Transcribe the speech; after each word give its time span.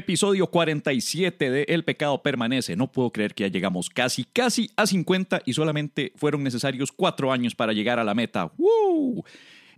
Episodio 0.00 0.46
47 0.46 1.50
de 1.50 1.62
El 1.68 1.84
pecado 1.84 2.22
permanece. 2.22 2.74
No 2.74 2.90
puedo 2.90 3.10
creer 3.10 3.34
que 3.34 3.44
ya 3.44 3.48
llegamos 3.48 3.90
casi, 3.90 4.24
casi 4.24 4.70
a 4.74 4.86
50 4.86 5.42
y 5.44 5.52
solamente 5.52 6.14
fueron 6.16 6.42
necesarios 6.42 6.90
cuatro 6.90 7.30
años 7.30 7.54
para 7.54 7.74
llegar 7.74 7.98
a 7.98 8.04
la 8.04 8.14
meta. 8.14 8.50
¡Woo! 8.56 9.22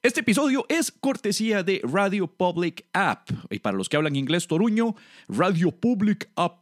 Este 0.01 0.21
episodio 0.21 0.65
es 0.69 0.93
cortesía 0.93 1.65
de 1.65 1.81
Radio 1.83 2.29
Public 2.29 2.85
App. 2.93 3.31
Y 3.51 3.59
para 3.59 3.77
los 3.77 3.89
que 3.89 3.97
hablan 3.97 4.15
inglés 4.15 4.47
toruño, 4.47 4.95
Radio 5.29 5.73
Public 5.73 6.31
App 6.37 6.62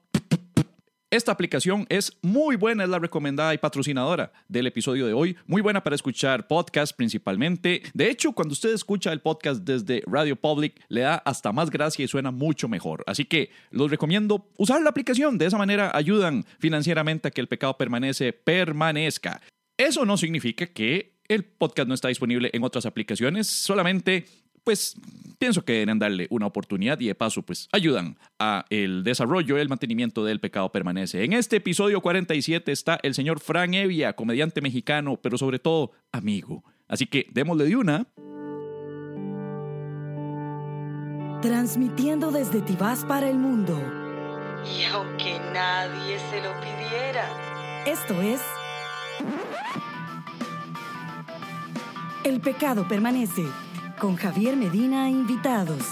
esta 1.11 1.33
aplicación 1.33 1.87
es 1.89 2.17
muy 2.23 2.55
buena, 2.55 2.85
es 2.85 2.89
la 2.89 3.01
recomendada 3.01 3.53
y 3.53 3.59
patrocinadora 3.59 4.33
del 4.47 4.69
episodio 4.69 5.09
de 5.09 5.13
hoy. 5.13 5.37
Muy 5.47 5.61
buena 5.61 5.83
para 5.83 5.97
escuchar 5.97 6.47
podcast 6.47 6.97
principalmente. 6.97 7.83
De 7.95 8.09
hecho, 8.09 8.31
cuando 8.33 8.53
usted 8.53 8.73
escucha 8.73 9.13
el 9.13 9.21
podcast 9.21 9.63
desde 9.65 10.05
Radio 10.07 10.37
Public, 10.37 10.81
le 10.89 11.01
da 11.01 11.17
hasta 11.17 11.51
más 11.51 11.69
gracia 11.71 12.05
y 12.05 12.09
suena 12.09 12.31
mucho 12.31 12.69
mejor. 12.69 13.03
Así 13.09 13.25
que 13.25 13.51
los 13.73 13.91
recomiendo 13.91 14.47
usar 14.57 14.83
la 14.83 14.91
aplicación. 14.91 15.37
De 15.37 15.47
esa 15.47 15.59
manera 15.59 15.91
ayudan 15.95 16.45
financieramente 16.61 17.27
a 17.27 17.31
que 17.33 17.41
el 17.41 17.49
pecado 17.49 17.77
permanece, 17.77 18.33
permanezca. 18.33 19.41
Eso 19.77 20.05
no 20.05 20.17
significa 20.17 20.67
que 20.67 21.19
el 21.27 21.45
podcast 21.45 21.89
no 21.89 21.95
está 21.95 22.09
disponible 22.09 22.51
en 22.53 22.65
otras 22.65 22.87
aplicaciones, 22.87 23.47
solamente 23.47 24.27
pues 24.65 24.97
pienso 25.39 25.65
que 25.65 25.73
deben 25.73 25.99
darle 25.99 26.27
una 26.31 26.47
oportunidad 26.47 27.01
y 27.01 27.07
de 27.07 27.15
paso 27.15 27.43
pues 27.43 27.69
ayudan 27.73 28.19
a 28.39 28.67
el 28.71 29.03
desarrollo 29.03 29.57
y 29.57 29.61
el 29.61 29.69
mantenimiento 29.69 30.25
del 30.25 30.39
pecado 30.39 30.71
permanece. 30.71 31.25
En 31.25 31.33
este 31.33 31.57
episodio 31.57 32.01
47 32.01 32.71
está 32.71 33.01
el 33.03 33.15
señor 33.15 33.41
Fran 33.41 33.75
Evia, 33.75 34.15
comediante 34.15 34.61
mexicano, 34.61 35.19
pero 35.21 35.39
sobre 35.39 35.59
todo 35.59 35.93
amigo. 36.13 36.63
Así 36.89 37.07
que 37.07 37.27
démosle 37.33 37.65
de 37.65 37.77
una. 37.77 38.07
Transmitiendo 41.41 42.31
desde 42.31 42.61
Tibás 42.61 43.05
para 43.05 43.31
el 43.31 43.39
mundo. 43.39 43.81
Y 44.79 44.85
aunque 44.85 45.39
nadie 45.55 46.19
se 46.31 46.43
lo 46.43 46.53
pidiera. 46.61 47.85
Esto 47.87 48.21
es... 48.21 48.41
El 52.25 52.41
pecado 52.41 52.87
permanece 52.87 53.47
con 54.01 54.17
Javier 54.17 54.57
Medina 54.57 55.09
invitados. 55.11 55.83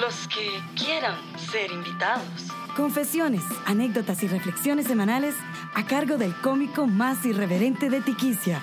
Los 0.00 0.28
que 0.28 0.62
quieran 0.76 1.16
ser 1.36 1.72
invitados. 1.72 2.46
Confesiones, 2.76 3.42
anécdotas 3.66 4.22
y 4.22 4.28
reflexiones 4.28 4.86
semanales 4.86 5.34
a 5.74 5.84
cargo 5.84 6.16
del 6.16 6.32
cómico 6.40 6.86
más 6.86 7.26
irreverente 7.26 7.90
de 7.90 8.00
Tiquicia. 8.00 8.62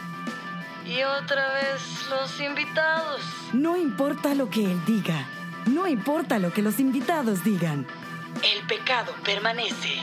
Y 0.88 1.04
otra 1.04 1.54
vez 1.54 2.08
los 2.10 2.40
invitados. 2.40 3.22
No 3.52 3.76
importa 3.76 4.34
lo 4.36 4.50
que 4.50 4.64
él 4.64 4.82
diga, 4.86 5.28
no 5.66 5.86
importa 5.86 6.40
lo 6.40 6.54
que 6.54 6.62
los 6.62 6.80
invitados 6.80 7.44
digan. 7.44 7.86
El 8.42 8.66
pecado 8.68 9.14
permanece. 9.24 10.00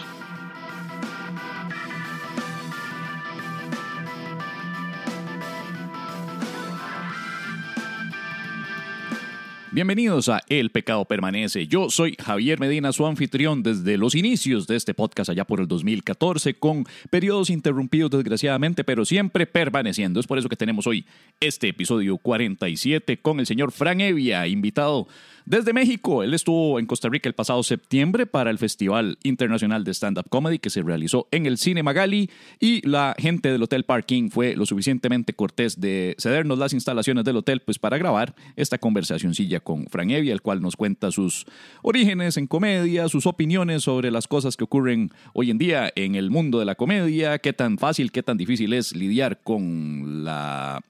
Bienvenidos 9.73 10.29
a 10.29 10.41
El 10.49 10.71
Pecado 10.71 11.05
Permanece. 11.05 11.69
Yo 11.69 11.91
soy 11.91 12.17
Javier 12.21 12.59
Medina, 12.59 12.91
su 12.91 13.07
anfitrión 13.07 13.63
desde 13.63 13.99
los 13.99 14.17
inicios 14.17 14.67
de 14.67 14.75
este 14.75 14.95
podcast 14.95 15.31
allá 15.31 15.45
por 15.45 15.61
el 15.61 15.69
2014, 15.69 16.55
con 16.55 16.87
periodos 17.09 17.51
interrumpidos 17.51 18.11
desgraciadamente, 18.11 18.83
pero 18.83 19.05
siempre 19.05 19.47
permaneciendo. 19.47 20.19
Es 20.19 20.27
por 20.27 20.39
eso 20.39 20.49
que 20.49 20.57
tenemos 20.57 20.89
hoy 20.89 21.07
este 21.39 21.69
episodio 21.69 22.19
47 22.19 23.19
con 23.19 23.39
el 23.39 23.47
señor 23.47 23.71
Fran 23.71 24.01
Evia, 24.01 24.49
invitado 24.49 25.07
desde 25.51 25.73
México, 25.73 26.23
él 26.23 26.33
estuvo 26.33 26.79
en 26.79 26.87
Costa 26.87 27.09
Rica 27.09 27.29
el 27.29 27.35
pasado 27.35 27.65
septiembre 27.65 28.25
para 28.25 28.53
el 28.53 28.59
Festival 28.59 29.19
Internacional 29.25 29.83
de 29.83 29.91
Stand-Up 29.91 30.29
Comedy 30.29 30.61
que 30.61 30.71
se 30.71 30.81
realizó 30.81 31.27
en 31.33 31.45
el 31.45 31.59
Cine 31.59 31.83
Magali 31.83 32.31
y 32.61 32.87
la 32.89 33.17
gente 33.19 33.51
del 33.51 33.61
Hotel 33.61 33.83
Parking 33.83 34.31
fue 34.31 34.55
lo 34.55 34.65
suficientemente 34.65 35.35
cortés 35.35 35.81
de 35.81 36.15
cedernos 36.21 36.57
las 36.57 36.73
instalaciones 36.73 37.25
del 37.25 37.37
hotel 37.37 37.63
pues 37.63 37.81
para 37.81 37.99
grabar 37.99 38.37
esta 38.55 38.79
conversacioncilla 38.79 39.59
con 39.59 39.87
Fran 39.87 40.13
Evia, 40.13 40.33
el 40.33 40.41
cual 40.41 40.63
nos 40.63 40.77
cuenta 40.77 41.11
sus 41.11 41.47
orígenes 41.83 42.37
en 42.37 42.47
comedia, 42.47 43.09
sus 43.09 43.27
opiniones 43.27 43.83
sobre 43.83 44.13
las 44.13 44.29
cosas 44.29 44.57
que 44.57 44.63
ocurren 44.63 45.11
hoy 45.33 45.51
en 45.51 45.59
día 45.59 45.93
en 45.97 46.15
el 46.15 46.31
mundo 46.31 46.61
de 46.61 46.65
la 46.65 46.77
comedia, 46.77 47.41
qué 47.41 47.53
tan 47.53 47.77
fácil, 47.77 48.13
qué 48.13 48.23
tan 48.23 48.37
difícil 48.37 48.73
es 48.73 48.95
lidiar 48.95 49.41
con 49.43 50.23
la 50.23 50.81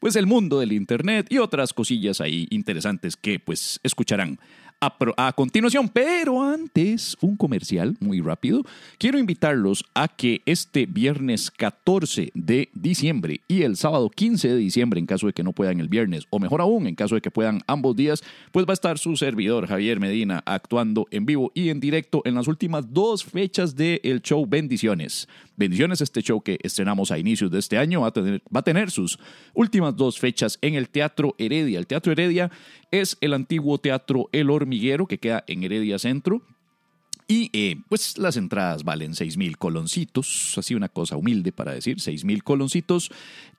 pues 0.00 0.16
el 0.16 0.26
mundo 0.26 0.60
del 0.60 0.72
Internet 0.72 1.26
y 1.30 1.38
otras 1.38 1.72
cosillas 1.72 2.20
ahí 2.20 2.46
interesantes 2.50 3.16
que 3.16 3.38
pues 3.38 3.80
escucharán 3.82 4.38
a, 4.80 5.32
continuación. 5.32 5.88
Pero 5.88 6.42
antes, 6.42 7.16
un 7.20 7.36
comercial 7.36 7.96
muy 8.00 8.20
rápido. 8.20 8.62
Quiero 8.98 9.18
invitarlos 9.18 9.84
a 9.94 10.08
que 10.08 10.42
este 10.46 10.86
viernes 10.86 11.50
14 11.50 12.30
de 12.34 12.68
diciembre 12.74 13.40
y 13.48 13.62
el 13.62 13.76
sábado 13.76 14.08
15 14.10 14.48
de 14.48 14.56
diciembre, 14.56 15.00
en 15.00 15.06
caso 15.06 15.26
de 15.26 15.32
que 15.32 15.42
no 15.42 15.52
puedan 15.52 15.80
el 15.80 15.88
viernes, 15.88 16.24
o 16.30 16.38
mejor 16.38 16.60
aún, 16.60 16.86
en 16.86 16.94
caso 16.94 17.14
de 17.14 17.20
que 17.20 17.30
puedan 17.30 17.60
ambos 17.66 17.96
días, 17.96 18.22
pues 18.52 18.66
va 18.66 18.70
a 18.70 18.74
estar 18.74 18.98
su 18.98 19.16
servidor 19.16 19.66
Javier 19.66 20.00
Medina 20.00 20.42
actuando 20.46 21.06
en 21.10 21.26
vivo 21.26 21.50
y 21.54 21.70
en 21.70 21.80
directo 21.80 22.22
en 22.24 22.34
las 22.34 22.48
últimas 22.48 22.92
dos 22.92 23.24
fechas 23.24 23.74
del 23.74 24.22
show 24.22 24.46
Bendiciones. 24.46 25.28
Bendiciones, 25.56 26.00
este 26.00 26.22
show 26.22 26.40
que 26.40 26.58
estrenamos 26.62 27.10
a 27.10 27.18
inicios 27.18 27.50
de 27.50 27.58
este 27.58 27.78
año, 27.78 28.02
va 28.02 28.12
a, 28.54 28.62
tener, 28.62 28.90
sus 28.92 29.18
últimas 29.54 29.96
dos 29.96 30.18
fechas 30.18 30.56
en 30.62 30.74
el 30.74 30.88
Teatro 30.88 31.34
Heredia. 31.36 31.80
El 31.80 31.86
Teatro 31.88 32.12
Heredia 32.12 32.50
es 32.92 33.18
el 33.20 33.34
antiguo 33.34 33.78
Teatro 33.78 34.28
El 34.30 34.50
Hormiguero 34.68 35.06
que 35.06 35.16
queda 35.16 35.44
en 35.46 35.64
Heredia 35.64 35.98
Centro. 35.98 36.42
Y 37.26 37.48
eh, 37.54 37.76
pues 37.88 38.18
las 38.18 38.36
entradas 38.36 38.84
valen 38.84 39.14
6 39.14 39.38
mil 39.38 39.56
coloncitos, 39.56 40.58
así 40.58 40.74
una 40.74 40.90
cosa 40.90 41.16
humilde 41.16 41.52
para 41.52 41.72
decir, 41.72 42.02
6 42.02 42.26
mil 42.26 42.44
coloncitos. 42.44 43.10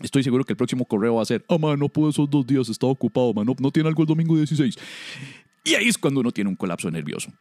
Estoy 0.01 0.23
seguro 0.23 0.43
que 0.43 0.53
el 0.53 0.57
próximo 0.57 0.85
correo 0.85 1.15
va 1.15 1.23
a 1.23 1.25
ser, 1.25 1.43
ah, 1.49 1.57
man, 1.57 1.79
no 1.79 1.89
pude 1.89 2.11
esos 2.11 2.29
dos 2.29 2.45
días, 2.45 2.69
estaba 2.69 2.91
ocupado, 2.91 3.33
man, 3.33 3.47
no, 3.59 3.71
tiene 3.71 3.89
algo 3.89 4.03
el 4.03 4.07
domingo 4.07 4.35
16. 4.35 4.77
Y 5.63 5.75
ahí 5.75 5.87
es 5.87 5.97
cuando 5.97 6.19
uno 6.19 6.31
tiene 6.31 6.49
un 6.49 6.55
colapso 6.55 6.89
nervioso. 6.91 7.31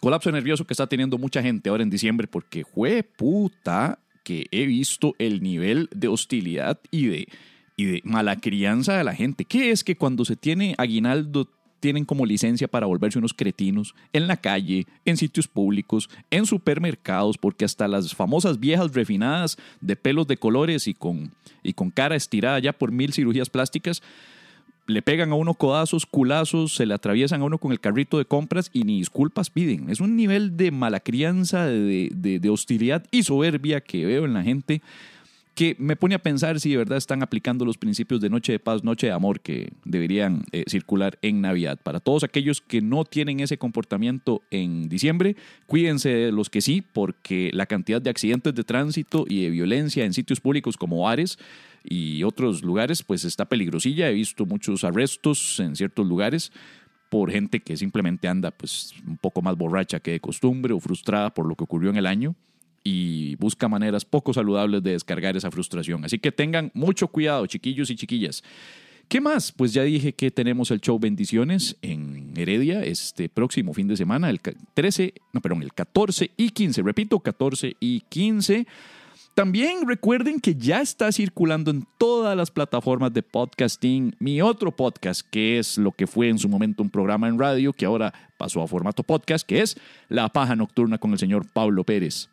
Colapso 0.00 0.30
nervioso 0.30 0.64
que 0.64 0.74
está 0.74 0.86
teniendo 0.86 1.18
mucha 1.18 1.42
gente 1.42 1.70
ahora 1.70 1.82
en 1.82 1.90
diciembre 1.90 2.28
porque 2.28 2.64
fue 2.64 3.02
puta 3.02 3.98
que 4.22 4.46
he 4.52 4.64
visto 4.66 5.14
el 5.18 5.42
nivel 5.42 5.88
de 5.92 6.06
hostilidad 6.06 6.78
y 6.90 7.06
de, 7.06 7.28
y 7.76 7.84
de 7.86 8.00
mala 8.04 8.36
crianza 8.36 8.96
de 8.96 9.02
la 9.02 9.14
gente. 9.14 9.44
¿Qué 9.44 9.72
es 9.72 9.82
que 9.82 9.96
cuando 9.96 10.24
se 10.24 10.36
tiene 10.36 10.76
aguinaldo 10.78 11.48
tienen 11.80 12.04
como 12.04 12.26
licencia 12.26 12.68
para 12.68 12.86
volverse 12.86 13.18
unos 13.18 13.34
cretinos 13.34 13.94
en 14.12 14.26
la 14.26 14.36
calle, 14.36 14.86
en 15.04 15.16
sitios 15.16 15.48
públicos, 15.48 16.08
en 16.30 16.46
supermercados, 16.46 17.38
porque 17.38 17.64
hasta 17.64 17.88
las 17.88 18.14
famosas 18.14 18.60
viejas 18.60 18.92
refinadas 18.94 19.58
de 19.80 19.96
pelos 19.96 20.26
de 20.26 20.36
colores 20.36 20.86
y 20.86 20.94
con, 20.94 21.32
y 21.62 21.72
con 21.72 21.90
cara 21.90 22.16
estirada 22.16 22.58
ya 22.58 22.72
por 22.72 22.92
mil 22.92 23.12
cirugías 23.12 23.50
plásticas, 23.50 24.02
le 24.86 25.02
pegan 25.02 25.32
a 25.32 25.34
uno 25.34 25.52
codazos, 25.52 26.06
culazos, 26.06 26.74
se 26.74 26.86
le 26.86 26.94
atraviesan 26.94 27.42
a 27.42 27.44
uno 27.44 27.58
con 27.58 27.72
el 27.72 27.80
carrito 27.80 28.16
de 28.16 28.24
compras 28.24 28.70
y 28.72 28.84
ni 28.84 28.98
disculpas 28.98 29.50
piden. 29.50 29.90
Es 29.90 30.00
un 30.00 30.16
nivel 30.16 30.56
de 30.56 30.70
mala 30.70 31.00
crianza, 31.00 31.66
de, 31.66 32.10
de 32.40 32.50
hostilidad 32.50 33.04
y 33.10 33.22
soberbia 33.22 33.82
que 33.82 34.06
veo 34.06 34.24
en 34.24 34.32
la 34.32 34.42
gente 34.42 34.80
que 35.58 35.74
me 35.80 35.96
pone 35.96 36.14
a 36.14 36.20
pensar 36.20 36.60
si 36.60 36.70
de 36.70 36.76
verdad 36.76 36.98
están 36.98 37.20
aplicando 37.20 37.64
los 37.64 37.78
principios 37.78 38.20
de 38.20 38.30
noche 38.30 38.52
de 38.52 38.60
paz, 38.60 38.84
noche 38.84 39.08
de 39.08 39.12
amor 39.12 39.40
que 39.40 39.72
deberían 39.84 40.44
eh, 40.52 40.62
circular 40.68 41.18
en 41.20 41.40
Navidad. 41.40 41.80
Para 41.82 41.98
todos 41.98 42.22
aquellos 42.22 42.60
que 42.60 42.80
no 42.80 43.04
tienen 43.04 43.40
ese 43.40 43.58
comportamiento 43.58 44.40
en 44.52 44.88
diciembre, 44.88 45.34
cuídense 45.66 46.10
de 46.10 46.30
los 46.30 46.48
que 46.48 46.60
sí, 46.60 46.84
porque 46.92 47.50
la 47.52 47.66
cantidad 47.66 48.00
de 48.00 48.08
accidentes 48.08 48.54
de 48.54 48.62
tránsito 48.62 49.24
y 49.28 49.42
de 49.42 49.50
violencia 49.50 50.04
en 50.04 50.12
sitios 50.12 50.38
públicos 50.38 50.76
como 50.76 51.08
Ares 51.08 51.40
y 51.82 52.22
otros 52.22 52.62
lugares, 52.62 53.02
pues 53.02 53.24
está 53.24 53.46
peligrosilla. 53.46 54.10
He 54.10 54.14
visto 54.14 54.46
muchos 54.46 54.84
arrestos 54.84 55.58
en 55.58 55.74
ciertos 55.74 56.06
lugares 56.06 56.52
por 57.08 57.32
gente 57.32 57.58
que 57.58 57.76
simplemente 57.76 58.28
anda 58.28 58.52
pues 58.52 58.94
un 59.04 59.16
poco 59.16 59.42
más 59.42 59.56
borracha 59.56 59.98
que 59.98 60.12
de 60.12 60.20
costumbre 60.20 60.72
o 60.72 60.78
frustrada 60.78 61.34
por 61.34 61.48
lo 61.48 61.56
que 61.56 61.64
ocurrió 61.64 61.90
en 61.90 61.96
el 61.96 62.06
año 62.06 62.36
y 62.88 63.36
busca 63.36 63.68
maneras 63.68 64.06
poco 64.06 64.32
saludables 64.32 64.82
de 64.82 64.92
descargar 64.92 65.36
esa 65.36 65.50
frustración. 65.50 66.06
Así 66.06 66.18
que 66.18 66.32
tengan 66.32 66.70
mucho 66.72 67.08
cuidado, 67.08 67.44
chiquillos 67.46 67.90
y 67.90 67.96
chiquillas. 67.96 68.42
¿Qué 69.08 69.20
más? 69.20 69.52
Pues 69.52 69.74
ya 69.74 69.82
dije 69.82 70.14
que 70.14 70.30
tenemos 70.30 70.70
el 70.70 70.80
show 70.80 70.98
Bendiciones 70.98 71.76
en 71.82 72.32
Heredia 72.34 72.82
este 72.82 73.28
próximo 73.28 73.74
fin 73.74 73.88
de 73.88 73.96
semana, 73.96 74.30
el 74.30 74.40
13, 74.40 75.12
no, 75.34 75.42
perdón, 75.42 75.62
el 75.62 75.74
14 75.74 76.30
y 76.36 76.50
15, 76.50 76.80
repito, 76.82 77.20
14 77.20 77.76
y 77.78 78.00
15. 78.08 78.66
También 79.34 79.86
recuerden 79.86 80.40
que 80.40 80.54
ya 80.54 80.80
está 80.80 81.12
circulando 81.12 81.70
en 81.70 81.86
todas 81.98 82.36
las 82.36 82.50
plataformas 82.50 83.12
de 83.12 83.22
podcasting 83.22 84.16
mi 84.18 84.40
otro 84.40 84.74
podcast, 84.74 85.20
que 85.30 85.58
es 85.58 85.76
lo 85.76 85.92
que 85.92 86.06
fue 86.06 86.28
en 86.30 86.38
su 86.38 86.48
momento 86.48 86.82
un 86.82 86.90
programa 86.90 87.28
en 87.28 87.38
radio, 87.38 87.74
que 87.74 87.84
ahora 87.84 88.14
pasó 88.38 88.62
a 88.62 88.66
formato 88.66 89.02
podcast, 89.02 89.46
que 89.46 89.60
es 89.60 89.76
La 90.08 90.30
Paja 90.30 90.56
Nocturna 90.56 90.96
con 90.96 91.12
el 91.12 91.18
señor 91.18 91.46
Pablo 91.52 91.84
Pérez 91.84 92.30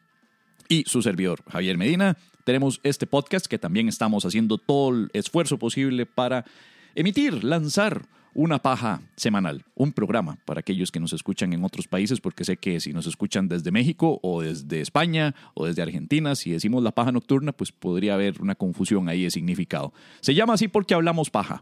y 0.69 0.83
su 0.87 1.01
servidor, 1.01 1.43
Javier 1.49 1.77
Medina. 1.77 2.17
Tenemos 2.43 2.79
este 2.83 3.07
podcast 3.07 3.47
que 3.47 3.57
también 3.57 3.87
estamos 3.87 4.25
haciendo 4.25 4.57
todo 4.57 4.89
el 4.91 5.09
esfuerzo 5.13 5.57
posible 5.57 6.05
para 6.05 6.45
emitir, 6.93 7.43
lanzar 7.43 8.07
una 8.35 8.59
paja 8.59 9.01
semanal, 9.15 9.63
un 9.75 9.93
programa 9.93 10.37
para 10.45 10.59
aquellos 10.59 10.91
que 10.91 10.99
nos 10.99 11.13
escuchan 11.13 11.53
en 11.53 11.63
otros 11.63 11.87
países, 11.87 12.19
porque 12.19 12.43
sé 12.43 12.57
que 12.57 12.79
si 12.81 12.91
nos 12.91 13.07
escuchan 13.07 13.47
desde 13.47 13.71
México 13.71 14.19
o 14.21 14.41
desde 14.41 14.81
España 14.81 15.33
o 15.53 15.65
desde 15.65 15.81
Argentina, 15.81 16.35
si 16.35 16.51
decimos 16.51 16.83
la 16.83 16.91
paja 16.91 17.13
nocturna, 17.13 17.53
pues 17.53 17.71
podría 17.71 18.15
haber 18.15 18.41
una 18.41 18.55
confusión 18.55 19.07
ahí 19.07 19.23
de 19.23 19.31
significado. 19.31 19.93
Se 20.19 20.35
llama 20.35 20.53
así 20.53 20.67
porque 20.67 20.93
hablamos 20.93 21.29
paja 21.29 21.61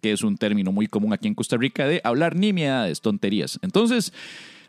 que 0.00 0.12
es 0.12 0.22
un 0.22 0.36
término 0.36 0.72
muy 0.72 0.88
común 0.88 1.12
aquí 1.12 1.28
en 1.28 1.34
Costa 1.34 1.56
Rica 1.56 1.86
de 1.86 2.00
hablar 2.02 2.34
nimiedades, 2.34 3.00
tonterías. 3.00 3.60
Entonces, 3.62 4.12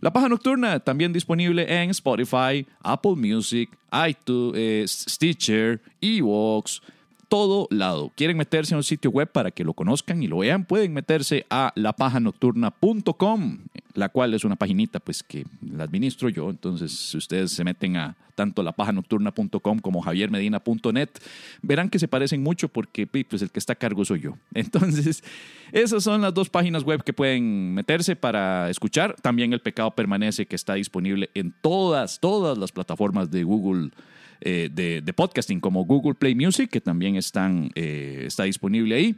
la 0.04 0.12
Paja 0.12 0.28
Nocturna 0.28 0.82
también 0.82 1.14
disponible 1.14 1.66
en 1.82 1.90
Spotify, 1.92 2.68
Apple 2.82 3.16
Music, 3.16 3.70
iTunes, 4.06 4.54
eh, 4.54 4.84
Stitcher, 4.86 5.80
Evox, 6.02 6.82
todo 7.30 7.70
lado. 7.72 8.12
¿Quieren 8.14 8.36
meterse 8.36 8.74
en 8.74 8.80
un 8.80 8.84
sitio 8.84 9.12
web 9.12 9.32
para 9.32 9.50
que 9.50 9.64
lo 9.64 9.74
conozcan 9.74 10.22
y 10.22 10.28
lo 10.28 10.40
vean? 10.40 10.66
Pueden 10.66 10.94
meterse 10.94 11.46
a 11.50 11.72
lapajanocturna.com, 11.76 13.60
la 13.94 14.10
cual 14.10 14.34
es 14.34 14.44
una 14.44 14.58
paginita 14.58 15.00
pues 15.00 15.24
que 15.24 15.46
la 15.62 15.86
administro 15.86 16.28
yo. 16.28 16.50
Entonces, 16.50 16.92
si 16.92 17.16
ustedes 17.16 17.52
se 17.52 17.64
meten 17.64 17.96
a 17.96 18.18
tanto 18.36 18.62
lapajanocturna.com 18.62 19.80
como 19.80 20.02
javiermedina.net, 20.02 21.10
verán 21.62 21.90
que 21.90 22.00
se 22.00 22.10
parecen 22.10 22.44
mucho 22.44 22.68
porque 22.68 23.08
pues, 23.08 23.42
el 23.42 23.52
que 23.52 23.60
está 23.60 23.72
a 23.72 23.78
cargo 23.78 24.04
soy 24.04 24.20
yo. 24.20 24.38
Entonces, 24.54 25.24
esas 25.74 26.04
son 26.04 26.22
las 26.22 26.34
dos 26.34 26.50
páginas 26.50 26.84
web 26.84 27.04
que 27.04 27.14
pueden 27.14 27.74
meterse 27.74 28.16
para 28.16 28.70
escuchar. 28.70 29.16
También 29.22 29.54
El 29.54 29.60
Pecado 29.60 29.90
Permanece 29.92 30.46
que 30.46 30.56
está 30.56 30.76
disponible 30.76 31.32
en 31.34 31.52
todas, 31.62 32.20
todas 32.20 32.58
las 32.60 32.72
plataformas 32.72 33.32
de 33.32 33.44
Google 33.44 33.90
eh, 34.42 34.70
de, 34.72 35.14
podcasting 35.14 35.60
como 35.60 35.84
Google 35.84 36.14
Play 36.14 36.36
Music, 36.36 36.70
que 36.70 36.80
también 36.80 37.16
están, 37.16 37.72
eh, 37.74 38.26
está 38.28 38.44
disponible 38.44 38.94
ahí. 38.94 39.16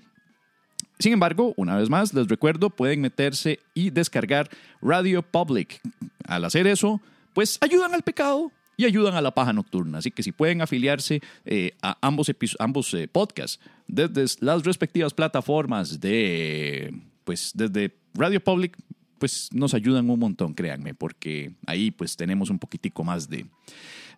Sin 0.97 1.11
embargo, 1.11 1.53
una 1.57 1.75
vez 1.75 1.89
más, 1.89 2.13
les 2.13 2.27
recuerdo, 2.27 2.69
pueden 2.69 3.01
meterse 3.01 3.59
y 3.73 3.89
descargar 3.89 4.49
Radio 4.81 5.23
Public. 5.23 5.81
Al 6.25 6.45
hacer 6.45 6.67
eso, 6.67 7.01
pues 7.33 7.57
ayudan 7.59 7.93
al 7.93 8.01
pecado 8.01 8.49
y 8.77 8.86
ayudan 8.86 9.16
a 9.16 9.22
la 9.22 9.31
paja 9.31 9.54
nocturna. 9.54 10.00
Así 10.00 10.12
que 10.12 10.24
si 10.24 10.31
pueden 10.31 10.62
afiliarse 10.62 11.22
eh, 11.45 11.72
a 11.81 11.98
ambos, 12.01 12.31
ambos 12.60 12.95
podcasts 13.12 13.60
desde 13.88 14.25
las 14.45 14.63
respectivas 14.63 15.13
plataformas 15.13 16.00
de, 16.00 16.94
pues 17.24 17.51
desde 17.54 17.95
Radio 18.13 18.44
Public, 18.44 18.77
pues 19.19 19.50
nos 19.54 19.74
ayudan 19.74 20.10
un 20.10 20.19
montón, 20.19 20.54
créanme, 20.54 20.94
porque 20.94 21.54
ahí 21.66 21.92
pues 21.92 22.18
tenemos 22.18 22.50
un 22.50 22.60
poquitico 22.60 23.04
más 23.04 23.30
de, 23.30 23.45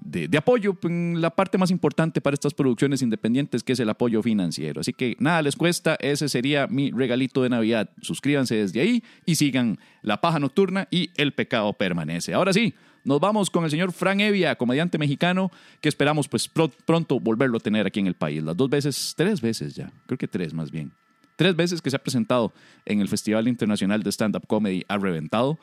de, 0.01 0.37
apoyo, 0.37 0.73
pues, 0.73 0.93
la 0.93 1.29
parte 1.29 1.57
más 1.57 1.71
importante 1.71 2.21
para 2.21 2.33
estas 2.33 2.53
producciones 2.53 3.01
independientes, 3.01 3.63
que 3.63 3.73
es 3.73 3.79
el 3.79 3.89
apoyo 3.89 4.21
financiero. 4.21 4.81
Así 4.81 4.93
que 4.93 5.15
nada 5.19 5.41
les 5.41 5.55
cuesta, 5.55 5.97
ese 5.99 6.29
sería 6.29 6.67
mi 6.67 6.91
regalito 6.91 7.43
de 7.43 7.49
Navidad. 7.49 7.89
Suscríbanse 8.01 8.55
desde 8.55 8.81
ahí 8.81 9.03
y 9.25 9.35
sigan 9.35 9.79
La 10.01 10.21
Paja 10.21 10.39
Nocturna 10.39 10.87
y 10.91 11.09
El 11.15 11.33
Pecado 11.33 11.73
Permanece. 11.73 12.33
Ahora 12.33 12.53
sí, 12.53 12.73
nos 13.07 13.21
vamos 13.21 13.49
con 13.49 13.63
el 13.63 13.71
señor 13.71 13.93
Fran 13.93 14.19
Evia, 14.19 14.55
comediante 14.57 14.97
mexicano, 14.97 15.49
que 15.79 15.87
esperamos 15.87 16.27
pues 16.27 16.49
pronto 16.49 17.19
volverlo 17.21 17.57
a 17.57 17.61
tener 17.61 17.87
aquí 17.87 18.01
en 18.01 18.07
el 18.07 18.15
país. 18.15 18.43
Las 18.43 18.57
dos 18.57 18.69
veces, 18.69 19.13
tres 19.15 19.39
veces 19.39 19.75
ya, 19.75 19.91
creo 20.05 20.17
que 20.17 20.27
tres 20.27 20.53
más 20.53 20.69
bien. 20.71 20.91
Tres 21.37 21.55
veces 21.55 21.81
que 21.81 21.89
se 21.89 21.95
ha 21.95 21.99
presentado 21.99 22.51
en 22.85 22.99
el 22.99 23.07
Festival 23.07 23.47
Internacional 23.47 24.03
de 24.03 24.11
Stand-Up 24.11 24.45
Comedy 24.45 24.83
ha 24.89 24.97
reventado. 24.97 25.57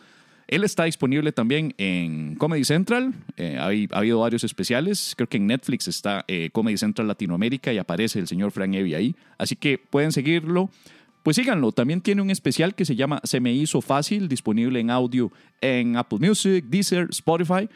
Él 0.46 0.64
está 0.64 0.84
disponible 0.84 1.32
también 1.32 1.74
en 1.76 2.36
Comedy 2.36 2.64
Central. 2.64 3.12
Eh, 3.36 3.58
ha, 3.58 3.98
habido 3.98 4.20
varios 4.20 4.42
especiales. 4.44 5.14
Creo 5.14 5.28
que 5.28 5.36
en 5.36 5.46
Netflix 5.46 5.86
está 5.86 6.24
eh, 6.28 6.48
Comedy 6.50 6.78
Central 6.78 7.08
Latinoamérica 7.08 7.72
y 7.72 7.78
aparece 7.78 8.18
el 8.20 8.28
señor 8.28 8.52
Frank 8.52 8.74
Evie 8.74 8.96
ahí. 8.96 9.16
Así 9.36 9.56
que 9.56 9.76
pueden 9.78 10.12
seguirlo. 10.12 10.70
Pues 11.24 11.36
síganlo. 11.36 11.72
También 11.72 12.02
tiene 12.02 12.20
un 12.20 12.30
especial 12.30 12.74
que 12.74 12.84
se 12.84 12.96
llama 12.96 13.22
Se 13.24 13.40
me 13.40 13.50
hizo 13.50 13.80
fácil, 13.80 14.28
disponible 14.28 14.78
en 14.78 14.90
audio 14.90 15.32
en 15.62 15.96
Apple 15.96 16.18
Music, 16.20 16.66
Deezer, 16.68 17.08
Spotify. 17.10 17.66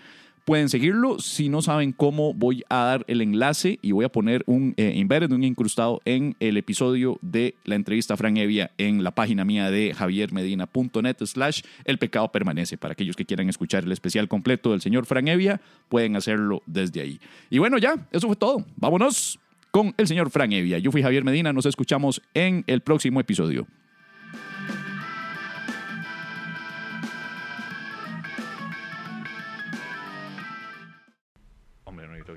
Pueden 0.45 0.69
seguirlo. 0.69 1.19
Si 1.19 1.49
no 1.49 1.63
saben 1.63 1.93
cómo, 1.93 2.35
voy 2.35 2.63
a 2.69 2.85
dar 2.85 3.05
el 3.09 3.23
enlace 3.23 3.79
y 3.81 3.93
voy 3.93 4.05
a 4.05 4.11
poner 4.11 4.45
un 4.47 4.75
eh, 4.77 5.03
un 5.31 5.45
incrustado 5.45 6.03
en 6.05 6.37
el 6.41 6.59
episodio 6.59 7.19
de 7.23 7.55
la 7.65 7.75
entrevista 7.75 8.15
a 8.15 8.17
Fran 8.19 8.37
Evia 8.37 8.71
en 8.77 9.03
la 9.03 9.13
página 9.13 9.47
mía 9.47 9.71
de 9.71 9.95
javiermedina.net 9.95 11.17
slash 11.25 11.63
el 11.87 11.99
pecado 11.99 12.31
permanece. 12.31 12.77
Para 12.77 12.93
aquellos 12.93 13.17
que 13.17 13.25
quieran 13.25 13.49
escuchar 13.49 13.85
el 13.85 13.93
especial 13.93 14.29
completo 14.29 14.73
del 14.73 14.83
señor 14.83 15.07
Fran 15.07 15.27
Evia, 15.27 15.63
pueden 15.89 16.17
hacerlo 16.17 16.63
desde 16.67 17.01
ahí. 17.01 17.19
Y 17.49 17.57
bueno, 17.57 17.79
ya, 17.79 17.97
eso 18.13 18.27
fue 18.27 18.37
todo. 18.37 18.67
Vámonos 18.77 19.39
con 19.71 19.95
el 19.97 20.07
señor 20.07 20.31
Fran 20.31 20.53
Evia. 20.53 20.79
Yo 20.79 20.91
fui 20.91 21.03
Javier 21.03 21.25
Medina, 21.25 21.53
nos 21.53 21.67
escuchamos 21.67 22.23
en 22.35 22.65
el 22.67 22.81
próximo 22.81 23.21
episodio. 23.21 23.67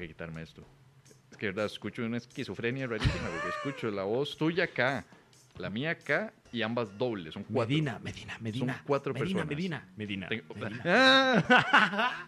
que 0.01 0.07
quitarme 0.07 0.41
esto. 0.41 0.65
Es 1.31 1.37
que, 1.37 1.47
verdad, 1.47 1.65
escucho 1.65 2.03
una 2.03 2.17
esquizofrenia 2.17 2.87
rarísima 2.87 3.29
porque 3.29 3.49
escucho 3.49 3.91
la 3.91 4.03
voz 4.03 4.35
tuya 4.35 4.65
acá, 4.65 5.05
la 5.57 5.69
mía 5.69 5.91
acá 5.91 6.33
y 6.51 6.61
ambas 6.61 6.97
dobles. 6.97 7.33
Son 7.33 7.43
cuatro. 7.43 7.69
Medina, 7.69 7.99
Medina, 7.99 8.37
Medina. 8.39 8.73
Son 8.73 8.83
cuatro 8.85 9.13
Medina, 9.13 9.25
personas. 9.25 9.47
Medina, 9.47 9.87
Medina. 9.95 10.29
Medina. 10.29 10.81
Ah. 10.85 12.27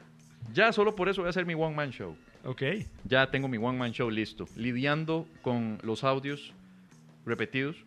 Ya, 0.51 0.73
solo 0.73 0.95
por 0.95 1.09
eso 1.09 1.21
voy 1.21 1.27
a 1.27 1.29
hacer 1.29 1.45
mi 1.45 1.53
one 1.53 1.75
man 1.75 1.91
show. 1.91 2.15
Ok. 2.43 2.63
Ya 3.05 3.29
tengo 3.31 3.47
mi 3.47 3.57
one 3.57 3.77
man 3.77 3.91
show 3.91 4.09
listo. 4.09 4.45
Lidiando 4.55 5.27
con 5.41 5.79
los 5.83 6.03
audios 6.03 6.53
repetidos. 7.25 7.77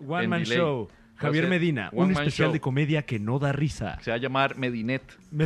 One 0.00 0.28
man 0.28 0.44
show. 0.44 0.88
Javier 1.16 1.46
Medina, 1.46 1.88
un 1.92 2.10
especial 2.10 2.52
de 2.52 2.60
comedia 2.60 3.02
que 3.02 3.20
no 3.20 3.38
da 3.38 3.52
risa. 3.52 3.98
Se 4.00 4.10
va 4.10 4.16
a 4.16 4.18
llamar 4.18 4.58
Medinet. 4.58 5.02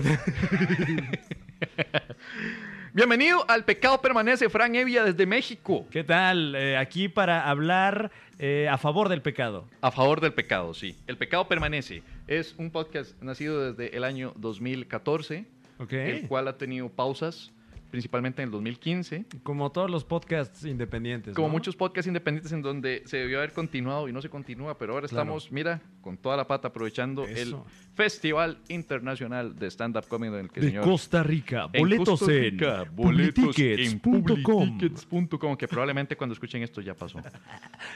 Bienvenido 2.94 3.44
al 3.46 3.66
Pecado 3.66 4.00
Permanece, 4.00 4.48
Fran 4.48 4.74
Evia 4.74 5.04
desde 5.04 5.26
México. 5.26 5.86
¿Qué 5.90 6.02
tal? 6.02 6.54
Eh, 6.54 6.78
aquí 6.78 7.10
para 7.10 7.50
hablar 7.50 8.10
eh, 8.38 8.68
a 8.70 8.78
favor 8.78 9.10
del 9.10 9.20
pecado. 9.20 9.68
A 9.82 9.90
favor 9.90 10.22
del 10.22 10.32
pecado, 10.32 10.72
sí. 10.72 10.96
El 11.06 11.18
Pecado 11.18 11.46
Permanece 11.46 12.02
es 12.26 12.54
un 12.56 12.70
podcast 12.70 13.20
nacido 13.22 13.72
desde 13.72 13.94
el 13.94 14.04
año 14.04 14.32
2014, 14.36 15.44
el 15.90 16.28
cual 16.28 16.48
ha 16.48 16.56
tenido 16.56 16.88
pausas 16.88 17.52
principalmente 17.90 18.42
en 18.42 18.48
el 18.48 18.52
2015. 18.52 19.24
Como 19.42 19.72
todos 19.72 19.90
los 19.90 20.04
podcasts 20.04 20.64
independientes. 20.64 21.34
Como 21.34 21.48
muchos 21.48 21.74
podcasts 21.76 22.06
independientes 22.06 22.52
en 22.52 22.60
donde 22.62 23.02
se 23.06 23.16
debió 23.18 23.38
haber 23.38 23.52
continuado 23.52 24.08
y 24.08 24.12
no 24.12 24.20
se 24.20 24.28
continúa, 24.28 24.76
pero 24.78 24.94
ahora 24.94 25.06
estamos, 25.06 25.52
mira, 25.52 25.80
con 26.00 26.18
toda 26.18 26.36
la 26.36 26.46
pata 26.46 26.68
aprovechando 26.68 27.26
el 27.26 27.56
Festival 27.94 28.58
Internacional 28.68 29.56
de 29.56 29.70
Stand-Up 29.70 30.06
Comedy 30.08 30.34
en 30.34 30.40
el 30.40 30.50
que 30.50 30.60
de 30.60 30.78
Costa 30.80 31.22
Rica. 31.22 31.66
Boletos 31.66 32.22
en, 32.28 32.58
publitickets.com. 32.94 35.56
que 35.56 35.68
probablemente 35.68 36.16
cuando 36.16 36.34
escuchen 36.34 36.62
esto 36.62 36.80
ya 36.80 36.94
pasó. 36.94 37.20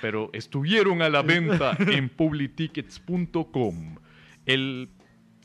Pero 0.00 0.30
estuvieron 0.32 1.02
a 1.02 1.10
la 1.10 1.22
venta 1.22 1.76
en 1.78 2.08
publitickets.com. 2.16 3.96
El, 4.46 4.88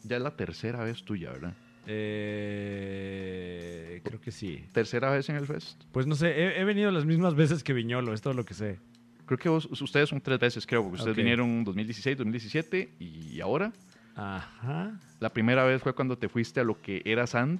ya 0.04 0.18
es 0.18 0.22
la 0.22 0.36
tercera 0.36 0.84
vez 0.84 1.04
tuya, 1.04 1.32
¿verdad? 1.32 1.56
Eh, 1.88 4.02
creo 4.04 4.20
que 4.22 4.32
sí. 4.32 4.64
¿Tercera 4.72 5.10
vez 5.12 5.30
en 5.30 5.36
el 5.36 5.46
Fest? 5.46 5.84
Pues 5.92 6.08
no 6.08 6.16
sé, 6.16 6.30
he, 6.32 6.60
he 6.60 6.64
venido 6.64 6.92
las 6.92 7.06
mismas 7.06 7.36
veces 7.36 7.64
que 7.64 7.74
Viñolo, 7.74 8.14
es 8.14 8.22
todo 8.22 8.34
lo 8.34 8.46
que 8.46 8.54
sé. 8.54 8.80
Creo 9.26 9.38
que 9.40 9.50
vos- 9.50 9.66
ustedes 9.82 10.10
son 10.10 10.22
tres 10.22 10.40
veces, 10.40 10.66
creo, 10.68 10.82
porque 10.84 10.96
ustedes 10.98 11.14
Ok. 11.14 11.18
vinieron 11.18 11.64
2016, 11.64 12.18
2017 12.18 12.90
y 13.00 13.40
ahora. 13.42 13.72
Ajá. 14.16 15.00
La 15.20 15.30
primera 15.30 15.64
vez 15.66 15.82
fue 15.82 15.94
cuando 15.94 16.18
te 16.18 16.30
fuiste 16.30 16.60
a 16.60 16.64
lo 16.64 16.80
que 16.82 17.02
era 17.06 17.26
Sand. 17.28 17.60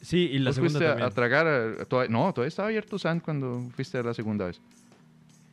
Sí, 0.00 0.28
y 0.32 0.38
la 0.38 0.50
Vos 0.50 0.56
segunda 0.56 0.72
fuiste 0.78 0.86
a- 0.86 0.88
también. 0.90 1.08
a, 1.08 1.10
tragar. 1.10 1.46
a- 1.46 1.84
toda- 1.86 2.08
no, 2.08 2.32
todavía 2.32 2.48
estaba 2.48 2.68
abierto 2.68 2.98
Sand 2.98 3.22
cuando 3.22 3.68
fuiste 3.74 4.02
la 4.02 4.14
segunda 4.14 4.46
vez. 4.46 4.60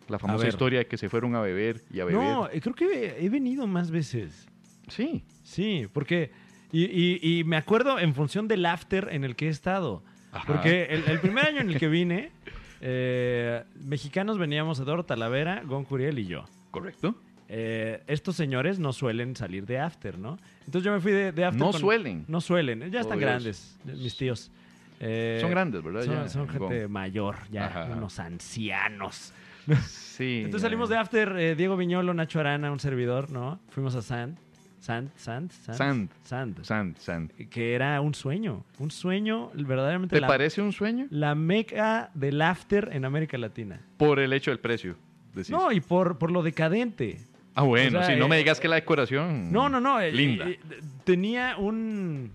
La 0.07 0.17
famosa 0.19 0.47
historia 0.47 0.79
de 0.79 0.87
que 0.87 0.97
se 0.97 1.07
fueron 1.07 1.35
a 1.35 1.41
beber 1.41 1.83
y 1.93 1.99
a 1.99 2.05
beber. 2.05 2.19
No, 2.21 2.49
eh, 2.49 2.59
creo 2.61 2.73
que 2.73 3.17
he 3.23 3.29
venido 3.29 3.67
más 3.67 3.91
veces. 3.91 4.47
Sí. 4.87 5.23
Sí, 5.43 5.87
porque... 5.93 6.31
Y, 6.71 6.85
y- 6.85 7.39
y 7.39 7.43
me 7.43 7.57
acuerdo 7.57 7.99
en 7.99 8.13
función 8.13 8.47
del 8.47 8.65
after 8.65 9.09
en 9.11 9.23
el 9.23 9.35
que 9.35 9.47
he 9.47 9.49
estado. 9.49 10.03
Ajá. 10.31 10.45
Porque 10.45 10.83
el, 10.85 11.03
el 11.05 11.19
primer 11.19 11.45
año 11.47 11.61
en 11.61 11.69
el 11.71 11.79
que 11.79 11.87
vine, 11.89 12.31
eh, 12.81 13.63
mexicanos 13.83 14.37
veníamos 14.37 14.79
Eduardo 14.79 15.03
Talavera, 15.05 15.61
Gon 15.65 15.83
Curiel 15.85 16.19
y 16.19 16.25
yo. 16.27 16.45
Correcto. 16.71 17.15
Eh, 17.51 18.03
estos 18.05 18.35
señores 18.35 18.77
no 18.79 18.93
suelen 18.93 19.35
salir 19.35 19.65
de 19.65 19.79
after, 19.79 20.19
¿no? 20.19 20.37
Entonces 20.59 20.83
yo 20.83 20.91
me 20.93 20.99
fui 20.99 21.11
de, 21.11 21.31
de 21.31 21.45
after. 21.45 21.59
No 21.59 21.71
con- 21.71 21.79
suelen. 21.81 22.25
No 22.27 22.41
suelen, 22.41 22.91
ya 22.91 22.99
Oh, 22.99 23.01
están 23.01 23.17
Dios. 23.17 23.29
grandes, 23.29 23.79
mis 23.85 24.15
tíos. 24.15 24.51
Eh, 24.99 25.39
Son 25.41 25.49
grandes, 25.49 25.81
¿verdad? 25.81 26.03
Son, 26.03 26.13
Ya, 26.13 26.29
son 26.29 26.47
gente 26.49 26.83
Gon. 26.83 26.91
mayor, 26.91 27.37
ya, 27.51 27.65
Ajá. 27.65 27.85
unos 27.95 28.19
ancianos. 28.19 29.33
Sí. 29.87 30.41
Entonces 30.45 30.61
salimos 30.61 30.89
de 30.89 30.97
after, 30.97 31.55
Diego 31.55 31.75
Viñolo, 31.77 32.13
Nacho 32.13 32.39
Arana, 32.39 32.71
un 32.71 32.79
servidor, 32.79 33.31
¿no? 33.31 33.59
Fuimos 33.69 33.95
a 33.95 34.01
Sand. 34.03 34.37
Sand, 34.79 35.11
Sand, 35.17 35.51
Sand. 35.51 36.09
Sand. 36.23 36.63
Sand. 36.63 36.97
Sand. 36.97 37.31
Que 37.49 37.73
era 37.73 37.99
un 38.01 38.13
sueño. 38.15 38.63
Un 38.79 38.91
sueño 38.91 39.51
verdaderamente 39.53 40.15
¿Te 40.15 40.21
la, 40.21 40.27
parece 40.27 40.61
un 40.61 40.71
sueño? 40.71 41.07
la 41.09 41.35
meca 41.35 42.09
del 42.13 42.41
after 42.41 42.89
en 42.93 43.05
América 43.05 43.37
Latina. 43.37 43.81
Por 43.97 44.19
el 44.19 44.31
hecho 44.33 44.51
del 44.51 44.59
precio. 44.59 44.95
decís. 45.33 45.49
No, 45.51 45.71
y 45.71 45.81
por, 45.81 46.17
por 46.17 46.31
lo 46.31 46.41
decadente. 46.43 47.19
ah, 47.55 47.63
bueno, 47.63 47.99
o 47.99 48.03
sea, 48.03 48.13
si 48.13 48.19
no 48.19 48.27
me 48.29 48.35
eh, 48.37 48.39
digas 48.39 48.59
que 48.59 48.67
la 48.69 48.75
decoración. 48.75 49.51
No, 49.51 49.67
no, 49.69 49.79
no. 49.81 49.99
eh, 49.99 50.11
Linda. 50.11 50.47
eh, 50.49 50.59
eh, 50.71 50.79
tenía 51.03 51.57
un. 51.57 52.31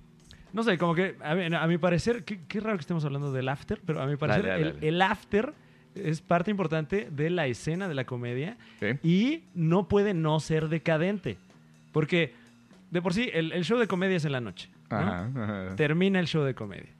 No 0.52 0.62
sé, 0.62 0.78
como 0.78 0.94
que 0.94 1.16
a, 1.20 1.32
a 1.62 1.66
mi 1.66 1.78
parecer, 1.78 2.24
qué, 2.24 2.40
qué 2.46 2.60
raro 2.60 2.76
que 2.76 2.82
estemos 2.82 3.04
hablando 3.04 3.32
del 3.32 3.48
after, 3.48 3.80
pero 3.84 4.00
a 4.02 4.06
mi 4.06 4.16
parecer 4.16 4.46
dale, 4.46 4.62
el, 4.62 4.74
dale. 4.74 4.88
el 4.88 5.02
after 5.02 5.52
es 5.96 6.20
parte 6.20 6.50
importante 6.50 7.08
de 7.10 7.30
la 7.30 7.46
escena 7.46 7.88
de 7.88 7.94
la 7.94 8.04
comedia 8.04 8.56
y 9.02 9.44
no 9.54 9.88
puede 9.88 10.12
no 10.14 10.38
ser 10.40 10.68
decadente. 10.68 11.38
Porque 11.94 12.34
de 12.90 13.00
por 13.00 13.14
sí 13.14 13.30
el, 13.32 13.52
el 13.52 13.64
show 13.64 13.78
de 13.78 13.86
comedia 13.86 14.16
es 14.16 14.24
en 14.24 14.32
la 14.32 14.40
noche. 14.40 14.68
¿no? 14.90 14.96
Ajá, 14.98 15.30
ajá. 15.34 15.76
Termina 15.76 16.18
el 16.20 16.26
show 16.26 16.42
de 16.44 16.54
comedia. 16.54 16.92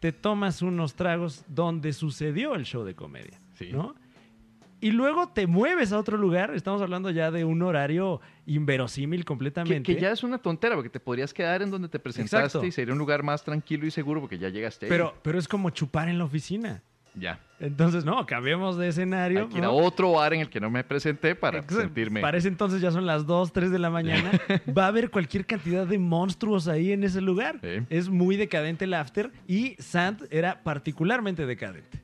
Te 0.00 0.12
tomas 0.12 0.60
unos 0.60 0.94
tragos 0.94 1.44
donde 1.48 1.94
sucedió 1.94 2.54
el 2.54 2.64
show 2.64 2.84
de 2.84 2.94
comedia. 2.94 3.40
Sí. 3.54 3.70
¿no? 3.72 3.94
Y 4.80 4.90
luego 4.90 5.28
te 5.28 5.46
mueves 5.46 5.92
a 5.92 5.98
otro 5.98 6.18
lugar. 6.18 6.54
Estamos 6.54 6.82
hablando 6.82 7.08
ya 7.08 7.30
de 7.30 7.46
un 7.46 7.62
horario 7.62 8.20
inverosímil 8.44 9.24
completamente. 9.24 9.94
que 9.94 9.98
ya 9.98 10.10
es 10.12 10.22
una 10.22 10.36
tontera, 10.36 10.74
porque 10.74 10.90
te 10.90 11.00
podrías 11.00 11.32
quedar 11.32 11.62
en 11.62 11.70
donde 11.70 11.88
te 11.88 11.98
presentaste 11.98 12.46
Exacto. 12.58 12.66
y 12.66 12.70
sería 12.70 12.92
un 12.92 12.98
lugar 12.98 13.22
más 13.22 13.42
tranquilo 13.44 13.86
y 13.86 13.90
seguro 13.90 14.20
porque 14.20 14.36
ya 14.36 14.50
llegaste 14.50 14.84
ahí. 14.84 14.90
pero, 14.90 15.14
pero 15.22 15.38
es 15.38 15.48
como 15.48 15.70
chupar 15.70 16.10
en 16.10 16.18
la 16.18 16.24
oficina. 16.24 16.82
Ya. 17.14 17.38
Entonces, 17.60 18.04
no, 18.04 18.26
cambiemos 18.26 18.76
de 18.76 18.88
escenario. 18.88 19.42
Hay 19.42 19.48
que 19.48 19.58
ir 19.58 19.64
a 19.64 19.68
¿no? 19.68 19.76
otro 19.76 20.12
bar 20.12 20.34
en 20.34 20.40
el 20.40 20.50
que 20.50 20.60
no 20.60 20.70
me 20.70 20.82
presenté 20.84 21.34
para 21.34 21.58
Exacto. 21.58 21.80
sentirme. 21.82 22.20
Para 22.20 22.36
ese 22.36 22.48
entonces 22.48 22.80
ya 22.80 22.90
son 22.90 23.06
las 23.06 23.26
2, 23.26 23.52
3 23.52 23.70
de 23.70 23.78
la 23.78 23.90
mañana. 23.90 24.30
Va 24.76 24.84
a 24.84 24.88
haber 24.88 25.10
cualquier 25.10 25.46
cantidad 25.46 25.86
de 25.86 25.98
monstruos 25.98 26.68
ahí 26.68 26.92
en 26.92 27.04
ese 27.04 27.20
lugar. 27.20 27.60
Sí. 27.62 27.86
Es 27.88 28.08
muy 28.08 28.36
decadente 28.36 28.84
el 28.84 28.94
after 28.94 29.30
y 29.46 29.76
Sand 29.78 30.26
era 30.30 30.62
particularmente 30.62 31.46
decadente. 31.46 32.02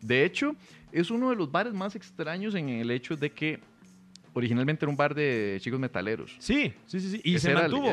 De 0.00 0.24
hecho, 0.24 0.56
es 0.92 1.10
uno 1.10 1.30
de 1.30 1.36
los 1.36 1.50
bares 1.50 1.74
más 1.74 1.94
extraños 1.94 2.54
en 2.54 2.68
el 2.68 2.90
hecho 2.90 3.16
de 3.16 3.30
que 3.30 3.60
originalmente 4.32 4.84
era 4.84 4.90
un 4.90 4.96
bar 4.96 5.14
de 5.14 5.58
chicos 5.60 5.78
metaleros. 5.78 6.36
Sí, 6.38 6.72
sí, 6.86 7.00
sí. 7.00 7.10
sí. 7.10 7.20
Y 7.24 7.34
Esa 7.36 7.48
se 7.48 7.54
mantuvo. 7.54 7.92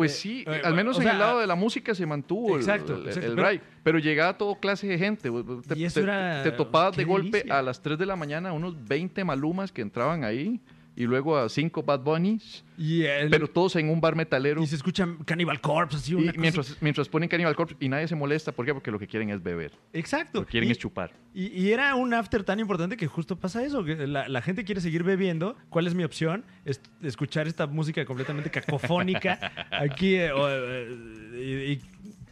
Pues 0.00 0.12
Eh, 0.12 0.18
sí, 0.18 0.44
eh, 0.46 0.62
al 0.64 0.74
menos 0.74 0.96
en 0.96 1.02
sea, 1.02 1.12
el 1.12 1.18
lado 1.18 1.40
de 1.40 1.46
la 1.46 1.54
música 1.56 1.94
se 1.94 2.06
mantuvo 2.06 2.54
el- 2.56 2.60
Exacto, 2.62 2.94
el, 2.96 3.06
exacto, 3.06 3.28
el 3.28 3.34
pero- 3.36 3.48
ride. 3.50 3.60
Pero 3.82 3.98
llegaba 3.98 4.38
todo 4.38 4.54
clase 4.58 4.86
de 4.86 4.96
gente. 4.98 5.30
Te, 5.68 5.78
Y 5.78 5.84
eso 5.84 6.00
te- 6.00 6.04
era- 6.04 6.42
te 6.42 6.52
topabas 6.52 6.96
de 6.96 7.04
golpe 7.04 7.38
delicia. 7.38 7.58
a 7.58 7.62
las 7.62 7.82
3 7.82 7.98
de 7.98 8.06
la 8.06 8.16
mañana 8.16 8.52
unos 8.54 8.82
20 8.88 9.24
malumas 9.24 9.72
que 9.72 9.82
entraban 9.82 10.24
ahí 10.24 10.58
y 11.00 11.06
luego 11.06 11.38
a 11.38 11.48
5 11.48 11.82
Bad 11.82 12.00
Bunnies, 12.00 12.64
Y, 12.76 13.04
el- 13.04 13.30
pero 13.30 13.48
todos 13.48 13.76
en 13.76 13.88
un 13.88 14.00
bar 14.00 14.14
metalero. 14.16 14.62
y 14.62 14.66
se 14.66 14.76
escucha 14.76 15.08
Cannibal 15.24 15.60
Corpse, 15.60 15.96
así 15.96 16.12
Y 16.12 16.14
una 16.16 16.26
cosa- 16.32 16.40
mientras, 16.40 16.76
mientras 16.82 17.08
ponen 17.08 17.28
Cannibal 17.28 17.56
Corpse 17.56 17.76
y 17.80 17.88
nadie 17.88 18.06
se 18.08 18.14
molesta, 18.14 18.52
¿por 18.52 18.66
qué? 18.66 18.74
Porque 18.74 18.90
lo 18.90 18.98
que 18.98 19.06
quieren 19.06 19.30
es 19.30 19.42
beber, 19.42 19.72
Exacto. 19.92 20.40
lo 20.40 20.46
que 20.46 20.50
quieren 20.52 20.68
y, 20.68 20.72
es 20.72 20.78
chupar. 20.78 21.12
y- 21.34 21.46
y 21.46 21.72
era 21.72 21.94
un 21.94 22.12
after 22.12 22.44
tan 22.44 22.60
importante 22.60 22.96
que 22.96 23.06
justo 23.06 23.36
pasa 23.36 23.64
eso, 23.64 23.82
que 23.84 24.06
la, 24.06 24.28
la 24.28 24.42
gente 24.42 24.64
quiere 24.64 24.80
seguir 24.80 25.02
bebiendo. 25.04 25.56
¿Cuál 25.70 25.86
es 25.86 25.94
mi 25.94 26.04
opción? 26.04 26.44
Es 26.64 26.80
escuchar 27.02 27.46
esta 27.48 27.66
música 27.66 28.04
completamente 28.04 28.50
cacofónica 28.50 29.38
aquí. 29.70 30.16
eh, 30.16 30.30
eh, 30.34 30.96
y- 31.34 31.72
y- 31.72 31.80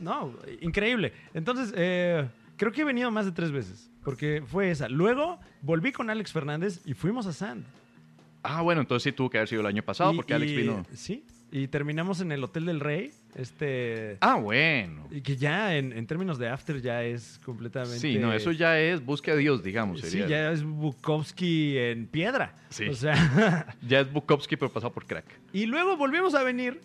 no, 0.01 0.35
increíble. 0.61 1.13
Entonces, 1.35 1.73
eh, 1.77 2.29
creo 2.57 2.71
que 2.73 2.83
he 2.83 2.85
venido 2.85 3.11
más 3.11 3.25
de 3.27 3.33
tres 3.33 3.51
veces, 3.51 3.91
porque 4.05 4.43
fue 4.47 4.71
esa. 4.71 4.89
Luego 4.89 5.41
volví 5.63 5.91
con 5.93 6.09
Alex 6.11 6.33
Fernández 6.33 6.81
y 6.85 6.95
fuimos 6.95 7.27
a 7.27 7.33
Sand. 7.33 7.65
Ah, 8.43 8.63
bueno, 8.63 8.81
entonces 8.81 9.03
sí 9.05 9.13
tuvo 9.17 9.31
que 9.31 9.39
haber 9.39 9.49
sido 9.49 9.61
el 9.63 9.67
año 9.67 9.83
pasado 9.83 10.13
Y- 10.13 10.17
porque 10.17 10.35
Alex 10.35 10.53
y- 10.53 10.57
vino. 10.57 10.87
Sí, 10.95 11.25
y 11.51 11.67
terminamos 11.69 12.21
en 12.21 12.31
el 12.33 12.43
Hotel 12.45 12.67
del 12.67 12.81
Rey. 12.81 13.11
Este... 13.35 14.17
Ah, 14.21 14.35
bueno. 14.37 15.07
Y 15.11 15.21
que 15.23 15.37
ya 15.37 15.77
en, 15.77 15.93
en 15.93 16.07
términos 16.07 16.39
de 16.39 16.49
after 16.49 16.81
ya 16.81 17.05
es 17.05 17.41
completamente... 17.45 17.99
Sí, 17.99 18.19
no, 18.19 18.33
eso 18.33 18.53
ya 18.53 18.81
es 18.81 19.05
busque 19.05 19.31
a 19.31 19.37
Dios, 19.37 19.63
digamos. 19.63 20.01
Sí, 20.01 20.19
ya 20.29 20.51
es 20.53 20.63
Bukowski 20.65 21.79
en 21.79 22.07
piedra. 22.07 22.55
Sí. 22.71 22.89
O 22.89 22.95
sea, 22.95 23.77
Ya 23.87 24.01
es 24.01 24.13
Bukowski, 24.13 24.57
pero 24.57 24.73
pasado 24.73 24.93
por 24.93 25.07
crack. 25.07 25.25
y 25.53 25.67
luego 25.67 25.97
volvimos 25.97 26.35
a 26.35 26.43
venir 26.43 26.81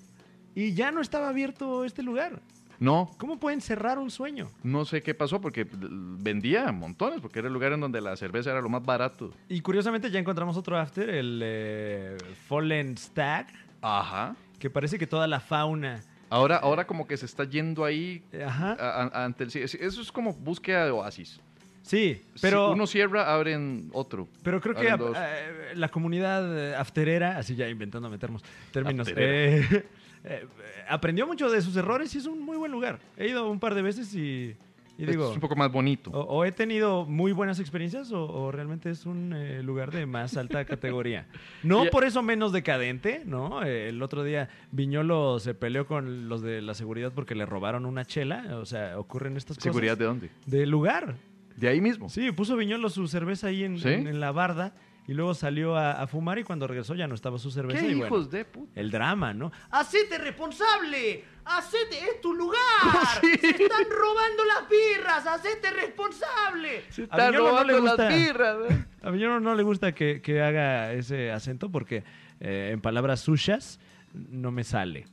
y 0.55 0.73
ya 0.73 0.91
no 0.91 1.01
estaba 1.01 1.29
abierto 1.29 1.83
este 1.85 2.03
lugar. 2.03 2.39
No, 2.83 3.09
¿Cómo 3.17 3.39
pueden 3.39 3.61
cerrar 3.61 3.97
un 3.97 4.11
sueño? 4.11 4.49
no 4.61 4.83
sé 4.83 5.01
qué 5.01 5.13
pasó 5.13 5.39
porque 5.39 5.65
vendía 5.71 6.69
montones, 6.73 7.21
porque 7.21 7.39
era 7.39 7.47
el 7.47 7.53
lugar 7.53 7.71
en 7.71 7.79
donde 7.79 8.01
la 8.01 8.17
cerveza 8.17 8.51
era 8.51 8.59
lo 8.59 8.67
más 8.67 8.83
barato. 8.83 9.31
Y 9.47 9.61
curiosamente 9.61 10.11
ya 10.11 10.19
encontramos 10.19 10.57
otro 10.57 10.77
after, 10.77 11.09
el 11.09 11.39
eh, 11.41 12.17
Fallen 12.49 12.97
Stag, 12.97 13.47
Ajá. 13.81 14.35
que 14.59 14.69
parece 14.69 14.99
que 14.99 15.07
toda 15.07 15.27
la 15.27 15.39
fauna... 15.39 16.01
Ahora, 16.29 16.57
ahora 16.57 16.85
como 16.85 17.07
que 17.07 17.15
se 17.15 17.25
está 17.25 17.45
yendo 17.45 17.85
ahí 17.85 18.21
Ajá. 18.45 18.75
a- 18.77 19.03
a- 19.03 19.23
ante 19.25 19.45
el... 19.45 19.51
sí, 19.51 19.59
Eso 19.61 20.01
es 20.01 20.11
como 20.11 20.33
búsqueda 20.33 20.83
de 20.83 20.91
oasis. 20.91 21.39
Sí, 21.83 22.21
pero... 22.41 22.69
Si 22.69 22.73
uno 22.73 22.87
cierra, 22.87 23.33
abren 23.33 23.89
otro. 23.93 24.27
Pero 24.41 24.59
creo 24.61 24.73
que 24.73 24.87
eh, 24.87 25.75
la 25.75 25.89
comunidad 25.89 26.71
eh, 26.71 26.75
afterera, 26.75 27.37
así 27.37 27.55
ya 27.55 27.67
inventando 27.69 28.09
meternos 28.09 28.41
términos, 28.71 29.07
eh, 29.15 29.85
eh, 30.23 30.47
aprendió 30.87 31.27
mucho 31.27 31.51
de 31.51 31.61
sus 31.61 31.75
errores 31.75 32.15
y 32.15 32.19
es 32.19 32.25
un 32.25 32.41
muy 32.41 32.57
buen 32.57 32.71
lugar. 32.71 32.99
He 33.17 33.27
ido 33.27 33.49
un 33.49 33.59
par 33.59 33.75
de 33.75 33.81
veces 33.81 34.15
y, 34.15 34.55
y 34.97 35.03
es 35.03 35.09
digo, 35.09 35.31
un 35.31 35.41
poco 35.41 35.57
más 35.57 35.69
bonito. 35.71 36.09
o, 36.11 36.21
o 36.21 36.45
he 36.45 36.53
tenido 36.53 37.05
muy 37.05 37.33
buenas 37.33 37.59
experiencias 37.59 38.13
o, 38.13 38.23
o 38.27 38.51
realmente 38.51 38.89
es 38.89 39.05
un 39.05 39.33
eh, 39.33 39.61
lugar 39.61 39.91
de 39.91 40.05
más 40.05 40.37
alta 40.37 40.63
categoría. 40.65 41.27
No 41.63 41.83
por 41.91 42.05
eso 42.05 42.23
menos 42.23 42.53
decadente, 42.53 43.23
¿no? 43.25 43.61
El 43.63 44.01
otro 44.01 44.23
día 44.23 44.47
Viñolo 44.71 45.39
se 45.39 45.53
peleó 45.53 45.85
con 45.85 46.29
los 46.29 46.41
de 46.41 46.61
la 46.61 46.75
seguridad 46.75 47.11
porque 47.13 47.35
le 47.35 47.45
robaron 47.45 47.85
una 47.85 48.05
chela, 48.05 48.57
o 48.57 48.65
sea, 48.65 48.97
ocurren 48.97 49.35
estas 49.35 49.57
cosas. 49.57 49.73
¿Seguridad 49.73 49.97
de 49.97 50.05
dónde? 50.05 50.29
Del 50.45 50.69
lugar. 50.69 51.15
De 51.55 51.67
ahí 51.69 51.81
mismo. 51.81 52.09
Sí, 52.09 52.31
puso 52.31 52.55
Viñolo 52.55 52.89
su 52.89 53.07
cerveza 53.07 53.47
ahí 53.47 53.63
en, 53.63 53.79
¿Sí? 53.79 53.87
en- 53.89 54.07
en 54.07 54.19
la 54.19 54.31
barda 54.31 54.73
y 55.07 55.13
luego 55.13 55.33
salió 55.33 55.75
a, 55.75 55.91
a 55.91 56.07
fumar 56.07 56.39
y 56.39 56.43
cuando 56.43 56.65
regresó 56.65 56.95
ya 56.95 57.07
no 57.07 57.15
estaba 57.15 57.37
su 57.37 57.51
cerveza. 57.51 57.81
¿Qué 57.81 57.87
y 57.91 57.93
bueno, 57.95 58.05
hijos 58.07 58.31
de 58.31 58.45
puta? 58.45 58.71
el 58.79 58.89
drama, 58.89 59.33
¿no? 59.33 59.51
¡Hacete 59.69 60.17
responsable! 60.17 61.25
¡Hacete! 61.45 61.99
¡Es 61.99 62.21
tu 62.21 62.33
lugar! 62.33 62.59
Sí. 63.21 63.37
¡Se 63.39 63.49
están 63.49 63.83
robando 63.89 64.45
las 64.45 64.69
birras! 64.69 65.27
¡Hacete 65.27 65.71
responsable! 65.71 66.83
Se 66.89 67.01
A 67.01 67.05
está 67.05 67.29
Viñolo 67.31 67.51
no 67.51 67.63
le 67.63 67.73
robando 67.73 67.81
gusta- 67.91 68.03
las 68.09 68.15
birras. 68.15 68.57
¿eh? 68.71 68.85
A 69.03 69.09
Viñolo 69.11 69.39
no 69.41 69.55
le 69.55 69.63
gusta 69.63 69.93
que, 69.93 70.21
que 70.21 70.41
haga 70.41 70.93
ese 70.93 71.31
acento 71.31 71.69
porque 71.69 72.03
eh, 72.39 72.69
en 72.71 72.79
palabras 72.81 73.19
suyas 73.19 73.79
no 74.13 74.51
me 74.51 74.63
sale. 74.63 75.05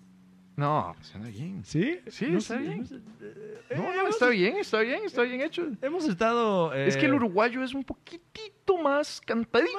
No, 0.61 0.95
pues 0.99 1.15
anda 1.15 1.29
bien. 1.29 1.63
¿Sí? 1.65 2.01
Sí, 2.09 2.27
No 2.29 2.39
está 2.39 2.55
sé, 2.57 2.61
bien. 2.61 2.87
Eh, 3.23 3.75
No, 3.77 3.83
no, 3.85 3.93
hemos- 4.03 4.11
está 4.11 4.29
bien, 4.29 4.57
está 4.59 4.81
bien, 4.81 5.01
está 5.07 5.23
bien 5.23 5.41
hecho. 5.41 5.67
Hemos 5.81 6.07
estado... 6.07 6.73
Es 6.75 6.97
que 6.99 7.07
el 7.07 7.13
eh, 7.13 7.17
uruguayo 7.17 7.63
es 7.65 7.73
un 7.73 7.83
poquitito 7.83 8.77
más 8.77 9.21
cantadito. 9.25 9.71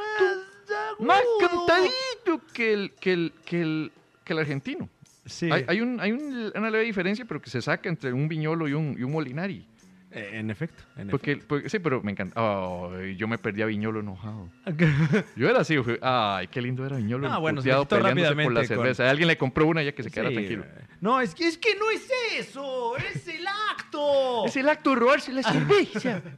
más 1.00 1.22
cantadito 1.40 2.42
que 2.54 2.74
el, 2.74 2.92
que 2.94 3.14
el, 3.14 3.34
que 3.46 3.62
el, 3.62 3.92
que 4.24 4.34
el 4.34 4.40
argentino. 4.40 4.90
Sí. 5.26 5.50
Hay, 5.52 5.66
hay 5.68 5.82
un- 5.82 6.00
hay 6.00 6.12
un- 6.14 6.52
una 6.56 6.70
leve 6.72 6.84
diferencia, 6.86 7.26
pero 7.26 7.40
que 7.42 7.50
se 7.50 7.62
saca 7.62 7.88
entre 7.88 8.12
un 8.12 8.28
viñolo 8.28 8.68
y 8.68 8.74
un, 8.74 8.96
y 8.98 9.04
un 9.04 9.12
molinari. 9.12 9.66
Eh, 10.14 10.32
en 10.34 10.50
efecto. 10.52 10.84
En 10.98 11.08
Porque, 11.10 11.38
porque- 11.38 11.70
sí, 11.70 11.80
pero 11.80 12.02
me 12.04 12.12
encanta. 12.12 12.36
Ay, 12.38 13.16
yo 13.16 13.28
me 13.28 13.38
perdí 13.38 13.62
a 13.62 13.66
Viñolo 13.66 14.02
enojado. 14.02 14.50
Yo 15.38 15.50
era 15.50 15.62
así, 15.62 15.78
fui, 15.82 15.98
ay, 16.02 16.48
qué 16.48 16.62
lindo 16.62 16.86
era 16.86 16.98
Viñolo. 16.98 17.30
Ah, 17.32 17.38
bueno, 17.38 17.62
se 17.62 17.70
peleándose 17.70 17.88
por 17.90 18.02
la 18.04 18.10
rápidamente 18.10 18.60
con- 18.60 18.68
cerveza. 18.68 19.10
Alguien 19.10 19.28
le 19.30 19.38
compró 19.38 19.66
una 19.68 19.82
ya 19.84 19.94
que 19.94 20.04
se 20.04 20.12
quedara 20.12 20.30
Sí, 20.30 20.36
tranquilo. 20.36 20.64
eh. 20.66 20.86
No, 21.00 21.22
es 21.22 21.34
que, 21.34 21.48
es 21.48 21.58
que 21.58 21.76
no 21.76 21.90
es 21.92 22.08
eso, 22.38 22.98
es 22.98 23.28
el 23.28 23.46
acto. 23.48 24.46
Es 24.46 24.56
el 24.58 24.68
acto 24.70 24.90
de 24.92 24.96
robarse 24.98 25.32
la 25.34 25.44
cerveza. 25.44 26.22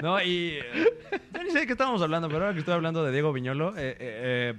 No, 0.00 0.22
y 0.22 0.58
eh, 0.62 0.92
yo 1.34 1.42
ni 1.42 1.50
sé 1.50 1.58
de 1.60 1.66
qué 1.66 1.72
estábamos 1.72 2.00
hablando, 2.02 2.28
pero 2.28 2.42
ahora 2.42 2.52
que 2.52 2.60
estoy 2.60 2.74
hablando 2.74 3.04
de 3.04 3.10
Diego 3.10 3.32
Viñolo, 3.32 3.70
eh, 3.76 3.90
eh, 3.90 3.96
eh, 3.98 4.54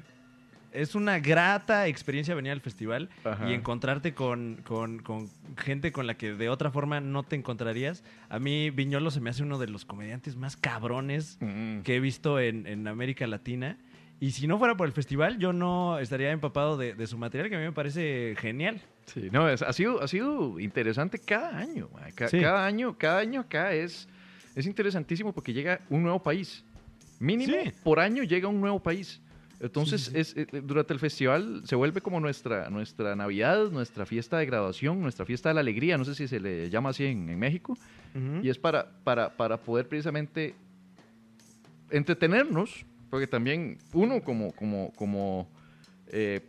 es 0.75 0.96
una 0.96 1.20
grata 1.20 1.88
experiencia 1.88 2.36
venir 2.36 2.51
al 2.51 2.62
festival 2.62 3.10
Ajá. 3.24 3.50
y 3.50 3.53
encontrarte 3.53 4.13
con, 4.13 4.62
con- 4.63 5.00
con 5.00 5.29
gente 5.58 5.91
con 5.91 6.05
la 6.08 6.15
que 6.15 6.34
de 6.34 6.50
otra 6.50 6.72
forma 6.72 7.00
no 7.01 7.24
te 7.24 7.36
encontrarías. 7.36 8.03
A 8.29 8.39
mí 8.39 8.70
Viñolo 8.70 9.12
se 9.12 9.22
me 9.22 9.29
hace 9.29 9.44
uno 9.44 9.58
de 9.58 9.67
los 9.67 9.86
comediantes 9.86 10.36
más 10.36 10.55
cabrones 10.58 11.38
Mm. 11.41 11.82
que 11.82 11.96
he 11.96 12.00
visto 12.00 12.39
en, 12.39 12.67
en 12.67 12.88
América 12.88 13.25
Latina. 13.27 13.77
Y 14.20 14.32
si 14.32 14.48
no 14.48 14.58
fuera 14.58 14.75
por 14.77 14.88
el 14.88 14.94
festival, 14.94 15.39
yo 15.39 15.51
no 15.51 16.00
estaría 16.00 16.32
empapado 16.32 16.77
de, 16.77 16.94
de 16.94 17.05
su 17.05 17.17
material, 17.17 17.50
que 17.50 17.55
a 17.58 17.60
mí 17.60 17.65
me 17.65 17.74
parece 17.74 18.36
genial. 18.39 18.82
Sí, 19.08 19.27
no, 19.32 19.50
es- 19.50 19.62
ha, 19.62 19.74
sido, 19.74 20.01
ha 20.01 20.08
sido 20.08 20.60
interesante 20.60 21.20
cada 21.20 21.58
año. 21.58 21.89
ma. 21.94 22.10
Ca- 22.15 22.29
Sí. 22.29 22.39
Cada 22.39 22.65
año, 22.65 22.98
cada 22.98 23.20
año 23.20 23.41
acá 23.41 23.74
es, 23.74 24.08
es 24.55 24.65
interesantísimo 24.65 25.34
porque 25.34 25.51
llega 25.53 25.82
un 25.89 26.01
nuevo 26.03 26.24
país. 26.24 26.63
Mínimo 27.20 27.53
Sí. 27.63 27.72
por 27.84 28.00
año 28.00 28.24
llega 28.24 28.48
un 28.48 28.60
nuevo 28.62 28.79
país. 28.82 29.22
Entonces, 29.59 30.12
Es, 30.13 30.35
eh, 30.35 30.45
durante 30.63 30.93
el 30.93 31.00
festival 31.00 31.62
se 31.65 31.75
vuelve 31.75 32.01
como 32.01 32.19
nuestra, 32.19 32.69
nuestra 32.69 33.15
Navidad, 33.15 33.69
nuestra 33.71 34.05
fiesta 34.05 34.38
de 34.38 34.45
graduación, 34.45 35.01
nuestra 35.01 35.25
fiesta 35.25 35.50
de 35.50 35.55
la 35.55 35.62
alegría, 35.62 35.97
no 35.97 36.03
sé 36.05 36.13
si 36.13 36.27
se 36.27 36.39
le 36.39 36.69
llama 36.69 36.89
así 36.89 37.05
en, 37.05 37.29
en 37.29 37.39
México, 37.39 37.77
y 38.41 38.50
es 38.50 38.57
para, 38.57 38.89
para, 39.03 39.35
para 39.35 39.57
poder 39.57 39.88
precisamente 39.88 40.55
entretenernos, 41.89 42.85
porque 43.09 43.27
también 43.27 43.77
uno 43.93 44.21
como, 44.21 44.51
como, 44.53 44.91
como, 44.95 45.50
eh, 46.07 46.41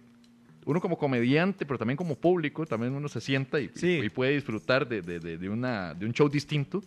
uno 0.65 0.81
como 0.81 0.99
comediante, 0.99 1.65
pero 1.67 1.79
también 1.79 1.97
como 1.97 2.17
público, 2.17 2.67
también 2.67 2.93
uno 2.95 3.09
se 3.09 3.21
sienta 3.21 3.61
y, 3.61 3.71
Sí. 3.75 4.01
y 4.03 4.09
puede 4.11 4.33
disfrutar 4.33 4.89
de, 4.89 5.03
de- 5.03 5.21
de- 5.21 5.39
de 5.39 5.49
una, 5.49 5.95
de 5.95 6.07
un 6.07 6.13
show 6.13 6.29
distinto, 6.29 6.83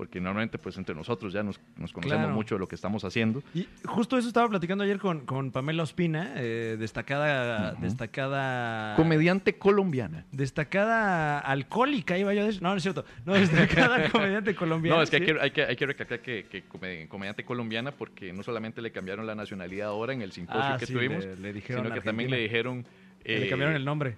porque 0.00 0.18
normalmente 0.18 0.56
pues 0.56 0.78
entre 0.78 0.94
nosotros 0.94 1.30
ya 1.30 1.42
nos, 1.42 1.60
nos 1.76 1.92
conocemos 1.92 2.22
Claro. 2.22 2.34
mucho 2.34 2.54
de 2.54 2.58
lo 2.60 2.66
que 2.66 2.74
estamos 2.74 3.04
haciendo. 3.04 3.42
Y 3.52 3.68
justo 3.84 4.16
eso 4.16 4.28
estaba 4.28 4.48
platicando 4.48 4.82
ayer 4.82 4.98
con, 4.98 5.26
con 5.26 5.50
Pamela 5.50 5.82
Ospina, 5.82 6.32
eh, 6.36 6.76
destacada, 6.78 7.72
destacada, 7.74 8.96
Comediante 8.96 9.58
colombiana. 9.58 10.24
destacada 10.32 11.38
alcohólica, 11.40 12.16
iba 12.16 12.32
yo 12.32 12.40
a 12.40 12.44
decir. 12.46 12.62
No, 12.62 12.70
no 12.70 12.76
es 12.76 12.82
cierto. 12.82 13.04
No, 13.26 13.34
destacada 13.34 14.08
comediante 14.10 14.54
colombiana. 14.54 14.96
No, 14.96 15.02
es 15.02 15.10
que, 15.10 15.18
sí. 15.18 15.24
hay, 15.24 15.28
que, 15.34 15.40
hay, 15.42 15.50
que, 15.50 15.62
hay 15.64 15.76
que 15.76 15.86
recalcar 15.86 16.20
que, 16.20 16.44
que 16.50 16.62
come- 16.62 17.06
comediante 17.06 17.44
colombiana 17.44 17.92
porque 17.92 18.32
no 18.32 18.42
solamente 18.42 18.80
le 18.80 18.92
cambiaron 18.92 19.26
la 19.26 19.34
nacionalidad 19.34 19.88
ahora 19.88 20.14
en 20.14 20.22
el 20.22 20.32
simposio 20.32 20.62
Ah, 20.64 20.76
que 20.78 20.86
sí, 20.86 20.94
tuvimos, 20.94 21.22
le- 21.26 21.36
le 21.36 21.52
dijeron 21.52 21.82
sino 21.84 21.94
que 21.94 22.00
también 22.00 22.30
le 22.30 22.38
dijeron... 22.38 22.86
Le 23.22 23.44
eh, 23.44 23.48
cambiaron 23.50 23.76
el 23.76 23.84
nombre. 23.84 24.16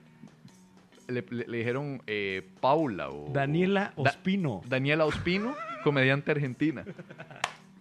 le, 1.08 1.24
le- 1.28 1.46
le 1.48 1.58
dijeron 1.58 2.00
eh, 2.06 2.46
Paula 2.60 3.10
o... 3.10 3.32
Daniela 3.32 3.92
Da- 3.96 4.10
Ospino. 4.10 4.62
Daniela 4.68 5.04
Ospino, 5.06 5.56
comediante 5.82 6.30
argentina. 6.30 6.84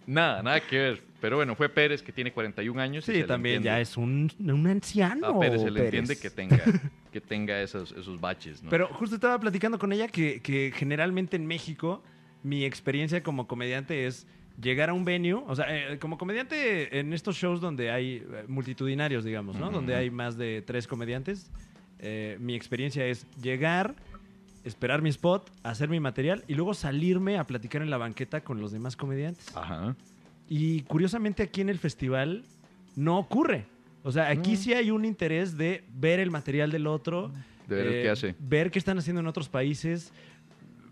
Nada, 0.06 0.42
nada 0.42 0.60
que 0.60 0.76
ver. 0.78 1.02
Pero 1.20 1.36
bueno, 1.36 1.54
fue 1.54 1.68
Pérez, 1.68 2.02
que 2.02 2.12
tiene 2.12 2.32
41 2.32 2.80
años. 2.80 3.04
y 3.04 3.06
se 3.06 3.12
sí, 3.12 3.18
le 3.20 3.24
también 3.24 3.62
ya 3.62 3.80
es 3.80 3.96
un, 3.96 4.30
un 4.40 4.66
anciano. 4.66 5.26
A 5.26 5.40
Pérez 5.40 5.62
se 5.62 5.70
le 5.70 5.80
Pérez. 5.80 6.00
entiende 6.00 6.18
que 6.18 6.30
tenga, 6.30 6.58
que 7.12 7.20
tenga 7.20 7.60
esos, 7.62 7.92
esos 7.92 8.20
baches, 8.20 8.62
¿no? 8.62 8.70
Pero 8.70 8.88
justo 8.88 9.14
estaba 9.14 9.38
platicando 9.38 9.78
con 9.78 9.92
ella 9.92 10.08
que, 10.08 10.40
que 10.42 10.72
generalmente 10.74 11.36
en 11.36 11.46
México 11.46 12.02
mi 12.42 12.64
experiencia 12.64 13.22
como 13.22 13.46
comediante 13.46 14.06
es 14.08 14.26
llegar 14.60 14.90
a 14.90 14.92
un 14.92 15.04
venue, 15.04 15.34
o 15.46 15.54
sea, 15.54 15.66
eh, 15.68 15.98
como 15.98 16.18
comediante 16.18 16.98
en 16.98 17.12
estos 17.12 17.36
shows 17.36 17.60
donde 17.60 17.90
hay 17.90 18.16
eh, 18.16 18.44
multitudinarios, 18.48 19.24
digamos, 19.24 19.56
¿no? 19.56 19.70
Donde 19.70 19.94
hay 19.94 20.10
más 20.10 20.36
de 20.36 20.62
tres 20.62 20.88
comediantes, 20.88 21.50
eh, 22.00 22.36
mi 22.40 22.56
experiencia 22.56 23.06
es 23.06 23.26
llegar, 23.40 23.94
esperar 24.64 25.02
mi 25.02 25.08
spot, 25.10 25.50
hacer 25.62 25.88
mi 25.88 25.98
material 26.00 26.44
y 26.48 26.54
luego 26.54 26.74
salirme 26.74 27.38
a 27.38 27.44
platicar 27.46 27.82
en 27.82 27.90
la 27.90 27.96
banqueta 27.98 28.42
con 28.42 28.60
los 28.60 28.72
demás 28.72 28.96
comediantes. 28.96 29.54
Ajá. 29.56 29.96
Y 30.48 30.82
curiosamente 30.82 31.42
aquí 31.42 31.60
en 31.60 31.68
el 31.68 31.78
festival 31.78 32.44
no 32.96 33.18
ocurre. 33.18 33.66
O 34.04 34.12
sea, 34.12 34.28
aquí 34.28 34.52
Mm. 34.52 34.56
sí 34.56 34.74
hay 34.74 34.90
un 34.90 35.04
interés 35.04 35.56
de 35.56 35.84
ver 35.94 36.20
el 36.20 36.30
material 36.30 36.70
del 36.70 36.86
otro, 36.86 37.32
De 37.68 37.76
ver 37.76 37.86
el 37.86 38.02
que 38.02 38.10
hace. 38.10 38.34
ver 38.38 38.70
qué 38.70 38.78
están 38.78 38.98
haciendo 38.98 39.20
en 39.20 39.26
otros 39.28 39.48
países, 39.48 40.12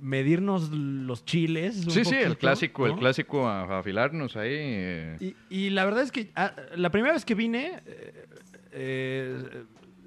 medirnos 0.01 0.71
los 0.71 1.25
chiles. 1.25 1.77
Sí, 1.89 2.05
sí, 2.05 2.15
el 2.15 2.39
clásico, 2.39 2.87
el 2.87 2.95
clásico 2.97 3.47
a, 3.49 3.79
afilarnos 3.81 4.37
ahí. 4.37 4.49
eh. 4.53 5.17
Y, 5.21 5.37
y 5.67 5.71
la 5.71 5.85
verdad 5.85 6.03
es 6.03 6.11
que 6.13 6.31
ah, 6.37 6.55
la 6.77 6.91
primera 6.91 7.13
vez 7.13 7.25
que 7.25 7.35
vine, 7.35 7.81
eh, 7.85 8.25
eh, 8.73 9.65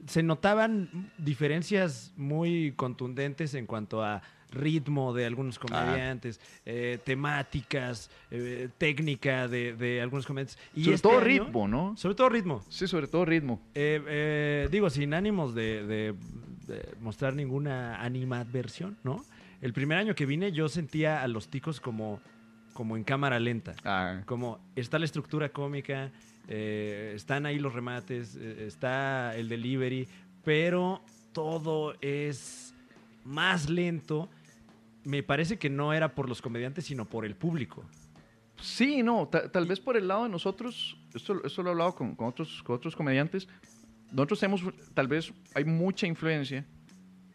se 0.08 0.24
notaban 0.24 0.90
diferencias 1.18 2.14
muy 2.18 2.74
contundentes 2.76 3.54
en 3.54 3.66
cuanto 3.66 4.04
a 4.04 4.22
ritmo 4.52 5.14
de 5.14 5.26
algunos 5.26 5.58
comediantes, 5.58 6.40
eh, 6.66 7.00
temáticas, 7.04 8.12
eh, 8.30 8.70
técnica 8.78 9.48
de, 9.48 9.74
de 9.76 10.00
algunos 10.02 10.26
comediantes. 10.28 10.60
Y 10.76 10.84
Sobre 10.84 10.96
este 10.96 11.08
todo 11.08 11.18
año- 11.18 11.26
ritmo, 11.26 11.68
¿no? 11.68 11.98
Sobre 11.98 12.16
todo 12.16 12.30
ritmo. 12.30 12.64
Sí, 12.70 12.88
sobre 12.88 13.08
todo 13.08 13.26
ritmo. 13.26 13.60
Eh, 13.74 14.68
digo, 14.72 14.90
sin 14.92 15.14
ánimos 15.16 15.56
de, 15.56 15.86
de- 15.88 16.14
de 16.68 16.90
mostrar 17.02 17.34
ninguna 17.34 18.02
animadversión, 18.02 18.98
¿no? 19.04 19.26
El 19.62 19.74
primer 19.74 19.98
año 19.98 20.14
que 20.16 20.26
vine 20.26 20.52
yo 20.52 20.70
sentía 20.70 21.22
a 21.24 21.28
los 21.28 21.50
ticos 21.50 21.80
como, 21.82 22.22
como 22.74 22.96
en 22.96 23.04
cámara 23.04 23.40
lenta. 23.40 23.74
Ah, 23.84 24.22
Como 24.26 24.60
está 24.76 25.00
la 25.00 25.06
estructura 25.06 25.50
cómica, 25.50 26.12
eh, 26.48 27.14
están 27.16 27.46
ahí 27.46 27.60
los 27.60 27.74
remates, 27.74 28.36
eh, 28.40 28.66
está 28.68 29.36
el 29.36 29.48
delivery, 29.50 30.08
pero 30.44 31.02
todo 31.32 31.96
es 32.02 32.74
más 33.24 33.70
lento. 33.70 34.30
Me 35.06 35.24
parece 35.24 35.58
que 35.58 35.70
no 35.70 35.94
era 35.94 36.16
por 36.16 36.30
los 36.30 36.42
comediantes, 36.42 36.86
sino 36.86 37.06
por 37.06 37.26
el 37.26 37.36
público. 37.36 37.84
Sí, 38.62 39.04
no, 39.04 39.28
ta- 39.28 39.52
tal 39.52 39.66
vez 39.66 39.80
por 39.80 39.98
el 39.98 40.08
lado 40.08 40.24
de 40.24 40.30
nosotros, 40.30 40.98
esto, 41.14 41.44
esto 41.44 41.64
lo 41.64 41.70
he 41.70 41.72
hablado 41.74 41.96
con, 41.96 42.16
con 42.16 42.28
otros, 42.28 42.62
con 42.64 42.76
otros 42.76 42.96
comediantes, 42.96 43.48
nosotros 44.12 44.40
tenemos, 44.40 44.62
tal 44.94 45.08
vez 45.08 45.34
hay 45.56 45.66
mucha 45.66 46.08
influencia 46.08 46.64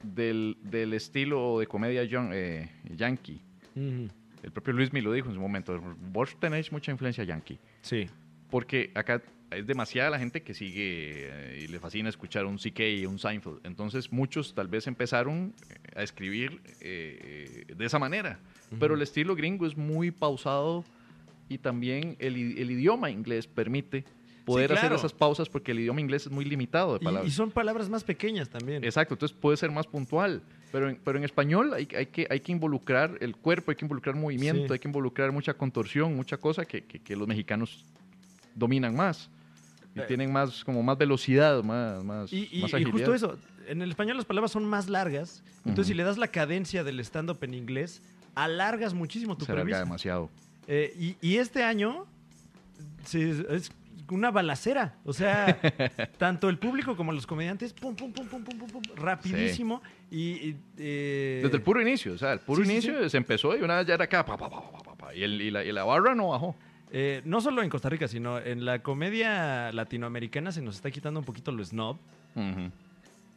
del, 0.02 0.56
del 0.62 0.94
estilo 0.94 1.58
de 1.58 1.66
comedia 1.66 2.04
yan- 2.04 2.30
eh, 2.32 2.70
yankee. 2.96 3.40
El 3.74 4.52
propio 4.52 4.72
Luis 4.72 4.92
me 4.92 5.02
lo 5.02 5.12
dijo 5.12 5.28
en 5.28 5.34
su 5.34 5.40
momento, 5.40 5.78
vos 6.12 6.34
tenéis 6.40 6.70
mucha 6.72 6.90
influencia 6.92 7.24
yankee, 7.24 7.58
Sí. 7.82 8.08
Porque 8.50 8.90
acá 8.94 9.22
es 9.50 9.66
demasiada 9.66 10.10
la 10.10 10.18
gente 10.18 10.42
que 10.42 10.52
sigue 10.52 11.28
eh, 11.30 11.60
y 11.64 11.68
le 11.68 11.78
fascina 11.80 12.08
escuchar 12.10 12.44
un 12.44 12.58
CK 12.58 12.80
y 12.80 13.06
un 13.06 13.18
Seinfeld. 13.18 13.60
Entonces 13.64 14.12
muchos 14.12 14.54
tal 14.54 14.68
vez 14.68 14.86
empezaron 14.86 15.54
eh, 15.70 15.74
a 15.96 16.02
escribir 16.02 16.60
eh, 16.80 17.64
de 17.74 17.84
esa 17.86 17.98
manera. 17.98 18.38
Pero 18.78 18.94
el 18.94 19.00
estilo 19.02 19.34
gringo 19.34 19.66
es 19.66 19.76
muy 19.76 20.10
pausado 20.10 20.84
y 21.48 21.56
también 21.58 22.16
el, 22.18 22.36
el 22.58 22.70
idioma 22.70 23.08
inglés 23.10 23.46
permite 23.46 24.04
poder 24.44 24.72
hacer 24.72 24.80
claro. 24.88 24.96
esas 24.96 25.12
pausas 25.14 25.48
porque 25.48 25.72
el 25.72 25.80
idioma 25.80 26.00
inglés 26.02 26.26
es 26.26 26.32
muy 26.32 26.44
limitado 26.44 26.92
de 26.92 26.98
Y, 27.00 27.04
palabras. 27.04 27.32
y 27.32 27.34
son 27.34 27.50
palabras 27.50 27.88
más 27.88 28.04
pequeñas 28.04 28.50
también. 28.50 28.84
Exacto, 28.84 29.14
entonces 29.14 29.36
puede 29.38 29.56
ser 29.56 29.70
más 29.70 29.86
puntual. 29.86 30.42
Pero 30.72 30.90
en, 30.90 30.96
pero 31.02 31.16
en 31.16 31.24
español 31.24 31.72
hay, 31.72 31.88
hay 31.96 32.06
que, 32.06 32.26
hay 32.28 32.40
que 32.40 32.52
involucrar 32.52 33.16
el 33.20 33.34
cuerpo, 33.36 33.70
hay 33.70 33.76
que 33.76 33.86
involucrar 33.86 34.14
movimiento, 34.16 34.66
Sí. 34.66 34.72
hay 34.74 34.78
que 34.78 34.88
involucrar 34.88 35.32
mucha 35.32 35.54
contorsión, 35.54 36.14
mucha 36.14 36.36
cosa 36.36 36.66
que, 36.66 36.84
que- 36.84 36.98
que 37.00 37.16
los 37.16 37.26
mexicanos 37.26 37.86
dominan 38.58 38.94
más. 38.96 39.30
Y 39.94 40.00
Eh. 40.00 40.04
tienen 40.06 40.32
más, 40.32 40.64
como 40.64 40.82
más 40.82 40.98
velocidad, 40.98 41.62
más, 41.64 42.04
más, 42.04 42.32
Y, 42.32 42.48
y- 42.52 42.60
más 42.62 42.72
y 42.74 42.84
justo 42.84 43.14
eso, 43.14 43.38
en 43.66 43.82
el 43.82 43.90
español 43.90 44.16
las 44.16 44.26
palabras 44.26 44.52
son 44.52 44.64
más 44.64 44.88
largas, 44.88 45.42
entonces 45.64 45.88
si 45.88 45.94
le 45.94 46.02
das 46.04 46.18
la 46.18 46.28
cadencia 46.28 46.84
del 46.84 47.00
stand-up 47.00 47.38
en 47.42 47.54
inglés, 47.54 48.02
alargas 48.34 48.94
muchísimo 48.94 49.36
tu 49.36 49.44
Se 49.44 49.52
alarga 49.52 49.78
demasiado. 49.80 50.30
Eh, 50.66 50.94
y, 50.98 51.16
y 51.26 51.36
este 51.38 51.62
año 51.64 52.04
es- 53.12 53.72
una 54.10 54.30
balacera, 54.30 54.94
o 55.04 55.12
sea, 55.12 55.58
tanto 56.18 56.48
el 56.48 56.56
público 56.58 56.96
como 56.96 57.12
los 57.12 57.26
comediantes, 57.26 57.74
pum, 57.74 57.94
pum, 57.94 58.10
pum, 58.10 58.26
pum, 58.26 58.42
pum, 58.42 58.56
pum, 58.58 58.68
pum, 58.70 58.82
rapidísimo. 58.96 59.82
Y, 60.10 60.18
y, 60.18 60.56
eh, 60.78 61.40
Desde 61.42 61.56
el 61.58 61.62
puro 61.62 61.82
inicio, 61.82 62.14
o 62.14 62.18
sea, 62.18 62.32
el 62.32 62.38
puro 62.40 62.62
sí, 62.62 62.66
sí, 62.68 62.72
inicio 62.72 63.08
se 63.10 63.16
empezó 63.18 63.54
y 63.54 63.60
una 63.60 63.76
vez 63.76 63.86
ya 63.86 63.94
era 63.94 64.04
acá, 64.04 64.24
pa, 64.24 64.38
pa, 64.38 65.14
y, 65.14 65.22
el- 65.24 65.42
y 65.42 65.50
la, 65.50 65.62
y 65.62 65.72
la 65.72 65.84
barra 65.84 66.14
no 66.14 66.28
bajó. 66.28 66.56
Eh, 66.92 67.22
no 67.24 67.40
solo 67.40 67.62
en 67.62 67.68
Costa 67.70 67.88
Rica, 67.88 68.08
sino 68.08 68.38
en 68.38 68.64
la 68.64 68.80
comedia 68.82 69.72
latinoamericana 69.72 70.52
se 70.52 70.62
nos 70.62 70.76
está 70.76 70.90
quitando 70.90 71.20
un 71.20 71.26
poquito 71.26 71.52
lo 71.52 71.64
snob 71.64 71.96
Ujú. 72.34 72.70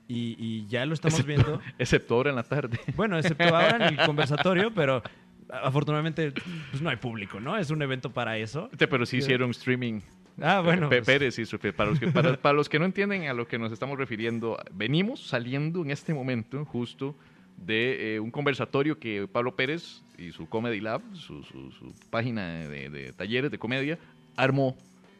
y, 0.07 0.35
y 0.39 0.67
ya 0.67 0.85
lo 0.85 0.93
estamos 0.93 1.19
Excepto- 1.19 1.27
viendo. 1.27 1.61
Excepto 1.79 2.15
ahora 2.15 2.29
en 2.29 2.35
la 2.35 2.43
tarde. 2.43 2.79
Bueno, 2.95 3.17
excepto 3.17 3.43
ahora 3.43 3.75
en 3.87 3.99
el 3.99 4.05
conversatorio, 4.05 4.73
pero 4.73 5.01
afortunadamente 5.49 6.31
pues 6.69 6.81
no 6.81 6.89
hay 6.89 6.97
público, 6.97 7.39
¿no? 7.39 7.57
Es 7.57 7.69
un 7.71 7.81
evento 7.81 8.11
para 8.11 8.37
eso. 8.37 8.69
Pero 8.77 9.05
sí 9.05 9.17
hicieron 9.17 9.51
streaming. 9.51 10.01
Ah, 10.41 10.61
bueno. 10.61 10.87
Pe- 10.89 10.97
pues, 11.01 11.05
Pérez 11.07 11.37
hizo, 11.39 11.59
para 11.59 11.89
los, 11.89 11.99
que, 11.99 12.07
para, 12.07 12.37
para 12.41 12.53
los 12.53 12.69
que 12.69 12.79
no 12.79 12.85
entienden 12.85 13.27
a 13.27 13.33
lo 13.33 13.47
que 13.47 13.59
nos 13.59 13.71
estamos 13.71 13.97
refiriendo, 13.97 14.57
venimos 14.71 15.19
saliendo 15.27 15.81
en 15.83 15.91
este 15.91 16.13
momento 16.13 16.63
justo 16.65 17.15
de 17.57 18.15
eh, 18.15 18.19
un 18.19 18.31
conversatorio 18.31 18.97
que 18.97 19.27
Pablo 19.31 19.55
Pérez 19.55 20.01
y 20.21 20.31
su 20.31 20.47
Comedy 20.47 20.79
Lab, 20.79 21.01
su, 21.13 21.43
su- 21.43 21.71
su 21.71 21.93
página 22.09 22.67
de, 22.67 22.89
de 22.89 23.13
talleres 23.13 23.51
de 23.51 23.57
comedia, 23.57 23.97
armó. 24.35 24.75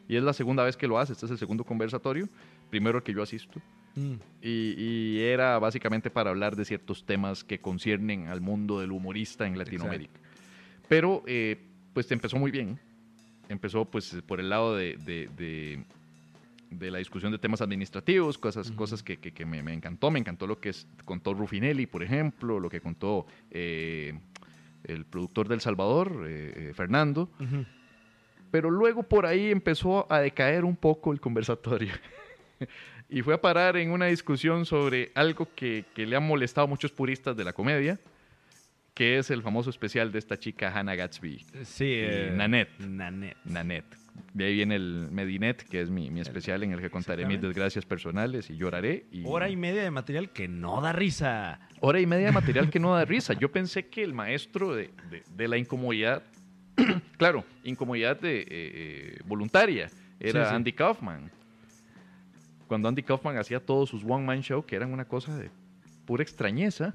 Y 0.08 0.16
es 0.16 0.22
la 0.22 0.32
segunda 0.32 0.64
vez 0.64 0.76
que 0.76 0.86
lo 0.86 0.98
hace, 0.98 1.12
este 1.12 1.26
es 1.26 1.32
el 1.32 1.38
segundo 1.38 1.64
conversatorio, 1.64 2.28
primero 2.70 2.98
el 2.98 3.04
que 3.04 3.12
yo 3.14 3.22
asisto. 3.22 3.60
Mm. 3.94 4.14
Y, 4.42 4.74
y 4.78 5.20
era 5.20 5.58
básicamente 5.58 6.10
para 6.10 6.30
hablar 6.30 6.56
de 6.56 6.64
ciertos 6.64 7.04
temas 7.04 7.44
que 7.44 7.58
conciernen 7.60 8.28
al 8.28 8.40
mundo 8.40 8.80
del 8.80 8.90
humorista 8.92 9.46
en 9.46 9.58
Latinoamérica. 9.58 10.18
Pero 10.88 11.22
eh, 11.26 11.58
pues 11.94 12.10
empezó 12.10 12.36
muy 12.38 12.50
bien. 12.50 12.78
Empezó 13.48 13.84
pues 13.84 14.16
por 14.26 14.40
el 14.40 14.48
lado 14.50 14.76
de, 14.76 14.96
de- 15.04 15.28
de- 15.36 15.84
de 16.70 16.90
la 16.90 16.96
discusión 16.98 17.30
de 17.32 17.38
temas 17.38 17.60
administrativos, 17.60 18.38
cosas, 18.38 18.70
cosas 18.70 19.02
que, 19.02 19.18
que- 19.18 19.32
que 19.32 19.44
me, 19.44 19.62
me 19.62 19.74
encantó. 19.74 20.10
Me 20.10 20.18
encantó 20.18 20.46
lo 20.46 20.58
que 20.58 20.70
es- 20.70 20.86
contó 21.04 21.34
Rufinelli, 21.34 21.84
por 21.86 22.02
ejemplo, 22.02 22.58
lo 22.58 22.70
que 22.70 22.80
contó 22.80 23.26
eh, 23.50 24.18
el 24.84 25.04
productor 25.04 25.48
del 25.48 25.60
Salvador, 25.60 26.24
eh, 26.26 26.52
eh, 26.70 26.72
Fernando. 26.74 27.30
Pero 28.50 28.70
luego 28.70 29.02
por 29.02 29.24
ahí 29.26 29.50
empezó 29.50 30.10
a 30.12 30.20
decaer 30.20 30.64
un 30.64 30.76
poco 30.76 31.12
el 31.12 31.20
conversatorio. 31.20 31.92
y 33.08 33.22
fue 33.22 33.34
a 33.34 33.40
parar 33.40 33.76
en 33.76 33.90
una 33.90 34.06
discusión 34.06 34.66
sobre 34.66 35.10
algo 35.14 35.48
que, 35.54 35.84
que 35.94 36.06
le 36.06 36.16
han 36.16 36.26
molestado 36.26 36.66
a 36.66 36.68
muchos 36.68 36.92
puristas 36.92 37.36
de 37.36 37.44
la 37.44 37.52
comedia, 37.52 37.98
que 38.94 39.18
es 39.18 39.30
el 39.30 39.42
famoso 39.42 39.70
especial 39.70 40.12
de 40.12 40.18
esta 40.18 40.38
chica 40.38 40.70
Hannah 40.70 40.94
Gatsby, 40.94 41.38
Sí, 41.64 41.94
eh, 41.96 42.30
Nanette. 42.34 42.78
Nanette. 42.80 43.36
Nanette. 43.44 43.96
De 44.34 44.46
ahí 44.46 44.54
viene 44.54 44.76
el 44.76 45.08
Medinet, 45.10 45.62
que 45.64 45.80
es 45.82 45.90
mi, 45.90 46.10
mi 46.10 46.20
especial 46.20 46.62
en 46.62 46.72
el 46.72 46.80
que 46.80 46.88
contaré 46.90 47.26
mis 47.26 47.40
desgracias 47.40 47.84
personales 47.84 48.48
y 48.50 48.56
lloraré. 48.56 49.06
Y 49.12 49.22
Hora 49.26 49.48
y 49.50 49.56
media 49.56 49.82
de 49.82 49.90
material 49.90 50.30
que 50.30 50.48
no 50.48 50.80
da 50.80 50.92
risa. 50.92 51.60
hora 51.80 52.00
y 52.00 52.06
media 52.06 52.26
de 52.26 52.32
material 52.32 52.70
que 52.70 52.78
no 52.80 52.94
da 52.94 53.04
risa. 53.04 53.34
Yo 53.34 53.50
pensé 53.52 53.88
que 53.88 54.02
el 54.02 54.14
maestro 54.14 54.74
de, 54.74 54.90
de- 55.10 55.22
de 55.36 55.48
la 55.48 55.58
incomodidad, 55.58 56.22
claro, 57.18 57.44
incomodidad 57.64 58.18
de, 58.20 58.40
eh, 58.40 58.46
eh, 58.50 59.18
voluntaria, 59.26 59.90
era 60.18 60.44
Sí, 60.44 60.48
sí. 60.50 60.54
Andy 60.56 60.72
Kaufman. 60.72 61.30
Cuando 62.68 62.88
Andy 62.88 63.02
Kaufman 63.02 63.36
hacía 63.36 63.60
todos 63.60 63.90
sus 63.90 64.02
one-man 64.02 64.40
show, 64.42 64.64
que 64.64 64.76
eran 64.76 64.92
una 64.92 65.04
cosa 65.04 65.36
de 65.36 65.50
pura 66.06 66.22
extrañeza, 66.22 66.94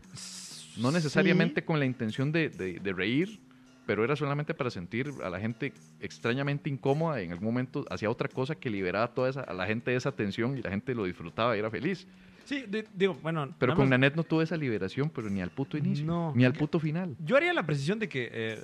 no 0.77 0.91
necesariamente 0.91 1.63
con 1.63 1.80
la 1.80 1.86
intención 1.86 2.32
de- 2.32 2.49
de 2.49 2.93
reír, 2.93 3.39
pero 3.88 4.04
era 4.04 4.15
solamente 4.15 4.54
para 4.54 4.69
sentir 4.69 5.12
a 5.23 5.30
la 5.32 5.39
gente 5.39 5.73
extrañamente 6.00 6.69
incómoda 6.69 7.21
y 7.21 7.26
en 7.26 7.32
algún 7.32 7.45
momento 7.47 7.86
hacía 7.89 8.10
otra 8.12 8.28
cosa 8.30 8.54
que 8.54 8.69
liberaba 8.69 9.08
toda 9.15 9.30
esa, 9.30 9.41
a 9.41 9.54
la 9.54 9.65
gente 9.65 9.89
de 9.91 9.97
esa 9.97 10.12
tensión 10.12 10.58
y 10.58 10.62
la 10.62 10.69
gente 10.69 10.93
lo 10.93 11.06
disfrutaba 11.06 11.56
y 11.56 11.60
era 11.60 11.71
feliz. 11.71 12.06
Sí, 12.45 12.65
digo, 12.93 13.17
bueno. 13.23 13.54
Pero 13.60 13.76
con 13.76 13.89
Nanette 13.89 14.15
no 14.15 14.23
tuve 14.23 14.43
esa 14.43 14.56
liberación, 14.56 15.10
pero 15.10 15.30
ni 15.30 15.41
al 15.41 15.50
puto 15.50 15.78
inicio, 15.78 16.06
No. 16.06 16.34
ni 16.36 16.45
al 16.45 16.54
puto 16.54 16.80
final. 16.80 17.15
Yo 17.19 17.36
haría 17.38 17.54
la 17.54 17.65
precisión 17.65 17.97
de 18.00 18.08
que, 18.08 18.30
eh, 18.32 18.63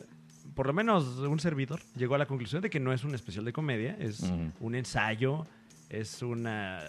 por 0.55 0.67
lo 0.67 0.73
menos 0.73 1.05
un 1.17 1.39
servidor 1.39 1.79
llegó 1.95 2.15
a 2.15 2.17
la 2.17 2.25
conclusión 2.25 2.61
de 2.61 2.69
que 2.69 2.79
no 2.79 2.93
es 2.93 3.03
un 3.03 3.15
especial 3.15 3.43
de 3.45 3.51
comedia, 3.53 3.97
es 3.99 4.21
un 4.59 4.75
ensayo, 4.75 5.45
es 5.89 6.21
una 6.21 6.81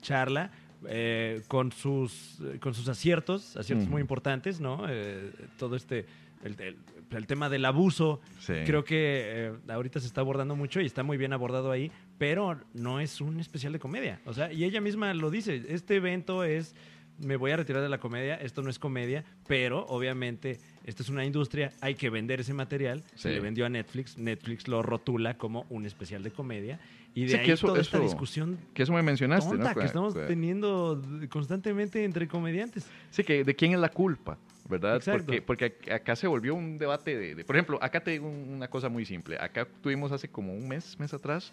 charla 0.00 0.50
eh, 0.88 1.42
con, 1.48 1.72
sus, 1.72 2.42
con 2.60 2.74
sus 2.74 2.88
aciertos, 2.88 3.56
aciertos 3.56 3.88
muy 3.88 4.00
importantes, 4.00 4.60
¿no? 4.60 4.84
Eh, 4.88 5.30
todo 5.58 5.76
este, 5.76 6.06
el, 6.44 6.60
el- 6.60 6.76
el 7.18 7.26
tema 7.26 7.48
del 7.48 7.64
abuso, 7.64 8.20
Sí. 8.40 8.54
creo 8.66 8.84
que 8.84 8.96
eh, 8.96 9.52
ahorita 9.68 10.00
se 10.00 10.06
está 10.06 10.20
abordando 10.20 10.56
mucho 10.56 10.80
y 10.80 10.86
está 10.86 11.02
muy 11.02 11.16
bien 11.16 11.32
abordado 11.32 11.70
ahí, 11.70 11.90
pero 12.18 12.58
no 12.74 13.00
es 13.00 13.20
un 13.20 13.40
especial 13.40 13.72
de 13.72 13.78
comedia. 13.78 14.20
O 14.24 14.32
sea, 14.32 14.52
y 14.52 14.64
ella 14.64 14.80
misma 14.80 15.12
lo 15.14 15.30
dice, 15.30 15.62
este 15.68 15.96
evento 15.96 16.44
es, 16.44 16.74
me 17.18 17.36
voy 17.36 17.50
a 17.52 17.56
retirar 17.56 17.82
de 17.82 17.88
la 17.88 17.98
comedia, 17.98 18.36
esto 18.36 18.62
no 18.62 18.70
es 18.70 18.78
comedia, 18.78 19.24
pero 19.46 19.84
obviamente 19.86 20.58
esto 20.84 21.02
es 21.02 21.08
una 21.10 21.24
industria, 21.24 21.72
hay 21.80 21.94
que 21.94 22.10
vender 22.10 22.40
ese 22.40 22.54
material, 22.54 23.02
se 23.14 23.30
le 23.30 23.40
vendió 23.40 23.66
a 23.66 23.68
Netflix, 23.68 24.18
Netflix 24.18 24.66
lo 24.66 24.82
rotula 24.82 25.36
como 25.36 25.66
un 25.68 25.84
especial 25.86 26.22
de 26.22 26.30
comedia 26.32 26.80
y 27.14 27.22
de 27.24 27.28
Sí, 27.28 27.36
ahí 27.36 27.46
que 27.46 27.52
eso- 27.52 27.66
toda 27.68 27.80
esta 27.80 27.98
eso- 27.98 28.06
discusión 28.06 28.58
Que 28.74 28.82
eso 28.84 28.92
me 28.94 29.02
mencionaste, 29.02 29.50
tonta 29.50 29.74
¿no? 29.74 29.80
que 29.80 29.86
estamos 29.86 30.14
teniendo 30.14 31.00
constantemente 31.28 32.02
entre 32.04 32.26
comediantes. 32.26 32.86
Sí, 33.10 33.22
que 33.22 33.44
de 33.44 33.54
quién 33.54 33.72
es 33.74 33.78
la 33.80 33.90
culpa, 33.90 34.38
¿verdad? 34.68 34.96
Exacto. 34.96 35.24
Porque, 35.26 35.42
porque 35.42 35.80
ac- 35.80 35.92
acá 35.92 36.16
se 36.16 36.26
volvió 36.26 36.54
un 36.54 36.78
debate 36.78 37.16
de, 37.16 37.34
de- 37.34 37.44
Por 37.44 37.56
ejemplo, 37.56 37.78
acá 37.82 38.00
te 38.02 38.12
digo 38.12 38.28
un- 38.28 38.48
una 38.54 38.68
cosa 38.68 38.88
muy 38.88 39.04
simple. 39.04 39.36
Acá 39.40 39.66
tuvimos 39.82 40.12
hace 40.12 40.28
como 40.28 40.54
un 40.54 40.68
mes, 40.68 40.98
mes 40.98 41.12
atrás, 41.14 41.52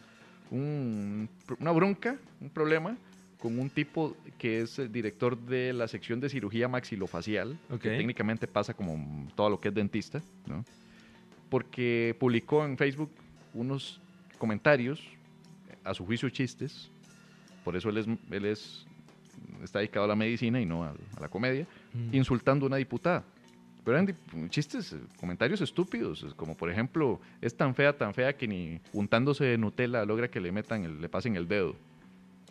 un- 0.52 1.30
una 1.60 1.72
bronca, 1.72 2.18
un 2.42 2.50
problema 2.50 2.98
con 3.40 3.58
un 3.58 3.70
tipo 3.70 4.18
que 4.38 4.62
es 4.62 4.80
el 4.80 4.92
director 4.92 5.38
de 5.38 5.72
la 5.72 5.88
sección 5.88 6.20
de 6.20 6.28
cirugía 6.30 6.68
maxilofacial, 6.68 7.58
Ok. 7.70 7.80
que 7.82 7.90
técnicamente 7.92 8.48
pasa 8.48 8.74
como 8.74 9.28
todo 9.36 9.50
lo 9.50 9.60
que 9.62 9.70
es 9.70 9.74
dentista, 9.74 10.22
¿no? 10.46 10.66
Porque 11.50 12.16
publicó 12.20 12.66
en 12.66 12.78
Facebook 12.78 13.10
unos 13.54 14.00
comentarios, 14.38 15.02
a 15.84 15.94
su 15.94 16.06
juicio 16.06 16.30
chistes, 16.30 16.90
por 17.64 17.76
eso 17.76 17.90
él 17.90 17.98
es, 17.98 18.08
él 18.30 18.46
es 18.46 18.86
está 19.64 19.80
dedicado 19.80 20.06
a 20.06 20.08
la 20.10 20.16
medicina 20.16 20.60
y 20.62 20.66
no 20.66 20.84
a, 20.84 20.90
a 20.90 21.20
la 21.20 21.30
comedia, 21.30 21.66
insultando 22.12 22.66
a 22.66 22.68
una 22.68 22.78
diputada. 22.78 23.24
Pero 23.84 23.98
eran 23.98 24.16
chistes, 24.50 24.94
eh, 24.94 24.98
comentarios 25.20 25.62
estúpidos, 25.62 26.24
es 26.24 26.34
como 26.34 26.56
por 26.56 26.70
ejemplo, 26.70 27.20
es 27.42 27.56
tan 27.56 27.74
fea, 27.74 27.98
tan 27.98 28.14
fea 28.14 28.36
que 28.36 28.48
ni 28.48 28.80
untándose 28.94 29.46
de 29.46 29.58
Nutella 29.58 30.06
logra 30.06 30.28
que 30.30 30.40
le 30.42 30.52
metan, 30.52 30.84
el- 30.84 31.02
le 31.02 31.10
pasen 31.10 31.36
el 31.36 31.48
dedo. 31.48 31.76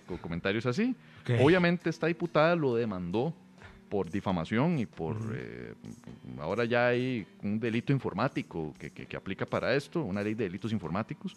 Con 0.07 0.16
comentarios 0.16 0.64
así. 0.66 0.96
Ok. 1.22 1.31
Obviamente 1.40 1.90
esta 1.90 2.07
diputada 2.07 2.57
lo 2.57 2.74
demandó 2.74 3.35
por 3.90 4.11
difamación 4.11 4.79
y 4.79 4.87
por... 4.87 5.16
eh, 5.35 5.74
ahora 6.40 6.64
ya 6.64 6.88
hay 6.88 7.27
un 7.42 7.61
delito 7.61 7.92
informático 7.92 8.74
que, 8.79 8.90
que- 8.90 9.07
que 9.07 9.16
aplica 9.16 9.44
para 9.46 9.74
esto, 9.74 10.03
una 10.03 10.22
ley 10.22 10.35
de 10.35 10.44
delitos 10.44 10.72
informáticos. 10.72 11.37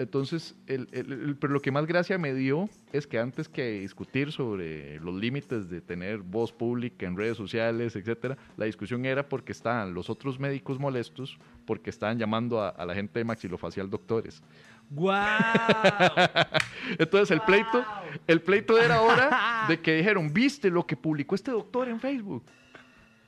Entonces, 0.00 0.54
el- 0.66 0.88
el- 0.92 1.12
el- 1.12 1.36
pero 1.36 1.52
lo 1.52 1.60
que 1.60 1.70
más 1.70 1.84
gracia 1.84 2.16
me 2.16 2.32
dio 2.32 2.70
es 2.90 3.06
que 3.06 3.18
antes 3.18 3.50
que 3.50 3.80
discutir 3.80 4.32
sobre 4.32 4.98
los 5.00 5.14
límites 5.14 5.68
de 5.68 5.82
tener 5.82 6.18
voz 6.20 6.52
pública 6.52 7.04
en 7.04 7.18
redes 7.18 7.36
sociales, 7.36 7.94
etcétera, 7.96 8.38
la 8.56 8.64
discusión 8.64 9.04
era 9.04 9.28
porque 9.28 9.52
estaban 9.52 9.92
los 9.92 10.08
otros 10.08 10.40
médicos 10.40 10.78
molestos 10.78 11.38
porque 11.66 11.90
estaban 11.90 12.18
llamando 12.18 12.62
a, 12.62 12.70
a 12.70 12.86
la 12.86 12.94
gente 12.94 13.18
de 13.18 13.24
maxilofacial 13.26 13.90
doctores. 13.90 14.42
¡Guau! 14.88 15.38
Entonces 16.98 17.30
el 17.30 17.42
pleito, 17.42 17.84
el 18.26 18.40
pleito 18.40 18.78
era 18.80 18.96
ahora 18.96 19.66
de 19.68 19.80
que 19.80 19.96
dijeron, 19.96 20.32
¿viste 20.32 20.70
lo 20.70 20.86
que 20.86 20.96
publicó 20.96 21.34
este 21.34 21.50
doctor 21.50 21.88
en 21.90 22.00
Facebook? 22.00 22.42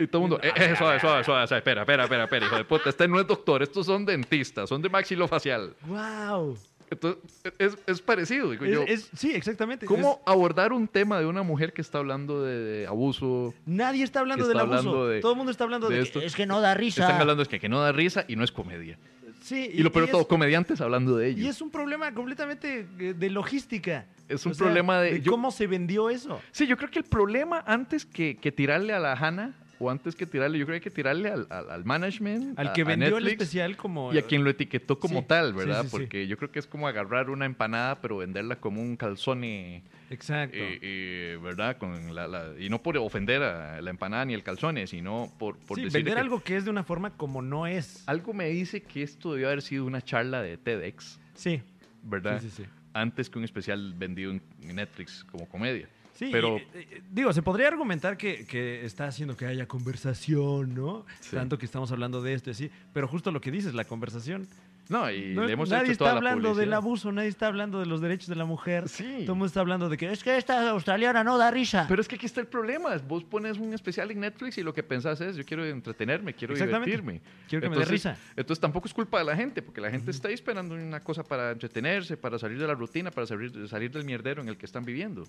Y 0.03 0.07
todo 0.09 0.25
el 0.25 0.29
mundo, 0.31 0.41
eh, 0.45 0.53
eh, 0.55 0.75
suave, 0.77 0.99
suave, 1.01 1.25
suave, 1.25 1.47
suave, 1.47 1.59
espera, 1.59 1.83
espera, 1.83 2.05
espera, 2.05 2.25
espera, 2.25 2.47
hijo 2.47 2.57
de 2.57 2.65
puta, 2.65 2.89
este 2.91 3.07
no 3.09 3.21
es 3.21 3.27
doctor, 3.27 3.63
estos 3.63 3.87
son 3.87 4.05
dentistas, 4.05 4.69
son 4.69 4.83
de 4.83 4.89
maxilofacial. 4.89 5.75
¡Guau! 5.87 6.57
Entonces, 6.91 7.23
es, 7.59 7.79
es 7.87 8.03
parecido, 8.03 8.51
digo 8.51 8.67
Es- 8.67 8.71
yo. 8.71 8.83
es- 8.83 9.11
sí, 9.17 9.33
exactamente. 9.35 9.87
¿Cómo 9.87 10.21
abordar 10.27 10.75
un 10.75 10.87
tema 10.87 11.19
de 11.19 11.25
una 11.27 11.43
mujer 11.43 11.73
que 11.73 11.81
está 11.81 11.97
hablando 11.99 12.43
de, 12.45 12.59
de 12.59 12.87
abuso? 12.87 13.55
nadie 13.65 14.05
está 14.05 14.21
hablando 14.21 14.47
del 14.47 14.59
está 14.59 14.69
abuso. 14.79 15.07
de- 15.09 15.21
Todo 15.21 15.33
el 15.33 15.39
mundo 15.39 15.51
está 15.53 15.65
hablando 15.65 15.89
de 15.89 15.97
de, 15.97 16.03
esto? 16.03 16.21
que 16.21 16.27
es 16.27 16.35
que 16.37 16.45
no 16.47 16.61
da 16.61 16.75
risa. 16.75 17.03
Están 17.05 17.21
hablando 17.21 17.43
es 17.43 17.49
que, 17.49 17.59
que 17.59 17.71
no 17.71 17.81
da 17.81 17.93
risa 17.93 18.27
y 18.29 18.37
no 18.37 18.45
es 18.45 18.53
comedia. 18.53 18.99
Sí, 19.41 19.71
Y, 19.73 19.83
lo 19.83 19.91
peor 19.91 20.07
de 20.07 20.13
todo, 20.13 20.29
comediantes 20.29 20.81
hablando 20.81 21.17
de 21.17 21.29
ello. 21.31 21.43
Y 21.43 21.49
es 21.49 21.61
un 21.63 21.71
problema 21.71 22.13
completamente 22.15 22.87
eh, 23.01 23.15
de 23.17 23.31
logística. 23.31 24.07
Es 24.29 24.47
un 24.47 24.53
O 24.53 24.55
sea, 24.55 24.67
problema 24.67 25.01
de- 25.01 25.21
yo- 25.21 25.33
cómo 25.33 25.51
se 25.51 25.67
vendió 25.67 26.11
eso. 26.11 26.41
Sí, 26.53 26.67
yo 26.67 26.77
creo 26.77 26.91
que 26.91 26.99
el 27.01 27.05
problema 27.07 27.65
antes 27.67 28.05
que, 28.07 28.37
que 28.37 28.53
tirarle 28.53 28.93
a 28.93 29.01
la 29.01 29.15
Hanna, 29.15 29.55
o 29.83 29.91
antes 29.91 30.15
que 30.15 30.27
tirarle, 30.27 30.59
yo 30.59 30.65
creo 30.65 30.75
que 30.75 30.85
hay 30.85 30.91
que 30.91 30.95
tirarle 30.95 31.29
al, 31.31 31.47
al- 31.51 31.71
al 31.71 31.85
management, 31.85 32.57
Al 32.59 32.69
a- 32.69 32.73
que 32.73 32.83
a 32.83 32.85
vendió 32.85 33.19
el 33.19 33.25
Netflix, 33.25 33.43
especial 33.43 33.77
como... 33.77 34.13
y 34.15 34.19
a 34.19 34.23
quien 34.23 34.45
lo 34.45 34.51
etiquetó 34.51 34.99
como 35.01 35.21
Sí, 35.21 35.27
tal, 35.27 35.55
¿verdad? 35.55 35.83
sí, 35.83 35.89
sí. 35.89 35.97
Porque 35.97 36.27
yo 36.29 36.37
creo 36.37 36.53
que 36.53 36.61
es 36.61 36.67
como 36.69 36.87
agarrar 36.87 37.31
una 37.31 37.47
empanada, 37.47 38.01
pero 38.01 38.19
venderla 38.19 38.57
como 38.61 38.81
un 38.81 38.97
calzone, 38.97 39.83
Exacto. 40.11 40.57
eh, 40.57 40.79
eh, 40.81 41.39
¿verdad? 41.43 41.79
Con 41.79 42.15
la, 42.15 42.29
la- 42.29 42.53
y 42.59 42.69
no 42.69 42.81
por 42.83 42.97
ofender 42.99 43.43
a 43.43 43.81
la 43.83 43.91
empanada 43.91 44.25
ni 44.25 44.35
el 44.35 44.45
calzone, 44.45 44.87
sino 44.87 45.33
por, 45.39 45.59
por 45.59 45.77
sí, 45.79 45.89
vender 45.89 46.15
que- 46.15 46.21
algo 46.21 46.41
que 46.43 46.57
es 46.57 46.65
de 46.65 46.71
una 46.71 46.85
forma 46.85 47.11
como 47.17 47.43
no 47.43 47.67
es. 47.67 48.05
Algo 48.07 48.33
me 48.35 48.49
dice 48.51 48.83
que 48.83 49.03
esto 49.03 49.33
debió 49.33 49.49
haber 49.49 49.63
sido 49.63 49.85
una 49.85 50.01
charla 50.01 50.43
de 50.43 50.59
TEDx, 50.59 51.19
Sí, 51.35 51.61
¿verdad? 52.05 52.41
sí, 52.41 52.51
sí. 52.51 52.63
sí. 52.63 52.69
Antes 52.95 53.29
que 53.31 53.39
un 53.39 53.45
especial 53.45 53.95
vendido 53.97 54.31
en 54.31 54.43
en 54.63 54.77
Netflix 54.77 55.25
como 55.25 55.49
comedia. 55.49 55.89
Sí, 56.23 56.29
Pero- 56.31 56.59
y, 56.59 56.63
eh, 56.75 57.03
digo, 57.11 57.33
se 57.33 57.43
podría 57.43 57.67
argumentar 57.69 58.17
que, 58.17 58.47
que 58.47 58.85
está 58.85 59.07
haciendo 59.07 59.37
que 59.37 59.47
haya 59.47 59.67
conversación, 59.67 60.75
¿no? 60.75 61.05
Sí. 61.21 61.35
Tanto 61.35 61.59
que 61.59 61.67
estamos 61.67 61.91
hablando 61.91 62.23
de 62.23 62.35
esto 62.35 62.51
y 62.51 62.53
así. 62.53 62.71
Pero 62.93 63.09
justo 63.09 63.33
lo 63.33 63.41
que 63.41 63.51
dices, 63.51 63.75
la 63.75 63.85
conversación. 63.85 64.47
No, 64.89 65.11
y 65.11 65.33
No, 65.33 65.45
le 65.47 65.53
hemos 65.53 65.71
nadie 65.71 65.85
hecho 65.85 65.93
está 65.93 66.05
toda 66.05 66.13
la 66.15 66.19
hablando 66.19 66.49
del 66.49 66.55
publicidad. 66.55 66.77
abuso, 66.77 67.13
nadie 67.13 67.29
está 67.29 67.47
hablando 67.47 67.79
de 67.81 67.87
los 67.87 68.01
derechos 68.01 68.27
de 68.29 68.35
la 68.35 68.45
mujer. 68.45 68.89
Sí. 68.89 69.05
Todo 69.05 69.21
el 69.21 69.27
mundo 69.29 69.47
está 69.47 69.61
hablando 69.61 69.89
de 69.89 69.97
que 69.97 70.11
es 70.11 70.23
que 70.25 70.37
esta 70.37 70.71
australiana 70.71 71.23
no 71.25 71.39
da 71.39 71.51
risa. 71.53 71.87
Pero 71.89 72.03
es 72.03 72.09
que 72.09 72.17
aquí 72.17 72.27
está 72.27 72.41
el 72.41 72.49
problema. 72.49 72.97
Vos 73.09 73.23
pones 73.25 73.59
un 73.59 73.73
especial 73.75 74.11
en 74.11 74.21
Netflix 74.21 74.59
y 74.59 74.63
lo 74.63 74.75
que 74.75 74.83
pensás 74.83 75.21
es, 75.21 75.37
yo 75.37 75.45
quiero 75.45 75.65
entretenerme, 75.65 76.35
quiero 76.35 76.55
divertirme. 76.55 77.21
Quiero 77.49 77.63
que 77.63 77.71
me 77.71 77.77
dé 77.79 77.85
risa. 77.85 78.17
Entonces 78.37 78.61
tampoco 78.61 78.87
es 78.89 78.93
culpa 78.93 79.19
de 79.21 79.25
la 79.25 79.37
gente, 79.37 79.63
porque 79.63 79.81
la 79.81 79.91
gente 79.91 80.11
está 80.11 80.29
ahí 80.29 80.35
esperando 80.35 80.75
una 80.75 81.01
cosa 81.01 81.23
para 81.23 81.53
entretenerse, 81.53 82.17
para 82.17 82.39
salir 82.39 82.59
de 82.59 82.67
la 82.67 82.75
rutina, 82.75 83.11
para 83.13 83.27
salir, 83.27 83.69
salir 83.69 83.91
del 83.93 84.05
mierdero 84.05 84.43
en 84.43 84.49
el 84.49 84.57
que 84.57 84.67
están 84.67 84.85
viviendo. 84.85 85.25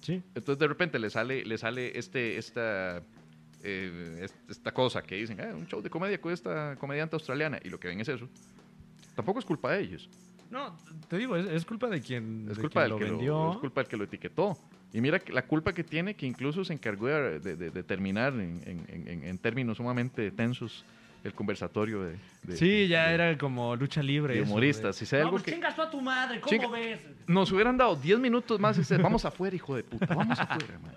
Sí. 0.00 0.22
Entonces 0.34 0.58
de 0.58 0.66
repente 0.68 0.98
le 0.98 1.10
sale, 1.10 1.44
le 1.44 1.58
sale 1.58 1.98
este, 1.98 2.38
esta 2.38 3.02
eh, 3.62 4.20
es- 4.22 4.34
esta 4.48 4.72
cosa 4.72 5.02
que 5.02 5.16
dicen, 5.16 5.38
"Ah, 5.40 5.54
un 5.54 5.66
show 5.66 5.82
de 5.82 5.90
comedia 5.90 6.18
con 6.20 6.32
esta 6.32 6.76
comediante 6.76 7.16
australiana, 7.16 7.58
y 7.62 7.68
lo 7.68 7.78
que 7.78 7.88
ven 7.88 8.00
es 8.00 8.08
eso, 8.08 8.26
tampoco 9.14 9.38
es 9.38 9.44
culpa 9.44 9.72
de 9.72 9.82
ellos. 9.82 10.08
No, 10.50 10.76
te 11.08 11.18
digo, 11.18 11.36
es, 11.36 11.46
es 11.46 11.64
culpa 11.66 11.88
de 11.88 12.00
quien, 12.00 12.48
Es 12.50 12.56
de 12.56 12.62
culpa, 12.62 12.80
quien 12.80 12.82
del 12.84 12.90
lo 12.90 12.98
que 12.98 13.04
vendió. 13.04 13.32
lo, 13.44 13.52
es 13.52 13.58
culpa 13.58 13.82
del 13.82 13.88
que 13.88 13.96
lo 13.98 14.04
etiquetó. 14.04 14.56
Y 14.92 15.00
mira 15.00 15.20
la 15.28 15.42
culpa 15.46 15.72
que 15.72 15.84
tiene, 15.84 16.14
que 16.14 16.26
incluso 16.26 16.64
se 16.64 16.72
encargó 16.72 17.06
de, 17.06 17.38
de- 17.38 17.56
de- 17.56 17.70
de 17.70 17.82
terminar 17.84 18.32
en, 18.32 18.60
en- 18.66 19.06
en- 19.08 19.24
en 19.24 19.38
términos 19.38 19.76
sumamente 19.76 20.30
tensos 20.32 20.84
el 21.22 21.34
conversatorio 21.34 22.02
de, 22.02 22.16
de- 22.44 22.56
sí, 22.56 22.88
ya 22.88 23.08
de- 23.08 23.14
era 23.14 23.38
como 23.38 23.76
lucha 23.76 24.02
libre. 24.02 24.34
de 24.34 24.40
eso, 24.40 24.50
humoristas. 24.50 24.96
Si 24.96 25.04
sea 25.06 25.18
no, 25.20 25.24
algo 25.26 25.36
pues 25.36 25.44
que- 25.44 25.52
chingas 25.52 25.76
tú 25.76 25.82
a 25.82 25.90
tu 25.90 26.00
madre, 26.00 26.40
¿cómo 26.40 26.70
ves? 26.70 27.00
Nos 27.26 27.52
hubieran 27.52 27.76
dado 27.76 27.96
10 27.96 28.18
minutos 28.18 28.58
más 28.58 28.78
y 28.78 28.96
vamos 28.96 29.24
afuera, 29.24 29.54
hijo 29.54 29.76
de 29.76 29.82
puta, 29.84 30.14
vamos 30.14 30.38
afuera, 30.38 30.78
man". 30.82 30.94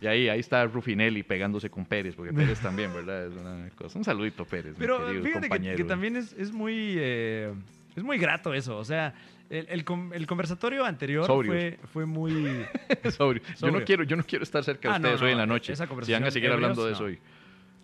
Y 0.00 0.06
ahí, 0.06 0.28
ahí 0.28 0.40
está 0.40 0.64
Rufinelli 0.66 1.22
pegándose 1.22 1.70
con 1.70 1.86
Pérez, 1.86 2.14
porque 2.14 2.32
Pérez 2.32 2.60
también, 2.60 2.92
¿verdad? 2.92 3.26
Es 3.28 3.32
una 3.34 3.70
cosa. 3.70 3.98
Un 3.98 4.04
saludito, 4.04 4.44
Pérez. 4.44 4.72
mi 4.72 4.78
Pero 4.78 4.98
querido 5.06 5.24
fíjate 5.24 5.40
que, 5.40 5.48
compañero. 5.48 5.76
que 5.78 5.84
también 5.84 6.16
es, 6.16 6.34
es 6.34 6.52
muy 6.52 6.94
eh, 6.98 7.54
es 7.96 8.02
muy 8.04 8.18
grato 8.18 8.52
eso. 8.52 8.76
O 8.76 8.84
sea, 8.84 9.14
el, 9.48 9.66
el 9.70 9.84
con- 9.84 10.12
el 10.12 10.26
conversatorio 10.26 10.84
anterior 10.84 11.24
fue, 11.26 11.78
fue 11.94 12.04
muy. 12.04 12.32
Sobrio. 13.16 13.42
Yo, 13.58 13.70
no 13.70 13.82
quiero, 13.84 14.04
yo 14.04 14.16
no 14.16 14.22
quiero 14.22 14.42
estar 14.42 14.62
cerca 14.64 14.90
de 14.90 14.94
Ah, 14.96 14.98
no, 14.98 15.08
ustedes 15.08 15.22
hoy 15.22 15.32
en 15.32 15.38
la 15.38 15.46
no, 15.46 15.54
noche. 15.54 15.72
esa 15.72 15.86
Si 16.02 16.12
van 16.12 16.24
a 16.24 16.30
seguir 16.30 16.52
hablando 16.52 16.84
de 16.84 16.90
no. 16.90 16.96
eso 16.96 17.04
hoy. 17.04 17.18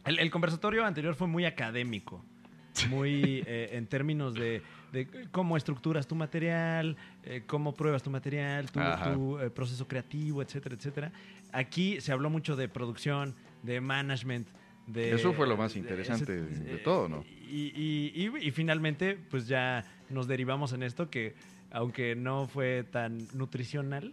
El, 0.05 0.19
el 0.19 0.31
conversatorio 0.31 0.85
anterior 0.85 1.15
fue 1.15 1.27
muy 1.27 1.45
académico. 1.45 2.25
Muy 2.89 3.45
eh, 3.47 3.71
en 3.73 3.87
términos 3.87 4.35
de, 4.35 4.63
de 4.93 5.07
cómo 5.31 5.57
estructuras 5.59 6.07
tu 6.07 6.15
material, 6.15 6.97
eh, 7.23 7.43
cómo 7.47 7.75
pruebas 7.75 8.03
tu 8.03 8.09
material, 8.11 8.71
tu, 8.71 9.39
eh, 9.39 9.51
proceso 9.51 9.87
creativo, 9.87 10.41
etcétera, 10.43 10.75
etcétera. 10.75 11.13
Aquí 11.53 12.01
se 12.01 12.13
habló 12.13 12.31
mucho 12.31 12.57
de 12.57 12.69
producción, 12.69 13.35
de 13.63 13.81
management. 13.83 14.49
De, 14.87 15.13
Eso 15.15 15.33
fue 15.35 15.47
lo 15.47 15.57
más 15.57 15.75
de- 15.75 15.81
interesante 15.81 16.23
ese- 16.39 16.65
de- 16.65 16.73
de 16.73 16.79
todo, 16.79 17.09
¿no? 17.11 17.25
Y, 17.49 17.73
y- 17.77 18.13
y- 18.41 18.47
y 18.49 18.51
finalmente, 18.53 19.19
pues 19.31 19.47
ya 19.47 19.85
nos 20.09 20.27
derivamos 20.27 20.73
en 20.73 20.83
esto 20.83 21.11
que, 21.11 21.35
aunque 21.73 22.15
no 22.15 22.47
fue 22.49 22.85
tan 22.85 23.27
nutricional, 23.35 24.13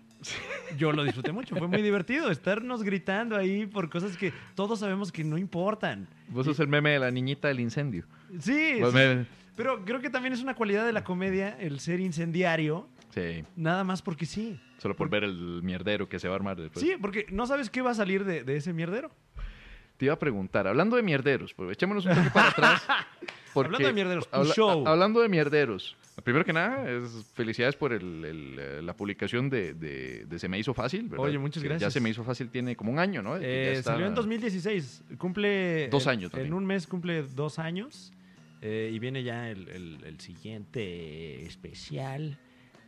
yo 0.78 0.92
lo 0.92 1.04
disfruté 1.04 1.32
mucho. 1.32 1.56
Fue 1.56 1.68
muy 1.68 1.82
divertido 1.82 2.32
estarnos 2.32 2.84
gritando 2.84 3.36
ahí 3.36 3.66
por 3.66 3.90
cosas 3.90 4.18
que 4.18 4.34
todos 4.56 4.80
sabemos 4.80 5.12
que 5.12 5.24
no 5.24 5.38
importan. 5.38 6.08
Vos 6.30 6.46
sos 6.46 6.60
el 6.60 6.68
meme 6.68 6.92
de 6.92 7.00
la 7.00 7.12
niñita 7.12 7.48
del 7.50 7.60
incendio. 7.60 8.06
Sí, 8.40 8.76
sí. 8.76 8.82
me- 8.94 9.26
pero 9.56 9.84
creo 9.84 10.00
que 10.00 10.10
también 10.10 10.34
es 10.34 10.42
una 10.42 10.56
cualidad 10.56 10.86
de 10.86 10.94
la 10.94 11.04
comedia 11.04 11.58
el 11.60 11.80
ser 11.82 12.00
incendiario, 12.00 12.88
Sí, 13.14 13.44
nada 13.56 13.84
más 13.84 14.02
porque 14.02 14.26
sí. 14.26 14.58
solo 14.78 14.96
por 14.96 15.10
ver 15.10 15.24
el 15.26 15.62
mierdero 15.64 16.08
que 16.08 16.20
se 16.20 16.28
va 16.30 16.36
a 16.36 16.38
armar 16.38 16.56
después. 16.62 16.86
Sí, 16.86 16.94
porque 17.02 17.26
no 17.32 17.46
sabes 17.48 17.70
qué 17.70 17.82
va 17.82 17.92
a 17.92 17.96
salir 17.96 18.24
de, 18.24 18.44
de 18.44 18.56
ese 18.56 18.72
mierdero. 18.72 19.12
Te 19.98 20.06
iba 20.06 20.14
a 20.14 20.20
preguntar, 20.20 20.66
hablando 20.68 20.96
de 20.96 21.02
mierderos, 21.04 21.54
pues 21.54 21.72
echémonos 21.74 22.06
un 22.06 22.14
toque 22.16 22.30
para 22.30 22.50
atrás. 22.50 22.84
porque- 23.54 23.66
Hablando 23.68 23.88
de 23.88 23.94
mierderos, 23.94 24.30
tu 24.30 24.44
show. 24.54 24.88
a- 24.88 24.92
hablando 24.92 25.20
de 25.22 25.28
mierderos, 25.28 25.98
primero 26.24 26.44
que 26.46 26.54
nada, 26.54 26.90
es 26.90 27.26
felicidades 27.34 27.76
por 27.76 27.94
el- 27.94 28.26
el, 28.26 28.56
eh, 28.60 28.82
la 28.82 28.96
publicación 28.96 29.50
de, 29.50 29.74
de- 29.74 30.26
de 30.26 30.40
Se 30.40 30.48
Me 30.48 30.58
Hizo 30.60 30.74
Fácil. 30.74 31.08
¿verdad? 31.10 31.26
Oye, 31.26 31.38
muchas 31.38 31.62
Que 31.64 31.68
Ya 31.70 31.74
gracias. 31.74 31.94
Se 31.94 32.00
Me 32.02 32.10
Hizo 32.10 32.24
Fácil 32.24 32.50
tiene 32.50 32.76
como 32.76 32.92
un 32.92 33.00
año, 33.00 33.22
¿no? 33.22 33.38
Eh, 33.38 33.74
está- 33.74 33.92
Salió 33.94 34.08
en 34.08 34.16
2016. 34.16 35.04
Cumple. 35.18 35.88
Dos 35.90 36.06
en- 36.06 36.12
años 36.12 36.32
también. 36.32 36.48
En 36.48 36.54
un 36.54 36.66
mes 36.66 36.88
cumple 36.88 37.24
dos 37.24 37.60
años. 37.60 38.12
eh, 38.62 38.92
y 38.94 39.00
viene 39.00 39.24
ya 39.24 39.50
el, 39.50 39.70
el- 39.70 40.20
siguiente 40.20 41.46
especial. 41.46 42.38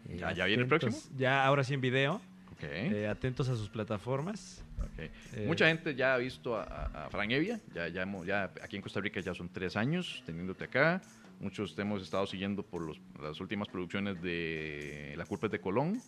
Eh, 0.09 0.17
¿Ya- 0.19 0.33
ya 0.33 0.45
viene 0.45 0.63
el 0.63 0.67
próximo? 0.69 0.97
Ya, 1.15 1.45
ahora 1.45 1.63
sí 1.63 1.73
en 1.73 1.81
video. 1.81 2.15
Ok, 2.51 2.63
eh, 2.63 3.07
atentos 3.07 3.47
a 3.49 3.55
sus 3.55 3.69
plataformas. 3.69 4.63
ok. 4.81 4.99
eh, 5.33 5.45
Mucha 5.47 5.67
gente 5.67 5.95
ya 5.95 6.13
ha 6.15 6.17
visto 6.17 6.55
a, 6.57 6.63
a, 6.63 7.05
a 7.05 7.09
Fran 7.09 7.31
Evia. 7.31 7.59
Ya, 7.73 7.87
ya, 7.87 8.01
hemos- 8.03 8.25
ya 8.25 8.51
aquí 8.61 8.75
en 8.75 8.81
Costa 8.81 8.99
Rica 8.99 9.19
ya 9.21 9.33
son 9.33 9.47
tres 9.49 9.75
años 9.77 10.21
teniéndote 10.25 10.65
acá. 10.65 11.01
Muchos 11.41 11.75
te 11.75 11.81
hemos 11.81 12.01
estado 12.03 12.25
siguiendo 12.27 12.63
por 12.63 12.81
los- 12.81 13.01
las 13.21 13.39
últimas 13.41 13.67
producciones 13.67 14.21
de 14.21 15.13
La 15.17 15.25
culpa 15.25 15.47
es 15.47 15.51
de 15.51 15.59
Colón. 15.59 15.99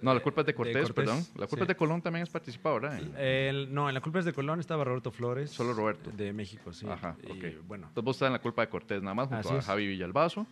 No, 0.00 0.12
La 0.14 0.20
culpa 0.20 0.40
es 0.40 0.46
de 0.46 0.52
De 0.52 0.56
Cortés, 0.56 0.90
perdón. 0.92 1.18
La 1.36 1.46
culpa 1.46 1.56
sí. 1.58 1.62
es 1.62 1.68
de 1.68 1.76
Colón 1.76 2.02
también 2.02 2.24
has 2.24 2.30
participado, 2.30 2.80
¿verdad? 2.80 2.98
El- 3.20 3.72
no, 3.72 3.88
en 3.88 3.94
la 3.94 4.00
culpa 4.00 4.18
es 4.18 4.24
de 4.24 4.32
Colón 4.32 4.58
estaba 4.58 4.82
Roberto 4.82 5.12
Flores. 5.12 5.50
Solo 5.50 5.74
Roberto. 5.74 6.10
De 6.10 6.32
México, 6.32 6.72
sí. 6.72 6.86
Ajá, 6.88 7.16
Y, 7.22 7.30
ok. 7.30 7.64
bueno. 7.68 7.86
Entonces 7.86 8.04
vos 8.04 8.16
estás 8.16 8.26
en 8.28 8.32
la 8.32 8.40
culpa 8.40 8.62
de 8.62 8.68
Cortés 8.68 9.00
nada 9.02 9.14
más, 9.14 9.28
junto 9.28 9.48
Así 9.48 9.58
a. 9.58 9.62
Javi 9.62 9.86
Villalbazo. 9.86 10.46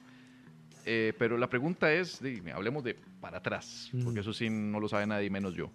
Eh, 0.87 1.13
pero 1.19 1.37
la 1.37 1.49
pregunta 1.51 1.93
es, 1.93 2.23
dime, 2.23 2.53
hablemos 2.53 2.85
de 2.85 2.95
para 3.21 3.39
atrás, 3.39 3.91
Mm. 3.93 4.05
porque 4.05 4.21
eso 4.21 4.33
sí 4.33 4.49
no 4.51 4.79
lo 4.81 4.89
sabe 4.89 5.07
nadie 5.07 5.29
menos 5.31 5.55
yo. 5.55 5.71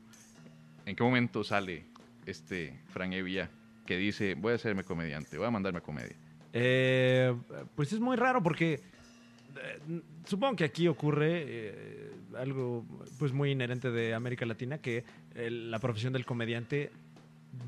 ¿En 0.86 0.96
qué 0.96 1.04
momento 1.04 1.44
sale 1.44 1.86
este 2.26 2.80
Fran 2.88 3.12
Evia 3.14 3.50
que 3.86 3.98
dice, 3.98 4.36
voy 4.36 4.54
a 4.54 4.56
hacerme 4.56 4.84
comediante, 4.84 5.38
voy 5.38 5.48
a 5.48 5.52
mandarme 5.52 5.80
a 5.80 5.82
comedia? 5.84 6.16
Eh, 6.58 7.36
pues 7.76 7.92
es 7.92 8.00
muy 8.00 8.16
raro 8.16 8.42
porque 8.42 8.76
eh, 8.76 10.02
supongo 10.24 10.56
que 10.56 10.64
aquí 10.64 10.88
ocurre 10.88 11.44
eh, 11.46 12.12
algo 12.38 12.86
pues 13.20 13.34
muy 13.34 13.52
inherente 13.52 13.92
de 13.92 14.14
América 14.14 14.46
Latina 14.46 14.78
que 14.78 15.04
eh, 15.36 15.50
la 15.50 15.80
profesión 15.80 16.14
del 16.14 16.26
comediante 16.26 16.92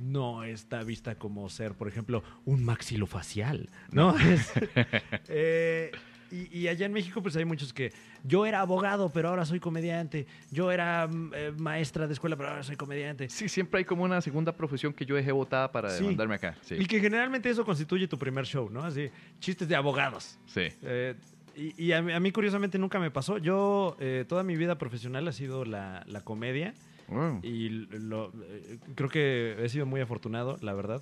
no 0.02 0.46
está 0.46 0.84
vista 0.84 1.16
como 1.16 1.50
ser, 1.50 1.74
por 1.74 1.90
ejemplo, 1.90 2.24
un 2.46 2.64
maxilofacial, 2.64 3.70
¿no? 3.92 4.16
Es, 4.20 4.52
eh, 5.28 5.92
y, 6.32 6.58
y 6.60 6.68
allá 6.68 6.86
en 6.86 6.94
México 6.94 7.22
pues 7.22 7.36
hay 7.36 7.46
muchos 7.46 7.74
que 7.74 7.92
yo 8.24 8.46
era 8.46 8.62
abogado 8.62 9.10
pero 9.12 9.30
ahora 9.30 9.46
soy 9.46 9.60
comediante, 9.60 10.26
yo 10.52 10.72
era 10.72 11.08
mm, 11.08 11.32
eh, 11.36 11.52
maestra 11.58 12.08
de 12.08 12.14
escuela 12.14 12.36
pero 12.36 12.50
ahora 12.50 12.64
soy 12.64 12.76
comediante. 12.76 13.30
Sí, 13.30 13.48
siempre 13.50 13.80
hay 13.80 13.86
como 13.86 14.04
una 14.04 14.22
segunda 14.22 14.52
profesión 14.56 14.94
que 14.94 15.06
yo 15.06 15.16
dejé 15.16 15.32
votada 15.32 15.72
para 15.72 15.90
Sí. 15.90 16.04
mandarme 16.04 16.36
acá. 16.36 16.56
Sí, 16.62 16.76
Y 16.80 16.86
que 16.86 17.00
generalmente 17.00 17.50
eso 17.50 17.64
constituye 17.66 18.08
tu 18.08 18.18
primer 18.18 18.46
show, 18.46 18.70
¿no? 18.70 18.84
Así, 18.84 19.10
chistes 19.40 19.68
de 19.68 19.76
abogados. 19.76 20.38
sí. 20.46 20.68
Eh, 20.82 21.16
y 21.56 21.86
y 21.88 21.92
a, 21.92 22.04
mí, 22.04 22.14
a 22.14 22.20
mí, 22.20 22.32
curiosamente 22.32 22.78
nunca 22.78 23.00
me 23.00 23.10
pasó. 23.10 23.40
Yo 23.40 23.98
eh, 24.00 24.26
toda 24.30 24.44
mi 24.44 24.56
vida 24.56 24.78
profesional 24.78 25.28
ha 25.28 25.32
sido 25.32 25.66
la, 25.66 26.04
la 26.08 26.22
comedia 26.22 26.76
Wow. 27.08 27.40
y 27.42 27.70
lo, 27.70 28.32
eh, 28.44 28.78
creo 28.94 29.10
que 29.10 29.56
he 29.64 29.70
sido 29.70 29.86
muy 29.88 30.02
afortunado, 30.02 30.58
la 30.62 30.74
verdad. 30.74 31.02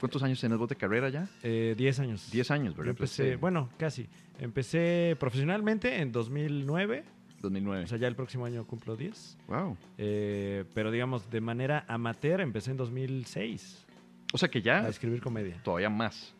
¿Cuántos 0.00 0.22
años 0.22 0.40
tenés 0.40 0.58
vos 0.58 0.68
de 0.68 0.76
carrera 0.76 1.08
ya? 1.10 1.28
Eh, 1.42 1.74
Diez 1.76 2.00
años. 2.00 2.28
Diez 2.32 2.50
años, 2.50 2.74
Yo 2.74 2.78
¿verdad? 2.78 2.90
empecé, 2.92 3.30
Sí. 3.32 3.36
bueno, 3.36 3.68
casi. 3.78 4.06
Empecé 4.38 5.16
profesionalmente 5.20 6.00
en 6.00 6.10
2009, 6.10 7.04
2009. 7.42 7.84
o 7.84 7.86
sea, 7.86 7.98
ya 7.98 8.08
el 8.08 8.16
próximo 8.16 8.46
año 8.46 8.66
cumplo 8.66 8.96
10. 8.96 9.36
wow. 9.48 9.76
Eh, 9.98 10.64
pero 10.74 10.90
digamos, 10.90 11.30
de 11.30 11.40
manera 11.40 11.84
amateur 11.88 12.40
empecé 12.40 12.70
en 12.70 12.78
2006 12.78 13.84
O 14.32 14.38
sea 14.38 14.48
que 14.50 14.58
a 14.58 14.62
ya 14.62 14.88
escribir 14.88 15.20
comedia. 15.20 15.60
todavía 15.62 15.90
más. 15.90 16.32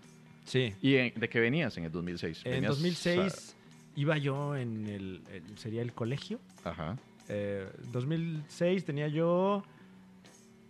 Sí. 0.44 0.73
¿Y 0.81 0.96
en- 0.96 1.14
de 1.14 1.29
qué 1.29 1.38
venías 1.40 1.77
en 1.77 1.85
el 1.85 1.92
2006? 1.92 2.42
En 2.46 2.53
Venías, 2.53 2.70
2006 2.77 3.55
iba 3.96 4.16
yo 4.16 4.57
en 4.57 4.87
el, 4.87 5.20
el- 5.33 5.59
sería 5.59 5.83
el 5.83 5.92
colegio. 5.92 6.40
Ajá. 6.64 6.96
Eh, 7.29 7.68
2006 7.92 8.85
tenía 8.85 9.09
yo. 9.09 9.62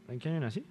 ¿En 0.09 0.19
qué 0.19 0.29
año 0.29 0.41
nací? 0.41 0.65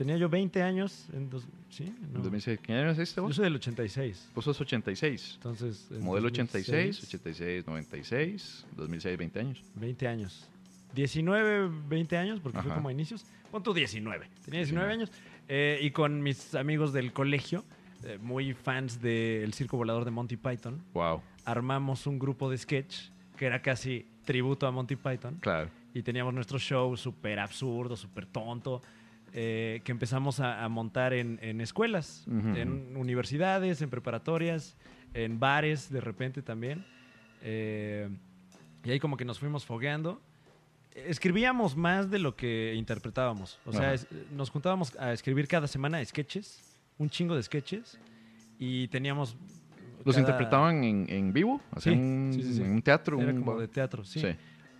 Tenía 0.00 0.16
yo 0.16 0.30
20 0.30 0.62
años. 0.62 1.08
En 1.12 1.28
dos, 1.28 1.44
¿Sí? 1.68 1.94
No. 2.14 2.20
2006. 2.20 2.58
¿Qué 2.62 2.72
año 2.72 2.86
naciste 2.86 3.16
Yo 3.16 3.22
vos? 3.24 3.36
soy 3.36 3.44
del 3.44 3.56
86. 3.56 4.30
Vos 4.34 4.46
sos 4.46 4.58
86. 4.58 5.32
Entonces. 5.34 5.88
en 5.90 6.02
Modelo 6.02 6.30
2006, 6.30 6.68
86, 7.04 7.04
86, 7.04 7.66
96, 7.66 8.66
2006, 8.78 9.18
20 9.18 9.40
años. 9.40 9.62
20 9.74 10.08
años. 10.08 10.48
19, 10.94 11.70
20 11.86 12.16
años, 12.16 12.40
porque 12.40 12.58
fue 12.62 12.70
Ajá. 12.70 12.76
como 12.76 12.88
a 12.88 12.92
inicios. 12.92 13.26
Pon 13.50 13.62
tu 13.62 13.74
19. 13.74 14.26
Tenía 14.46 14.60
19 14.60 14.88
19. 14.88 14.92
años. 14.94 15.10
Eh, 15.48 15.78
y 15.82 15.90
con 15.90 16.22
mis 16.22 16.54
amigos 16.54 16.94
del 16.94 17.12
colegio, 17.12 17.62
eh, 18.04 18.16
muy 18.22 18.54
fans 18.54 19.02
del 19.02 19.52
circo 19.52 19.76
volador 19.76 20.06
de 20.06 20.12
Monty 20.12 20.38
Python, 20.38 20.82
Wow. 20.94 21.20
armamos 21.44 22.06
un 22.06 22.18
grupo 22.18 22.48
de 22.50 22.56
sketch 22.56 23.10
que 23.36 23.44
era 23.44 23.60
casi 23.60 24.06
tributo 24.24 24.66
a 24.66 24.70
Monty 24.70 24.96
Python. 24.96 25.36
Claro. 25.42 25.68
y 25.92 26.02
teníamos 26.02 26.32
nuestro 26.32 26.56
show 26.60 26.96
súper 26.96 27.40
absurdo, 27.40 27.96
súper 27.96 28.24
tonto, 28.24 28.80
eh, 29.32 29.80
que 29.84 29.92
empezamos 29.92 30.40
a, 30.40 30.64
a 30.64 30.68
montar 30.68 31.12
en, 31.12 31.38
en 31.42 31.60
escuelas, 31.60 32.24
Ujú. 32.26 32.56
en 32.56 32.96
universidades, 32.96 33.80
en 33.82 33.90
preparatorias, 33.90 34.76
en 35.14 35.38
bares 35.40 35.90
de 35.90 36.00
repente 36.00 36.42
también. 36.42 36.84
Eh, 37.42 38.08
y 38.84 38.90
ahí 38.90 38.98
como 39.00 39.16
que 39.16 39.24
nos 39.24 39.38
fuimos 39.38 39.64
fogueando. 39.64 40.20
Escribíamos 40.94 41.76
más 41.76 42.10
de 42.10 42.18
lo 42.18 42.34
que 42.34 42.74
interpretábamos. 42.76 43.58
O 43.64 43.72
sea, 43.72 43.80
Ajá. 43.82 43.94
es- 43.94 44.06
nos 44.32 44.50
juntábamos 44.50 44.96
a 44.98 45.12
escribir 45.12 45.46
cada 45.46 45.66
semana 45.68 46.04
sketches, 46.04 46.60
un 46.98 47.08
chingo 47.08 47.36
de 47.36 47.42
sketches, 47.42 47.98
y 48.58 48.88
teníamos... 48.88 49.36
¿Los 50.04 50.16
cada- 50.16 50.20
interpretaban 50.28 50.82
en, 50.82 51.06
en 51.08 51.32
vivo? 51.32 51.60
¿Hacían 51.72 51.94
Sí, 51.94 52.00
un, 52.00 52.32
sí, 52.44 52.54
sí, 52.54 52.62
en 52.62 52.70
un 52.72 52.82
teatro? 52.82 53.20
Era 53.20 53.32
un- 53.32 53.38
como 53.44 53.60
de 53.60 53.68
teatro, 53.68 54.02
sí. 54.04 54.20
Sí. 54.20 54.28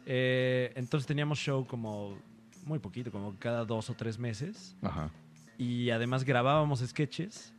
Eh, 0.06 0.72
entonces 0.74 1.06
teníamos 1.06 1.38
show 1.38 1.64
como 1.66 2.18
muy 2.64 2.78
poquito, 2.78 3.10
como 3.10 3.34
cada 3.38 3.64
dos 3.64 3.90
o 3.90 3.94
tres 3.94 4.18
meses. 4.18 4.76
Ajá. 4.82 5.10
Y 5.58 5.90
además 5.90 6.24
grabábamos 6.24 6.80
sketches 6.80 7.52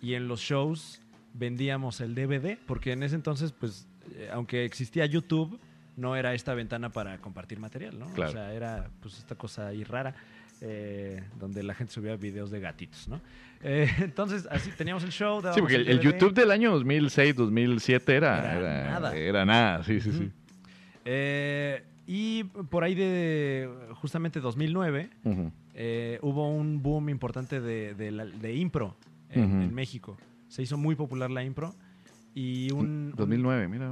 y 0.00 0.14
en 0.14 0.28
los 0.28 0.40
shows 0.40 1.00
vendíamos 1.34 2.00
el 2.00 2.14
DVD, 2.14 2.58
porque 2.66 2.92
en 2.92 3.02
ese 3.02 3.14
entonces, 3.14 3.52
pues, 3.52 3.86
eh, 4.14 4.28
aunque 4.32 4.64
existía 4.64 5.06
YouTube, 5.06 5.58
no 5.96 6.14
era 6.16 6.34
esta 6.34 6.52
ventana 6.54 6.90
para 6.90 7.18
compartir 7.18 7.58
material, 7.58 7.98
¿no? 7.98 8.06
Claro. 8.12 8.30
O 8.30 8.34
sea, 8.34 8.52
era 8.52 8.90
pues 9.00 9.18
esta 9.18 9.34
cosa 9.34 9.68
ahí 9.68 9.84
rara. 9.84 10.14
eh, 10.62 11.22
donde 11.38 11.62
la 11.62 11.74
gente 11.74 11.92
subía 11.92 12.16
videos 12.16 12.50
de 12.50 12.60
gatitos, 12.60 13.08
¿no? 13.08 13.20
Eh, 13.62 13.90
entonces, 14.00 14.46
así 14.50 14.70
teníamos 14.70 15.04
el 15.04 15.10
show. 15.10 15.42
Sí, 15.54 15.60
porque 15.60 15.76
el. 15.76 16.00
YouTube 16.00 16.32
del 16.34 16.50
año 16.50 16.70
2006, 16.72 17.36
2007 17.36 18.14
era, 18.16 18.38
Era 18.38 18.56
era, 18.56 18.84
nada. 18.90 19.16
era 19.16 19.44
nada, 19.44 19.84
sí, 19.84 20.00
sí, 20.00 20.12
sí. 20.12 20.30
Eh, 21.04 21.84
y 22.06 22.44
por 22.44 22.84
ahí 22.84 22.94
de 22.94 23.68
justamente 24.00 24.40
2009 24.40 25.10
Ujú. 25.24 25.52
eh, 25.74 26.18
hubo 26.22 26.48
un 26.50 26.82
boom 26.82 27.08
importante 27.08 27.60
de, 27.60 27.94
de 27.94 28.10
la- 28.12 28.26
de 28.26 28.54
impro 28.54 28.96
en, 29.30 29.74
México. 29.74 30.16
Se 30.48 30.62
hizo 30.62 30.76
muy 30.76 30.94
popular 30.94 31.30
la 31.30 31.42
impro. 31.44 31.74
Y 32.34 32.70
un, 32.72 32.86
un- 32.86 33.12
2009, 33.16 33.68
mira. 33.68 33.90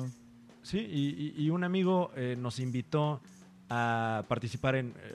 Sí, 0.62 0.79
y, 0.79 1.35
y- 1.40 1.44
y 1.46 1.50
un 1.50 1.64
amigo 1.64 2.11
eh, 2.16 2.37
nos 2.38 2.61
invitó 2.61 3.20
a 3.68 4.24
participar 4.29 4.77
en, 4.77 4.88
eh, 5.03 5.14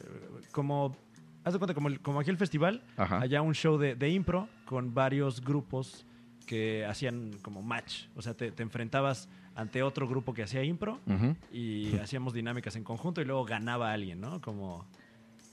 como, 0.51 0.95
haz 1.43 1.53
de 1.53 1.59
cuenta, 1.59 1.73
como, 1.73 1.88
el- 1.88 1.99
como 2.01 2.19
aquí 2.19 2.29
el 2.29 2.38
festival, 2.38 2.83
Ajá. 2.97 3.21
allá 3.21 3.41
un 3.41 3.53
show 3.55 3.77
de, 3.77 3.95
de 3.95 4.09
impro 4.09 4.47
con 4.65 4.93
varios 4.93 5.41
grupos 5.43 6.05
que 6.45 6.85
hacían 6.85 7.31
como 7.41 7.62
match. 7.62 8.05
O 8.15 8.21
sea, 8.21 8.33
te, 8.33 8.51
te 8.51 8.63
enfrentabas 8.63 9.29
ante 9.60 9.84
otro 9.84 10.08
grupo 10.08 10.34
que 10.34 10.43
hacía 10.43 10.63
impro 10.63 11.00
y 11.52 11.95
hacíamos 12.04 12.34
dinámicas 12.34 12.76
en 12.76 12.84
conjunto 12.84 13.22
y 13.22 13.26
luego 13.26 13.43
ganaba 13.45 13.91
alguien, 13.91 14.22
¿no? 14.22 14.39
Como, 14.41 14.86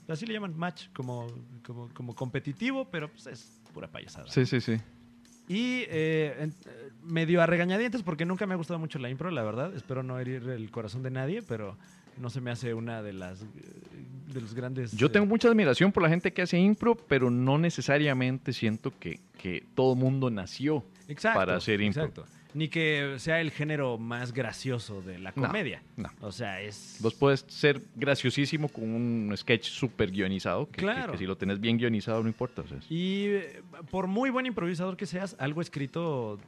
así 0.07 0.25
le 0.25 0.33
llaman 0.33 0.57
match, 0.57 0.87
como, 0.93 1.27
como, 1.65 1.89
como 1.93 2.15
competitivo, 2.15 2.85
pero 2.89 3.09
pues 3.09 3.27
es 3.27 3.61
pura 3.73 3.87
payasada. 3.87 4.27
Sí, 4.29 4.45
sí, 4.45 4.61
sí. 4.61 4.77
Y 5.49 5.83
eh, 5.89 6.35
en- 6.39 6.49
eh, 6.65 6.89
medio 7.03 7.41
a 7.41 7.45
regañadientes, 7.45 8.03
porque 8.03 8.25
nunca 8.25 8.45
me 8.45 8.53
ha 8.53 8.57
gustado 8.57 8.79
mucho 8.79 8.99
la 8.99 9.09
impro, 9.09 9.31
la 9.31 9.43
verdad. 9.43 9.73
Espero 9.75 10.03
no 10.03 10.19
herir 10.19 10.47
el 10.49 10.69
corazón 10.71 11.03
de 11.03 11.09
nadie, 11.11 11.41
pero 11.41 11.77
no 12.17 12.29
se 12.29 12.41
me 12.41 12.51
hace 12.51 12.73
una 12.73 13.01
de 13.01 13.13
las 13.13 13.41
eh, 13.43 13.45
de 14.33 14.41
los 14.41 14.53
grandes. 14.53 14.91
Yo 14.91 15.07
eh, 15.07 15.09
tengo 15.09 15.25
mucha 15.25 15.47
admiración 15.47 15.91
por 15.93 16.03
la 16.03 16.09
gente 16.09 16.33
que 16.33 16.41
hace 16.41 16.57
impro, 16.57 16.95
pero 16.95 17.29
no 17.29 17.57
necesariamente 17.57 18.51
siento 18.53 18.91
que, 18.99 19.19
que 19.37 19.63
todo 19.75 19.95
mundo 19.95 20.29
nació 20.29 20.83
exacto, 21.07 21.39
para 21.39 21.55
hacer 21.55 21.79
impro. 21.81 22.03
Exacto. 22.05 22.25
Ni 22.57 22.69
que 22.69 23.15
sea 23.19 23.39
el 23.39 23.51
género 23.51 23.99
más 23.99 24.33
gracioso 24.33 25.01
de 25.03 25.19
la 25.19 25.31
comedia. 25.31 25.81
no. 25.95 26.09
O 26.21 26.31
sea, 26.31 26.59
es. 26.61 26.97
Vos 27.01 27.13
puedes 27.13 27.45
ser 27.47 27.79
graciosísimo 27.95 28.67
con 28.69 28.83
un 28.89 29.31
sketch 29.37 29.65
súper 29.69 30.09
guionizado, 30.11 30.67
que, 30.71 30.81
Claro. 30.81 31.11
que 31.11 31.19
si 31.19 31.25
lo 31.27 31.35
tenés 31.37 31.59
bien 31.59 31.77
guionizado 31.77 32.23
no 32.23 32.29
importa. 32.29 32.63
o 32.63 32.67
sea, 32.67 32.77
es- 32.79 32.89
Y 32.91 33.25
eh, 33.27 33.61
por 33.91 34.07
muy 34.07 34.31
buen 34.31 34.45
improvisador 34.47 34.97
que 34.97 35.05
seas, 35.05 35.35
algo 35.39 35.61
escrito 35.61 36.39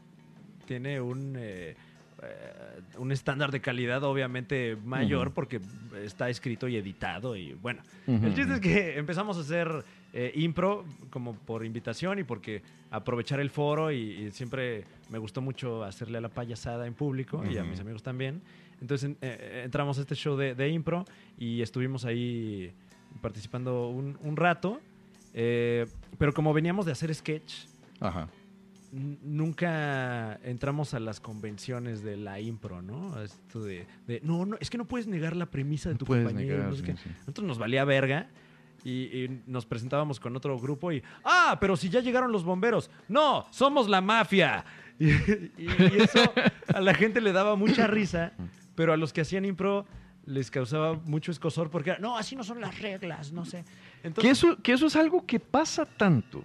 tiene 0.66 1.00
un, 1.00 1.36
eh, 1.38 1.76
eh, 2.24 2.82
un 2.98 3.12
estándar 3.12 3.52
de 3.52 3.62
calidad 3.62 4.04
obviamente 4.04 4.78
mayor 4.84 5.32
porque 5.34 5.60
está 6.04 6.28
escrito 6.30 6.68
y 6.68 6.76
editado 6.78 7.36
y 7.36 7.54
bueno. 7.54 7.82
El 8.08 8.34
chiste 8.34 8.54
es 8.56 8.60
que 8.60 8.98
empezamos 8.98 9.38
a 9.38 9.42
hacer 9.42 9.84
eh, 10.12 10.32
impro 10.36 10.86
como 11.12 11.36
por 11.36 11.64
invitación 11.64 12.18
y 12.18 12.24
porque 12.24 12.64
aprovechar 12.90 13.40
el 13.40 13.52
foro 13.52 13.92
y, 13.92 13.98
y 14.26 14.32
siempre 14.32 14.84
me 15.10 15.18
gustó 15.18 15.42
mucho 15.42 15.84
hacerle 15.84 16.18
a 16.20 16.22
la 16.22 16.30
payasada 16.30 16.86
en 16.88 16.94
público 16.94 17.44
y 17.50 17.58
a 17.58 17.64
mis 17.64 17.80
amigos 17.80 18.04
también. 18.04 18.42
Entonces 18.82 19.10
en- 19.10 19.18
eh, 19.22 19.62
entramos 19.66 19.98
a 19.98 20.02
este 20.02 20.16
show 20.16 20.38
de, 20.38 20.56
de 20.56 20.70
impro 20.70 21.06
y 21.38 21.62
estuvimos 21.62 22.06
ahí 22.06 22.72
participando 23.22 23.90
un, 23.90 24.18
un 24.22 24.36
rato. 24.38 24.80
eh, 25.34 25.86
pero 26.18 26.34
como 26.34 26.54
veníamos 26.54 26.86
de 26.86 26.92
hacer 26.92 27.14
sketch, 27.14 27.54
Ajá. 28.00 28.28
nunca 29.24 30.36
entramos 30.44 30.94
a 30.94 31.00
las 31.00 31.20
convenciones 31.20 32.04
de 32.04 32.18
la 32.18 32.40
impro, 32.40 32.82
¿no? 32.82 33.22
Esto 33.22 33.62
de, 33.64 33.86
de, 34.08 34.20
no, 34.24 34.46
no, 34.46 34.58
es 34.60 34.70
que 34.70 34.78
no 34.78 34.86
puedes 34.86 35.08
negar 35.08 35.36
la 35.36 35.46
premisa 35.46 35.90
de 35.90 35.96
tu 35.96 36.06
compañero. 36.06 36.56
negar, 36.58 36.70
no 36.70 36.76
sé 36.76 36.80
sí, 36.82 36.86
qué. 36.86 36.98
sí. 36.98 37.10
Nosotros 37.20 37.48
nos 37.48 37.58
valía 37.58 37.86
verga 37.86 38.28
y, 38.84 38.92
y 39.26 39.42
nos 39.48 39.66
presentábamos 39.66 40.20
con 40.20 40.36
otro 40.36 40.58
grupo 40.60 40.92
y, 40.92 41.04
ah, 41.24 41.58
pero 41.60 41.76
si 41.78 41.90
ya 41.90 42.00
llegaron 42.00 42.32
los 42.32 42.44
bomberos. 42.44 42.90
No, 43.08 43.46
somos 43.52 43.88
la 43.90 44.02
mafia. 44.02 44.64
Y, 45.00 45.10
y- 45.12 45.52
y 45.58 46.02
eso 46.02 46.32
a 46.74 46.82
la 46.82 46.94
gente 46.94 47.22
le 47.22 47.32
daba 47.32 47.56
mucha 47.56 47.88
risa, 47.88 48.34
pero 48.76 48.94
a 48.94 48.98
los 48.98 49.14
que 49.14 49.22
hacían 49.22 49.46
impro 49.46 49.86
les 50.26 50.52
causaba 50.52 50.94
mucho 50.94 51.32
escosor 51.32 51.70
porque, 51.72 51.96
no, 52.00 52.18
así 52.18 52.36
no 52.36 52.44
son 52.44 52.62
las 52.62 52.80
reglas, 52.80 53.32
no 53.32 53.46
sé. 53.46 53.64
Que 54.02 54.08
Entonces, 54.10 54.32
eso, 54.38 54.58
que 54.62 54.74
eso 54.74 54.86
es 54.88 54.96
algo 54.96 55.26
que 55.26 55.40
pasa 55.40 55.86
tanto. 55.86 56.44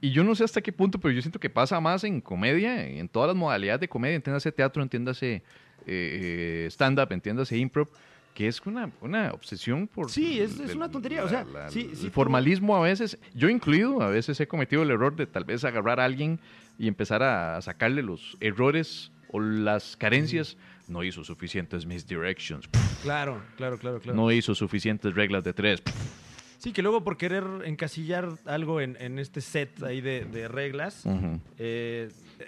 Y 0.00 0.10
yo 0.10 0.22
no 0.22 0.34
sé 0.34 0.44
hasta 0.44 0.60
qué 0.60 0.70
punto, 0.72 0.98
pero 1.00 1.12
yo 1.14 1.22
siento 1.22 1.40
que 1.40 1.48
pasa 1.50 1.80
más 1.80 2.04
en 2.04 2.20
comedia, 2.20 2.86
en 2.86 3.08
todas 3.08 3.28
las 3.28 3.36
modalidades 3.36 3.80
de 3.80 3.88
comedia, 3.88 4.16
entiéndase 4.16 4.52
teatro, 4.52 4.82
entiéndase 4.82 5.42
eh, 5.86 6.66
stand-up, 6.70 7.10
entiéndase 7.12 7.56
improv, 7.56 7.88
que 8.34 8.48
es 8.48 8.60
una, 8.66 8.90
una 9.00 9.30
obsesión 9.32 9.86
por... 9.86 10.10
Sí, 10.10 10.40
es- 10.40 10.58
es 10.60 10.70
el- 10.70 10.76
una 10.76 10.90
tontería, 10.90 11.24
o 11.24 11.28
sea, 11.28 11.46
sí, 11.68 11.88
el 11.90 11.96
sí, 11.96 12.06
tú- 12.06 12.12
formalismo 12.12 12.76
a 12.76 12.80
veces, 12.80 13.18
yo 13.34 13.48
incluido, 13.48 14.02
a 14.02 14.08
veces 14.08 14.38
he 14.40 14.46
cometido 14.46 14.82
el 14.82 14.90
error 14.90 15.14
de 15.16 15.26
tal 15.26 15.44
vez 15.44 15.64
agarrar 15.64 16.00
a 16.00 16.04
alguien 16.04 16.38
y 16.78 16.88
empezar 16.88 17.22
a 17.22 17.60
sacarle 17.62 18.02
los 18.02 18.36
errores 18.40 19.12
o 19.28 19.40
las 19.40 19.96
carencias. 19.96 20.56
No 20.88 21.02
hizo 21.02 21.24
suficientes 21.24 21.86
misdirections, 21.86 22.68
Claro, 23.02 23.42
claro, 23.56 23.78
claro, 23.78 24.00
claro. 24.00 24.16
no 24.16 24.30
hizo 24.30 24.54
suficientes 24.54 25.14
reglas 25.14 25.42
de 25.44 25.52
tres. 25.54 25.82
Sí, 26.58 26.72
que 26.72 26.82
luego 26.82 27.04
por 27.04 27.16
querer 27.18 27.44
encasillar 27.64 28.28
algo 28.46 28.80
en, 28.80 28.96
en 29.00 29.18
este 29.18 29.40
set 29.40 29.82
ahí 29.82 30.00
de, 30.00 30.24
de 30.24 30.48
reglas, 30.48 31.04
Ujú. 31.04 31.38
eh, 31.58 32.10
eh, 32.38 32.44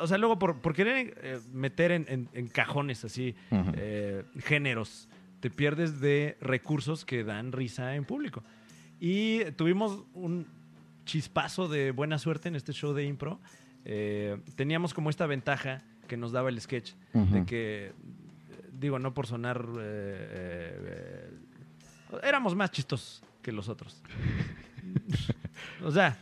o 0.00 0.06
sea, 0.06 0.18
luego 0.18 0.38
por, 0.38 0.60
por 0.60 0.74
querer 0.74 1.14
eh, 1.22 1.38
meter 1.52 1.90
en, 1.92 2.04
en- 2.08 2.28
en 2.34 2.48
cajones 2.48 3.04
así 3.04 3.34
Ujú. 3.50 3.72
eh, 3.76 4.24
géneros, 4.40 5.08
te 5.40 5.50
pierdes 5.50 6.00
de 6.00 6.36
recursos 6.40 7.04
que 7.06 7.22
dan 7.24 7.52
risa 7.52 7.94
en 7.96 8.04
público. 8.04 8.42
Y 9.00 9.44
tuvimos 9.56 10.04
un 10.14 10.46
chispazo 11.04 11.68
de 11.68 11.90
buena 11.90 12.18
suerte 12.18 12.48
en 12.48 12.56
este 12.56 12.72
show 12.72 12.92
de 12.94 13.04
impro. 13.04 13.40
Eh, 13.84 14.38
teníamos 14.56 14.94
como 14.94 15.10
esta 15.10 15.26
ventaja 15.26 15.82
que 16.08 16.16
nos 16.16 16.32
daba 16.32 16.48
el 16.48 16.60
sketch, 16.60 16.92
de 17.12 17.20
Ujú. 17.20 17.46
que, 17.46 17.86
eh, 17.86 17.92
digo, 18.72 18.98
no 18.98 19.12
por 19.14 19.26
sonar... 19.26 19.66
eh, 19.78 21.30
éramos 22.22 22.54
más 22.54 22.70
chistosos 22.70 23.22
que 23.42 23.52
los 23.52 23.68
otros. 23.68 24.02
o 25.82 25.90
sea, 25.90 26.16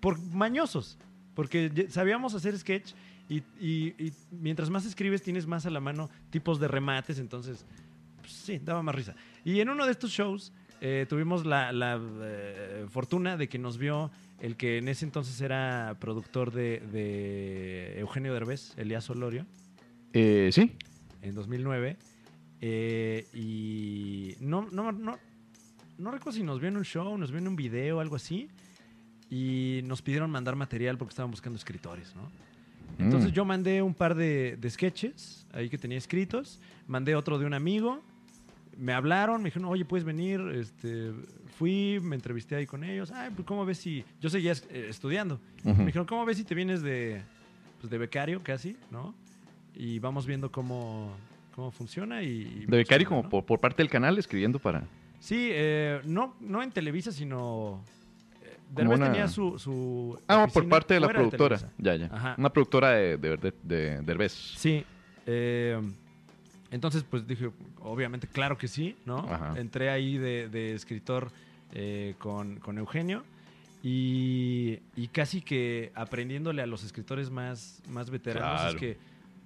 por 0.00 0.18
mañosos. 0.20 0.98
Porque 1.34 1.86
sabíamos 1.90 2.34
hacer 2.34 2.56
sketch 2.58 2.92
y, 3.28 3.38
y- 3.60 3.94
y 3.98 4.12
mientras 4.30 4.70
más 4.70 4.86
escribes 4.86 5.22
tienes 5.22 5.46
más 5.46 5.66
a 5.66 5.70
la 5.70 5.80
mano 5.80 6.08
tipos 6.30 6.58
de 6.58 6.66
remates, 6.68 7.18
entonces 7.18 7.66
pues, 8.20 8.32
sí, 8.32 8.58
daba 8.58 8.82
más 8.82 8.94
risa. 8.94 9.14
Y 9.44 9.60
en 9.60 9.68
uno 9.68 9.84
de 9.84 9.92
estos 9.92 10.10
shows 10.12 10.52
tuvimos 11.08 11.44
la, 11.44 11.72
la, 11.72 12.00
fortuna 12.88 13.36
de 13.36 13.48
que 13.48 13.58
nos 13.58 13.76
vio 13.76 14.10
el 14.40 14.56
que 14.56 14.78
en 14.78 14.88
ese 14.88 15.04
entonces 15.04 15.40
era 15.40 15.96
productor 16.00 16.52
de, 16.52 16.80
de 16.92 17.98
Eugenio 18.00 18.32
Derbez, 18.34 18.72
Elías 18.76 19.08
Olorio 19.10 19.46
Eh, 20.12 20.50
sí, 20.52 20.72
en 21.22 21.34
2009. 21.34 21.96
eh, 22.60 23.26
y 23.34 24.34
no, 24.40 24.68
no, 24.70 24.92
no, 24.92 25.18
no 25.98 26.10
recuerdo 26.10 26.36
si 26.38 26.42
nos 26.42 26.60
vio 26.60 26.68
en 26.68 26.76
un 26.76 26.84
show, 26.84 27.16
nos 27.18 27.30
vio 27.30 27.38
en 27.38 27.48
un 27.48 27.56
video 27.56 28.00
algo 28.00 28.16
así. 28.16 28.48
Y 29.28 29.80
nos 29.84 30.02
pidieron 30.02 30.30
mandar 30.30 30.54
material 30.54 30.96
porque 30.98 31.10
estaban 31.10 31.32
buscando 31.32 31.56
escritores, 31.58 32.14
¿no? 32.14 32.30
Entonces 32.98 33.32
Mm. 33.32 33.34
yo 33.34 33.44
mandé 33.44 33.82
un 33.82 33.92
par 33.92 34.14
de, 34.14 34.56
de 34.56 34.70
sketches 34.70 35.46
ahí 35.52 35.68
que 35.68 35.76
tenía 35.78 35.98
escritos. 35.98 36.60
Mandé 36.86 37.16
otro 37.16 37.36
de 37.38 37.44
un 37.44 37.52
amigo. 37.52 38.04
Me 38.78 38.92
hablaron, 38.92 39.42
me 39.42 39.48
dijeron, 39.48 39.68
oye, 39.68 39.84
puedes 39.84 40.04
venir. 40.04 40.40
Este, 40.54 41.10
fui, 41.58 41.98
me 42.02 42.16
entrevisté 42.16 42.56
ahí 42.56 42.66
con 42.66 42.84
ellos. 42.84 43.10
Ay, 43.10 43.30
pues, 43.34 43.46
¿cómo 43.46 43.64
ves 43.64 43.78
si...? 43.78 44.04
Yo 44.20 44.28
seguía 44.30 44.52
eh, 44.70 44.86
estudiando. 44.88 45.40
Me 45.64 45.86
dijeron, 45.86 46.06
¿cómo 46.06 46.24
ves 46.24 46.36
si 46.36 46.44
te 46.44 46.54
vienes 46.54 46.82
de, 46.82 47.22
pues, 47.80 47.90
de 47.90 47.98
becario 47.98 48.42
casi, 48.42 48.76
no? 48.90 49.14
Y 49.74 49.98
vamos 49.98 50.26
viendo 50.26 50.50
cómo, 50.52 51.10
cómo 51.54 51.70
funciona 51.70 52.22
y... 52.22 52.62
y 52.62 52.66
De 52.66 52.76
becario 52.78 53.08
como 53.08 53.22
¿no? 53.24 53.28
por, 53.28 53.44
por 53.44 53.58
parte 53.60 53.82
del 53.82 53.90
canal 53.90 54.18
escribiendo 54.18 54.58
para... 54.58 54.84
Sí, 55.18 55.48
eh, 55.50 56.00
no, 56.04 56.36
no 56.40 56.62
en 56.62 56.70
Televisa, 56.70 57.10
sino... 57.10 57.82
eh, 58.42 58.56
Como 58.74 58.76
Derbez 58.90 58.96
una- 58.98 59.06
tenía 59.12 59.28
su, 59.28 59.58
su 59.58 60.18
Ah, 60.28 60.46
por 60.52 60.68
parte 60.68 60.94
de 60.94 61.00
la 61.00 61.08
productora. 61.08 61.58
Ya, 61.78 61.96
ya. 61.96 62.06
Ajá. 62.12 62.34
Una 62.38 62.50
productora 62.50 62.90
de, 62.90 63.16
de, 63.16 63.36
de, 63.38 63.52
de 63.62 64.00
Derbez. 64.02 64.32
Sí. 64.32 64.84
eh, 65.26 65.80
entonces, 66.70 67.04
pues 67.08 67.26
dije, 67.26 67.50
obviamente, 67.80 68.26
claro 68.26 68.58
que 68.58 68.66
sí, 68.66 68.96
¿no? 69.06 69.18
Ajá. 69.18 69.54
Entré 69.56 69.88
ahí 69.88 70.18
de, 70.18 70.48
de 70.48 70.74
escritor 70.74 71.30
eh, 71.72 72.14
con, 72.18 72.58
con 72.60 72.78
Eugenio. 72.78 73.22
Y, 73.82 74.80
y 74.96 75.08
casi 75.08 75.42
que 75.42 75.92
aprendiéndole 75.94 76.62
a 76.62 76.66
los 76.66 76.82
escritores 76.82 77.30
más, 77.30 77.82
más 77.88 78.10
veteranos 78.10 78.60
Claro. 78.60 78.74
es 78.74 78.80
que 78.80 78.96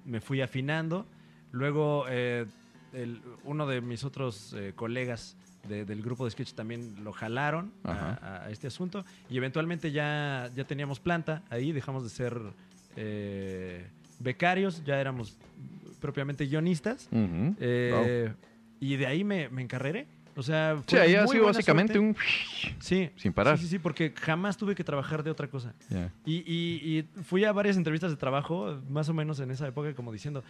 me 0.07 0.21
fui 0.21 0.41
afinando. 0.41 1.07
Luego, 1.53 2.07
eh, 2.09 2.47
el- 2.95 3.21
uno 3.45 3.66
de 3.66 3.81
mis 3.83 4.03
otros 4.05 4.55
eh, 4.57 4.73
colegas 4.75 5.37
de- 5.68 5.85
del 5.85 6.01
grupo 6.03 6.25
de 6.25 6.31
sketch 6.31 6.53
también 6.55 7.05
lo 7.05 7.12
jalaron 7.12 7.71
a, 7.85 8.45
a 8.45 8.51
este 8.51 8.66
asunto. 8.68 9.05
Y 9.29 9.37
eventualmente 9.37 9.93
ya, 9.93 10.51
ya 10.57 10.64
teníamos 10.64 11.01
planta 11.01 11.43
ahí, 11.51 11.73
dejamos 11.73 12.03
de 12.03 12.09
ser 12.09 12.41
eh, 12.97 13.87
becarios, 14.21 14.83
ya 14.85 14.99
éramos 15.01 15.37
propiamente 16.01 16.47
guionistas. 16.47 17.09
Eh, 17.12 18.33
y 18.81 18.97
de 18.97 19.07
ahí 19.07 19.23
me, 19.23 19.51
me 19.51 19.61
encarreré 19.61 20.07
O 20.37 20.43
sea, 20.43 20.76
Sí, 20.87 20.97
fue 20.97 21.01
ahí 21.01 21.14
ha 21.16 21.26
sido 21.26 21.45
básicamente 21.45 21.95
suerte. 21.95 22.09
un... 22.09 22.81
Sí. 22.81 23.11
sin 23.16 23.33
parar. 23.33 23.59
Sí, 23.59 23.64
sí, 23.64 23.70
sí, 23.70 23.78
porque 23.78 24.12
jamás 24.16 24.57
tuve 24.57 24.74
que 24.74 24.85
trabajar 24.85 25.22
de 25.22 25.31
otra 25.31 25.49
cosa. 25.49 25.74
Ya. 25.89 26.12
Y, 26.24 26.37
y- 26.47 26.99
y 26.99 27.22
fui 27.22 27.45
a 27.45 27.53
varias 27.53 27.76
entrevistas 27.76 28.11
de 28.11 28.16
trabajo, 28.16 28.81
más 28.89 29.09
o 29.09 29.14
menos 29.14 29.41
en 29.41 29.51
esa 29.51 29.66
época, 29.68 29.93
como 29.95 30.12
diciendo, 30.12 30.43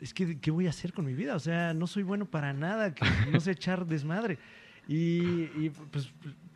es 0.00 0.14
que, 0.14 0.38
¿qué 0.38 0.50
voy 0.50 0.66
a 0.66 0.70
hacer 0.70 0.92
con 0.92 1.04
mi 1.04 1.14
vida? 1.14 1.34
O 1.34 1.40
sea, 1.40 1.74
no 1.74 1.86
soy 1.86 2.04
bueno 2.04 2.24
para 2.26 2.52
nada, 2.52 2.94
que 2.94 3.04
no 3.32 3.40
sé 3.40 3.50
echar 3.50 3.84
desmadre. 3.86 4.38
Y, 4.86 5.42
y, 5.58 5.72
pues 5.90 6.10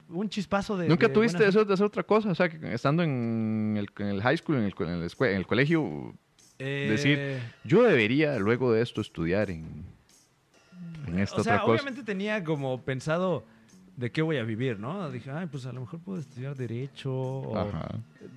un 0.08 0.28
chispazo 0.28 0.76
de... 0.76 0.88
¿Nunca 0.88 1.08
de 1.08 1.14
tuviste 1.14 1.46
eso 1.46 1.64
de 1.64 1.74
hacer 1.74 1.86
otra 1.86 2.02
cosa? 2.02 2.30
O 2.30 2.34
sea, 2.34 2.48
que 2.48 2.72
estando 2.74 3.02
en 3.02 3.74
el, 3.78 3.88
en 3.98 4.06
el 4.08 4.22
high 4.22 4.36
school, 4.38 4.56
en 4.58 4.64
el, 4.64 4.74
en 4.78 4.88
el 5.02 5.08
escue- 5.10 5.30
en 5.30 5.36
el 5.36 5.46
colegio, 5.46 6.14
Eh, 6.58 6.86
decir, 6.90 7.40
yo 7.64 7.82
debería 7.82 8.38
luego 8.38 8.72
de 8.72 8.82
esto 8.82 9.00
estudiar 9.00 9.50
en, 9.50 9.84
en 11.06 11.18
esta 11.18 11.40
o 11.40 11.44
sea, 11.44 11.54
otra 11.54 11.64
cosa. 11.66 11.72
obviamente 11.72 12.02
tenía 12.02 12.42
como 12.44 12.80
pensado 12.82 13.44
de 13.96 14.10
qué 14.10 14.22
voy 14.22 14.38
a 14.38 14.42
vivir, 14.42 14.78
¿no? 14.80 15.10
Dije, 15.10 15.30
ay, 15.30 15.46
pues 15.46 15.66
a 15.66 15.72
lo 15.72 15.80
mejor 15.82 16.00
puedo 16.00 16.18
estudiar 16.18 16.56
Derecho. 16.56 17.12
O 17.14 17.58
Ajá. 17.58 17.88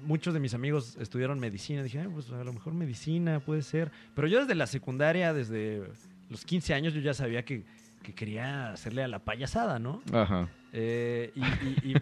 muchos 0.06 0.34
de 0.34 0.40
mis 0.40 0.54
amigos 0.54 0.98
estudiaron 1.00 1.40
medicina. 1.40 1.82
Dije, 1.82 2.00
ay, 2.02 2.08
pues 2.14 2.30
a 2.32 2.44
lo 2.44 2.52
mejor 2.54 2.74
medicina 2.74 3.40
puede 3.40 3.62
ser. 3.62 3.90
Pero 4.16 4.28
yo 4.28 4.40
desde 4.42 4.56
la 4.56 4.68
secundaria, 4.68 5.34
desde 5.34 5.84
los 6.30 6.44
15 6.44 6.74
años, 6.74 6.94
yo 6.94 7.00
ya 7.02 7.14
sabía 7.14 7.46
que, 7.46 7.64
que 8.04 8.14
quería 8.14 8.72
hacerle 8.74 9.04
a 9.04 9.08
la 9.08 9.20
payasada, 9.20 9.80
¿no? 9.80 10.02
Ajá. 10.12 10.50
Eh, 10.74 11.32
y, 11.36 11.42
y- 11.42 11.94
y- 11.94 12.02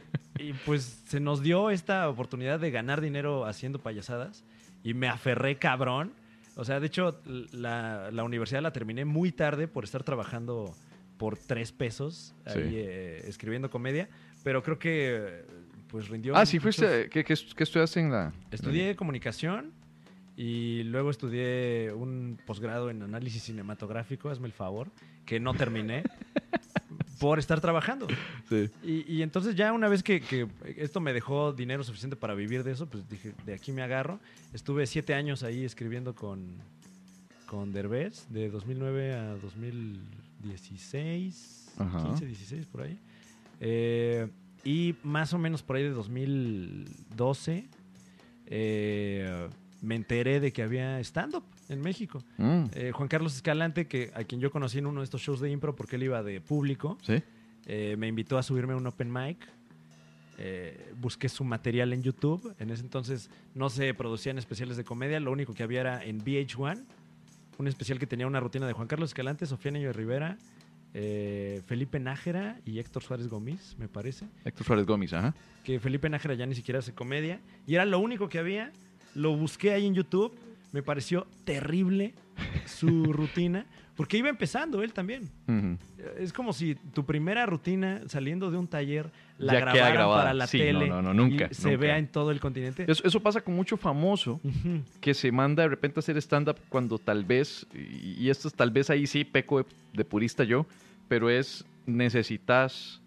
y, 0.50 0.54
pues 0.66 1.04
se 1.06 1.20
nos 1.20 1.44
dio 1.44 1.70
esta 1.70 2.10
oportunidad 2.10 2.60
de 2.60 2.72
ganar 2.72 3.02
dinero 3.02 3.46
haciendo 3.46 3.78
payasadas 3.78 4.44
y 4.84 4.96
me 4.96 5.08
aferré 5.08 5.58
cabrón. 5.58 6.12
O 6.56 6.64
sea, 6.66 6.80
de 6.80 6.88
hecho, 6.88 7.20
la, 7.52 8.10
la 8.12 8.24
universidad 8.24 8.62
la 8.62 8.72
terminé 8.74 9.06
muy 9.06 9.32
tarde 9.32 9.68
por 9.68 9.84
estar 9.84 10.04
trabajando 10.04 10.76
por 11.18 11.38
tres 11.38 11.72
pesos 11.72 12.36
ahí, 12.46 12.54
Sí. 12.54 12.76
eh, 12.76 13.24
escribiendo 13.28 13.70
comedia, 13.70 14.10
pero 14.44 14.62
creo 14.64 14.78
que 14.80 15.46
pues 15.88 16.10
rindió. 16.10 16.36
Ah, 16.36 16.46
sí, 16.46 16.58
muchos- 16.60 16.76
fuiste. 16.78 17.10
¿Qué, 17.10 17.24
qué, 17.24 17.36
qué 17.56 17.64
estudiaste 17.64 18.00
en 18.00 18.12
la.? 18.12 18.34
Estudié 18.52 18.96
comunicación 18.96 19.72
y 20.36 20.84
luego 20.84 21.12
estudié 21.12 21.92
un 21.94 22.40
posgrado 22.46 22.90
en 22.90 23.04
análisis 23.04 23.44
cinematográfico, 23.44 24.30
hazme 24.30 24.48
el 24.48 24.54
favor, 24.54 24.90
que 25.26 25.40
no 25.40 25.54
terminé 25.54 26.04
por 27.24 27.40
estar 27.40 27.60
trabajando. 27.62 28.08
Sí. 28.50 28.70
Y, 28.84 29.10
y 29.12 29.22
entonces 29.22 29.56
ya 29.56 29.72
una 29.72 29.88
vez 29.88 30.04
que, 30.04 30.20
que 30.20 30.46
esto 30.76 31.00
me 31.00 31.14
dejó 31.14 31.54
dinero 31.54 31.86
suficiente 31.86 32.18
para 32.18 32.34
vivir 32.34 32.66
de 32.66 32.74
eso, 32.74 32.88
pues 32.88 33.08
dije, 33.08 33.34
de 33.46 33.54
aquí 33.54 33.72
me 33.72 33.82
agarro. 33.82 34.20
Estuve 34.54 34.86
siete 34.86 35.14
años 35.14 35.44
ahí 35.44 35.64
escribiendo 35.64 36.14
con, 36.14 36.58
con 37.48 37.72
Derbez, 37.72 38.28
de 38.30 38.50
2009 38.50 39.14
a 39.14 39.38
2016, 39.38 41.76
Ajá. 41.78 42.04
15, 42.04 42.26
16, 42.26 42.66
por 42.66 42.82
ahí. 42.82 43.00
Eh, 43.62 44.28
y 44.66 44.96
más 45.04 45.32
o 45.34 45.38
menos 45.38 45.64
por 45.64 45.78
ahí 45.78 45.84
de 45.84 45.92
2012 45.92 47.70
eh, 48.48 49.48
me 49.82 49.96
enteré 49.96 50.42
de 50.42 50.52
que 50.52 50.62
había 50.62 51.00
stand-up 51.00 51.46
en 51.70 51.82
México. 51.82 52.24
Mm, 52.38 52.64
Eh, 52.74 52.92
Juan 52.94 53.08
Carlos 53.08 53.36
Escalante, 53.36 53.88
que, 53.88 54.12
a 54.16 54.24
quien 54.24 54.42
yo 54.42 54.52
conocí 54.52 54.78
en 54.80 54.86
uno 54.88 55.02
de 55.02 55.06
estos 55.06 55.22
shows 55.22 55.40
de 55.40 55.50
impro 55.50 55.76
porque 55.76 55.96
él 55.98 56.04
iba 56.04 56.22
de 56.24 56.42
público, 56.42 56.98
sí. 57.02 57.22
eh, 57.66 57.96
me 57.98 58.08
invitó 58.08 58.38
a 58.38 58.44
subirme 58.44 58.74
a 58.74 58.76
un 58.78 58.88
open 58.88 59.12
mic. 59.12 59.38
Eh, 60.40 60.94
busqué 61.00 61.30
su 61.30 61.44
material 61.44 61.94
en 61.94 62.02
YouTube. 62.02 62.54
En 62.60 62.70
ese 62.72 62.82
entonces 62.82 63.30
no 63.54 63.70
se 63.70 63.94
producían 63.94 64.38
especiales 64.38 64.78
de 64.78 64.84
comedia. 64.84 65.20
Lo 65.20 65.32
único 65.32 65.54
que 65.54 65.64
había 65.64 65.82
era 65.82 66.04
en 66.04 66.24
VH1. 66.24 66.84
Un 67.60 67.68
especial 67.68 68.00
que 68.00 68.08
tenía 68.08 68.26
una 68.26 68.40
rutina 68.40 68.66
de 68.66 68.74
Juan 68.74 68.88
Carlos 68.88 69.12
Escalante, 69.12 69.46
Sofía 69.46 69.72
Niño 69.72 69.88
de 69.88 69.94
Rivera, 69.94 70.38
eh, 70.96 71.62
Felipe 71.68 72.00
Nájera 72.00 72.60
y 72.66 72.80
Héctor 72.80 73.04
Suárez 73.04 73.28
Gómez, 73.28 73.76
me 73.78 73.88
parece. 73.88 74.26
Héctor 74.44 74.66
Suárez 74.66 74.86
Gómez, 74.88 75.14
ajá. 75.14 75.36
Que 75.64 75.80
Felipe 75.80 76.10
Nájera 76.10 76.34
ya 76.34 76.48
ni 76.48 76.56
siquiera 76.56 76.80
hace 76.80 76.94
comedia. 76.94 77.40
Y 77.68 77.76
era 77.76 77.86
lo 77.86 78.00
único 78.00 78.28
que 78.28 78.40
había. 78.40 78.72
Lo 79.14 79.36
busqué 79.38 79.72
ahí 79.72 79.86
en 79.86 79.94
YouTube. 79.94 80.36
Me 80.74 80.84
pareció 80.84 81.26
terrible 81.46 82.14
su 82.66 83.06
rutina. 83.14 83.66
Porque 83.96 84.18
iba 84.18 84.28
empezando 84.28 84.82
él 84.82 84.92
también. 84.92 85.30
Es 86.18 86.34
como 86.34 86.52
si 86.52 86.74
tu 86.74 87.06
primera 87.06 87.46
rutina 87.46 88.02
saliendo 88.08 88.50
de 88.50 88.58
un 88.58 88.68
taller 88.68 89.12
la 89.38 89.54
grabaran 89.54 90.10
para 90.10 90.34
la 90.34 90.48
Sí, 90.48 90.58
tele 90.58 90.88
no, 90.88 91.00
no, 91.04 91.14
no, 91.14 91.14
nunca, 91.14 91.48
y 91.52 91.54
se 91.54 91.68
nunca. 91.70 91.78
vea 91.80 91.98
en 92.00 92.08
todo 92.08 92.32
el 92.32 92.40
continente. 92.40 92.86
Eso, 92.92 93.04
eso 93.06 93.20
pasa 93.22 93.42
con 93.42 93.54
mucho 93.54 93.78
famoso 93.78 94.42
que 95.00 95.14
se 95.14 95.32
manda 95.32 95.62
de 95.62 95.70
repente 95.70 96.00
a 96.00 96.02
hacer 96.02 96.18
stand-up 96.18 96.58
cuando 96.70 96.98
tal 96.98 97.24
vez, 97.24 97.68
y, 97.76 98.16
y 98.24 98.30
esto 98.32 98.48
es 98.48 98.56
tal 98.56 98.72
vez 98.72 98.90
ahí 98.90 99.06
sí 99.06 99.26
peco 99.26 99.60
de, 99.60 99.66
de 99.94 100.06
purista 100.06 100.44
yo, 100.44 100.66
pero 101.08 101.30
es 101.30 101.64
necesitas, 101.86 103.00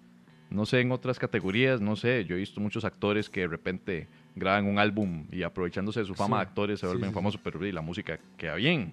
no 0.50 0.66
sé, 0.66 0.82
en 0.82 0.92
otras 0.92 1.18
categorías, 1.18 1.80
no 1.80 1.96
sé, 1.96 2.24
yo 2.26 2.36
he 2.36 2.38
visto 2.38 2.60
muchos 2.60 2.84
actores 2.84 3.28
que 3.28 3.40
de 3.40 3.48
repente 3.48 4.06
graban 4.36 4.66
un 4.66 4.78
álbum 4.78 5.26
y 5.32 5.42
aprovechándose 5.42 6.00
de 6.00 6.06
su 6.06 6.14
fama 6.14 6.36
Sí. 6.36 6.44
de 6.44 6.48
actores 6.48 6.80
se 6.80 6.86
vuelven 6.86 7.06
sí, 7.06 7.10
sí. 7.10 7.14
famosos, 7.14 7.40
pero 7.42 7.66
y 7.66 7.72
la 7.72 7.80
música 7.82 8.18
queda 8.36 8.54
bien. 8.54 8.92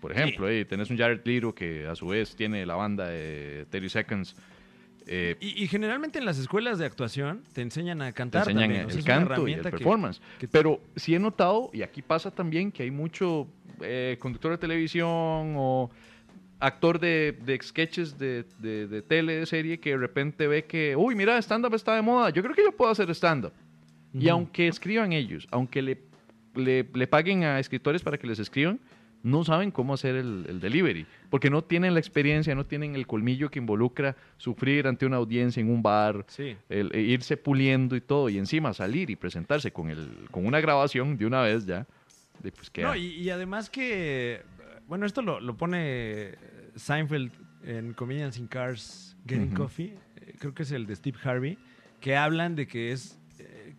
Por 0.00 0.12
ejemplo, 0.12 0.48
eh, 0.48 0.64
tenés 0.64 0.90
un 0.90 0.98
Jared 0.98 1.20
Leto 1.24 1.54
que 1.54 1.86
a 1.86 1.94
su 1.94 2.08
vez 2.08 2.34
tiene 2.36 2.66
la 2.66 2.74
banda 2.74 3.06
de 3.06 3.66
30 3.70 3.88
Seconds. 3.88 4.34
eh, 5.06 5.36
Y, 5.40 5.62
y 5.62 5.68
generalmente 5.68 6.18
en 6.18 6.24
las 6.24 6.38
escuelas 6.38 6.78
de 6.78 6.86
actuación 6.86 7.42
te 7.52 7.62
enseñan 7.62 8.02
a 8.02 8.06
te 8.06 8.12
cantar. 8.12 8.42
enseñan 8.42 8.62
también. 8.62 8.86
O 8.86 8.90
sea, 8.90 8.98
el 8.98 9.04
una 9.04 9.14
canto 9.14 9.30
y 9.48 9.52
el 9.52 9.58
herramienta 9.60 9.70
que- 9.70 9.76
performance. 9.78 10.20
que- 10.40 10.48
Pero 10.48 10.80
sí 10.96 11.14
he 11.14 11.18
notado, 11.20 11.70
y 11.72 11.82
aquí 11.82 12.02
pasa 12.02 12.30
también, 12.32 12.70
que 12.72 12.82
hay 12.82 12.90
mucho 12.90 13.46
eh, 13.80 14.16
conductor 14.20 14.50
de 14.52 14.58
televisión 14.58 15.08
o 15.56 15.90
actor 16.60 17.00
de, 17.00 17.36
de 17.44 17.58
sketches 17.60 18.16
de, 18.18 18.44
de, 18.58 18.86
de 18.86 19.02
tele, 19.02 19.34
de 19.36 19.46
serie, 19.46 19.80
que 19.80 19.90
de 19.90 19.96
repente 19.96 20.46
ve 20.46 20.64
que, 20.66 20.94
uy, 20.96 21.14
mira, 21.16 21.36
stand-up 21.38 21.74
está 21.74 21.94
de 21.96 22.02
moda, 22.02 22.30
yo 22.30 22.42
creo 22.42 22.54
que 22.54 22.62
yo 22.62 22.70
puedo 22.72 22.90
hacer 22.92 23.10
stand-up. 23.10 23.52
Y 24.14 24.26
Ujú. 24.26 24.30
aunque 24.30 24.68
escriban 24.68 25.12
ellos, 25.12 25.46
aunque 25.50 25.82
le, 25.82 25.98
le, 26.54 26.86
le 26.92 27.06
paguen 27.06 27.44
a 27.44 27.58
escritores 27.58 28.02
para 28.02 28.18
que 28.18 28.26
les 28.26 28.38
escriban, 28.38 28.78
no 29.22 29.44
saben 29.44 29.70
cómo 29.70 29.94
hacer 29.94 30.16
el, 30.16 30.44
el 30.48 30.60
delivery, 30.60 31.06
porque 31.30 31.48
no 31.48 31.62
tienen 31.62 31.94
la 31.94 32.00
experiencia, 32.00 32.54
no 32.56 32.66
tienen 32.66 32.96
el 32.96 33.06
colmillo 33.06 33.50
que 33.50 33.60
involucra 33.60 34.16
sufrir 34.36 34.88
ante 34.88 35.06
una 35.06 35.16
audiencia 35.16 35.60
en 35.60 35.70
un 35.70 35.80
bar, 35.82 36.24
Sí. 36.28 36.56
el, 36.68 36.90
e 36.92 37.00
irse 37.02 37.36
puliendo 37.36 37.94
y 37.94 38.00
todo, 38.00 38.28
y 38.28 38.38
encima 38.38 38.74
salir 38.74 39.10
y 39.10 39.16
presentarse 39.16 39.70
con, 39.72 39.90
el, 39.90 40.26
con 40.30 40.44
una 40.44 40.60
grabación 40.60 41.16
de 41.16 41.26
una 41.26 41.40
vez 41.42 41.66
ya, 41.66 41.86
de, 42.42 42.50
pues. 42.50 42.70
No, 42.78 42.96
y, 42.96 43.06
y 43.12 43.30
además 43.30 43.70
que, 43.70 44.42
bueno, 44.88 45.06
esto 45.06 45.22
lo, 45.22 45.38
lo 45.38 45.56
pone 45.56 46.32
Seinfeld 46.74 47.30
en 47.64 47.94
Comedians 47.94 48.36
in 48.38 48.48
Cars 48.48 49.16
Getting 49.24 49.52
Ujú. 49.52 49.62
Coffee, 49.62 49.94
eh, 50.16 50.34
creo 50.38 50.52
que 50.52 50.64
es 50.64 50.72
el 50.72 50.86
de 50.86 50.96
Steve 50.96 51.18
Harvey, 51.22 51.58
que 52.00 52.16
hablan 52.16 52.56
de 52.56 52.66
que 52.66 52.90
es, 52.90 53.12
eh, 53.12 53.21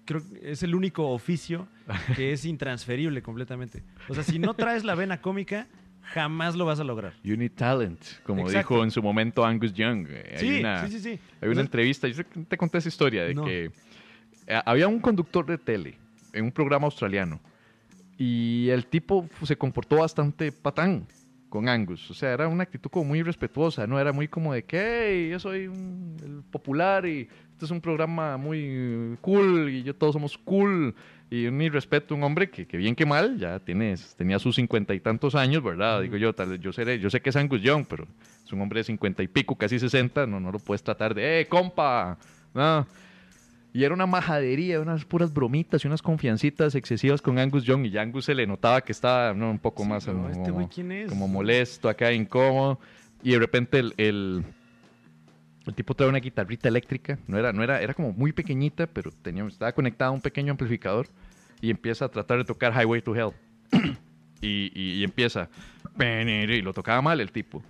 creo 0.06 0.22
que 0.28 0.52
es 0.52 0.64
el 0.64 0.76
único 0.76 1.10
oficio 1.10 1.68
que 2.16 2.34
es 2.34 2.46
intransferible 2.46 3.22
completamente. 3.22 3.84
O 4.10 4.14
sea, 4.14 4.24
si 4.24 4.40
no 4.40 4.54
traes 4.54 4.84
la 4.84 4.96
vena 4.96 5.22
cómica, 5.22 5.68
jamás 6.02 6.56
lo 6.56 6.66
vas 6.66 6.80
a 6.80 6.84
lograr. 6.84 7.14
You 7.24 7.38
need 7.38 7.52
talent, 7.56 8.00
como 8.24 8.42
Exacto. 8.48 8.74
dijo 8.74 8.84
en 8.84 8.92
su 8.92 9.02
momento 9.02 9.46
Angus 9.46 9.74
Young. 9.74 10.08
Eh, 10.10 10.36
Sí, 10.40 10.48
hay 10.50 10.60
una, 10.60 10.86
sí, 10.88 10.92
sí, 10.92 11.00
sí. 11.00 11.10
Hay 11.42 11.48
O 11.48 11.52
una 11.52 11.56
sea, 11.56 11.62
entrevista, 11.64 12.08
yo 12.08 12.24
te 12.48 12.58
conté 12.58 12.78
esa 12.80 12.90
historia, 12.90 13.24
de 13.24 13.34
No. 13.34 13.46
que 13.46 13.72
eh, 14.48 14.62
había 14.66 14.88
un 14.88 15.00
conductor 15.00 15.46
de 15.46 15.58
tele 15.58 15.96
en 16.34 16.46
un 16.46 16.52
programa 16.52 16.86
australiano 16.86 17.40
y 18.18 18.70
el 18.70 18.86
tipo 18.86 19.28
se 19.44 19.56
comportó 19.58 19.98
bastante 19.98 20.52
patán 20.52 21.08
con 21.54 21.70
Angus. 21.70 22.10
O 22.10 22.16
sea, 22.16 22.34
era 22.34 22.48
una 22.48 22.64
actitud 22.64 22.90
como 22.90 23.06
muy 23.06 23.22
respetuosa, 23.22 23.86
¿no? 23.86 24.00
Era 24.00 24.12
muy 24.12 24.28
como 24.28 24.56
de 24.56 24.64
que, 24.64 24.80
hey, 24.82 25.30
yo 25.30 25.38
soy 25.40 25.68
un- 25.68 26.18
el 26.24 26.42
popular 26.50 27.06
y 27.06 27.28
este 27.52 27.66
es 27.66 27.70
un 27.70 27.80
programa 27.80 28.38
muy 28.38 29.16
cool 29.22 29.70
y 29.70 29.84
yo 29.84 29.96
todos 29.96 30.14
somos 30.14 30.36
cool. 30.40 30.96
Y 31.30 31.52
mi 31.52 31.70
respeto 31.70 32.16
a 32.16 32.18
un 32.18 32.24
hombre 32.24 32.50
que, 32.50 32.66
que 32.66 32.76
bien 32.76 32.96
que 32.96 33.06
mal, 33.06 33.38
ya 33.38 33.60
tiene, 33.60 33.94
tenía 34.18 34.40
sus 34.40 34.56
cincuenta 34.56 34.96
y 34.96 35.00
tantos 35.00 35.36
años, 35.36 35.64
¿verdad? 35.64 36.02
Digo 36.02 36.18
yo, 36.18 36.34
tal 36.34 36.50
vez 36.50 36.60
yo 36.60 36.74
seré, 36.74 36.98
yo 36.98 37.12
sé 37.12 37.22
que 37.22 37.30
es 37.30 37.36
Angus 37.36 37.62
Young, 37.62 37.86
pero 37.88 38.08
es 38.44 38.52
un 38.52 38.60
hombre 38.60 38.80
de 38.80 38.86
cincuenta 38.86 39.22
y 39.22 39.28
pico, 39.28 39.56
casi 39.56 39.78
sesenta, 39.78 40.26
no, 40.26 40.40
no 40.40 40.52
lo 40.52 40.58
puedes 40.58 40.82
tratar 40.82 41.14
de, 41.14 41.42
¡eh, 41.42 41.48
compa! 41.48 42.18
No. 42.56 42.88
Y 43.74 43.84
era 43.84 43.94
una 43.96 44.06
majadería, 44.06 44.80
unas 44.80 45.04
puras 45.04 45.34
bromitas 45.34 45.84
y 45.84 45.88
unas 45.88 46.02
confiancitas 46.04 46.76
excesivas 46.76 47.22
con 47.24 47.40
Angus 47.40 47.64
Young. 47.64 47.86
Y 47.88 47.90
ya 47.90 48.02
Angus 48.04 48.26
se 48.26 48.36
le 48.36 48.46
notaba 48.46 48.82
que 48.82 48.92
estaba 48.92 49.34
¿no? 49.34 49.50
un 49.50 49.58
poco 49.58 49.82
Sí, 49.84 49.90
más 49.90 50.06
como, 50.06 50.30
¿este 50.30 51.04
es? 51.04 51.10
como 51.10 51.28
molesto, 51.28 51.90
acá 51.90 52.12
incómodo. 52.14 52.80
Y 53.24 53.32
de 53.32 53.40
repente 53.40 53.80
el, 53.80 53.94
el, 53.98 54.44
el 55.66 55.74
tipo 55.74 55.96
trae 55.96 56.08
una 56.08 56.20
guitarrita 56.20 56.68
eléctrica. 56.70 57.18
No 57.28 57.38
era, 57.40 57.52
no 57.52 57.64
era, 57.64 57.82
era 57.82 57.96
como 57.96 58.14
muy 58.14 58.32
pequeñita, 58.32 58.86
pero 58.86 59.12
tenía, 59.24 59.44
estaba 59.48 59.72
conectada 59.72 60.10
a 60.10 60.12
un 60.14 60.22
pequeño 60.22 60.52
amplificador. 60.52 61.08
Y 61.60 61.72
empieza 61.72 62.06
a 62.06 62.10
tratar 62.10 62.38
de 62.38 62.44
tocar 62.46 62.74
Highway 62.80 63.02
to 63.02 63.16
Hell. 63.16 63.32
y, 64.42 64.72
y- 64.80 65.00
y 65.00 65.04
empieza. 65.04 65.50
Y 66.00 66.62
lo 66.62 66.74
tocaba 66.74 67.02
mal 67.02 67.20
el 67.22 67.32
tipo. 67.32 67.64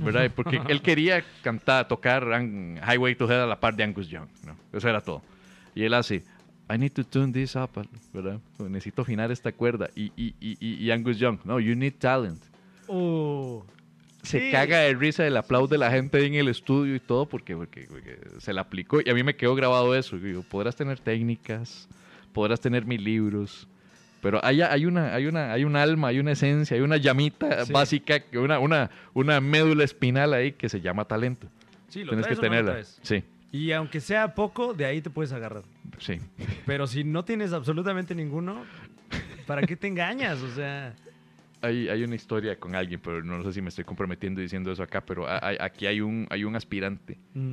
¿Verdad? 0.00 0.30
Porque 0.34 0.60
él 0.68 0.82
quería 0.82 1.24
cantar, 1.42 1.88
tocar 1.88 2.24
Highway 2.88 3.14
to 3.14 3.24
Hell 3.24 3.40
a 3.40 3.46
la 3.46 3.60
par 3.60 3.74
de 3.76 3.84
Angus 3.84 4.08
Young, 4.08 4.28
¿no? 4.44 4.56
Eso 4.76 4.88
era 4.88 5.00
todo. 5.00 5.22
Y 5.74 5.82
él 5.84 5.94
hace, 5.94 6.22
I 6.72 6.78
need 6.78 6.92
to 6.92 7.04
tune 7.04 7.32
this 7.32 7.54
up, 7.56 7.70
¿verdad? 8.12 8.40
Necesito 8.58 9.02
afinar 9.02 9.30
esta 9.30 9.52
cuerda. 9.52 9.88
Y, 9.94 10.12
y, 10.16 10.34
y, 10.40 10.56
y- 10.84 10.90
Angus 10.90 11.18
Young, 11.18 11.38
no, 11.44 11.60
you 11.60 11.74
need 11.76 11.94
talent. 11.98 12.42
Oh, 12.88 13.64
se 14.22 14.40
Sí. 14.40 14.50
caga 14.50 14.78
de 14.78 14.94
risa 14.94 15.22
del 15.22 15.36
aplauso 15.36 15.68
de 15.68 15.78
la 15.78 15.90
gente 15.90 16.24
en 16.24 16.34
el 16.34 16.48
estudio 16.48 16.94
y 16.96 17.00
todo 17.00 17.26
porque, 17.26 17.54
porque, 17.54 17.86
porque 17.88 18.18
se 18.38 18.52
la 18.52 18.62
aplicó. 18.62 19.00
Y 19.04 19.08
a 19.10 19.14
mí 19.14 19.22
me 19.22 19.36
quedó 19.36 19.54
grabado 19.54 19.94
eso. 19.94 20.18
Digo, 20.18 20.42
podrás 20.42 20.74
tener 20.74 20.98
técnicas, 20.98 21.88
podrás 22.32 22.60
tener 22.60 22.84
mil 22.86 23.02
libros, 23.04 23.68
pero 24.26 24.44
hay, 24.44 24.60
hay, 24.60 24.86
una, 24.86 25.14
hay, 25.14 25.26
una, 25.26 25.52
hay 25.52 25.62
un 25.62 25.76
alma, 25.76 26.08
hay 26.08 26.18
una 26.18 26.32
esencia, 26.32 26.74
hay 26.76 26.80
una 26.82 26.96
llamita 26.96 27.64
Sí. 27.64 27.72
básica, 27.72 28.20
una, 28.34 28.58
una, 28.58 28.90
una 29.14 29.40
médula 29.40 29.84
espinal 29.84 30.34
ahí 30.34 30.50
que 30.50 30.68
se 30.68 30.80
llama 30.80 31.04
talento. 31.04 31.46
Sí, 31.86 32.02
lo 32.02 32.10
Tienes 32.10 32.26
que 32.26 32.32
o 32.32 32.36
no 32.36 32.42
lo 32.42 32.48
tenerla. 32.48 32.84
Sí, 33.02 33.22
Y 33.52 33.70
aunque 33.70 34.00
sea 34.00 34.34
poco, 34.34 34.74
de 34.74 34.84
ahí 34.84 35.00
te 35.00 35.10
puedes 35.10 35.30
agarrar. 35.30 35.62
sí. 35.98 36.18
Pero 36.66 36.88
si 36.88 37.04
no 37.04 37.24
tienes 37.24 37.52
absolutamente 37.52 38.16
ninguno, 38.16 38.64
¿para 39.46 39.62
qué 39.62 39.76
te 39.76 39.86
engañas? 39.86 40.42
O 40.42 40.50
sea, 40.56 40.92
Hay, 41.62 41.88
hay 41.88 42.02
una 42.02 42.16
historia 42.16 42.58
con 42.58 42.74
alguien, 42.74 42.98
pero 43.00 43.22
no 43.22 43.44
sé 43.44 43.52
si 43.52 43.62
me 43.62 43.68
estoy 43.68 43.84
comprometiendo 43.84 44.40
diciendo 44.40 44.72
eso 44.72 44.82
acá, 44.82 45.00
pero 45.06 45.28
a- 45.28 45.38
a- 45.38 45.64
aquí 45.64 45.86
hay 45.86 46.00
un, 46.00 46.26
hay 46.30 46.42
un 46.42 46.56
aspirante 46.56 47.16
mm, 47.34 47.52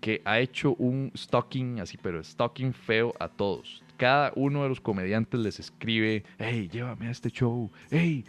que 0.00 0.20
ha 0.24 0.40
hecho 0.40 0.74
un 0.74 1.12
stalking 1.16 1.78
así, 1.78 1.96
pero 1.96 2.22
stalking 2.24 2.72
feo 2.74 3.14
a 3.20 3.28
todos. 3.28 3.84
Cada 3.98 4.32
uno 4.36 4.62
de 4.62 4.68
los 4.68 4.80
comediantes 4.80 5.38
les 5.40 5.58
escribe, 5.58 6.22
hey, 6.38 6.68
llévame 6.72 7.08
a 7.08 7.10
este 7.10 7.30
show, 7.30 7.68
hey, 7.90 8.24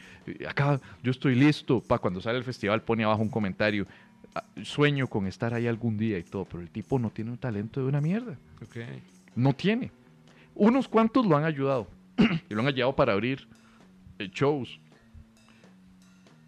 acá 0.47 0.81
yo 1.03 1.11
estoy 1.11 1.35
listo. 1.35 1.79
Pa, 1.79 1.99
cuando 1.99 2.19
sale 2.19 2.39
el 2.39 2.43
festival 2.43 2.81
pone 2.81 3.03
abajo 3.03 3.21
un 3.21 3.29
comentario, 3.29 3.85
"Ah, 4.33 4.43
sueño 4.63 5.05
con 5.07 5.27
estar 5.27 5.53
ahí 5.53 5.67
algún 5.67 5.95
día 5.97 6.17
y 6.17 6.23
todo, 6.23 6.45
pero 6.45 6.61
el 6.61 6.71
tipo 6.71 6.97
no 6.97 7.11
tiene 7.11 7.29
un 7.31 7.37
talento 7.37 7.79
de 7.81 7.87
una 7.87 8.01
mierda. 8.01 8.35
ok. 8.63 8.77
No 9.35 9.53
tiene. 9.53 9.91
Unos 10.55 10.87
cuantos 10.87 11.25
lo 11.27 11.37
han 11.37 11.45
ayudado 11.45 11.87
y 12.49 12.53
lo 12.53 12.61
han 12.61 12.67
ayudado 12.67 12.95
para 12.95 13.13
abrir 13.13 13.47
eh, 14.17 14.27
shows. 14.33 14.79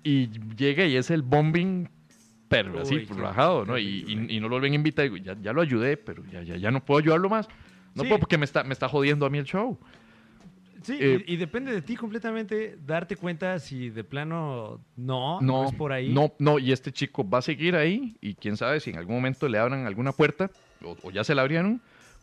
Y 0.04 0.30
llega 0.58 0.86
y 0.88 0.96
es 0.98 1.12
el 1.12 1.22
bombing, 1.22 1.88
pero 2.48 2.82
así, 2.82 2.96
Uy, 2.96 3.06
rajado, 3.06 3.66
¿no? 3.66 3.78
Y, 3.78 3.84
y- 4.08 4.36
y 4.36 4.40
no 4.40 4.50
lo 4.50 4.66
invitar. 4.66 5.04
Digo, 5.06 5.18
ya, 5.18 5.38
ya 5.40 5.54
lo 5.54 5.62
ayudé, 5.62 5.96
pero 5.96 6.24
ya, 6.32 6.42
ya, 6.42 6.58
ya 6.58 6.72
no 6.72 6.84
puedo 6.84 7.00
ayudarlo 7.02 7.30
más. 7.30 7.48
No 7.96 8.04
Sí. 8.04 8.10
puedo 8.10 8.20
porque 8.20 8.38
me 8.38 8.46
está, 8.46 8.64
me 8.64 8.74
está 8.74 8.88
jodiendo 8.88 9.26
a 9.26 9.30
mí 9.30 9.38
el 9.38 9.46
show. 9.46 9.78
Sí, 10.84 10.98
Eh, 11.00 11.24
y, 11.28 11.34
y 11.34 11.38
depende 11.38 11.72
de 11.72 11.82
ti 11.84 11.96
completamente 11.96 12.78
darte 12.86 13.16
cuenta 13.16 13.60
si 13.60 13.89
de 13.92 14.04
plano 14.04 14.84
no, 14.96 15.39
no, 15.39 15.64
No, 15.64 15.70
es 15.70 15.76
por 15.76 15.92
ahí. 15.92 16.10
no, 16.12 16.34
no, 16.39 16.58
y 16.58 16.72
este 16.72 16.92
chico 16.92 17.28
va 17.30 17.38
a 17.38 17.42
seguir 17.44 17.76
ahí 17.76 18.18
y 18.20 18.34
quién 18.34 18.58
sabe 18.58 18.80
si 18.80 18.89
en 18.89 18.98
algún 18.98 19.16
momento 19.16 19.48
le 19.48 19.60
abran 19.60 19.86
alguna 19.86 20.12
puerta 20.12 20.50
o, 20.84 20.98
o 21.04 21.12
ya 21.12 21.24
se 21.24 21.36
la 21.36 21.44
abrieron, 21.44 21.82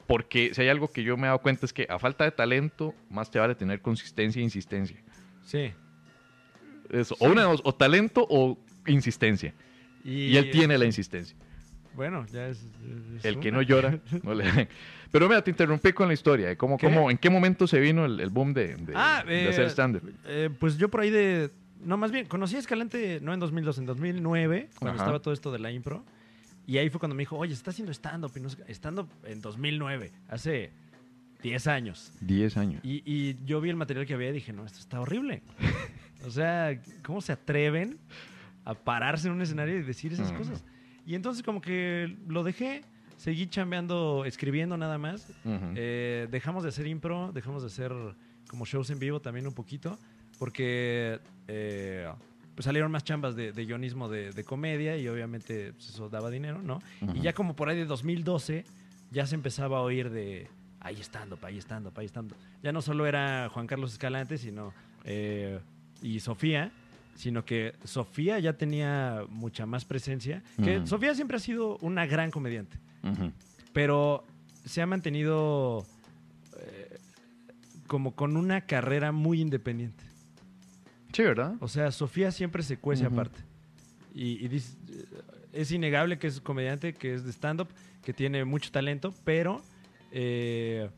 porque 0.09 0.53
si 0.55 0.62
hay 0.62 0.69
algo 0.71 0.89
que 0.91 1.05
yo 1.05 1.16
me 1.16 1.25
he 1.25 1.27
dado 1.27 1.39
cuenta 1.39 1.66
es 1.66 1.73
que 1.73 1.87
a 1.89 2.01
falta 2.01 2.25
de 2.25 2.33
talento, 2.33 2.95
más 3.11 3.31
te 3.31 3.39
vale 3.39 3.55
tener 3.55 3.81
consistencia 3.81 4.41
e 4.41 4.43
insistencia. 4.43 4.97
Sí. 5.45 5.71
Eso, 6.91 7.14
o 7.21 7.29
una 7.29 7.49
o 7.49 7.75
talento 7.75 8.27
o 8.29 8.59
insistencia. 8.87 9.55
Y, 10.03 10.37
él 10.37 10.51
tiene 10.51 10.79
la 10.79 10.87
insistencia. 10.87 11.37
Bueno, 11.99 12.25
ya 12.33 12.49
es. 12.49 12.59
es 13.19 13.25
El 13.25 13.39
que 13.41 13.49
una. 13.49 13.59
no 13.59 13.63
llora, 13.63 13.99
no 14.23 14.33
le... 14.35 14.69
Pero 15.11 15.29
mira, 15.29 15.43
te 15.43 15.51
interrumpí 15.51 15.93
con 15.93 16.07
la 16.09 16.15
historia 16.15 16.49
de 16.49 16.57
cómo, 16.57 16.79
cómo, 16.79 17.11
en 17.11 17.19
qué 17.19 17.29
momento 17.29 17.67
se 17.67 17.81
vino 17.81 18.05
el, 18.05 18.21
el 18.21 18.31
boom 18.31 18.55
de, 18.55 18.77
de- 18.77 18.93
Ah, 18.95 19.25
de 19.27 19.45
eh, 19.45 19.49
hacer 19.49 19.67
stand-up. 19.71 20.03
eh, 20.27 20.49
pues 20.59 20.79
yo 20.79 20.89
por 20.89 21.01
ahí 21.01 21.11
de. 21.11 21.51
No, 21.85 21.97
más 21.97 22.11
bien, 22.13 22.27
conocí 22.27 22.57
a 22.57 22.59
Escalante 22.61 23.19
no 23.23 23.33
en 23.35 23.41
2002, 23.41 23.79
en 23.79 23.87
2009, 23.87 24.69
cuando 24.79 24.95
Ajá. 24.95 25.05
estaba 25.05 25.21
todo 25.21 25.33
esto 25.35 25.51
de 25.53 25.59
la 25.59 25.71
impro. 25.73 26.05
Y 26.67 26.77
ahí 26.79 26.91
fue 26.91 26.99
cuando 27.01 27.15
me 27.17 27.23
dijo, 27.23 27.37
oye, 27.37 27.53
está 27.55 27.71
haciendo 27.71 27.93
stand-up. 27.93 28.33
no 28.41 28.49
sé 28.51 28.59
qué". 28.65 28.73
Stand-up 28.75 29.09
en 29.25 29.41
2009, 29.41 30.13
hace 30.29 30.71
10 31.43 31.67
años. 31.69 32.13
10 32.21 32.57
años. 32.59 32.81
Y, 32.85 33.03
y 33.07 33.37
yo 33.47 33.61
vi 33.61 33.71
el 33.71 33.77
material 33.77 34.07
que 34.07 34.15
había 34.15 34.29
y 34.31 34.33
dije, 34.35 34.53
no, 34.53 34.67
esto 34.67 34.79
está 34.79 35.01
horrible. 35.01 35.43
o 36.27 36.31
sea, 36.31 36.79
¿cómo 37.03 37.21
se 37.23 37.33
atreven 37.33 37.99
a 38.67 38.75
pararse 38.75 39.29
en 39.29 39.33
un 39.35 39.41
escenario 39.41 39.79
y 39.79 39.83
decir 39.83 40.13
esas 40.13 40.31
cosas? 40.33 40.63
Y 41.09 41.15
entonces 41.15 41.43
como 41.43 41.63
que 41.63 42.19
lo 42.29 42.45
dejé, 42.45 42.83
seguí 43.17 43.47
chambeando, 43.47 44.27
escribiendo 44.27 44.77
nada 44.77 44.99
más. 44.99 45.33
Eh, 45.75 46.29
dejamos 46.31 46.65
de 46.65 46.69
hacer 46.69 46.87
impro, 46.87 47.33
dejamos 47.33 47.63
de 47.63 47.69
hacer 47.69 47.93
como 48.47 48.67
shows 48.67 48.91
en 48.91 48.99
vivo 48.99 49.19
también 49.19 49.47
un 49.47 49.55
poquito, 49.55 49.99
porque 50.39 51.19
eh, 51.47 52.07
pues 52.55 52.65
salieron 52.67 52.93
más 52.93 53.05
chambas 53.05 53.35
de, 53.37 53.53
de 53.53 53.65
guionismo 53.65 54.11
de, 54.11 54.33
de 54.33 54.45
comedia 54.45 54.99
y 54.99 55.09
obviamente 55.09 55.73
pues, 55.73 55.89
eso 55.89 56.11
daba 56.11 56.29
dinero, 56.29 56.61
¿no? 56.61 56.79
Y 57.15 57.23
ya 57.23 57.33
como 57.33 57.57
por 57.57 57.71
ahí 57.71 57.79
de 57.79 57.87
2012 57.87 58.67
ya 59.11 59.27
se 59.27 59.35
empezaba 59.35 59.79
a 59.79 59.81
oír 59.81 60.11
de 60.11 60.47
ahí 60.81 61.01
estando, 61.01 61.39
ahí 61.41 61.57
estando, 61.57 61.91
ahí 61.97 62.05
estando. 62.05 62.37
Ya 62.63 62.71
no 62.73 62.83
solo 62.83 63.07
era 63.07 63.49
Juan 63.49 63.67
Carlos 63.67 63.93
Escalante, 63.93 64.37
sino 64.37 64.75
eh, 65.05 65.59
y 66.03 66.21
Sofía, 66.21 66.71
sino 67.19 67.45
que 67.45 67.75
Sofía 67.85 68.39
ya 68.39 68.53
tenía 68.57 69.25
mucha 69.29 69.66
más 69.66 69.85
presencia. 69.85 70.43
Que. 70.64 70.87
Sofía 70.87 71.14
siempre 71.14 71.37
ha 71.37 71.41
sido 71.41 71.77
una 71.83 72.07
gran 72.07 72.31
comediante 72.31 72.79
pero 73.73 74.25
se 74.64 74.83
ha 74.83 74.87
mantenido 74.87 75.85
eh, 76.61 76.99
como 77.87 78.14
con 78.14 78.37
una 78.37 78.62
carrera 78.62 79.12
muy 79.12 79.41
independiente. 79.41 80.05
Sí, 81.12 81.23
¿verdad? 81.23 81.55
O 81.61 81.69
sea, 81.69 81.91
Sofía 81.93 82.31
siempre 82.33 82.62
se 82.62 82.77
cuece 82.79 83.05
aparte. 83.05 83.41
Y, 84.14 84.45
y 84.45 84.49
dice- 84.49 84.77
es 85.53 85.71
innegable 85.73 86.19
que 86.19 86.27
es 86.27 86.41
comediante, 86.41 86.93
que 86.95 87.14
es 87.14 87.25
de 87.25 87.31
stand-up, 87.33 87.69
que 88.03 88.12
tiene 88.12 88.45
mucho 88.45 88.71
talento, 88.71 89.14
pero 89.25 89.62
eh, 90.12 90.91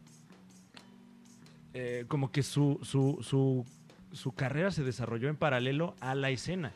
eh, 1.75 2.05
como 2.09 2.31
que 2.33 2.43
su, 2.43 2.79
su, 2.83 3.18
su, 3.23 3.64
su 4.13 4.33
carrera 4.33 4.71
se 4.71 4.83
desarrolló 4.85 5.29
en 5.29 5.37
paralelo 5.37 5.95
a 6.01 6.15
la 6.15 6.31
escena. 6.31 6.73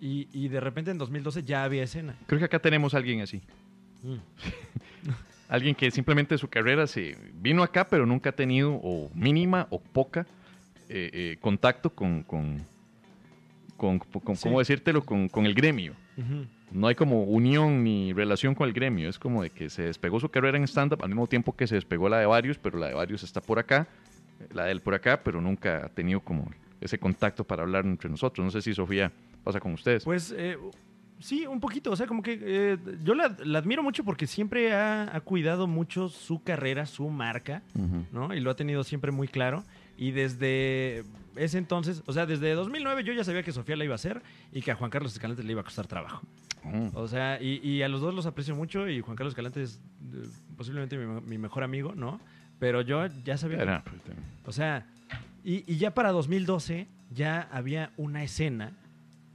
Y, 0.00 0.26
y 0.32 0.48
de 0.48 0.60
repente 0.60 0.90
en 0.90 0.96
2012 0.98 1.42
ya 1.42 1.64
había 1.64 1.82
escena. 1.82 2.14
Creo 2.26 2.38
que 2.38 2.46
acá 2.46 2.58
tenemos 2.60 2.94
a 2.94 2.96
alguien 2.98 3.20
así. 3.20 3.42
Alguien 5.48 5.74
que 5.74 5.90
simplemente 5.90 6.36
su 6.36 6.48
carrera 6.48 6.86
se 6.86 7.16
vino 7.34 7.62
acá, 7.62 7.88
pero 7.88 8.04
nunca 8.04 8.30
ha 8.30 8.32
tenido 8.36 8.72
o 8.82 9.10
mínima 9.14 9.66
o 9.70 9.80
poca 9.80 10.26
eh, 10.90 11.10
eh, 11.12 11.36
contacto 11.40 11.88
con, 11.90 12.22
con, 12.22 12.62
con, 13.78 13.98
con- 13.98 14.36
Sí. 14.36 14.42
¿cómo 14.42 14.58
decírtelo? 14.58 15.02
Con, 15.04 15.28
con 15.30 15.46
el 15.46 15.54
gremio. 15.54 15.94
No 16.70 16.86
hay 16.88 16.94
como 16.94 17.22
unión 17.24 17.82
ni 17.82 18.12
relación 18.12 18.54
con 18.54 18.68
el 18.68 18.74
gremio. 18.74 19.08
Es 19.08 19.18
como 19.18 19.42
de 19.42 19.48
que 19.48 19.70
se 19.70 19.82
despegó 19.84 20.20
su 20.20 20.28
carrera 20.28 20.58
en 20.58 20.64
stand-up 20.64 21.02
al 21.02 21.08
mismo 21.08 21.26
tiempo 21.26 21.56
que 21.56 21.66
se 21.66 21.76
despegó 21.76 22.10
la 22.10 22.18
de 22.18 22.26
varios, 22.26 22.58
pero 22.58 22.78
la 22.78 22.88
de 22.88 22.94
varios 22.94 23.22
está 23.22 23.40
por 23.40 23.58
acá, 23.58 23.88
la 24.52 24.64
de 24.64 24.72
él 24.72 24.80
por 24.80 24.94
acá, 24.94 25.22
pero 25.22 25.40
nunca 25.40 25.86
ha 25.86 25.88
tenido 25.88 26.20
como 26.20 26.50
ese 26.80 26.98
contacto 26.98 27.44
para 27.44 27.62
hablar 27.62 27.84
entre 27.84 28.08
nosotros. 28.08 28.44
No 28.44 28.50
sé 28.50 28.62
si 28.62 28.74
Sofía 28.74 29.12
pasa 29.44 29.60
con 29.60 29.72
ustedes. 29.72 30.04
Pues 30.04 30.34
eh, 30.36 30.56
sí, 31.18 31.46
un 31.46 31.60
poquito. 31.60 31.90
O 31.90 31.96
sea, 31.96 32.06
como 32.06 32.22
que 32.22 32.38
eh, 32.40 32.78
yo 33.02 33.14
la, 33.14 33.36
la 33.44 33.58
admiro 33.58 33.82
mucho 33.82 34.04
porque 34.04 34.26
siempre 34.26 34.72
ha, 34.72 35.14
ha 35.14 35.20
cuidado 35.20 35.66
mucho 35.66 36.08
su 36.08 36.42
carrera, 36.42 36.86
su 36.86 37.08
marca. 37.08 37.62
¿no? 38.12 38.34
Y 38.34 38.40
lo 38.40 38.50
ha 38.50 38.56
tenido 38.56 38.84
siempre 38.84 39.12
muy 39.12 39.28
claro. 39.28 39.64
Y 39.96 40.12
desde 40.12 41.04
ese 41.36 41.58
entonces, 41.58 42.02
o 42.06 42.12
sea, 42.12 42.26
desde 42.26 42.52
2009 42.54 43.04
yo 43.04 43.12
ya 43.12 43.24
sabía 43.24 43.42
que 43.42 43.52
Sofía 43.52 43.76
la 43.76 43.84
iba 43.84 43.94
a 43.94 43.96
hacer 43.96 44.22
y 44.52 44.62
que 44.62 44.70
a 44.70 44.76
Juan 44.76 44.90
Carlos 44.90 45.12
Escalante 45.12 45.42
le 45.42 45.52
iba 45.52 45.60
a 45.60 45.64
costar 45.64 45.86
trabajo. 45.86 46.22
Mm. 46.64 46.88
O 46.94 47.08
sea, 47.08 47.40
y, 47.40 47.60
y 47.66 47.82
a 47.82 47.88
los 47.88 48.00
dos 48.00 48.14
los 48.14 48.26
aprecio 48.26 48.54
mucho 48.54 48.88
y 48.88 49.00
Juan 49.00 49.16
Carlos 49.16 49.32
Escalante 49.32 49.62
es 49.62 49.80
eh, 50.12 50.28
posiblemente 50.56 50.96
mi, 50.96 51.20
mi 51.20 51.38
mejor 51.38 51.64
amigo, 51.64 51.94
¿no? 51.94 52.20
Pero 52.58 52.80
yo 52.82 53.06
ya 53.24 53.36
sabía... 53.36 53.56
que- 53.58 53.62
Era, 53.62 53.84
pues, 53.84 54.02
o 54.44 54.52
sea, 54.52 54.86
y, 55.44 55.64
y 55.72 55.76
ya 55.78 55.94
para 55.94 56.10
2012 56.12 56.86
ya 57.10 57.48
había 57.52 57.92
una 57.96 58.22
escena, 58.22 58.72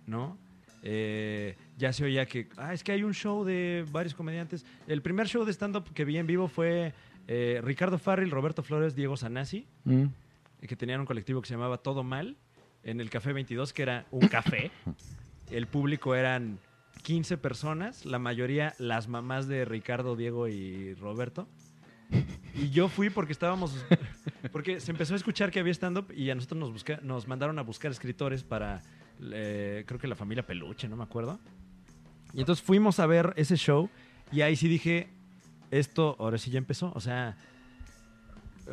¿no? 0.06 0.38
Eh, 0.86 1.56
ya 1.78 1.94
se 1.94 2.04
oía 2.04 2.26
que, 2.26 2.50
ah, 2.58 2.74
es 2.74 2.84
que 2.84 2.92
hay 2.92 3.04
un 3.04 3.14
show 3.14 3.44
de 3.46 3.86
varios 3.92 4.14
comediantes. 4.14 4.66
El 4.88 5.02
primer 5.02 5.28
show 5.28 5.46
de 5.46 5.54
stand-up 5.54 5.94
que 5.94 6.04
vi 6.04 6.18
en 6.18 6.28
vivo 6.28 6.48
fue 6.50 6.94
eh, 7.28 7.62
Ricardo 7.64 7.98
Farril, 7.98 8.32
Roberto 8.32 8.64
Flores, 8.64 8.94
Diego 8.96 9.16
Sanasi, 9.16 9.66
mm. 9.86 10.06
que 10.68 10.76
tenían 10.76 11.00
un 11.00 11.06
colectivo 11.06 11.42
que 11.42 11.48
se 11.48 11.54
llamaba 11.54 11.78
Todo 11.78 12.04
Mal, 12.04 12.36
en 12.84 13.00
el 13.00 13.10
Café 13.10 13.32
22, 13.32 13.72
que 13.72 13.82
era 13.82 14.06
un 14.12 14.28
café. 14.28 14.72
El 15.52 15.68
público 15.68 16.16
eran 16.16 16.60
15 17.04 17.38
personas, 17.38 18.06
la 18.06 18.20
mayoría 18.20 18.74
las 18.78 19.08
mamás 19.08 19.48
de 19.48 19.64
Ricardo, 19.64 20.18
Diego 20.18 20.50
y 20.50 20.94
Roberto. 20.96 21.48
Y 22.56 22.70
yo 22.70 22.88
fui 22.88 23.10
porque 23.10 23.34
estábamos. 23.34 23.76
Porque 24.52 24.80
se 24.80 24.92
empezó 24.92 25.14
a 25.14 25.18
escuchar 25.18 25.50
que 25.52 25.60
había 25.60 25.72
stand-up 25.74 26.12
y 26.16 26.30
a 26.30 26.36
nosotros 26.36 26.60
nos, 26.60 26.72
busca- 26.72 27.00
nos 27.02 27.28
mandaron 27.28 27.58
a 27.60 27.64
buscar 27.64 27.92
escritores 27.92 28.44
para. 28.44 28.82
eh, 29.32 29.84
creo 29.88 30.00
que 30.00 30.08
la 30.08 30.16
familia 30.16 30.46
Peluche, 30.46 30.88
no 30.88 30.96
me 30.96 31.04
acuerdo. 31.04 31.40
Y 32.34 32.40
entonces 32.42 32.64
fuimos 32.64 33.00
a 33.00 33.06
ver 33.08 33.34
ese 33.38 33.56
show 33.58 33.90
y 34.32 34.42
ahí 34.42 34.56
sí 34.56 34.68
dije: 34.68 35.08
Esto 35.72 36.16
ahora 36.20 36.38
sí 36.38 36.52
ya 36.52 36.60
empezó. 36.60 36.92
O 36.96 37.00
sea, 37.00 37.38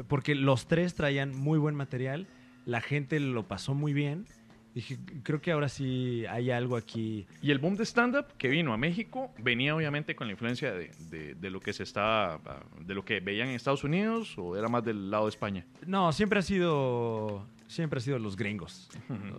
porque 0.08 0.34
los 0.34 0.66
tres 0.66 0.94
traían 0.94 1.34
muy 1.34 1.58
buen 1.58 1.74
material, 1.74 2.26
la 2.66 2.80
gente 2.80 3.18
lo 3.20 3.48
pasó 3.48 3.74
muy 3.74 3.92
bien. 3.92 4.26
Dije, 4.74 4.98
creo 5.24 5.40
que 5.40 5.50
ahora 5.50 5.68
sí 5.68 6.24
hay 6.28 6.50
algo 6.52 6.76
aquí. 6.76 7.26
Y 7.42 7.50
el 7.50 7.58
boom 7.58 7.76
de 7.76 7.84
stand-up 7.84 8.26
que 8.38 8.48
vino 8.48 8.72
a 8.72 8.76
México 8.76 9.32
venía 9.38 9.74
obviamente 9.74 10.14
con 10.14 10.28
la 10.28 10.32
influencia 10.32 10.72
de, 10.72 10.90
de- 11.10 11.34
de 11.34 11.50
lo 11.50 11.60
que 11.60 11.72
se 11.72 11.82
estaba, 11.82 12.40
de 12.80 12.94
lo 12.94 13.04
que 13.04 13.18
veían 13.20 13.48
en 13.48 13.54
Estados 13.56 13.82
Unidos 13.82 14.34
o 14.38 14.56
era 14.56 14.68
más 14.68 14.84
del 14.84 15.10
lado 15.10 15.24
de 15.24 15.30
España. 15.30 15.66
No, 15.86 16.12
siempre 16.12 16.38
ha 16.38 16.42
sido, 16.42 17.46
siempre 17.66 17.98
ha 17.98 18.00
sido 18.00 18.18
los 18.20 18.36
gringos. 18.36 18.88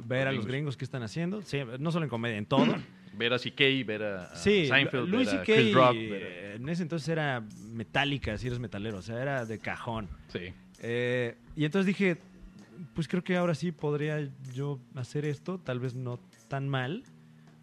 Ver 0.06 0.28
a 0.28 0.32
los 0.34 0.46
gringos 0.46 0.76
qué 0.76 0.84
están 0.84 1.04
haciendo, 1.04 1.42
siempre- 1.44 1.78
no 1.80 1.92
solo 1.92 2.04
en 2.06 2.10
comedia, 2.10 2.38
en 2.38 2.46
todo. 2.46 2.66
Ver 3.14 3.34
a 3.34 3.40
CK, 3.40 3.86
ver 3.86 4.04
a, 4.04 4.36
Sí, 4.38 4.68
Seinfeld, 4.68 5.10
Louis 5.10 5.30
ver 5.30 5.42
a. 5.42 5.44
Chris 5.44 5.74
Rock. 5.74 5.94
ver 5.96 6.24
eh, 6.24 6.54
en 6.56 6.70
ese 6.70 6.82
entonces 6.84 7.10
era 7.10 7.44
metálica, 7.74 8.38
si 8.38 8.48
eres 8.48 8.58
metalero, 8.60 9.00
o 9.00 9.02
sea, 9.02 9.22
era 9.22 9.46
de 9.46 9.60
cajón. 9.60 10.08
Sí. 10.30 10.54
Eh, 10.82 11.36
y 11.58 11.66
entonces 11.66 11.86
dije, 11.88 12.18
pues 12.94 13.08
creo 13.08 13.24
que 13.24 13.36
ahora 13.38 13.56
sí 13.56 13.72
podría 13.72 14.30
yo 14.54 14.80
hacer 14.96 15.26
esto, 15.26 15.60
tal 15.60 15.80
vez 15.80 15.96
no 15.96 16.20
tan 16.48 16.68
mal, 16.70 17.04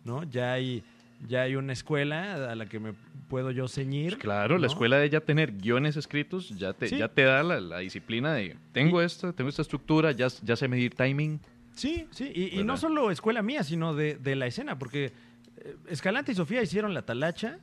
¿no? 0.05 0.25
Ya 0.25 0.53
hay, 0.53 0.83
ya 1.27 1.43
hay 1.43 1.57
una 1.57 1.73
escuela 1.73 2.51
a 2.51 2.55
la 2.55 2.67
que 2.67 2.79
me 2.81 2.95
puedo 3.29 3.51
yo 3.51 3.69
ceñir. 3.69 4.13
Pues 4.15 4.23
Claro, 4.23 4.57
la 4.57 4.63
¿no? 4.63 4.67
escuela 4.67 4.99
de 4.99 5.11
ya 5.11 5.21
tener 5.21 5.53
guiones 5.53 5.97
escritos 5.97 6.51
ya 6.59 6.73
te, 6.73 6.89
Sí. 6.89 6.99
ya 6.99 7.09
te 7.09 7.23
da 7.23 7.43
la, 7.43 7.61
la 7.61 7.79
disciplina 7.79 8.33
de 8.35 8.57
tengo 8.73 9.03
esto, 9.03 9.33
tengo 9.35 9.51
esta 9.51 9.63
estructura, 9.63 10.13
ya, 10.13 10.29
ya 10.43 10.57
sé 10.57 10.69
medir 10.69 10.95
timing. 10.95 11.41
Sí, 11.75 12.07
sí, 12.11 12.33
y, 12.35 12.59
y 12.59 12.65
no 12.65 12.77
solo 12.77 13.11
escuela 13.11 13.41
mía, 13.43 13.63
sino 13.63 13.95
de, 13.95 14.17
de 14.17 14.35
la 14.35 14.47
escena, 14.47 14.79
porque 14.79 15.13
eh, 15.59 15.77
Escalante 15.89 16.33
y 16.33 16.35
Sofía 16.35 16.63
hicieron 16.63 16.93
la 16.95 17.03
talacha, 17.03 17.59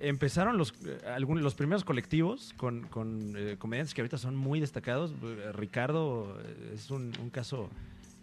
empezaron 0.00 0.56
los, 0.58 0.72
eh, 0.86 0.98
algún- 1.14 1.42
los 1.42 1.54
primeros 1.54 1.84
colectivos 1.84 2.54
con, 2.56 2.86
con, 2.88 3.34
eh, 3.36 3.56
comediantes 3.58 3.94
que 3.94 4.00
ahorita 4.00 4.18
son 4.18 4.36
muy 4.36 4.60
destacados. 4.60 5.12
Eh, 5.22 5.52
Ricardo 5.52 6.38
es 6.74 6.90
un, 6.90 7.12
un 7.20 7.30
caso 7.30 7.68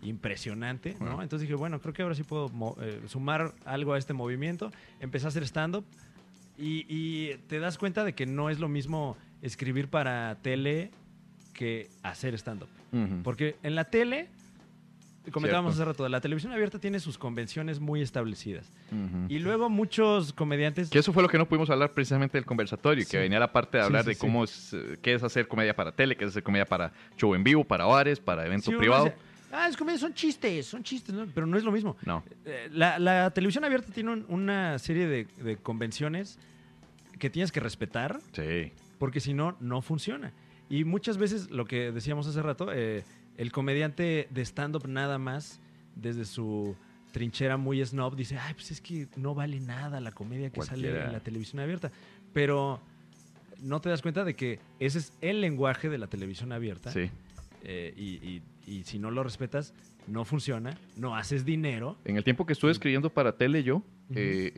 impresionante. 0.01 0.95
Entonces 1.23 1.41
dije, 1.41 1.55
bueno, 1.55 1.79
creo 1.79 1.93
que 1.93 2.01
ahora 2.03 2.15
sí 2.15 2.23
puedo 2.23 2.51
eh, 2.81 3.01
sumar 3.07 3.53
algo 3.65 3.93
a 3.93 3.97
este 3.97 4.13
movimiento. 4.13 4.71
Empecé 4.99 5.25
a 5.25 5.29
hacer 5.29 5.43
stand-up 5.43 5.83
y, 6.57 6.85
y 6.87 7.35
te 7.47 7.59
das 7.59 7.77
cuenta 7.77 8.03
de 8.03 8.13
que 8.13 8.25
no 8.25 8.49
es 8.49 8.59
lo 8.59 8.67
mismo 8.69 9.17
escribir 9.41 9.87
para 9.89 10.35
tele 10.41 10.91
que 11.53 11.89
hacer 12.03 12.33
stand-up. 12.35 12.69
Porque 13.23 13.55
en 13.63 13.75
la 13.75 13.85
tele, 13.85 14.29
comentábamos 15.31 15.75
Cierto. 15.75 15.91
hace 15.91 15.97
rato, 16.03 16.09
la 16.09 16.21
televisión 16.21 16.51
abierta 16.53 16.79
tiene 16.79 16.99
sus 16.99 17.17
convenciones 17.17 17.79
muy 17.79 18.01
establecidas. 18.01 18.71
Y 19.29 19.39
luego 19.39 19.69
muchos 19.69 20.33
comediantes... 20.33 20.89
Que 20.89 20.99
eso 20.99 21.11
fue 21.13 21.23
lo 21.23 21.29
que 21.29 21.37
no 21.37 21.47
pudimos 21.47 21.69
hablar 21.69 21.93
precisamente 21.93 22.37
del 22.37 22.45
conversatorio, 22.45 23.03
Sí. 23.03 23.11
que 23.11 23.17
venía 23.19 23.39
la 23.39 23.51
parte 23.51 23.77
de 23.77 23.83
hablar 23.83 24.03
sí, 24.03 24.09
de 24.11 24.15
cómo 24.17 24.43
es, 24.43 24.73
eh, 24.73 24.97
qué 25.01 25.13
es 25.13 25.23
hacer 25.23 25.47
comedia 25.47 25.75
para 25.75 25.91
tele, 25.91 26.15
qué 26.15 26.25
es 26.25 26.29
hacer 26.31 26.43
comedia 26.43 26.65
para 26.65 26.91
show 27.17 27.33
en 27.35 27.43
vivo, 27.43 27.63
para 27.63 27.85
bares, 27.85 28.19
para 28.19 28.45
evento 28.45 28.71
privado. 28.77 29.05
dice, 29.05 29.15
ah, 29.51 29.67
es 29.69 29.77
comedia, 29.77 29.99
son 29.99 30.13
chistes, 30.13 30.65
son 30.65 30.83
chistes, 30.83 31.13
¿no? 31.15 31.25
pero 31.33 31.45
no 31.47 31.57
es 31.57 31.63
lo 31.63 31.71
mismo. 31.71 31.95
No. 32.05 32.23
Eh, 32.45 32.69
La, 32.71 32.99
la 32.99 33.31
televisión 33.31 33.63
abierta 33.65 33.91
tiene 33.93 34.11
un- 34.11 34.25
una 34.29 34.77
serie 34.79 35.07
de, 35.07 35.25
de 35.43 35.57
convenciones 35.57 36.37
que 37.19 37.29
tienes 37.29 37.51
que 37.51 37.59
respetar 37.59 38.19
Sí. 38.33 38.71
porque 38.99 39.19
si 39.19 39.33
no, 39.33 39.55
no 39.59 39.81
funciona. 39.81 40.33
Y 40.69 40.83
muchas 40.83 41.17
veces, 41.17 41.51
lo 41.51 41.65
que 41.65 41.91
decíamos 41.91 42.25
hace 42.27 42.41
rato, 42.41 42.69
eh, 42.73 43.03
el 43.37 43.51
comediante 43.51 44.27
de 44.31 44.41
stand-up 44.45 44.87
nada 44.87 45.17
más, 45.17 45.59
desde 45.95 46.25
su 46.25 46.75
trinchera 47.11 47.55
muy 47.57 47.83
snob, 47.85 48.15
dice, 48.15 48.37
ay, 48.37 48.53
pues 48.53 48.71
es 48.71 48.81
que 48.81 49.07
no 49.15 49.33
vale 49.35 49.59
nada 49.59 49.99
la 50.01 50.11
comedia 50.11 50.49
que 50.49 50.61
sale 50.61 50.89
en 51.05 51.11
la 51.13 51.19
televisión 51.21 51.61
abierta. 51.61 51.91
Pero 52.33 52.81
no 53.61 53.79
te 53.79 53.89
das 53.89 54.01
cuenta 54.01 54.23
de 54.25 54.35
que 54.35 54.59
ese 54.79 54.99
es 54.99 55.13
el 55.21 55.39
lenguaje 55.41 55.89
de 55.89 55.97
la 55.97 56.07
televisión 56.07 56.51
abierta. 56.51 56.91
Sí. 56.91 57.09
Eh, 57.63 57.93
y, 57.97 58.03
y- 58.27 58.41
y 58.67 58.83
si 58.83 58.97
no 58.99 59.11
lo 59.11 59.23
respetas, 59.23 59.73
no 60.07 60.25
funciona, 60.25 60.75
no 60.97 61.15
haces 61.15 61.45
dinero. 61.45 61.97
En 62.03 62.17
el 62.17 62.23
tiempo 62.23 62.45
que 62.45 62.53
estuve 62.53 62.71
escribiendo 62.71 63.11
para 63.11 63.37
tele 63.37 63.63
yo, 63.63 63.83
eh, 64.13 64.51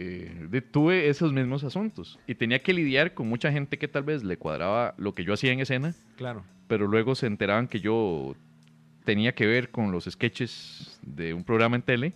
eh, 0.51 0.61
tuve 0.61 1.09
esos 1.09 1.31
mismos 1.33 1.63
asuntos 1.65 2.17
y 2.25 2.35
tenía 2.35 2.63
que 2.63 2.73
lidiar 2.73 3.13
con 3.13 3.27
mucha 3.29 3.51
gente 3.51 3.77
que 3.77 3.87
tal 3.89 4.03
vez 4.03 4.23
le 4.23 4.37
cuadraba 4.37 4.95
lo 4.97 5.13
que 5.13 5.23
yo 5.25 5.33
hacía 5.33 5.51
en 5.51 5.59
escena, 5.59 5.93
Claro. 6.15 6.43
pero 6.67 6.87
luego 6.87 7.15
se 7.15 7.27
enteraban 7.27 7.67
que 7.67 7.79
yo 7.81 8.35
tenía 9.07 9.33
que 9.33 9.47
ver 9.47 9.69
con 9.69 9.93
los 9.93 10.03
sketches 10.03 10.99
de 11.01 11.33
un 11.33 11.45
programa 11.45 11.77
en 11.77 11.81
tele 11.81 12.13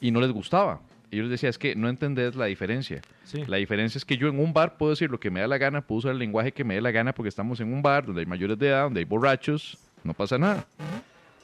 y 0.00 0.10
no 0.10 0.18
les 0.22 0.32
gustaba. 0.32 0.80
Y 1.10 1.18
yo 1.18 1.24
les 1.24 1.32
decía, 1.32 1.50
es 1.50 1.58
que 1.58 1.76
no 1.76 1.90
entendés 1.90 2.36
la 2.36 2.46
diferencia. 2.46 3.02
Sí. 3.24 3.44
La 3.46 3.58
diferencia 3.58 3.98
es 3.98 4.06
que 4.06 4.16
yo 4.16 4.28
en 4.28 4.40
un 4.40 4.54
bar 4.54 4.78
puedo 4.78 4.88
decir 4.88 5.10
lo 5.10 5.20
que 5.20 5.30
me 5.30 5.40
da 5.40 5.46
la 5.46 5.58
gana, 5.58 5.82
puedo 5.82 5.98
usar 5.98 6.12
el 6.12 6.18
lenguaje 6.18 6.52
que 6.52 6.64
me 6.64 6.72
dé 6.72 6.80
la 6.80 6.90
gana 6.90 7.12
porque 7.12 7.28
estamos 7.28 7.60
en 7.60 7.70
un 7.70 7.82
bar 7.82 8.06
donde 8.06 8.22
hay 8.22 8.26
mayores 8.26 8.58
de 8.58 8.68
edad, 8.68 8.84
donde 8.84 9.00
hay 9.00 9.04
borrachos, 9.04 9.76
no 10.04 10.14
pasa 10.14 10.38
nada. 10.38 10.64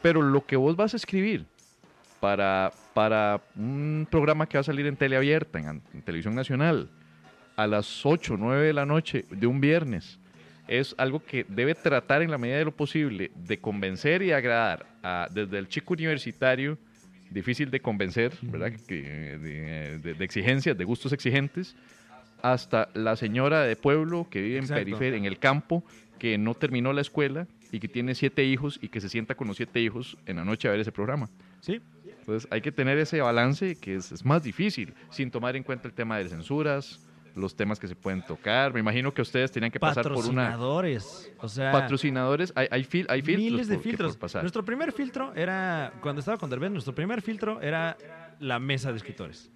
Pero 0.00 0.22
lo 0.22 0.46
que 0.46 0.56
vos 0.56 0.74
vas 0.74 0.94
a 0.94 0.96
escribir 0.96 1.44
para, 2.18 2.72
para 2.94 3.42
un 3.56 4.08
programa 4.10 4.46
que 4.46 4.56
va 4.56 4.60
a 4.60 4.64
salir 4.64 4.86
en 4.86 4.96
tele 4.96 5.18
abierta, 5.18 5.58
en, 5.58 5.82
en 5.92 6.00
televisión 6.00 6.34
nacional, 6.34 6.88
a 7.56 7.66
las 7.66 8.06
8 8.06 8.32
o 8.32 8.36
9 8.38 8.68
de 8.68 8.72
la 8.72 8.86
noche 8.86 9.26
de 9.28 9.46
un 9.46 9.60
viernes, 9.60 10.18
es 10.68 10.94
algo 10.98 11.20
que 11.24 11.44
debe 11.48 11.74
tratar 11.74 12.22
en 12.22 12.30
la 12.30 12.38
medida 12.38 12.58
de 12.58 12.64
lo 12.66 12.72
posible 12.76 13.30
de 13.34 13.58
convencer 13.58 14.22
y 14.22 14.32
agradar 14.32 14.86
a, 15.02 15.28
desde 15.32 15.58
el 15.58 15.68
chico 15.68 15.94
universitario, 15.94 16.78
difícil 17.30 17.70
de 17.70 17.80
convencer, 17.80 18.32
¿verdad? 18.42 18.72
Que, 18.86 19.02
de, 19.38 19.98
de- 19.98 20.14
de 20.14 20.24
exigencias, 20.24 20.76
de 20.76 20.84
gustos 20.84 21.12
exigentes, 21.12 21.74
hasta 22.42 22.88
la 22.94 23.16
señora 23.16 23.62
de 23.64 23.74
pueblo 23.76 24.26
que 24.30 24.40
vive 24.40 24.58
en 24.58 24.68
periferia, 24.68 25.18
en 25.18 25.24
el 25.24 25.38
campo, 25.38 25.82
que 26.18 26.38
no 26.38 26.54
terminó 26.54 26.92
la 26.92 27.00
escuela 27.00 27.46
y 27.72 27.80
que 27.80 27.88
tiene 27.88 28.14
siete 28.14 28.44
hijos 28.44 28.78
y 28.82 28.88
que 28.88 29.00
se 29.00 29.08
sienta 29.08 29.34
con 29.34 29.46
los 29.48 29.56
siete 29.56 29.80
hijos 29.80 30.16
en 30.26 30.36
la 30.36 30.44
noche 30.44 30.68
a 30.68 30.70
ver 30.70 30.80
ese 30.80 30.92
programa. 30.92 31.28
Sí. 31.60 31.80
Entonces 32.20 32.48
hay 32.50 32.60
que 32.60 32.72
tener 32.72 32.98
ese 32.98 33.20
balance 33.20 33.76
que 33.76 33.96
es, 33.96 34.12
es 34.12 34.24
más 34.24 34.42
difícil, 34.42 34.92
sin 35.10 35.30
tomar 35.30 35.56
en 35.56 35.62
cuenta 35.62 35.88
el 35.88 35.94
tema 35.94 36.18
de 36.18 36.28
censuras, 36.28 37.00
los 37.34 37.54
temas 37.56 37.78
que 37.78 37.86
se 37.88 37.94
pueden 37.94 38.22
tocar. 38.26 38.72
Me 38.74 38.80
imagino 38.80 39.12
que 39.14 39.22
ustedes 39.22 39.50
tenían 39.52 39.70
que 39.70 39.78
pasar 39.80 40.02
por 40.04 40.12
una... 40.26 40.50
Patrocinadores. 40.50 41.32
O 41.38 41.48
sea, 41.48 41.72
Patrocinadores, 41.72 42.52
hay, 42.56 42.68
hay, 42.70 42.84
fil- 42.84 43.06
hay 43.08 43.22
filtros 43.22 43.44
miles 43.44 43.68
de 43.68 43.74
por- 43.76 43.82
filtros. 43.84 44.12
por 44.12 44.20
pasar. 44.20 44.42
Nuestro 44.42 44.64
primer 44.64 44.92
filtro 44.92 45.32
era, 45.34 45.92
cuando 46.00 46.20
estaba 46.20 46.36
con 46.38 46.50
Derbez, 46.50 46.70
nuestro 46.70 46.94
primer 46.94 47.22
filtro 47.22 47.60
era 47.60 47.96
la 48.40 48.58
mesa 48.58 48.90
de 48.90 48.96
escritores. 48.98 49.50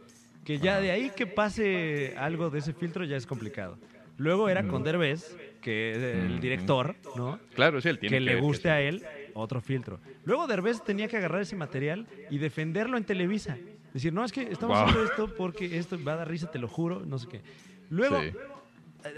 Que 0.45 0.59
ya 0.59 0.81
de 0.81 0.91
ahí 0.91 1.11
que 1.11 1.27
pase 1.27 2.15
algo 2.19 2.51
de 2.51 2.59
ese 2.61 2.73
filtro 2.73 3.05
ya 3.05 3.17
es 3.17 3.27
complicado. 3.27 3.79
Luego 4.19 4.49
era 4.49 4.65
con 4.69 4.83
Derbez, 4.85 5.37
que 5.61 5.93
es 5.93 5.99
el 5.99 6.37
Mm. 6.37 6.41
director, 6.41 6.97
¿no? 7.17 7.39
Claro, 7.55 7.81
sí, 7.81 7.89
él 7.89 7.99
tiene 7.99 8.19
que 8.19 8.25
que 8.25 8.35
le 8.35 8.41
guste 8.41 8.69
a 8.71 8.81
él, 8.81 9.03
otro 9.35 9.61
filtro. 9.61 9.99
Luego 10.25 10.47
Derbez 10.47 10.83
tenía 10.85 11.09
que 11.09 11.17
agarrar 11.17 11.41
ese 11.43 11.57
material 11.57 12.07
y 12.31 12.39
defenderlo 12.39 12.97
en 12.99 13.05
Televisa. 13.05 13.57
Decir, 13.93 14.13
no, 14.13 14.25
es 14.25 14.33
que 14.33 14.43
estamos 14.43 14.77
Wow. 14.79 14.87
haciendo 14.89 15.05
esto 15.11 15.35
porque 15.37 15.79
esto 15.79 15.99
va 16.03 16.13
a 16.15 16.17
dar 16.17 16.29
risa, 16.29 16.51
te 16.51 16.59
lo 16.59 16.69
juro, 16.69 17.01
no 17.05 17.19
sé 17.19 17.29
qué. 17.29 17.43
Luego, 17.91 18.21
Sí. 18.23 18.33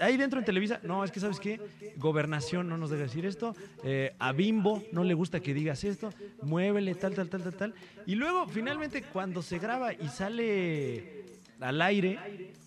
ahí 0.01 0.17
dentro 0.17 0.39
en 0.41 0.45
Televisa, 0.45 0.81
no, 0.83 1.05
es 1.05 1.11
que 1.13 1.21
¿sabes 1.21 1.39
qué? 1.39 1.61
Gobernación 1.97 2.69
no 2.69 2.77
nos 2.77 2.91
deja 2.91 3.05
decir 3.05 3.25
esto. 3.27 3.55
eh, 3.85 4.15
a 4.19 4.33
Bimbo 4.33 4.83
no 4.93 5.05
le 5.05 5.15
gusta 5.15 5.41
que 5.41 5.55
digas 5.55 5.85
esto. 5.85 6.13
Muévele, 6.43 6.95
tal, 6.95 7.15
tal, 7.15 7.29
tal, 7.29 7.43
tal, 7.43 7.55
tal. 7.55 7.75
Y 8.07 8.15
luego, 8.17 8.47
finalmente, 8.49 9.03
cuando 9.03 9.43
se 9.43 9.59
graba 9.59 9.93
y 9.93 10.09
sale 10.09 11.25
al 11.61 11.81
aire, 11.83 12.19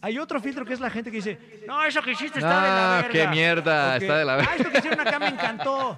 hay 0.02 0.18
otro 0.18 0.40
filtro 0.40 0.64
que 0.66 0.74
es 0.74 0.80
la 0.80 0.90
gente 0.90 1.12
que 1.12 1.18
dice, 1.18 1.38
no, 1.68 1.84
eso 1.84 2.02
que 2.02 2.12
hiciste 2.12 2.40
está 2.40 2.62
de 2.62 2.68
la 2.70 2.98
Ah, 3.00 3.02
verga. 3.02 3.12
qué 3.12 3.28
mierda, 3.36 3.98
está 3.98 4.18
de 4.20 4.26
la 4.26 4.36
verga. 4.38 4.52
"Ah, 4.52 4.56
esto 4.56 4.72
que 4.72 4.78
hicieron 4.78 5.00
acá 5.02 5.20
me 5.20 5.28
encantó. 5.28 5.98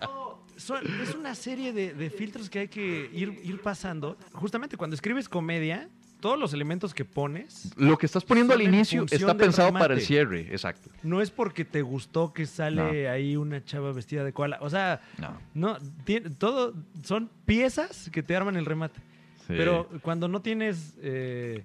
Son- 0.58 0.84
es 1.02 1.16
una 1.16 1.36
serie 1.36 1.72
de, 1.72 1.94
de 1.94 2.10
filtros 2.10 2.50
que 2.50 2.60
hay 2.60 2.68
que 2.68 3.10
ir, 3.14 3.40
ir 3.44 3.62
pasando. 3.62 4.18
Justamente 4.34 4.76
cuando 4.76 4.94
escribes 4.96 5.30
comedia, 5.30 5.88
todos 6.20 6.38
los 6.40 6.54
elementos 6.54 6.94
que 6.94 7.06
pones 7.06 7.72
Lo 7.78 7.98
que 7.98 8.06
estás 8.06 8.24
poniendo 8.26 8.54
al 8.54 8.62
inicio 8.62 9.06
está 9.10 9.36
pensado 9.36 9.72
para 9.74 9.94
el 9.94 10.02
cierre, 10.02 10.48
exacto. 10.52 10.90
no 11.04 11.22
es 11.22 11.32
porque 11.32 11.66
te 11.66 11.82
gustó 11.82 12.34
que 12.34 12.46
sale 12.46 13.08
ahí 13.10 13.36
una 13.38 13.64
chava 13.64 13.92
vestida 13.92 14.24
de 14.24 14.34
koala. 14.34 14.58
O 14.62 14.70
sea, 14.70 15.02
No. 15.18 15.40
no, 15.54 15.78
tiene- 16.04 16.30
todo 16.32 16.74
son 17.04 17.30
piezas 17.46 18.10
que 18.12 18.22
te 18.24 18.36
arman 18.36 18.56
el 18.58 18.66
remate. 18.66 19.00
Sí. 19.48 19.56
Pero 19.58 19.90
cuando 20.02 20.28
no 20.28 20.42
tienes 20.42 20.94
eh, 21.02 21.64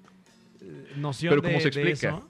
noción 0.97 1.31
Pero 1.33 1.43
de, 1.43 1.49
¿cómo 1.49 1.61
se 1.61 1.69
explica? 1.69 2.09
eso, 2.09 2.29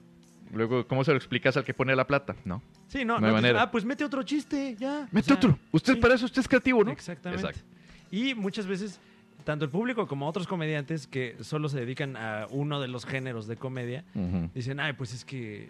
Luego, 0.53 0.87
¿cómo 0.87 1.03
se 1.03 1.11
lo 1.11 1.17
explicas 1.17 1.57
al 1.57 1.63
que 1.63 1.73
pone 1.73 1.95
la 1.95 2.05
plata? 2.07 2.35
No. 2.45 2.61
sí, 2.87 3.03
no, 3.03 3.19
No 3.19 3.27
no 3.27 3.33
manera. 3.33 3.61
ah, 3.63 3.71
pues 3.71 3.83
mete 3.83 4.03
otro 4.05 4.21
chiste, 4.23 4.75
ya. 4.79 5.07
Mete 5.11 5.25
O 5.25 5.27
sea, 5.27 5.35
otro. 5.37 5.59
Usted 5.71 5.95
sí. 5.95 5.99
para 5.99 6.13
eso 6.15 6.25
usted 6.25 6.41
es 6.41 6.47
creativo, 6.47 6.83
¿no? 6.83 6.91
Exactamente. 6.91 7.45
Exacto. 7.47 7.67
Y 8.11 8.33
muchas 8.35 8.65
veces, 8.67 8.99
tanto 9.45 9.63
el 9.63 9.71
público 9.71 10.05
como 10.07 10.27
otros 10.27 10.45
comediantes 10.47 11.07
que 11.07 11.37
solo 11.41 11.69
se 11.69 11.79
dedican 11.79 12.17
a 12.17 12.47
uno 12.49 12.81
de 12.81 12.89
los 12.89 13.05
géneros 13.05 13.47
de 13.47 13.55
comedia, 13.55 14.03
dicen, 14.53 14.79
ay, 14.81 14.93
pues 14.93 15.13
es 15.13 15.23
que 15.23 15.69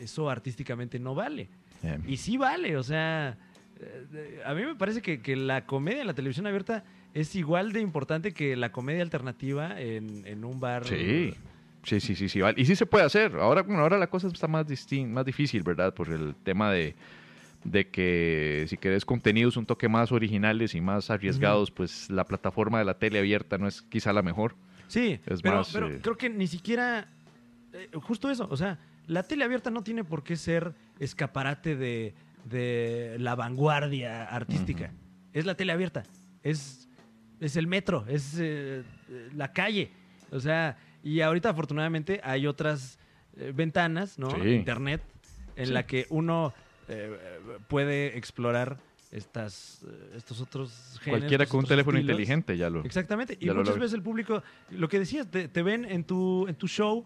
eso 0.00 0.28
artísticamente 0.28 0.98
no 0.98 1.14
vale. 1.14 1.48
Eh, 1.82 1.98
Y 2.06 2.16
sí 2.18 2.36
vale, 2.36 2.76
o 2.76 2.82
sea, 2.82 3.38
eh, 3.80 4.42
a 4.44 4.52
mí 4.54 4.62
me 4.64 4.74
parece 4.74 5.00
que, 5.00 5.20
que 5.22 5.36
la 5.36 5.64
comedia 5.64 6.02
en 6.02 6.06
la 6.08 6.14
televisión 6.14 6.46
abierta 6.46 6.84
es 7.14 7.34
igual 7.34 7.72
de 7.72 7.80
importante 7.80 8.32
que 8.32 8.56
la 8.56 8.72
comedia 8.72 9.02
alternativa 9.02 9.80
en, 9.80 10.26
en 10.26 10.44
un 10.44 10.60
bar. 10.60 10.84
Sí. 10.86 11.34
Sí, 11.84 11.98
sí, 11.98 12.14
sí, 12.14 12.28
sí. 12.28 12.40
Y 12.56 12.64
sí 12.64 12.76
se 12.76 12.86
puede 12.86 13.04
hacer. 13.04 13.34
Ahora, 13.36 13.62
bueno, 13.62 13.80
ahora 13.82 13.98
la 13.98 14.06
cosa 14.06 14.28
está 14.28 14.46
más, 14.46 14.66
distin- 14.68 15.08
más 15.08 15.24
difícil, 15.26 15.64
¿verdad? 15.64 15.92
Por 15.92 16.10
el 16.10 16.34
tema 16.44 16.70
de, 16.70 16.94
de 17.64 17.88
que 17.88 18.64
si 18.68 18.76
querés 18.76 19.04
contenidos 19.04 19.56
un 19.56 19.66
toque 19.66 19.88
más 19.88 20.10
originales 20.12 20.74
y 20.74 20.80
más 20.80 21.10
arriesgados, 21.10 21.70
pues 21.70 22.10
la 22.10 22.24
plataforma 22.24 22.78
de 22.78 22.84
la 22.84 22.98
tele 22.98 23.18
abierta 23.20 23.58
no 23.58 23.68
es 23.68 23.82
quizá 23.82 24.12
la 24.12 24.22
mejor. 24.22 24.54
Sí, 24.88 25.20
Es 25.26 25.40
pero, 25.42 25.56
más, 25.56 25.70
pero 25.72 25.88
eh, 25.88 26.00
creo 26.02 26.16
que 26.16 26.28
ni 26.28 26.46
siquiera. 26.46 27.08
eh, 27.72 27.88
justo 28.02 28.30
eso, 28.30 28.46
o 28.50 28.56
sea, 28.56 28.78
la 29.06 29.22
tele 29.22 29.44
abierta 29.44 29.70
no 29.70 29.82
tiene 29.82 30.04
por 30.04 30.22
qué 30.22 30.36
ser 30.36 30.74
escaparate 31.00 31.76
de, 31.76 32.14
de 32.44 33.16
la 33.18 33.34
vanguardia 33.34 34.24
artística. 34.24 34.92
Es 35.32 35.46
la 35.46 35.54
tele 35.54 35.72
abierta. 35.72 36.02
Es. 36.42 36.88
es 37.40 37.56
el 37.56 37.66
metro, 37.66 38.04
es 38.08 38.36
eh, 38.38 38.82
la 39.34 39.52
calle. 39.52 39.90
O 40.30 40.40
sea, 40.40 40.76
y 41.02 41.20
ahorita 41.20 41.50
afortunadamente 41.50 42.20
hay 42.22 42.46
otras 42.46 42.98
ventanas, 43.54 44.18
¿no? 44.18 44.30
Sí. 44.30 44.48
Internet, 44.50 45.02
en 45.56 45.66
Sí. 45.66 45.72
la 45.72 45.86
que 45.86 46.06
uno 46.10 46.52
eh, 46.88 47.16
puede 47.68 48.16
explorar 48.18 48.78
estas, 49.10 49.82
eh, 49.86 50.14
estos 50.16 50.40
otros 50.40 50.98
géneros. 51.02 51.20
Cualquiera 51.20 51.46
con 51.46 51.60
un 51.60 51.66
teléfono 51.66 51.98
estilos. 51.98 52.12
inteligente 52.14 52.56
ya 52.56 52.70
lo. 52.70 52.84
Exactamente. 52.84 53.36
Y 53.40 53.46
lo 53.46 53.54
muchas 53.56 53.76
veces 53.78 53.94
el 53.94 54.02
público, 54.02 54.42
lo 54.70 54.88
que 54.88 54.98
decías, 54.98 55.30
te, 55.30 55.48
te 55.48 55.62
ven 55.62 55.84
en 55.84 56.04
tu, 56.04 56.46
en 56.48 56.54
tu 56.54 56.66
show, 56.66 57.04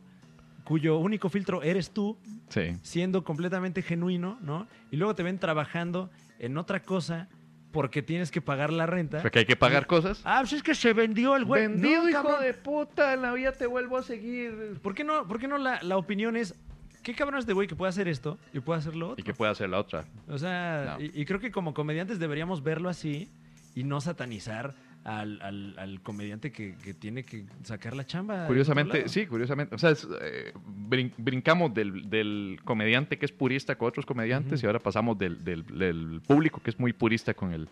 cuyo 0.65 0.99
único 0.99 1.29
filtro 1.29 1.63
eres 1.63 1.91
tú, 1.91 2.17
Sí. 2.49 2.77
siendo 2.83 3.25
completamente 3.25 3.83
genuino, 3.83 4.39
¿no? 4.41 4.69
Y 4.93 4.97
luego 4.97 5.15
te 5.17 5.23
ven 5.25 5.39
trabajando 5.39 6.11
en 6.39 6.57
otra 6.59 6.81
cosa 6.83 7.29
porque 7.73 8.03
tienes 8.03 8.31
que 8.31 8.41
pagar 8.41 8.73
la 8.73 8.87
renta. 8.87 9.21
Porque 9.21 9.41
hay 9.41 9.45
que 9.45 9.57
pagar 9.57 9.87
cosas. 9.87 10.21
Ah, 10.25 10.39
pues 10.41 10.55
es 10.55 10.63
que 10.63 10.75
se 10.75 10.93
vendió 10.93 11.37
el 11.37 11.45
güey. 11.45 11.69
No, 11.69 12.11
cabrón. 12.13 12.37
puta, 12.63 13.13
en 13.15 13.23
la 13.23 13.33
vida 13.33 13.53
te 13.53 13.67
vuelvo 13.67 13.99
a 13.99 14.03
seguir. 14.03 14.79
¿Por 14.81 14.95
qué 14.95 15.03
no, 15.05 15.27
por 15.29 15.39
qué 15.41 15.47
no 15.49 15.59
la, 15.59 15.83
la 15.83 15.97
opinión 15.99 16.37
es, 16.37 16.55
qué 17.07 17.15
cabrón 17.15 17.39
es 17.39 17.47
de 17.47 17.53
güey 17.53 17.69
que 17.69 17.77
puede 17.77 17.91
hacer 17.91 18.09
esto 18.09 18.37
y 18.53 18.61
puede 18.61 18.81
hacer 18.81 18.97
lo 18.97 19.11
otro? 19.11 19.21
Y 19.21 19.25
que 19.25 19.33
puede 19.33 19.53
hacer 19.53 19.69
la 19.71 19.79
otra. 19.79 20.05
O 20.29 20.39
sea, 20.39 20.97
No. 20.99 21.05
y, 21.05 21.11
y 21.15 21.25
creo 21.25 21.39
que 21.41 21.51
como 21.53 21.73
comediantes 21.73 22.19
deberíamos 22.19 22.63
verlo 22.63 22.89
así 22.89 23.29
y 23.75 23.85
no 23.85 24.01
satanizar 24.01 24.75
al, 25.05 25.41
al- 25.41 25.79
al 25.79 26.01
comediante 26.01 26.51
que, 26.51 26.75
que 26.83 26.93
tiene 26.93 27.23
que 27.23 27.45
sacar 27.63 27.95
la 27.95 28.05
chamba. 28.05 28.47
Curiosamente, 28.49 29.09
sí, 29.09 29.25
curiosamente. 29.27 29.75
O 29.77 29.79
sea, 29.79 29.91
es, 29.91 30.05
eh, 30.21 30.53
brin- 30.89 31.13
brincamos 31.17 31.73
del, 31.73 32.11
del 32.11 32.59
comediante 32.65 33.17
que 33.17 33.25
es 33.27 33.31
purista 33.33 33.77
con 33.79 33.87
otros 33.89 34.05
comediantes 34.05 34.61
y 34.63 34.67
ahora 34.67 34.81
pasamos 34.81 35.17
del, 35.17 35.45
del- 35.45 35.65
del 35.67 36.21
público 36.27 36.61
que 36.61 36.71
es 36.71 36.81
muy 36.81 36.93
purista 36.93 37.35
con 37.35 37.53
el, 37.53 37.69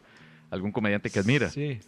algún 0.53 0.71
comediante 0.71 1.11
que 1.11 1.19
admira, 1.19 1.51
Sí. 1.51 1.81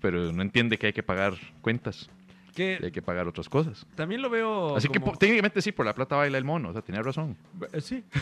pero 0.00 0.32
no 0.32 0.42
entiende 0.42 0.76
que 0.78 0.88
hay 0.88 0.92
que 0.92 1.04
pagar 1.04 1.34
cuentas, 1.60 2.10
que 2.52 2.76
Que 2.78 2.86
hay 2.86 2.92
que 2.92 3.02
pagar 3.02 3.26
otras 3.26 3.48
cosas. 3.48 3.86
también 3.94 4.22
lo 4.22 4.30
veo. 4.30 4.76
Así 4.76 4.88
que 4.88 5.00
como- 5.00 5.16
técnicamente 5.16 5.60
sí, 5.62 5.72
por 5.72 5.86
la 5.86 5.94
plata 5.94 6.16
baila 6.16 6.38
el 6.38 6.44
mono, 6.44 6.70
o 6.70 6.72
sea, 6.72 6.82
tenía 6.82 7.02
razón. 7.02 7.36
Eh, 7.72 7.80
Sí. 7.80 8.04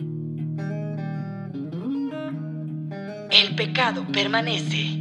El 3.30 3.54
pecado 3.56 4.04
permanece. 4.12 4.98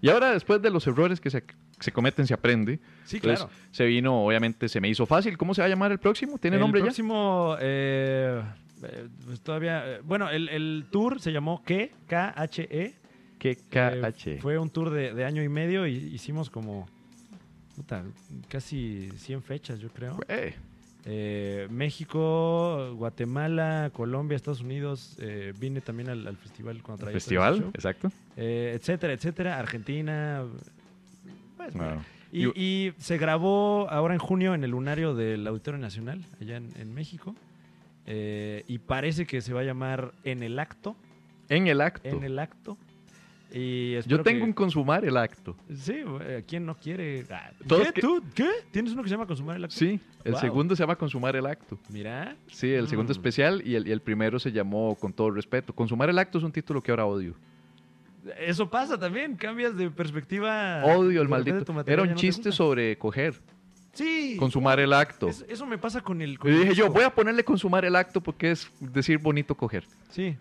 Y 0.00 0.10
ahora, 0.10 0.32
después 0.32 0.62
de 0.62 0.70
los 0.70 0.86
errores 0.86 1.20
que 1.20 1.30
se, 1.30 1.42
se 1.80 1.90
cometen, 1.92 2.26
se 2.26 2.34
aprende. 2.34 2.78
Sí, 3.04 3.16
Entonces, 3.16 3.40
claro. 3.46 3.52
se 3.72 3.84
vino, 3.86 4.24
obviamente, 4.24 4.68
se 4.68 4.80
me 4.80 4.88
hizo 4.88 5.06
fácil. 5.06 5.36
¿Cómo 5.36 5.54
se 5.54 5.62
va 5.62 5.66
a 5.66 5.68
llamar 5.68 5.90
el 5.90 5.98
próximo? 5.98 6.38
¿Tiene 6.38 6.56
el 6.56 6.60
nombre 6.60 6.80
próximo, 6.80 7.56
eh, 7.60 8.40
eh, 8.82 9.08
pues 9.24 9.40
todavía. 9.40 9.84
eh, 9.96 10.00
bueno, 10.04 10.28
el, 10.30 10.48
el 10.48 10.86
tour 10.90 11.20
se 11.20 11.32
llamó 11.32 11.62
¿Qué? 11.64 11.92
K-H-E. 12.06 12.94
¿Qué 13.38 13.50
Eh, 13.50 14.00
KH? 14.02 14.40
fue 14.40 14.58
un 14.58 14.70
tour 14.70 14.90
de, 14.90 15.14
de 15.14 15.24
año 15.24 15.42
y 15.42 15.48
medio 15.48 15.86
y 15.86 15.94
hicimos 15.96 16.50
como. 16.50 16.88
puta, 17.76 18.04
casi 18.48 19.08
100 19.16 19.42
fechas, 19.42 19.78
yo 19.80 19.88
creo. 19.90 20.18
Eh, 20.28 20.54
Eh, 21.10 21.68
México, 21.70 22.92
Guatemala, 22.96 23.90
Colombia, 23.94 24.36
Estados 24.36 24.60
Unidos. 24.60 25.16
eh, 25.20 25.54
vine 25.58 25.80
también 25.80 26.08
al, 26.10 26.26
al 26.26 26.36
festival 26.36 26.82
cuando 26.82 27.00
traía 27.04 27.12
todo 27.12 27.18
ese 27.18 27.24
festival, 27.30 27.58
show. 27.60 27.70
exacto. 27.74 28.12
Eh, 28.36 28.72
etcétera, 28.76 29.12
etcétera. 29.14 29.58
Argentina. 29.58 30.44
pues, 31.56 31.74
Wow. 31.74 32.02
Y- 32.30 32.60
y 32.60 32.92
se 32.98 33.16
grabó 33.16 33.88
ahora 33.88 34.12
en 34.12 34.20
junio 34.20 34.54
en 34.54 34.62
el 34.64 34.72
lunario 34.72 35.14
del 35.14 35.46
Auditorio 35.46 35.78
Nacional, 35.80 36.26
allá 36.40 36.56
en, 36.58 36.72
en 36.76 36.92
México. 36.92 37.34
Eh, 38.10 38.64
y 38.66 38.78
parece 38.78 39.26
que 39.26 39.42
se 39.42 39.52
va 39.52 39.60
a 39.60 39.64
llamar 39.64 40.12
En 40.24 40.42
el 40.42 40.58
Acto. 40.58 40.96
En 41.50 41.66
el 41.66 41.80
acto. 41.82 42.08
En 42.08 42.24
el 42.24 42.38
Acto. 42.38 42.78
Y 43.52 44.00
Yo 44.06 44.22
tengo 44.22 44.40
que- 44.40 44.44
un 44.44 44.52
consumar 44.52 45.04
el 45.06 45.16
acto. 45.16 45.56
Sí, 45.74 46.02
eh, 46.20 46.44
¿quién 46.46 46.66
no 46.66 46.74
quiere? 46.76 47.24
Ah, 47.30 47.50
¿Qué? 47.66 47.92
que- 47.94 48.00
¿Tú? 48.02 48.22
¿Qué? 48.34 48.46
¿Tienes 48.70 48.92
uno 48.92 49.02
que 49.02 49.08
se 49.08 49.14
llama 49.14 49.26
Consumar 49.26 49.56
el 49.56 49.64
Acto? 49.64 49.74
Sí, 49.76 49.98
el 50.24 50.32
Wow. 50.32 50.40
segundo 50.42 50.76
se 50.76 50.82
llama 50.82 50.96
consumar 50.96 51.34
el 51.34 51.46
acto. 51.46 51.78
Mira. 51.88 52.36
Sí, 52.48 52.70
el 52.70 52.88
segundo 52.88 53.10
Mm. 53.10 53.16
especial 53.16 53.62
y 53.64 53.74
el, 53.76 53.88
y 53.88 53.92
el 53.92 54.02
primero 54.02 54.38
se 54.38 54.52
llamó 54.52 54.94
con 54.96 55.14
todo 55.14 55.30
respeto. 55.30 55.72
Consumar 55.74 56.10
el 56.10 56.18
acto 56.18 56.36
es 56.36 56.44
un 56.44 56.52
título 56.52 56.82
que 56.82 56.90
ahora 56.90 57.06
odio. 57.06 57.34
Eso 58.38 58.68
pasa 58.68 58.98
también, 58.98 59.34
cambias 59.36 59.74
de 59.74 59.90
perspectiva. 59.90 60.84
Odio 60.84 61.22
el 61.22 61.28
maldito. 61.30 61.64
Era 61.86 62.02
un 62.02 62.10
no 62.10 62.14
chiste 62.16 62.52
sobre 62.52 62.98
coger. 62.98 63.34
Sí. 63.92 64.36
Consumar 64.38 64.78
el 64.80 64.92
acto. 64.92 65.28
Es- 65.28 65.44
eso 65.48 65.66
me 65.66 65.78
pasa 65.78 66.00
con 66.00 66.22
el. 66.22 66.38
con 66.38 66.50
Y 66.50 66.54
el 66.54 66.60
dije 66.62 66.74
yo, 66.74 66.90
voy 66.90 67.04
a 67.04 67.10
ponerle 67.14 67.42
consumar 67.44 67.84
el 67.84 67.96
acto 67.96 68.20
porque 68.20 68.50
es 68.52 68.70
decir 68.80 69.18
bonito 69.18 69.54
coger. 69.56 69.84
Sí. 70.10 70.36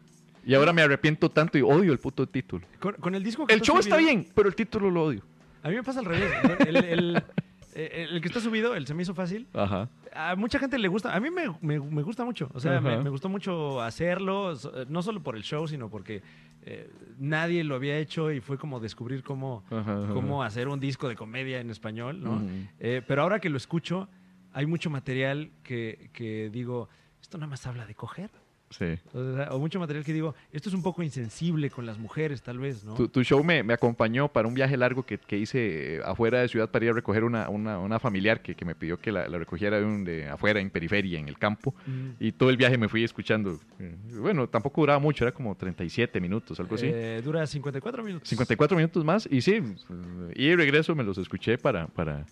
Y 0.45 0.53
ahora 0.53 0.71
me 0.73 0.81
arrepiento 0.81 1.29
tanto 1.29 1.57
y 1.57 1.61
odio 1.61 1.91
el 1.91 1.99
puto 1.99 2.27
título. 2.27 2.65
Con, 2.79 2.93
con 2.95 3.15
el 3.15 3.23
disco 3.23 3.45
que 3.47 3.53
El 3.53 3.61
show 3.61 3.77
está 3.79 3.97
bien, 3.97 4.27
pero 4.33 4.47
el 4.47 4.55
título 4.55 4.89
lo 4.91 5.03
odio. 5.03 5.21
A 5.63 5.69
mí 5.69 5.75
me 5.75 5.83
pasa 5.83 5.99
al 5.99 6.05
revés. 6.05 6.31
El, 6.67 6.75
el- 6.77 7.23
el- 7.77 8.09
el 8.15 8.21
que 8.21 8.27
está 8.27 8.39
subido, 8.39 8.75
el 8.75 8.87
se 8.87 8.93
me 8.93 9.03
hizo 9.03 9.13
fácil. 9.13 9.47
Ajá. 9.53 9.89
A 10.15 10.35
mucha 10.35 10.57
gente 10.59 10.77
le 10.79 10.87
gusta. 10.87 11.15
A 11.15 11.19
mí 11.19 11.29
me, 11.29 11.43
me- 11.61 11.79
me 11.79 12.01
gusta 12.01 12.25
mucho. 12.25 12.49
O 12.53 12.59
sea, 12.59 12.81
me, 12.81 13.09
gustó 13.09 13.29
mucho 13.29 13.81
hacerlo. 13.81 14.53
eh, 14.53 14.85
No 14.89 15.01
solo 15.03 15.21
por 15.21 15.35
el 15.35 15.43
show, 15.43 15.67
sino 15.67 15.89
porque 15.89 16.21
eh, 16.63 16.89
nadie 17.19 17.63
lo 17.63 17.75
había 17.75 17.97
hecho 17.97 18.31
y 18.31 18.41
fue 18.41 18.57
como 18.57 18.79
descubrir 18.79 19.23
cómo, 19.23 19.63
Ajá, 19.69 20.03
ajá. 20.03 20.13
cómo 20.13 20.43
hacer 20.43 20.67
un 20.67 20.79
disco 20.79 21.07
de 21.07 21.15
comedia 21.15 21.59
en 21.59 21.69
español, 21.69 22.21
¿no? 22.21 22.41
Eh, 22.79 23.01
pero 23.07 23.21
ahora 23.21 23.39
que 23.39 23.49
lo 23.49 23.57
escucho, 23.57 24.09
hay 24.53 24.65
mucho 24.65 24.89
material 24.89 25.51
que, 25.63 26.09
que 26.13 26.49
digo, 26.49 26.89
esto 27.21 27.37
nada 27.37 27.47
más 27.49 27.65
habla 27.67 27.85
de 27.85 27.95
coger. 27.95 28.31
Sí. 28.69 28.85
O, 29.13 29.59
mucho 29.59 29.79
material 29.79 30.03
que 30.03 30.11
digo, 30.11 30.35
esto 30.51 30.67
es 30.67 30.75
un 30.75 30.83
poco 30.83 31.01
insensible 31.01 31.69
con 31.69 31.85
las 31.85 31.97
mujeres, 31.97 32.41
tal 32.41 32.59
vez, 32.59 32.83
¿no? 32.83 32.95
Tu, 32.95 33.07
tu 33.07 33.23
show 33.23 33.41
me, 33.43 33.63
me 33.63 33.73
acompañó 33.73 34.27
para 34.27 34.45
un 34.47 34.53
viaje 34.53 34.75
largo 34.75 35.03
que, 35.05 35.17
que 35.17 35.37
hice 35.37 35.95
eh, 35.95 36.01
afuera 36.03 36.41
de 36.41 36.49
ciudad 36.49 36.69
para 36.69 36.83
ir 36.83 36.91
a 36.91 36.93
recoger 36.93 37.23
una, 37.23 37.47
una, 37.47 37.79
una 37.79 37.97
familiar 37.97 38.41
que, 38.41 38.55
que 38.55 38.65
me 38.65 38.75
pidió 38.75 38.99
que 38.99 39.11
la, 39.13 39.27
la 39.29 39.37
recogiera 39.37 39.79
de, 39.79 39.85
un- 39.85 40.03
de 40.03 40.27
afuera, 40.27 40.59
en 40.59 40.69
periferia, 40.69 41.17
en 41.17 41.29
el 41.29 41.37
campo. 41.39 41.73
Mm. 41.85 42.09
Y 42.19 42.33
todo 42.33 42.49
el 42.49 42.57
viaje 42.57 42.77
me 42.77 42.89
fui 42.89 43.05
escuchando. 43.05 43.57
eh, 43.79 43.95
Bueno, 44.19 44.47
tampoco 44.49 44.81
duraba 44.81 44.99
mucho, 44.99 45.23
era 45.23 45.31
como 45.31 45.55
37 45.55 46.19
minutos, 46.19 46.59
algo 46.59 46.75
así. 46.75 46.87
Eh, 46.93 47.21
dura 47.23 47.47
54 47.47 48.03
minutos. 48.03 48.27
54 48.27 48.75
minutos 48.75 49.05
más 49.05 49.27
y 49.31 49.39
sí, 49.41 49.61
y 50.35 50.55
regreso 50.55 50.93
me 50.93 51.03
los 51.05 51.17
escuché 51.17 51.57
para, 51.57 51.87
para, 51.87 52.25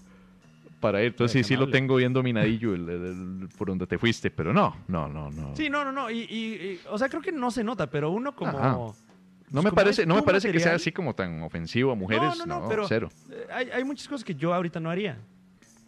para 0.86 1.02
ir. 1.02 1.08
Entonces 1.08 1.46
sí, 1.46 1.54
sí 1.54 1.60
lo 1.60 1.70
tengo 1.70 1.96
bien 1.96 2.14
dominadillo 2.14 2.76
el- 2.76 2.90
el- 2.90 3.06
el- 3.44 3.50
por 3.58 3.68
donde 3.70 3.88
te 3.88 3.98
fuiste, 3.98 4.30
pero 4.32 4.54
no, 4.54 4.76
no, 4.88 5.08
no, 5.08 5.30
no. 5.32 5.56
Sí, 5.56 5.70
no, 5.70 5.84
no, 5.84 5.92
no. 5.92 6.10
Y, 6.12 6.20
y- 6.20 6.26
y, 6.74 6.80
o 6.90 6.98
sea, 6.98 7.10
creo 7.10 7.22
que 7.22 7.32
no 7.32 7.50
se 7.52 7.64
nota, 7.64 7.90
pero 7.90 8.12
uno 8.12 8.36
como... 8.36 8.58
Ajá. 8.58 8.70
No 8.72 9.62
pues 9.62 9.64
me 9.64 9.70
como 9.70 9.76
parece, 9.76 10.06
no 10.06 10.16
me 10.16 10.24
parece 10.24 10.48
que 10.52 10.60
sea 10.60 10.72
material, 10.72 10.76
así 10.78 10.92
como 10.92 11.14
tan 11.14 11.42
ofensivo 11.44 11.92
a 11.92 11.96
mujeres, 11.96 12.36
no, 12.40 12.46
no, 12.46 12.62
no, 12.62 12.68
pero- 12.70 12.88
cero. 12.88 13.10
eh, 13.30 13.46
hay, 13.54 13.70
hay 13.70 13.84
muchas 13.84 14.08
cosas 14.08 14.24
que 14.24 14.34
yo 14.36 14.54
ahorita 14.54 14.80
no 14.80 14.90
haría. 14.90 15.18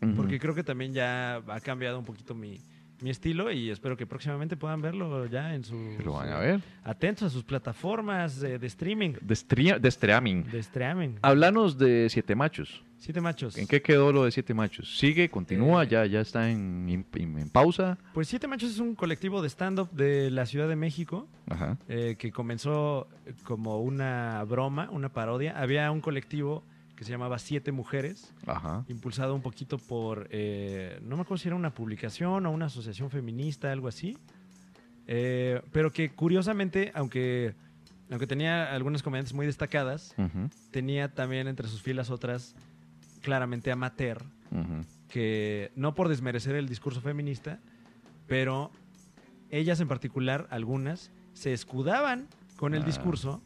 Ujú. 0.01 0.13
Porque 0.15 0.39
creo 0.39 0.53
que 0.53 0.63
también 0.63 0.93
ya 0.93 1.37
ha 1.37 1.59
cambiado 1.59 1.97
un 1.97 2.05
poquito 2.05 2.35
mi, 2.35 2.59
mi 3.01 3.09
estilo 3.09 3.51
y 3.51 3.71
espero 3.71 3.97
que 3.97 4.05
próximamente 4.05 4.55
puedan 4.57 4.79
verlo 4.81 5.25
ya 5.25 5.55
en 5.55 5.63
su... 5.63 5.75
Lo 6.05 6.13
van 6.13 6.29
a 6.29 6.37
ver. 6.37 6.61
Atentos 6.83 7.23
a 7.23 7.29
sus 7.31 7.43
plataformas 7.43 8.41
eh, 8.43 8.59
de 8.59 8.67
streaming. 8.67 9.13
De, 9.21 9.35
de 9.79 9.87
streaming. 9.89 10.43
De 10.43 10.59
streaming. 10.59 11.09
Hablanos 11.23 11.77
de 11.79 12.07
Siete 12.11 12.35
Machos. 12.35 12.83
Siete 12.99 13.21
machos. 13.21 13.57
¿En 13.57 13.67
qué 13.67 13.81
quedó 13.81 14.11
lo 14.11 14.25
de 14.25 14.31
Siete 14.31 14.53
Machos? 14.53 14.97
¿Sigue? 14.97 15.29
¿Continúa? 15.29 15.83
Eh, 15.83 15.87
¿Ya, 15.87 16.05
ya 16.07 16.19
está 16.19 16.49
en, 16.49 16.87
en- 16.89 17.37
en 17.37 17.49
pausa? 17.49 17.97
Pues 18.13 18.27
Siete 18.27 18.47
Machos 18.47 18.71
es 18.71 18.79
un 18.79 18.95
colectivo 18.95 19.41
de 19.41 19.47
stand-up 19.49 19.89
de 19.91 20.31
la 20.31 20.45
Ciudad 20.45 20.67
de 20.67 20.75
México 20.75 21.27
Ajá. 21.47 21.77
eh, 21.87 22.15
que 22.17 22.31
comenzó 22.31 23.07
como 23.43 23.81
una 23.81 24.43
broma, 24.45 24.89
una 24.91 25.09
parodia. 25.09 25.57
Había 25.59 25.89
un 25.91 26.01
colectivo 26.01 26.63
que 26.95 27.03
se 27.03 27.11
llamaba 27.11 27.37
Siete 27.37 27.71
Mujeres, 27.71 28.33
Ajá. 28.47 28.83
impulsado 28.89 29.35
un 29.35 29.41
poquito 29.43 29.77
por, 29.77 30.27
eh, 30.31 30.99
no 31.03 31.15
me 31.15 31.21
acuerdo 31.21 31.41
si 31.43 31.47
era 31.49 31.55
una 31.55 31.69
publicación 31.75 32.47
o 32.47 32.51
una 32.51 32.65
asociación 32.65 33.11
feminista, 33.11 33.71
algo 33.71 33.87
así. 33.87 34.17
Pero 35.05 35.91
que 35.93 36.09
curiosamente, 36.09 36.91
aunque, 36.95 37.53
aunque 38.09 38.27
tenía 38.27 38.73
algunas 38.73 39.03
comediantes 39.03 39.33
muy 39.33 39.45
destacadas, 39.45 40.15
tenía 40.71 41.13
también 41.13 41.47
entre 41.47 41.67
sus 41.67 41.81
filas 41.81 42.09
otras 42.09 42.55
claramente 43.31 43.73
amateur, 43.73 44.23
que 45.09 45.69
no 45.75 45.93
por 45.93 46.07
desmerecer 46.07 46.55
el 46.55 46.69
discurso 46.69 47.01
feminista, 47.01 47.59
pero 48.25 48.71
ellas 49.51 49.81
en 49.81 49.89
particular, 49.89 50.47
algunas, 50.49 51.11
se 51.33 51.51
escudaban 51.51 52.27
con 52.55 52.73
el 52.73 52.83
Ah. 52.83 52.85
discurso 52.85 53.41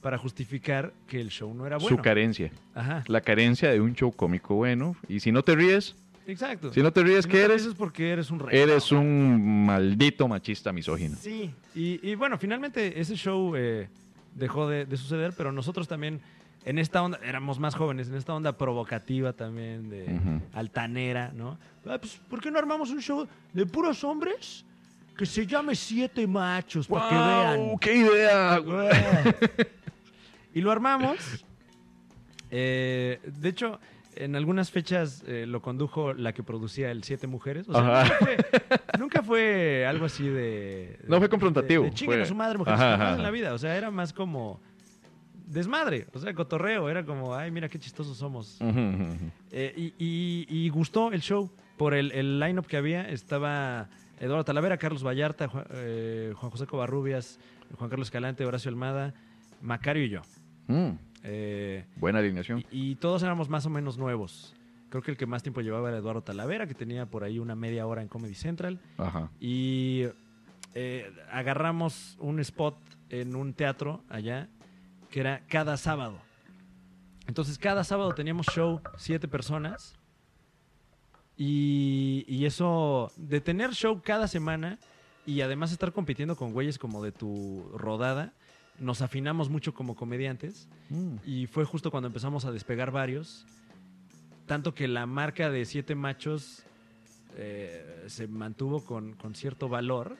para 0.00 0.18
justificar 0.18 0.92
que 1.08 1.20
el 1.20 1.30
show 1.30 1.52
no 1.52 1.66
era 1.66 1.78
bueno. 1.78 1.96
Su 1.96 2.00
carencia. 2.00 2.52
Ajá, 2.76 3.02
La 3.08 3.22
carencia 3.22 3.70
de 3.72 3.80
un 3.80 3.94
show 3.96 4.12
cómico 4.12 4.54
bueno. 4.54 4.94
Y 5.08 5.18
si 5.18 5.32
no 5.32 5.42
te 5.42 5.56
ríes, 5.56 5.96
exacto. 6.28 6.72
si 6.72 6.80
no 6.80 6.92
te 6.92 7.02
ríes, 7.02 7.24
Si 7.24 7.30
¿qué 7.32 7.42
eres? 7.42 7.66
es 7.66 7.74
porque 7.74 8.10
eres 8.12 8.30
un 8.30 8.38
rey. 8.38 8.56
Eres 8.56 8.92
un 8.92 9.66
maldito 9.66 10.28
machista 10.28 10.72
misógino. 10.72 11.16
Sí, 11.20 11.50
y, 11.74 12.08
y 12.08 12.14
bueno, 12.14 12.38
finalmente 12.38 13.00
ese 13.00 13.16
show 13.16 13.54
eh, 13.56 13.88
dejó 14.36 14.68
de, 14.68 14.86
de 14.86 14.96
suceder, 14.96 15.32
pero 15.36 15.50
nosotros 15.50 15.88
también 15.88 16.20
en 16.64 16.78
esta 16.78 17.02
onda, 17.02 17.18
éramos 17.22 17.58
más 17.58 17.74
jóvenes, 17.74 18.08
en 18.08 18.14
esta 18.14 18.34
onda 18.34 18.56
provocativa 18.56 19.32
también, 19.32 19.88
de 19.90 20.40
altanera, 20.52 21.32
¿no? 21.34 21.58
Ah, 21.86 21.98
pues, 22.00 22.18
¿por 22.30 22.40
qué 22.40 22.50
no 22.50 22.58
armamos 22.58 22.90
un 22.90 23.00
show 23.02 23.26
de 23.52 23.66
puros 23.66 24.02
hombres 24.04 24.64
Que 25.16 25.26
se 25.26 25.46
llame 25.46 25.74
Siete 25.74 26.26
Machos, 26.26 26.86
para 26.88 27.08
que 27.08 27.14
vean. 27.14 27.78
¡Qué 27.78 27.96
idea! 27.96 28.60
y 30.54 30.60
lo 30.60 30.70
armamos. 30.72 31.44
Eh, 32.50 33.20
de 33.24 33.48
hecho, 33.48 33.78
en 34.16 34.36
algunas 34.36 34.70
fechas 34.70 35.24
eh, 35.26 35.44
lo 35.46 35.60
condujo 35.60 36.12
la 36.14 36.32
que 36.32 36.42
producía 36.42 36.90
el 36.90 37.02
Siete 37.04 37.26
Mujeres. 37.26 37.68
O 37.68 37.72
sea, 37.72 38.04
nunca 38.04 38.16
fue, 38.18 38.36
nunca 38.98 39.22
fue 39.22 39.86
algo 39.86 40.06
así 40.06 40.26
de. 40.28 40.98
No 41.08 41.18
fue 41.18 41.28
confrontativo, 41.28 41.84
De, 41.84 41.90
de 41.90 41.96
fue- 42.04 42.22
a 42.22 42.26
su 42.26 42.34
madre, 42.34 42.58
mujeres, 42.58 42.80
Ajá, 42.80 42.94
ajá, 42.94 43.14
en 43.16 43.22
la 43.22 43.30
vida. 43.30 43.54
O 43.54 43.58
sea, 43.58 43.76
era 43.76 43.90
más 43.90 44.12
como 44.12 44.60
desmadre. 45.46 46.06
O 46.12 46.18
sea, 46.18 46.32
cotorreo. 46.34 46.88
Era 46.88 47.04
como, 47.04 47.34
ay, 47.34 47.50
mira 47.50 47.68
qué 47.68 47.78
chistosos 47.78 48.16
somos. 48.16 48.58
Eh, 49.50 49.72
y, 49.76 49.94
y- 49.98 50.46
y 50.48 50.68
gustó 50.68 51.12
el 51.12 51.20
show 51.20 51.50
por 51.76 51.94
el, 51.94 52.12
el 52.12 52.40
line-up 52.40 52.66
que 52.66 52.76
había. 52.76 53.08
Estaba 53.08 53.88
Eduardo 54.20 54.44
Talavera, 54.44 54.76
Carlos 54.78 55.04
Vallarta, 55.04 55.48
Juan, 55.48 55.64
eh, 55.70 56.32
Juan 56.36 56.50
José 56.50 56.66
Covarrubias, 56.66 57.38
Juan 57.78 57.90
Carlos 57.90 58.08
Escalante, 58.08 58.44
Horacio 58.44 58.68
Almada, 58.70 59.14
Macario 59.60 60.04
y 60.04 60.08
yo. 60.10 60.22
Mm, 60.68 60.90
Eh, 61.26 61.84
buena 61.96 62.18
alineación. 62.18 62.60
y, 62.70 62.90
y 62.90 62.94
todos 62.96 63.22
éramos 63.22 63.48
más 63.48 63.64
o 63.66 63.70
menos 63.70 63.96
nuevos. 63.98 64.54
Creo 64.90 65.02
que 65.02 65.10
el 65.10 65.16
que 65.16 65.26
más 65.26 65.42
tiempo 65.42 65.60
llevaba 65.60 65.88
era 65.88 65.98
Eduardo 65.98 66.22
Talavera, 66.22 66.66
que 66.66 66.74
tenía 66.74 67.06
por 67.06 67.24
ahí 67.24 67.38
una 67.38 67.54
media 67.56 67.86
hora 67.86 68.00
en 68.02 68.08
Comedy 68.08 68.34
Central. 68.34 68.78
Ajá. 68.98 69.28
Y 69.40 70.04
eh, 70.74 71.10
agarramos 71.32 72.16
un 72.20 72.38
spot 72.40 72.76
en 73.10 73.34
un 73.34 73.54
teatro 73.54 74.02
allá, 74.08 74.48
que 75.14 75.20
era 75.20 75.46
cada 75.46 75.76
sábado. 75.76 76.18
Entonces, 77.28 77.56
cada 77.56 77.84
sábado 77.84 78.12
teníamos 78.16 78.46
show, 78.46 78.80
siete 78.96 79.28
personas. 79.28 79.94
Y, 81.36 82.24
y 82.26 82.46
eso, 82.46 83.12
de 83.16 83.40
tener 83.40 83.70
show 83.74 84.02
cada 84.02 84.26
semana 84.26 84.76
y 85.24 85.40
además 85.42 85.70
estar 85.70 85.92
compitiendo 85.92 86.34
con 86.34 86.52
güeyes 86.52 86.78
como 86.78 87.00
de 87.00 87.12
tu 87.12 87.62
rodada, 87.74 88.32
nos 88.80 89.02
afinamos 89.02 89.50
mucho 89.50 89.72
como 89.72 89.94
comediantes. 89.94 90.68
Mm. 90.90 91.18
Y 91.24 91.46
fue 91.46 91.64
justo 91.64 91.92
cuando 91.92 92.08
empezamos 92.08 92.44
a 92.44 92.50
despegar 92.50 92.90
varios. 92.90 93.46
Tanto 94.46 94.74
que 94.74 94.88
la 94.88 95.06
marca 95.06 95.48
de 95.48 95.64
siete 95.64 95.94
machos 95.94 96.64
eh, 97.36 98.02
se 98.08 98.26
mantuvo 98.26 98.84
con, 98.84 99.12
con 99.12 99.36
cierto 99.36 99.68
valor. 99.68 100.16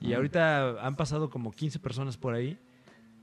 Y 0.00 0.08
Mm. 0.08 0.14
ahorita 0.14 0.86
han 0.86 0.96
pasado 0.96 1.28
como 1.28 1.52
15 1.52 1.78
personas 1.78 2.16
por 2.16 2.32
ahí. 2.32 2.58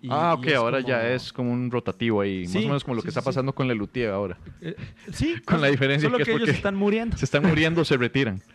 Y- 0.01 0.07
ah, 0.11 0.33
ok, 0.37 0.47
ahora 0.55 0.77
como- 0.77 0.87
ya 0.89 1.09
es 1.09 1.31
como 1.33 1.51
un 1.51 1.69
rotativo 1.71 2.21
ahí. 2.21 2.45
más 2.45 2.55
o 2.55 2.59
menos 2.59 2.83
como 2.83 2.95
lo 2.95 3.01
que 3.01 3.07
sí, 3.07 3.09
está 3.09 3.21
sí. 3.21 3.25
pasando 3.25 3.53
con 3.53 3.67
la 3.67 3.73
Lutier 3.73 4.09
ahora. 4.11 4.37
Eh, 4.61 4.75
sí, 5.11 5.35
Con 5.45 5.61
la 5.61 5.67
diferencia 5.67 6.07
Solo 6.07 6.17
que 6.17 6.23
que, 6.25 6.31
es 6.31 6.35
ellos 6.35 6.47
porque- 6.47 6.57
están 6.57 6.75
muriendo. 6.75 7.17
Se 7.17 7.25
están 7.25 7.43
muriendo, 7.43 7.83
se 7.85 7.97
retiran. 7.97 8.41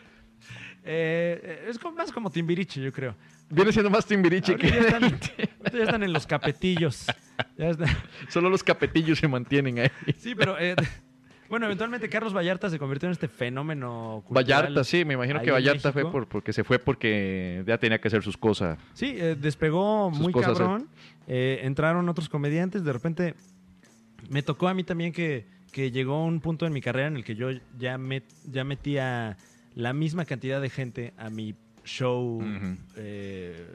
Eh, 0.84 1.66
es 1.68 1.78
como- 1.78 1.94
más 1.96 2.10
como 2.10 2.28
Timbiriche, 2.30 2.80
yo 2.82 2.92
creo. 2.92 3.14
Viene 3.48 3.70
siendo 3.72 3.88
más 3.88 4.04
Timbiriche 4.04 4.56
que 4.56 4.68
ya, 4.68 4.76
están, 4.80 5.04
ahorita 5.04 5.28
ya 5.72 5.84
están 5.84 6.02
en 6.02 6.12
los 6.12 6.26
capetillos. 6.26 7.06
Ya 7.56 7.70
están- 7.70 7.88
solo 8.28 8.50
los 8.50 8.62
capetillos 8.64 9.18
se 9.18 9.26
mantienen 9.28 9.78
ahí. 9.78 9.90
Sí, 10.18 10.34
pero 10.34 10.56
eh, 10.58 10.74
bueno, 11.52 11.66
eventualmente 11.66 12.08
Carlos 12.08 12.34
Vallarta 12.34 12.70
se 12.70 12.78
convirtió 12.78 13.08
en 13.08 13.12
este 13.12 13.28
fenómeno 13.28 14.22
cultural. 14.26 14.62
Vallarta, 14.62 14.84
sí, 14.84 15.04
me 15.04 15.12
imagino 15.12 15.42
que 15.42 15.50
Vallarta 15.50 15.92
fue 15.92 16.10
por, 16.10 16.26
porque 16.26 16.50
se 16.54 16.64
fue 16.64 16.78
porque 16.78 17.62
ya 17.66 17.76
tenía 17.76 18.00
que 18.00 18.08
hacer 18.08 18.22
sus 18.22 18.38
cosas. 18.38 18.78
Sí, 18.94 19.14
eh, 19.18 19.36
despegó 19.38 20.08
Sus 20.14 20.18
muy 20.22 20.32
cosas, 20.32 20.56
cabrón. 20.56 20.88
Eh, 21.26 21.60
entraron 21.64 22.08
otros 22.08 22.30
comediantes. 22.30 22.84
De 22.84 22.92
repente 22.94 23.34
me 24.30 24.42
tocó 24.42 24.66
a 24.68 24.72
mí 24.72 24.82
también 24.82 25.12
que, 25.12 25.44
que 25.72 25.90
llegó 25.90 26.24
un 26.24 26.40
punto 26.40 26.64
en 26.64 26.72
mi 26.72 26.80
carrera 26.80 27.08
en 27.08 27.16
el 27.16 27.22
que 27.24 27.34
yo 27.34 27.50
ya, 27.78 27.98
met- 27.98 28.24
ya 28.50 28.64
metía 28.64 29.36
la 29.74 29.92
misma 29.92 30.24
cantidad 30.24 30.58
de 30.58 30.70
gente 30.70 31.12
a 31.18 31.28
mi 31.28 31.54
show 31.84 32.40
eh, 32.96 33.66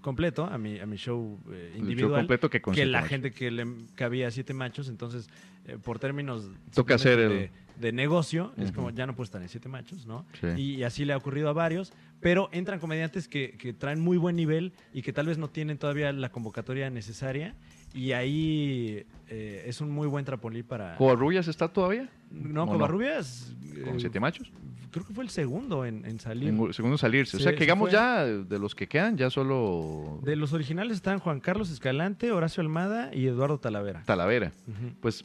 completo, 0.00 0.44
a 0.44 0.58
mi, 0.58 0.78
a 0.78 0.86
mi 0.86 0.96
show 0.96 1.40
eh, 1.50 1.70
El 1.72 1.72
show 1.72 1.80
individual. 1.80 2.20
completo 2.20 2.48
que 2.50 2.62
que 2.62 2.86
la 2.86 3.02
gente 3.02 3.32
que 3.32 3.50
le 3.50 3.66
cabía 3.96 4.30
siete 4.30 4.54
machos, 4.54 4.88
entonces 4.88 5.28
eh, 5.66 5.78
por 5.82 5.98
términos 5.98 6.50
Toca 6.74 6.94
hacer 6.96 7.18
el- 7.18 7.28
de, 7.30 7.50
de 7.78 7.92
negocio, 7.92 8.52
es 8.56 8.70
como 8.72 8.90
ya 8.90 9.06
no 9.06 9.14
puedo 9.14 9.24
estar 9.24 9.42
en 9.42 9.48
siete 9.48 9.68
machos, 9.68 10.06
¿no? 10.06 10.26
Sí. 10.40 10.46
Y, 10.60 10.82
así 10.84 11.04
le 11.04 11.12
ha 11.12 11.16
ocurrido 11.16 11.48
a 11.48 11.52
varios, 11.52 11.92
pero 12.20 12.48
entran 12.52 12.78
comediantes 12.78 13.26
que, 13.28 13.56
que 13.58 13.72
traen 13.72 14.00
muy 14.00 14.16
buen 14.16 14.36
nivel 14.36 14.72
y 14.92 15.02
que 15.02 15.12
tal 15.12 15.26
vez 15.26 15.38
no 15.38 15.48
tienen 15.50 15.76
todavía 15.78 16.12
la 16.12 16.30
convocatoria 16.30 16.88
necesaria 16.90 17.54
y 17.92 18.12
ahí 18.12 19.04
eh, 19.28 19.64
es 19.66 19.80
un 19.80 19.90
muy 19.90 20.06
buen 20.06 20.24
trampolín 20.24 20.64
para... 20.64 20.96
¿Covarrubias 20.96 21.48
está 21.48 21.68
todavía? 21.68 22.08
no, 22.30 22.64
¿o 22.64 22.66
Covarrubias... 22.66 23.54
¿Con 23.84 23.96
eh, 23.96 24.00
siete 24.00 24.20
machos? 24.20 24.52
Creo 24.90 25.04
que 25.04 25.12
fue 25.12 25.24
el 25.24 25.30
segundo 25.30 25.84
en, 25.84 26.04
en 26.04 26.20
salir. 26.20 26.48
En- 26.50 26.72
segundo 26.72 26.96
salirse. 26.96 27.36
o 27.36 27.40
sea, 27.40 27.50
que 27.52 27.58
se 27.58 27.64
digamos 27.64 27.90
fue. 27.90 27.98
ya 27.98 28.24
de 28.24 28.58
los 28.60 28.76
que 28.76 28.86
quedan, 28.86 29.16
ya 29.16 29.28
solo 29.30 30.20
De 30.22 30.36
los 30.36 30.52
originales 30.52 30.92
están 30.96 31.18
Juan 31.18 31.40
Carlos 31.40 31.70
Escalante, 31.70 32.30
Horacio 32.30 32.60
Almada 32.60 33.10
y 33.12 33.26
Eduardo 33.26 33.58
Talavera. 33.58 34.04
Talavera. 34.04 34.52
Pues 35.00 35.24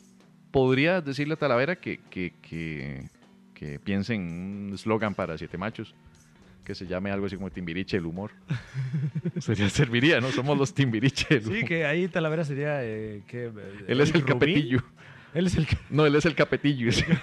podría 0.52 1.02
decirle 1.02 1.34
a 1.36 1.38
Talavera 1.38 1.76
que, 1.78 2.00
que, 2.10 2.34
que, 2.42 3.10
que 3.54 3.80
piense 3.80 4.14
en 4.16 4.22
un 4.22 4.72
eslogan 4.74 5.14
para 5.16 5.38
Siete 5.38 5.58
Machos 5.58 5.94
que 6.66 6.76
se 6.76 6.86
llame 6.86 7.10
algo 7.10 7.26
así 7.26 7.36
como 7.36 7.50
Timbiriche 7.50 7.98
el 7.98 8.06
humor. 8.06 8.30
Sería, 9.40 9.70
serviría, 9.70 10.22
¿no? 10.22 10.30
Somos 10.32 10.56
los 10.56 10.72
Timbiriche 10.74 11.36
el 11.38 11.44
Sí, 11.44 11.50
humor. 11.50 11.66
que 11.66 11.86
ahí 11.86 12.08
Talavera 12.08 12.44
sería... 12.46 12.84
eh, 12.86 13.24
que, 13.28 13.46
eh, 13.48 13.52
Él 13.88 14.00
es 14.02 14.14
el 14.14 14.24
capetillo. 14.24 14.84
Él 15.34 15.48
es 15.48 15.56
el... 15.56 15.68
No, 15.90 16.06
él 16.06 16.16
es 16.16 16.26
el 16.26 16.36
capetillo. 16.36 16.92
sí. 16.92 17.04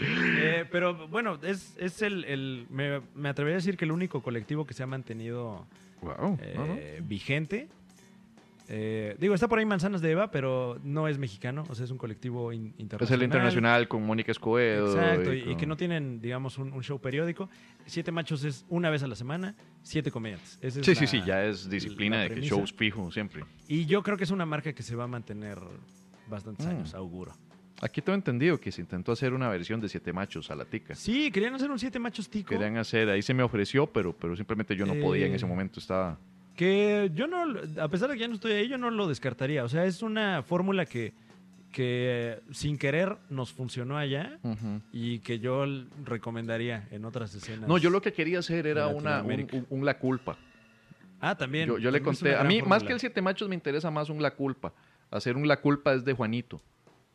Eh, 0.00 0.64
pero 0.70 1.08
bueno, 1.08 1.38
es, 1.42 1.74
es 1.78 2.02
el... 2.02 2.24
el- 2.24 2.66
me, 2.70 3.00
me 3.16 3.28
atrevería 3.28 3.56
a 3.56 3.58
decir 3.60 3.76
que 3.76 3.84
el 3.84 3.90
único 3.92 4.22
colectivo 4.22 4.64
que 4.66 4.72
se 4.74 4.82
ha 4.84 4.86
mantenido 4.86 5.66
no, 6.02 6.16
no. 6.54 6.78
vigente. 7.02 7.68
Eh, 8.70 9.16
digo, 9.18 9.34
está 9.34 9.48
por 9.48 9.58
ahí 9.58 9.64
Manzanas 9.64 10.02
de 10.02 10.10
Eva, 10.10 10.30
pero 10.30 10.78
no 10.84 11.08
es 11.08 11.16
mexicano, 11.18 11.64
o 11.70 11.74
sea, 11.74 11.84
es 11.86 11.90
un 11.90 11.96
colectivo 11.96 12.52
in- 12.52 12.74
Es 12.76 12.80
internacional. 12.80 13.20
el 13.20 13.24
internacional 13.24 13.88
con 13.88 14.04
Mónica 14.04 14.30
Escobedo. 14.30 14.92
Exacto, 14.94 15.32
y, 15.32 15.38
y 15.38 15.44
con- 15.44 15.56
que 15.56 15.66
no 15.66 15.76
tienen, 15.78 16.20
digamos, 16.20 16.58
un, 16.58 16.72
un 16.74 16.82
show 16.82 17.00
periódico. 17.00 17.48
Siete 17.86 18.12
machos 18.12 18.44
es 18.44 18.66
una 18.68 18.90
vez 18.90 19.02
a 19.02 19.06
la 19.06 19.14
semana, 19.16 19.54
siete 19.82 20.10
comediantes. 20.10 20.58
Esa 20.60 20.80
es 20.80 20.86
Sí, 20.86 20.94
sí, 20.94 21.00
la- 21.04 21.06
sí, 21.10 21.22
ya 21.26 21.44
es 21.46 21.70
disciplina 21.70 22.20
de 22.20 22.28
que 22.30 22.40
shows 22.42 22.72
fijo 22.74 23.10
siempre. 23.10 23.44
Y 23.68 23.86
yo 23.86 24.02
creo 24.02 24.18
que 24.18 24.24
es 24.24 24.30
una 24.30 24.44
marca 24.44 24.72
que 24.74 24.82
se 24.82 24.94
va 24.94 25.04
a 25.04 25.08
mantener 25.08 25.58
bastantes 26.28 26.66
Mm. 26.66 26.70
años, 26.70 26.94
auguro. 26.94 27.32
Aquí 27.80 28.02
tengo 28.02 28.16
entendido 28.16 28.58
que 28.60 28.70
se 28.72 28.80
intentó 28.82 29.12
hacer 29.12 29.32
una 29.32 29.48
versión 29.48 29.80
de 29.80 29.88
Siete 29.88 30.12
Machos 30.12 30.50
a 30.50 30.56
la 30.56 30.64
tica. 30.64 30.94
Sí, 30.94 31.30
querían 31.30 31.54
hacer 31.54 31.70
un 31.70 31.78
siete 31.78 31.98
machos 32.00 32.28
tico. 32.28 32.48
Querían 32.50 32.76
hacer, 32.76 33.08
ahí 33.08 33.22
se 33.22 33.32
me 33.32 33.42
ofreció, 33.44 33.86
pero, 33.86 34.12
pero 34.14 34.34
simplemente 34.36 34.74
yo 34.76 34.84
no 34.84 34.94
podía 35.00 35.26
en 35.26 35.32
Eh, 35.32 35.36
ese 35.36 35.46
momento, 35.46 35.78
estaba... 35.80 36.18
Que 36.58 37.12
yo 37.14 37.28
no, 37.28 37.44
a 37.80 37.86
pesar 37.88 38.08
de 38.08 38.14
que 38.16 38.22
ya 38.22 38.26
no 38.28 38.34
estoy 38.34 38.50
ahí, 38.50 38.66
yo 38.68 38.78
no 38.78 38.90
lo 38.90 39.06
descartaría. 39.06 39.62
O 39.62 39.68
sea, 39.68 39.84
es 39.84 40.02
una 40.02 40.42
fórmula 40.42 40.86
que, 40.86 41.12
que 41.70 42.40
sin 42.50 42.76
querer 42.78 43.16
nos 43.30 43.52
funcionó 43.52 43.96
allá 43.96 44.40
y 44.92 45.20
que 45.20 45.38
yo 45.38 45.64
recomendaría 46.04 46.88
en 46.90 47.04
otras 47.04 47.32
escenas. 47.32 47.68
No, 47.68 47.78
yo 47.78 47.90
lo 47.90 48.02
que 48.02 48.12
quería 48.12 48.40
hacer 48.40 48.66
era 48.66 48.88
una, 48.88 48.96
un, 48.96 49.04
Latinoamérica. 49.04 49.56
un- 49.56 49.66
un 49.70 49.84
La 49.84 49.98
Culpa. 49.98 50.36
Ah, 51.20 51.36
también. 51.36 51.68
Yo, 51.68 51.78
yo 51.78 51.92
le 51.92 52.00
conté, 52.02 52.34
a 52.34 52.42
mí 52.42 52.60
más 52.62 52.82
que 52.82 52.92
el 52.92 52.98
Siete 52.98 53.22
Machos 53.22 53.48
me 53.48 53.54
interesa 53.54 53.90
más 53.92 54.08
un 54.10 54.20
La 54.20 54.32
Culpa. 54.32 54.72
Hacer 55.12 55.36
un 55.36 55.46
La 55.46 55.60
Culpa 55.60 55.92
es 55.94 56.04
de 56.04 56.12
Juanito. 56.12 56.60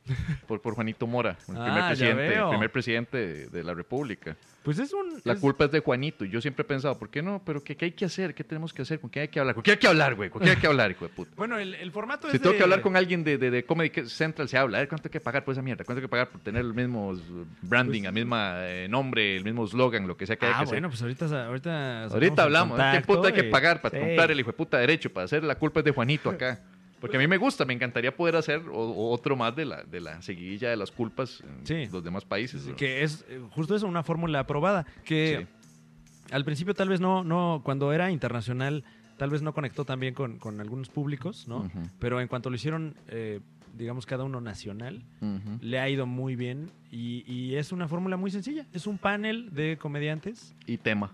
Por, 0.48 0.62
por 0.62 0.76
Juanito 0.76 1.08
Mora, 1.08 1.38
el 1.48 1.56
Ah, 1.58 1.64
primer 1.64 1.88
presidente, 1.88 2.36
el 2.38 2.50
primer 2.50 2.72
presidente 2.72 3.18
de, 3.18 3.48
de 3.48 3.64
la 3.64 3.74
República. 3.74 4.36
Pues 4.64 4.80
es 4.80 4.94
un. 4.94 5.22
La 5.26 5.34
es- 5.34 5.40
culpa 5.40 5.66
es 5.66 5.72
de 5.72 5.80
Juanito. 5.80 6.24
Y 6.26 6.30
yo 6.30 6.40
siempre 6.42 6.62
he 6.64 6.66
pensado, 6.66 6.98
¿por 6.98 7.10
qué 7.10 7.22
no? 7.22 7.42
¿Pero 7.46 7.62
qué, 7.64 7.76
qué 7.76 7.86
hay 7.86 7.92
que 7.92 8.06
hacer? 8.06 8.34
¿Qué 8.34 8.44
tenemos 8.44 8.74
que 8.74 8.82
hacer? 8.82 9.00
¿Con 9.00 9.10
quién 9.10 9.24
hay 9.24 9.28
que 9.30 9.40
hablar? 9.40 9.56
¿Con 9.56 9.64
quién 9.64 9.76
hay 9.76 9.80
que 9.80 9.88
hablar, 9.88 10.16
güey? 10.16 10.30
¿Con 10.30 10.42
quién 10.42 10.56
hay 10.56 10.62
que 10.62 10.68
hablar, 10.68 10.92
hijo 10.92 11.06
de 11.06 11.14
puta? 11.14 11.32
Bueno, 11.38 11.58
el, 11.58 11.76
el 11.76 11.92
formato 11.92 12.30
Si 12.30 12.36
es. 12.38 12.42
tengo 12.42 12.52
de- 12.54 12.58
que 12.58 12.64
hablar 12.64 12.82
con 12.82 12.96
alguien 12.96 13.24
de, 13.24 13.38
de, 13.38 13.52
de 13.52 13.66
Comedy 13.66 14.08
Central, 14.08 14.48
se 14.50 14.58
habla. 14.58 14.78
A 14.78 14.82
ver, 14.82 14.88
¿cuánto 14.90 15.08
hay 15.08 15.12
que 15.12 15.20
pagar 15.20 15.44
por 15.46 15.54
esa 15.54 15.62
mierda? 15.62 15.84
¿Cuánto 15.84 16.00
hay 16.00 16.04
que 16.04 16.10
pagar 16.10 16.30
por 16.30 16.42
tener 16.42 16.62
el 16.62 16.74
mismo 16.74 17.14
branding, 17.62 18.02
Pues- 18.04 18.08
el 18.10 18.14
mismo 18.14 18.36
eh, 18.40 18.88
nombre, 18.90 19.36
el 19.38 19.44
mismo 19.44 19.66
slogan, 19.68 20.08
lo 20.08 20.16
que 20.18 20.26
sea 20.28 20.36
que 20.38 20.46
haya 20.46 20.56
Ah, 20.56 20.60
que 20.60 20.64
hacer? 20.64 20.76
bueno, 20.76 20.90
pues 20.90 21.02
ahorita. 21.02 21.46
Ahorita, 21.48 22.04
Ahorita 22.06 22.44
hablamos. 22.44 22.80
¿Qué 22.94 23.02
puta 23.02 23.28
hay 23.30 23.34
que 23.34 23.48
y- 23.48 23.52
pagar 23.52 23.82
para 23.82 23.98
Sí. 24.00 24.06
comprar 24.06 24.32
el 24.32 24.40
hijo 24.40 24.52
de 24.52 24.58
puta 24.58 24.78
derecho? 24.80 25.12
Para 25.12 25.26
hacer 25.26 25.44
la 25.44 25.56
culpa 25.56 25.80
es 25.82 25.86
de 25.86 25.92
Juanito 25.92 26.30
acá. 26.30 26.60
Porque 27.04 27.18
a 27.18 27.20
mí 27.20 27.28
me 27.28 27.36
gusta, 27.38 27.66
me 27.66 27.74
encantaría 27.74 28.16
poder 28.16 28.38
hacer 28.38 28.62
otro 28.72 29.36
más 29.36 29.54
de 29.56 29.66
la, 29.66 29.84
de 29.84 30.00
la 30.00 30.22
seguidilla 30.22 30.70
de 30.70 30.78
las 30.78 30.90
culpas 30.90 31.42
en 31.42 31.68
Sí. 31.68 31.90
los 31.92 32.02
demás 32.02 32.24
países. 32.24 32.66
¿no? 32.66 32.78
Que 32.78 33.04
es 33.04 33.26
eh, 33.28 33.42
justo 33.52 33.76
eso, 33.76 33.88
una 33.88 34.04
fórmula 34.04 34.40
aprobada. 34.40 34.86
Que 35.04 35.46
al 36.32 36.46
principio 36.46 36.74
tal 36.74 36.88
vez 36.88 37.02
no, 37.02 37.26
no, 37.26 37.62
cuando 37.66 37.92
era 37.92 38.10
internacional, 38.10 38.86
tal 39.18 39.30
vez 39.30 39.42
no 39.42 39.54
conectó 39.54 39.84
tan 39.84 40.00
bien 40.00 40.14
con, 40.14 40.40
con 40.40 40.62
algunos 40.62 40.88
públicos, 40.88 41.46
¿no? 41.48 41.70
Pero 42.00 42.22
en 42.22 42.30
cuanto 42.30 42.50
lo 42.50 42.56
hicieron, 42.56 42.96
eh, 43.10 43.42
digamos, 43.76 44.06
cada 44.06 44.24
uno 44.24 44.40
nacional, 44.40 45.04
le 45.60 45.80
ha 45.80 45.90
ido 45.90 46.06
muy 46.06 46.38
bien 46.38 46.72
y, 46.90 47.30
y 47.30 47.56
es 47.56 47.74
una 47.74 47.90
fórmula 47.90 48.16
muy 48.16 48.32
sencilla. 48.32 48.66
Es 48.72 48.88
un 48.88 48.98
panel 48.98 49.54
de 49.54 49.78
comediantes 49.78 50.56
Y 50.68 50.78
tema. 50.78 51.12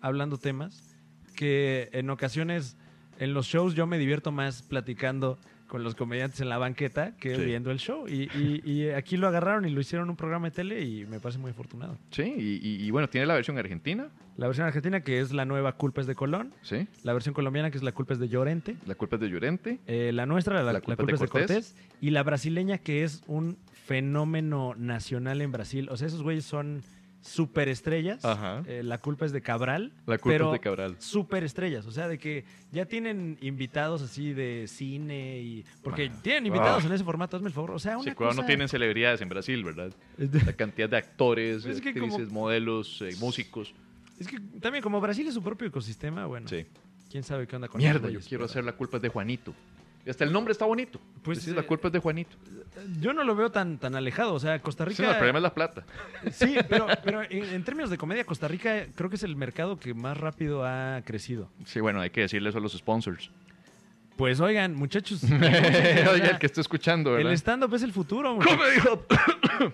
hablando 0.00 0.38
temas 0.38 0.96
que 1.34 1.88
en 1.92 2.08
ocasiones 2.10 2.76
en 3.18 3.34
los 3.34 3.46
shows 3.46 3.74
yo 3.74 3.86
me 3.86 3.98
divierto 3.98 4.32
más 4.32 4.62
platicando 4.62 5.38
con 5.66 5.82
los 5.82 5.94
comediantes 5.94 6.40
en 6.40 6.48
la 6.50 6.58
banqueta 6.58 7.16
que 7.16 7.34
Sí. 7.36 7.44
viendo 7.44 7.70
el 7.70 7.78
show. 7.78 8.06
Y, 8.06 8.28
y- 8.38 8.62
y 8.64 8.90
aquí 8.90 9.16
lo 9.16 9.26
agarraron 9.26 9.64
y 9.64 9.70
lo 9.70 9.80
hicieron 9.80 10.08
un 10.10 10.14
programa 10.16 10.48
de 10.48 10.50
tele 10.54 10.82
y 10.82 11.04
me 11.06 11.18
parece 11.20 11.38
muy 11.40 11.50
afortunado. 11.50 11.96
Sí, 12.10 12.22
y, 12.22 12.84
y- 12.86 12.90
bueno, 12.90 13.08
tiene 13.08 13.26
la 13.26 13.34
versión 13.34 13.58
argentina, 13.58 14.08
La 14.36 14.46
versión 14.48 14.66
argentina, 14.66 15.00
que 15.00 15.20
es 15.20 15.32
la 15.32 15.44
nueva 15.44 15.76
Culpa 15.76 16.00
es 16.00 16.06
de 16.08 16.14
Colón. 16.16 16.52
¿sí? 16.62 16.88
La 17.04 17.12
versión 17.12 17.34
colombiana, 17.34 17.70
que 17.70 17.76
es 17.78 17.84
la 17.84 17.92
Culpa 17.92 18.14
es 18.14 18.18
de 18.18 18.28
Llorente. 18.28 18.76
La 18.84 18.96
culpa 18.96 19.14
es 19.16 19.22
de 19.22 19.28
Llorente. 19.30 19.78
Eh, 19.86 20.10
la 20.12 20.26
nuestra, 20.26 20.54
la, 20.56 20.62
La 20.64 20.72
la 20.74 20.80
Culpa 20.80 21.04
es 21.04 21.20
de 21.20 21.24
de 21.26 21.28
Cortés. 21.30 21.76
Y 22.00 22.10
la 22.10 22.22
brasileña, 22.24 22.78
que 22.78 23.04
es 23.04 23.22
un 23.28 23.56
fenómeno 24.04 24.74
nacional 24.76 25.40
en 25.40 25.52
Brasil. 25.52 25.88
O 25.90 25.96
sea, 25.96 26.08
esos 26.08 26.22
güeyes 26.22 26.44
son 26.44 26.82
superestrellas. 27.24 28.24
Ajá. 28.24 28.62
Eh, 28.66 28.82
la 28.84 28.98
culpa 28.98 29.24
es 29.26 29.32
de 29.32 29.40
Cabral. 29.40 29.92
La 30.06 30.18
culpa 30.18 30.34
pero 30.34 30.46
es 30.46 30.52
de 30.52 30.60
Cabral. 30.60 30.96
Superestrellas. 30.98 31.86
O 31.86 31.90
sea, 31.90 32.06
de 32.08 32.18
que 32.18 32.44
ya 32.72 32.86
tienen 32.86 33.38
invitados 33.40 34.02
así 34.02 34.32
de 34.32 34.66
cine 34.68 35.40
y. 35.40 35.64
Porque 35.82 36.10
Ah. 36.12 36.18
tienen 36.22 36.46
invitados 36.46 36.84
Ah. 36.84 36.86
en 36.86 36.92
ese 36.92 37.04
formato, 37.04 37.36
hazme 37.36 37.48
el 37.48 37.54
favor. 37.54 37.72
O 37.72 37.78
sea, 37.78 37.96
una 37.98 38.10
Sí, 38.10 38.14
cosa... 38.16 38.40
no 38.40 38.46
tienen 38.46 38.68
celebridades 38.68 39.20
en 39.20 39.28
Brasil, 39.28 39.64
¿verdad? 39.64 39.92
La 40.18 40.52
cantidad 40.52 40.88
de 40.88 40.96
actores, 40.96 41.64
Es 41.64 41.78
actrices, 41.78 42.00
como- 42.28 42.30
modelos, 42.30 43.00
eh, 43.02 43.10
músicos. 43.18 43.74
Es 44.18 44.28
que 44.28 44.38
también, 44.60 44.82
como 44.82 45.00
Brasil 45.00 45.26
es 45.26 45.34
su 45.34 45.42
propio 45.42 45.66
ecosistema, 45.68 46.26
bueno. 46.26 46.46
Sí. 46.48 46.66
Quién 47.10 47.22
sabe 47.24 47.46
qué 47.46 47.56
onda 47.56 47.68
con 47.68 47.78
Mierda, 47.78 48.10
yo 48.10 48.20
quiero 48.20 48.40
pero- 48.40 48.44
hacer 48.44 48.64
la 48.64 48.72
culpa 48.72 48.96
es 48.98 49.02
de 49.02 49.08
Juanito. 49.08 49.54
Y 50.06 50.10
hasta 50.10 50.24
el 50.24 50.32
nombre 50.32 50.52
está 50.52 50.64
bonito. 50.66 51.00
Pues, 51.22 51.44
Pues 51.44 51.48
la 51.54 51.62
eh, 51.62 51.66
culpa 51.66 51.88
es 51.88 51.92
de 51.92 51.98
Juanito. 51.98 52.36
Yo 53.00 53.12
no 53.14 53.24
lo 53.24 53.34
veo 53.34 53.50
tan, 53.50 53.78
tan 53.78 53.94
alejado. 53.94 54.34
O 54.34 54.40
sea, 54.40 54.60
Costa 54.60 54.84
Sí, 54.84 54.90
Rica. 54.90 55.02
no, 55.04 55.10
el 55.10 55.16
problema 55.16 55.38
es 55.38 55.42
la 55.44 55.54
plata. 55.54 55.84
Sí, 56.30 56.56
pero, 56.68 56.86
pero 57.02 57.22
en, 57.22 57.44
en 57.44 57.64
términos 57.64 57.88
de 57.90 57.96
comedia, 57.96 58.24
Costa 58.24 58.46
Rica 58.48 58.86
creo 58.94 59.08
que 59.08 59.16
es 59.16 59.22
el 59.22 59.34
mercado 59.36 59.78
que 59.78 59.94
más 59.94 60.18
rápido 60.18 60.66
ha 60.66 61.00
crecido. 61.06 61.48
Sí, 61.64 61.80
bueno, 61.80 62.00
hay 62.00 62.10
que 62.10 62.20
decirle 62.22 62.50
eso 62.50 62.58
a 62.58 62.60
los 62.60 62.72
sponsors. 62.72 63.30
Pues 64.16 64.40
oigan, 64.40 64.74
muchachos. 64.74 65.24
o 65.24 65.26
Oye, 65.26 65.40
sea, 65.40 66.30
el 66.30 66.38
que 66.38 66.46
está 66.46 66.60
escuchando, 66.60 67.12
el 67.16 67.24
¿verdad? 67.24 67.32
stand-up 67.34 67.74
es 67.74 67.82
el 67.82 67.92
futuro. 67.92 68.34
muchachos. 68.34 68.56
¿Cómo 68.58 68.70
dijo? 68.70 69.72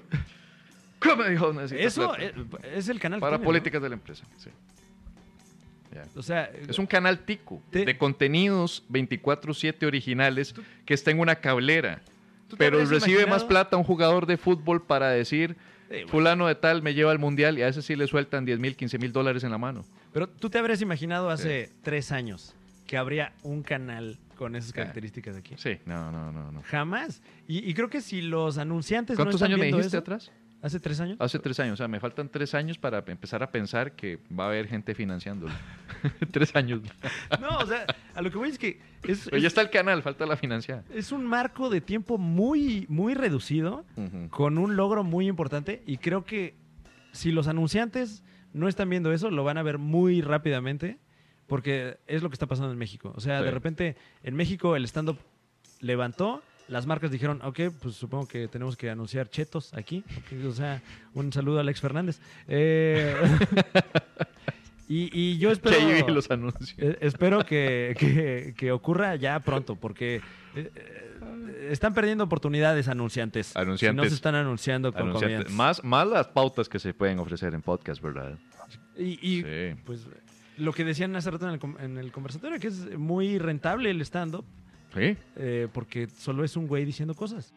¿Cómo 1.01 1.25
dijo? 1.25 1.61
Eso 1.63 2.13
plata. 2.15 2.67
es, 2.75 2.89
el 2.89 3.01
canal. 3.01 3.21
Para 3.21 3.39
políticas 3.41 3.83
de 3.83 3.89
la 3.89 3.95
empresa. 3.95 4.25
sí. 4.37 4.51
Ya. 5.93 6.05
O 6.17 6.23
sea, 6.23 6.51
Es 6.69 6.79
un 6.79 6.87
canal 6.87 7.21
tico 7.21 7.61
Te- 7.71 7.85
de 7.85 7.99
contenidos 7.99 8.85
24/7 8.91 9.87
originales 9.87 10.55
que 10.85 10.95
está 10.95 11.11
en 11.11 11.19
una 11.21 11.37
cablera. 11.37 12.01
¿tú 12.49 12.57
te 12.57 12.65
Pero 12.65 12.85
recibe 12.85 13.27
más 13.27 13.45
plata 13.45 13.77
un 13.77 13.85
jugador 13.85 14.27
de 14.27 14.37
fútbol 14.37 14.83
para 14.85 15.11
decir, 15.11 15.57
Sí, 15.89 15.97
bueno. 15.97 16.09
fulano 16.09 16.47
de 16.47 16.55
tal 16.55 16.83
me 16.83 16.95
lleva 16.95 17.11
al 17.13 17.19
mundial 17.19 17.59
y 17.59 17.63
a 17.63 17.69
ese 17.69 17.83
sí 17.83 17.97
le 17.97 18.07
sueltan 18.07 18.45
10 18.45 18.59
mil, 18.61 18.77
15 18.77 18.99
mil 18.99 19.13
dólares 19.13 19.43
en 19.45 19.51
la 19.51 19.59
mano. 19.59 19.85
Pero 20.13 20.29
tú 20.29 20.49
te 20.51 20.59
habrías 20.59 20.81
imaginado 20.83 21.31
hace 21.31 21.71
tres 21.83 22.13
años 22.13 22.55
que 22.87 22.97
habría 22.97 23.33
un 23.43 23.63
canal 23.63 24.19
con 24.37 24.57
esas 24.57 24.73
características 24.73 25.37
aquí. 25.37 25.55
Sí, 25.59 25.79
no, 25.87 26.11
no, 26.13 26.33
no. 26.33 26.51
no. 26.53 26.63
Jamás. 26.63 27.23
Y, 27.47 27.69
y 27.69 27.75
creo 27.75 27.89
que 27.91 28.01
si 28.01 28.21
los 28.23 28.59
anunciantes 28.59 29.17
no 29.19 29.25
¿Cuántos 29.25 29.41
están 29.43 29.49
años 29.53 29.61
me 29.61 29.67
dijiste 29.67 29.89
eso- 29.89 29.99
atrás? 29.99 30.31
¿Hace 30.63 30.79
tres 30.79 31.01
años? 31.01 31.17
Hace 31.21 31.39
tres 31.39 31.59
años, 31.61 31.75
o 31.75 31.77
sea, 31.79 31.89
me 31.89 32.01
faltan 32.01 32.29
tres 32.29 32.55
años 32.55 32.77
para 32.77 32.99
empezar 33.07 33.43
a 33.43 33.51
pensar 33.51 33.93
que 33.93 34.19
va 34.39 34.45
a 34.45 34.49
haber 34.49 34.67
gente 34.69 34.95
financiándolo. 34.95 35.53
tres 36.33 36.55
años. 36.55 36.83
No, 37.41 37.59
o 37.59 37.67
sea, 37.67 37.87
a 38.15 38.21
lo 38.23 38.31
que 38.31 38.37
voy 38.37 38.51
es 38.51 38.59
que 38.59 38.79
es, 39.05 39.25
Pero 39.25 39.39
ya 39.39 39.47
es, 39.47 39.53
está 39.53 39.63
el 39.63 39.71
canal, 39.71 40.03
falta 40.03 40.27
la 40.27 40.37
financiada. 40.37 40.85
es 40.93 41.13
un 41.13 41.25
marco 41.25 41.71
de 41.71 41.81
tiempo 41.81 42.19
muy, 42.19 42.85
muy 42.91 43.15
reducido 43.15 43.85
con 44.31 44.59
un 44.59 44.77
logro 44.77 45.03
muy 45.03 45.29
importante 45.29 45.83
y 45.87 45.97
creo 45.97 46.25
que 46.25 46.55
si 47.13 47.33
los 47.33 47.49
anunciantes 47.49 48.23
no 48.53 48.69
están 48.69 48.91
viendo 48.91 49.13
eso, 49.13 49.31
lo 49.31 49.45
van 49.45 49.57
a 49.59 49.63
ver 49.63 49.79
muy 49.79 50.21
rápidamente 50.21 50.99
porque 51.47 51.99
es 52.07 52.23
lo 52.23 52.29
que 52.29 52.35
está 52.35 52.47
pasando 52.47 52.71
en 52.71 52.79
México. 52.79 53.13
O 53.17 53.21
sea, 53.21 53.39
Sí. 53.39 53.45
de 53.45 53.51
repente 53.51 53.97
en 54.23 54.35
México 54.37 54.77
el 54.77 54.85
stand-up 54.85 55.19
levantó, 55.81 56.43
las 56.71 56.87
marcas 56.87 57.11
dijeron, 57.11 57.41
ok, 57.43 57.61
pues 57.83 57.97
supongo 57.97 58.27
que 58.27 58.49
tenemos 58.49 58.77
que 58.77 58.89
anunciar 58.91 59.29
chetos 59.29 59.75
aquí. 59.75 60.05
O 60.49 60.53
sea, 60.53 60.81
un 61.15 61.33
saludo 61.33 61.59
a 61.59 61.61
Alex 61.61 61.81
Fernández. 61.81 62.21
Eh, 62.49 63.15
y, 64.89 65.11
y 65.13 65.39
yo 65.39 65.51
espero... 65.51 65.77
Que 66.07 66.13
los 66.13 66.31
anuncios. 66.31 66.75
Eh, 66.79 66.99
espero 67.01 67.45
que, 67.45 67.95
que- 67.99 68.55
que 68.57 68.73
ocurra 68.73 69.15
ya 69.17 69.39
pronto, 69.41 69.77
porque 69.77 70.17
eh, 70.57 70.71
eh, 70.75 71.69
están 71.71 71.95
perdiendo 71.95 72.25
oportunidades 72.25 72.89
anunciantes. 72.89 73.57
Anunciantes. 73.57 74.03
Si 74.03 74.07
no 74.07 74.09
se 74.09 74.15
están 74.15 74.35
anunciando 74.35 74.93
con. 74.93 75.13
Más, 75.55 75.85
más 75.85 76.07
las 76.09 76.29
pautas 76.29 76.69
que 76.69 76.79
se 76.79 76.93
pueden 76.95 77.19
ofrecer 77.21 77.55
en 77.55 77.63
podcast, 77.63 78.03
¿verdad? 78.03 78.39
Y, 78.97 79.19
y, 79.23 79.43
Sí. 79.43 79.81
pues 79.85 80.07
lo 80.57 80.73
que 80.73 80.85
decían 80.85 81.15
hace 81.17 81.31
rato 81.31 81.49
en 81.49 81.55
el, 81.55 81.85
en 81.85 81.99
el 81.99 82.13
conversatorio, 82.13 82.59
que 82.59 82.67
es 82.69 82.99
muy 82.99 83.39
rentable 83.39 83.91
el 83.91 84.01
stand-up, 84.03 84.45
Sí. 84.95 85.17
eh, 85.37 85.69
porque 85.73 86.09
solo 86.09 86.45
es 86.45 86.57
un 86.57 86.67
güey 86.67 86.85
diciendo 86.85 87.15
cosas. 87.15 87.53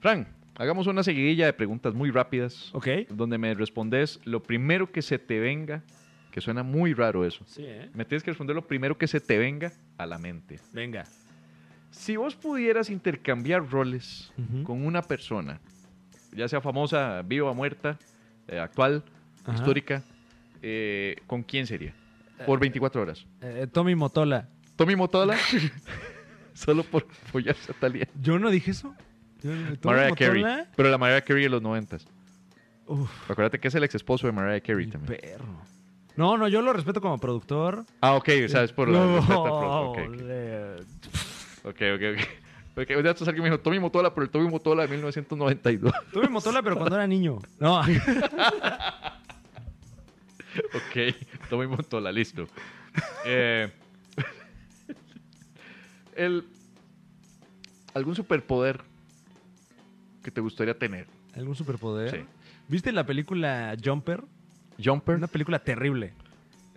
Frank, 0.00 0.28
hagamos 0.56 0.86
una 0.86 1.02
seguidilla 1.02 1.46
de 1.46 1.52
preguntas 1.52 1.94
muy 1.94 2.10
rápidas. 2.10 2.70
¿Ok? 2.74 2.88
Donde 3.10 3.38
me 3.38 3.54
respondes 3.54 4.20
lo 4.24 4.42
primero 4.42 4.90
que 4.90 5.02
se 5.02 5.18
te 5.18 5.38
venga, 5.40 5.82
que 6.30 6.40
suena 6.40 6.62
muy 6.62 6.94
raro 6.94 7.24
eso. 7.26 7.44
Sí, 7.46 7.62
¿eh? 7.66 7.90
Me 7.94 8.04
tienes 8.04 8.22
que 8.22 8.30
responder 8.30 8.56
lo 8.56 8.66
primero 8.66 8.96
que 8.96 9.06
se 9.06 9.20
te 9.20 9.38
venga 9.38 9.72
a 9.98 10.06
la 10.06 10.18
mente. 10.18 10.58
Venga. 10.72 11.04
Si 11.90 12.16
vos 12.16 12.34
pudieras 12.36 12.88
intercambiar 12.88 13.68
roles 13.68 14.32
Ujú. 14.38 14.62
con 14.62 14.86
una 14.86 15.02
persona, 15.02 15.60
ya 16.32 16.48
sea 16.48 16.60
famosa, 16.60 17.22
viva, 17.22 17.52
muerta, 17.52 17.98
eh, 18.48 18.58
actual, 18.58 19.02
Ajá. 19.44 19.54
histórica, 19.54 20.02
eh, 20.62 21.16
¿con 21.26 21.42
quién 21.42 21.66
sería? 21.66 21.94
Por 22.46 22.58
24 22.60 23.02
horas. 23.02 23.26
Eh, 23.42 23.66
Tommy 23.70 23.94
Motola. 23.94 24.48
¿Tommy 24.76 24.96
Motola? 24.96 25.36
Solo 26.54 26.82
por 26.84 27.06
follarse 27.32 27.72
a 27.72 27.74
Talía. 27.74 28.08
¿Yo 28.20 28.38
no 28.38 28.50
dije 28.50 28.70
eso? 28.72 28.94
Yo- 29.42 29.50
Mariah 29.84 30.14
Carey. 30.14 30.44
Pero 30.76 30.90
la 30.90 30.98
Mariah 30.98 31.20
Carey 31.22 31.44
de 31.44 31.48
los 31.50 31.62
90. 31.62 31.98
Uf, 32.86 33.30
Acuérdate 33.30 33.58
que 33.60 33.68
es 33.68 33.74
el 33.74 33.84
ex 33.84 33.94
esposo 33.94 34.26
de 34.26 34.32
Mariah 34.32 34.60
Carey 34.60 34.86
mi 34.86 34.92
también. 34.92 35.20
perro. 35.20 35.60
No, 36.16 36.36
no, 36.36 36.48
yo 36.48 36.60
lo 36.60 36.72
respeto 36.72 37.00
como 37.00 37.18
productor. 37.18 37.84
Ah, 38.00 38.14
ok, 38.14 38.28
sabes 38.48 38.72
por 38.72 38.88
la 38.88 38.98
No, 38.98 39.16
respeto 39.16 39.44
al 39.46 39.50
pro- 39.52 39.90
ok, 39.90 39.98
ok. 39.98 40.20
le- 40.20 40.74
Ok, 41.62 41.80
ok, 41.94 42.18
ok. 42.18 42.28
Porque 42.74 42.96
un 42.96 43.02
día 43.02 43.12
alguien 43.12 43.42
me 43.42 43.50
dijo 43.50 43.60
Tommy 43.60 43.78
Motola, 43.80 44.14
pero 44.14 44.24
el 44.24 44.30
Tommy 44.30 44.48
Motola 44.48 44.82
de 44.82 44.88
1992. 44.88 45.92
Tuve 46.12 46.28
Motola, 46.28 46.62
pero 46.62 46.76
cuando 46.76 46.96
era 46.96 47.06
niño. 47.06 47.38
No. 47.58 47.80
ok, 47.80 47.86
Tommy 51.48 51.66
Motola, 51.66 52.12
listo. 52.12 52.46
Eh, 53.24 53.72
el, 56.16 56.44
¿Algún 57.94 58.14
superpoder 58.14 58.82
que 60.22 60.30
te 60.30 60.40
gustaría 60.40 60.78
tener? 60.78 61.06
¿Algún 61.34 61.56
superpoder? 61.56 62.10
Sí. 62.10 62.24
¿Viste 62.68 62.92
la 62.92 63.04
película 63.04 63.76
Jumper? 63.82 64.22
¿Jumper? 64.82 65.16
Una 65.16 65.26
película 65.26 65.58
terrible. 65.58 66.12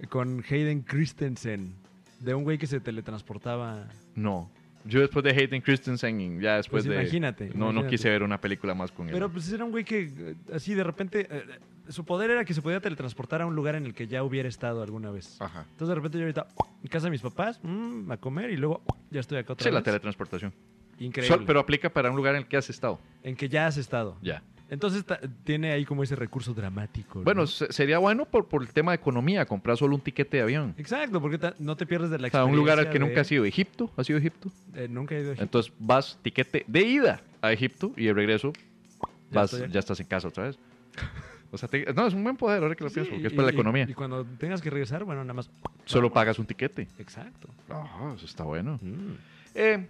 Con 0.09 0.43
Hayden 0.49 0.81
Christensen. 0.81 1.75
De 2.19 2.33
un 2.33 2.43
güey 2.43 2.57
que 2.57 2.67
se 2.67 2.79
teletransportaba. 2.79 3.87
No. 4.15 4.49
Yo 4.85 4.99
después 4.99 5.23
de 5.23 5.31
Hayden 5.31 5.61
Christensen, 5.61 6.41
ya 6.41 6.57
después 6.57 6.83
Pues 6.85 6.95
de... 6.95 7.01
imagínate, 7.01 7.45
No, 7.49 7.51
no 7.67 7.71
imagínate. 7.71 7.89
quise 7.89 8.09
ver 8.09 8.23
una 8.23 8.39
película 8.41 8.73
más 8.75 8.91
con 8.91 9.07
él. 9.07 9.13
Pero 9.13 9.31
pues 9.31 9.51
era 9.51 9.63
un 9.63 9.71
güey 9.71 9.83
que 9.85 10.11
eh, 10.15 10.35
así 10.53 10.73
de 10.73 10.83
repente... 10.83 11.27
eh, 11.29 11.43
su 11.89 12.05
poder 12.05 12.31
era 12.31 12.45
que 12.45 12.53
se 12.53 12.61
podía 12.61 12.79
teletransportar 12.79 13.41
a 13.41 13.45
un 13.45 13.55
lugar 13.55 13.75
en 13.75 13.85
el 13.85 13.93
que 13.93 14.07
ya 14.07 14.23
hubiera 14.23 14.47
estado 14.47 14.81
alguna 14.83 15.11
vez. 15.11 15.35
Ajá. 15.41 15.65
Entonces 15.69 15.89
de 15.89 15.95
repente 15.95 16.17
yo 16.17 16.23
ahorita 16.23 16.47
en 16.81 16.87
casa 16.89 17.07
de 17.07 17.11
mis 17.11 17.21
papás, 17.21 17.59
mm, 17.61 18.09
a 18.11 18.17
comer 18.17 18.51
y 18.51 18.57
luego 18.57 18.81
ya 19.11 19.19
estoy 19.19 19.37
acá 19.39 19.51
otra 19.53 19.65
Sí, 19.65 19.69
la 19.69 19.79
vez. 19.79 19.83
teletransportación. 19.85 20.53
Increíble. 20.99 21.35
Sol- 21.35 21.43
pero 21.45 21.59
aplica 21.59 21.89
para 21.89 22.09
un 22.09 22.15
lugar 22.15 22.35
en 22.35 22.41
el 22.43 22.47
que 22.47 22.55
has 22.55 22.69
estado. 22.69 22.99
En 23.21 23.35
que 23.35 23.49
ya 23.49 23.67
has 23.67 23.75
estado. 23.77 24.17
Ya. 24.21 24.43
Entonces 24.69 25.05
tiene 25.43 25.71
ahí 25.71 25.85
como 25.85 26.01
ese 26.03 26.15
recurso 26.15 26.53
dramático. 26.53 27.19
¿no? 27.19 27.25
Bueno, 27.25 27.45
se- 27.45 27.71
sería 27.71 27.99
bueno 27.99 28.25
por, 28.25 28.47
por 28.47 28.61
el 28.63 28.69
tema 28.69 28.91
de 28.91 28.95
economía, 28.95 29.45
comprar 29.45 29.77
solo 29.77 29.93
un 29.95 30.01
tiquete 30.01 30.37
de 30.37 30.43
avión. 30.43 30.73
Exacto, 30.77 31.21
porque 31.21 31.39
no 31.59 31.75
te 31.77 31.85
pierdes 31.85 32.09
de 32.09 32.17
la 32.17 32.27
O 32.27 32.31
sea, 32.31 32.39
experiencia. 32.41 32.51
un 32.51 32.55
lugar 32.57 32.79
al 32.79 32.85
que 32.87 32.93
de- 32.93 32.99
nunca 33.05 33.21
has 33.21 33.31
ido. 33.31 33.45
¿Egipto? 33.45 33.91
¿Has 33.97 34.09
ido 34.09 34.17
a 34.17 34.19
Egipto? 34.19 34.51
eh, 34.75 34.87
nunca 34.89 35.13
he 35.15 35.19
ido 35.19 35.29
a 35.29 35.33
Egipto. 35.33 35.43
Entonces 35.43 35.73
vas, 35.79 36.17
tiquete 36.23 36.63
de 36.67 36.81
ida 36.81 37.21
a 37.41 37.51
Egipto 37.51 37.91
y 37.95 38.05
de 38.05 38.13
regreso 38.13 38.53
Ya 39.31 39.41
vas, 39.41 39.51
ya 39.69 39.79
estás 39.79 39.99
en 39.99 40.07
casa 40.07 40.27
otra 40.29 40.45
vez. 40.45 40.57
O 41.51 41.57
sea, 41.57 41.69
te- 41.69 41.93
no, 41.93 42.07
es 42.07 42.13
un 42.15 42.23
buen 42.23 42.35
poder 42.35 42.63
ahora 42.63 42.73
que 42.73 42.83
lo 42.83 42.89
Sí, 42.89 42.95
pienso, 42.95 43.11
porque 43.11 43.27
es 43.27 43.33
para 43.33 43.45
la 43.47 43.51
economía. 43.51 43.85
Y, 43.87 43.93
cuando 43.93 44.25
tengas 44.25 44.59
que 44.61 44.71
regresar, 44.71 45.03
bueno, 45.03 45.21
nada 45.23 45.33
más. 45.35 45.51
Solo 45.85 46.11
pagas 46.11 46.39
un 46.39 46.47
tiquete. 46.47 46.87
Exacto. 46.97 47.47
Ah, 47.69 48.13
eso 48.15 48.25
está 48.25 48.43
bueno. 48.43 48.79
Mm. 48.81 49.11
Eh, 49.53 49.87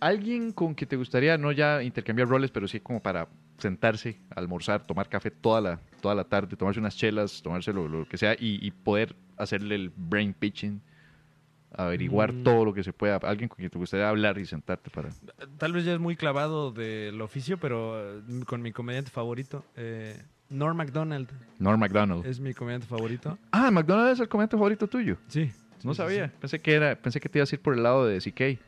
¿Alguien 0.00 0.52
con 0.52 0.74
que 0.74 0.86
te 0.86 0.96
gustaría 0.96 1.36
no 1.38 1.52
ya 1.52 1.82
intercambiar 1.82 2.28
roles, 2.28 2.50
pero 2.50 2.66
sí 2.68 2.80
como 2.80 3.00
para 3.00 3.28
sentarse, 3.60 4.18
almorzar, 4.34 4.86
tomar 4.86 5.08
café 5.08 5.30
toda 5.30 5.60
la, 5.60 5.80
toda 6.00 6.14
la 6.14 6.24
tarde, 6.24 6.56
tomarse 6.56 6.80
unas 6.80 6.96
chelas, 6.96 7.42
tomarse 7.42 7.72
lo, 7.72 7.86
lo 7.88 8.06
que 8.08 8.16
sea 8.18 8.34
y, 8.34 8.58
y 8.66 8.70
poder 8.70 9.14
hacerle 9.36 9.74
el 9.76 9.90
brain 9.94 10.32
pitching 10.34 10.80
averiguar 11.72 12.32
Mm. 12.32 12.42
todo 12.42 12.64
lo 12.64 12.74
que 12.74 12.82
se 12.82 12.92
pueda. 12.92 13.16
Alguien 13.22 13.48
con 13.48 13.56
quien 13.58 13.70
te 13.70 13.78
gustaría 13.78 14.08
hablar 14.08 14.38
y 14.38 14.44
sentarte 14.46 14.90
para... 14.90 15.10
Tal 15.56 15.72
vez 15.72 15.84
ya 15.84 15.92
es 15.94 16.00
muy 16.00 16.16
clavado 16.16 16.72
del 16.72 17.20
oficio, 17.20 17.58
pero 17.58 18.18
eh, 18.18 18.22
con 18.46 18.60
mi 18.60 18.72
comediante 18.72 19.10
favorito. 19.10 19.64
eh, 19.76 20.20
Norm 20.48 20.76
MacDonald 20.76 21.28
Norm 21.60 21.78
MacDonald. 21.78 22.26
es 22.26 22.40
mi 22.40 22.54
comediante 22.54 22.88
favorito. 22.88 23.38
Ah, 23.52 23.70
McDonald 23.70 24.10
es 24.10 24.18
el 24.20 24.28
comediante 24.28 24.56
favorito 24.56 24.88
tuyo. 24.88 25.16
Sí. 25.28 25.52
No 25.84 25.94
sí, 25.94 25.98
sabía. 25.98 26.26
sí. 26.26 26.32
Pensé 26.40 26.60
que 26.60 26.74
era, 26.74 26.96
pensé 26.96 27.20
que 27.20 27.28
te 27.28 27.38
ibas 27.38 27.52
a 27.52 27.54
ir 27.54 27.62
por 27.62 27.74
el 27.74 27.84
lado 27.84 28.04
de 28.04 28.18
CK. 28.18 28.58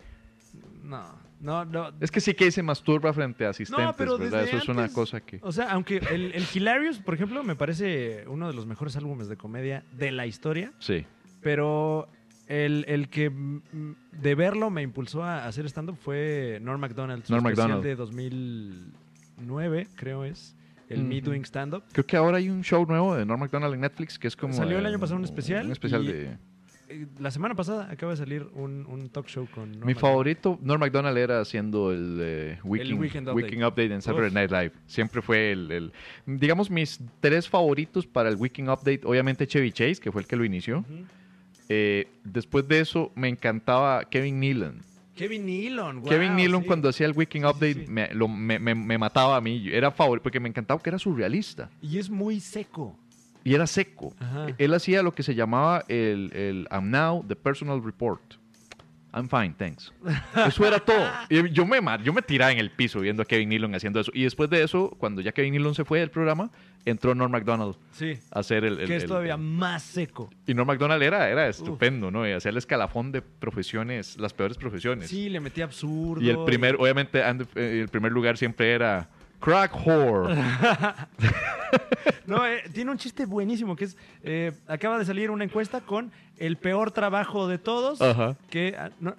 No, 0.84 1.02
no, 1.42 1.64
no. 1.66 1.90
Es 2.00 2.10
que 2.10 2.20
CK 2.20 2.50
se 2.50 2.62
masturba 2.62 3.12
frente 3.12 3.44
a 3.44 3.50
asistentes, 3.50 3.94
pero 3.98 4.16
¿verdad? 4.16 4.44
Eso 4.44 4.56
es 4.56 4.68
una 4.68 4.88
cosa 4.88 5.20
que. 5.20 5.38
O 5.42 5.52
sea, 5.52 5.70
aunque 5.72 5.96
el, 5.98 6.32
el 6.32 6.44
Hilarious, 6.54 6.98
por 7.00 7.14
ejemplo, 7.14 7.42
me 7.42 7.54
parece 7.56 8.24
uno 8.28 8.46
de 8.48 8.54
los 8.54 8.64
mejores 8.66 8.96
álbumes 8.96 9.28
de 9.28 9.36
comedia 9.36 9.84
de 9.92 10.10
la 10.12 10.26
historia, 10.26 10.72
Sí. 10.78 11.04
pero 11.42 12.08
el, 12.48 12.84
el 12.88 13.08
que 13.08 13.30
de 14.12 14.34
verlo 14.34 14.70
me 14.70 14.82
impulsó 14.82 15.22
a 15.24 15.46
hacer 15.46 15.66
stand-up 15.66 15.96
fue 15.96 16.58
Norm 16.62 16.80
MacDonald, 16.80 17.24
Norm 17.28 17.42
Macdonald. 17.44 17.82
de 17.82 17.94
2009, 17.96 19.88
creo 19.96 20.24
es, 20.24 20.54
el 20.88 21.04
Me. 21.04 21.20
Doing 21.20 21.44
Stand-up. 21.44 21.84
Creo 21.92 22.06
que 22.06 22.16
ahora 22.16 22.36
hay 22.38 22.48
un 22.50 22.62
show 22.62 22.84
nuevo 22.86 23.14
de 23.14 23.24
Norm 23.24 23.40
MacDonald 23.40 23.74
en 23.74 23.80
Netflix 23.80 24.18
que 24.18 24.28
es 24.28 24.36
como. 24.36 24.52
Salió 24.52 24.78
el 24.78 24.86
año 24.86 24.98
pasado 24.98 25.18
un 25.18 25.24
especial 25.24 25.66
Un 25.66 25.72
especial 25.72 26.04
de. 26.06 26.36
La 27.18 27.30
semana 27.30 27.54
pasada 27.54 27.88
acaba 27.90 28.12
de 28.12 28.16
salir 28.18 28.46
un, 28.54 28.86
un 28.86 29.08
talk 29.08 29.26
show 29.28 29.46
con 29.54 29.72
Norm 29.72 29.86
Mi 29.86 29.94
favorito, 29.94 30.58
Norm 30.62 30.80
MacDonald 30.80 31.16
era 31.18 31.40
haciendo 31.40 31.92
el, 31.92 32.18
eh, 32.20 32.58
Weekend, 32.64 33.00
Weekend 33.00 33.28
Weekend 33.30 33.58
Update. 33.64 33.66
Update. 33.68 33.94
en 33.94 34.02
Saturday 34.02 34.28
Uf. 34.28 34.34
Night 34.34 34.50
Live. 34.50 34.72
Siempre 34.86 35.22
fue 35.22 35.52
el, 35.52 35.70
el- 35.70 35.92
Digamos, 36.26 36.70
mis 36.70 37.00
tres 37.20 37.48
favoritos 37.48 38.06
para 38.06 38.28
el 38.28 38.36
Weekend 38.36 38.68
Update. 38.68 39.00
Obviamente 39.04 39.46
Chevy 39.46 39.72
Chase, 39.72 39.96
que 40.00 40.10
fue 40.12 40.22
el 40.22 40.26
que 40.26 40.36
lo 40.36 40.44
inició. 40.44 40.84
Eh, 41.68 42.08
después 42.24 42.66
de 42.68 42.80
eso, 42.80 43.12
me 43.14 43.28
encantaba 43.28 44.04
Kevin 44.04 44.40
Nealon. 44.40 44.80
Kevin 45.14 45.44
Nealon, 45.46 46.00
wow, 46.00 46.08
Kevin 46.08 46.36
Nealon, 46.36 46.62
sí. 46.62 46.66
cuando 46.66 46.88
hacía 46.88 47.06
el 47.06 47.12
Weekend 47.12 47.44
sí, 47.44 47.50
Update, 47.50 47.86
sí. 47.86 47.90
Me, 47.90 48.12
lo- 48.14 48.28
me- 48.28 48.58
me- 48.58 48.74
me 48.74 48.98
mataba 48.98 49.36
a 49.36 49.40
mí. 49.40 49.68
Era 49.70 49.90
favorito 49.90 50.22
porque 50.22 50.40
me 50.40 50.48
encantaba 50.48 50.82
que 50.82 50.88
era 50.90 50.98
surrealista. 50.98 51.70
Y 51.82 51.98
es 51.98 52.08
muy 52.10 52.40
seco. 52.40 52.98
Y 53.44 53.54
era 53.54 53.66
seco. 53.66 54.14
Ajá. 54.20 54.46
Él 54.58 54.74
hacía 54.74 55.02
lo 55.02 55.14
que 55.14 55.22
se 55.22 55.34
llamaba 55.34 55.84
el, 55.88 56.30
el 56.34 56.68
I'm 56.70 56.90
now 56.90 57.24
the 57.26 57.36
personal 57.36 57.82
report. 57.82 58.20
I'm 59.14 59.28
fine, 59.28 59.52
thanks. 59.58 59.92
Eso 60.46 60.66
era 60.66 60.78
todo. 60.78 61.06
Y 61.28 61.50
yo 61.50 61.66
me, 61.66 61.78
yo 62.02 62.14
me 62.14 62.22
tiraba 62.22 62.50
en 62.50 62.58
el 62.58 62.70
piso 62.70 63.00
viendo 63.00 63.22
a 63.22 63.26
Kevin 63.26 63.50
Nealon 63.50 63.74
haciendo 63.74 64.00
eso. 64.00 64.10
Y 64.14 64.22
después 64.22 64.48
de 64.48 64.62
eso, 64.62 64.88
cuando 64.98 65.20
ya 65.20 65.32
Kevin 65.32 65.52
Nealon 65.52 65.74
se 65.74 65.84
fue 65.84 65.98
del 66.00 66.10
programa, 66.10 66.50
entró 66.86 67.14
Norm 67.14 67.30
MacDonald 67.30 67.76
Sí. 67.90 68.18
a 68.30 68.38
hacer 68.38 68.64
el... 68.64 68.80
el- 68.80 68.86
que 68.88 68.96
es 68.96 69.02
el- 69.02 69.08
todavía 69.10 69.34
el- 69.34 69.40
más 69.40 69.82
seco. 69.82 70.30
y 70.46 70.54
Norm 70.54 70.66
MacDonald 70.66 71.02
era, 71.02 71.28
era 71.28 71.46
estupendo, 71.46 72.10
¿no? 72.10 72.26
Y 72.26 72.32
hacía 72.32 72.50
el 72.52 72.56
escalafón 72.56 73.12
de 73.12 73.20
profesiones, 73.20 74.16
las 74.18 74.32
peores 74.32 74.56
profesiones. 74.56 75.10
Sí, 75.10 75.28
le 75.28 75.40
metí 75.40 75.60
absurdo. 75.60 76.22
y 76.24 76.30
el 76.30 76.42
primer, 76.46 76.76
obviamente, 76.76 77.20
eh, 77.20 77.80
el 77.82 77.88
primer 77.90 78.12
lugar 78.12 78.38
siempre 78.38 78.72
era 78.72 79.10
crack 79.42 79.72
whore. 79.86 80.34
No, 82.26 82.46
eh, 82.46 82.62
tiene 82.72 82.90
un 82.90 82.98
chiste 82.98 83.24
buenísimo 83.26 83.74
que 83.76 83.84
es, 83.86 83.96
eh, 84.22 84.52
acaba 84.68 84.98
de 84.98 85.04
salir 85.04 85.30
una 85.30 85.44
encuesta 85.44 85.80
con 85.80 86.12
el 86.38 86.56
peor 86.56 86.90
trabajo 86.90 87.48
de 87.48 87.58
todos. 87.58 88.00
Ajá. 88.00 88.36
Que, 88.50 88.76
ah, 88.78 88.90
no, 89.00 89.14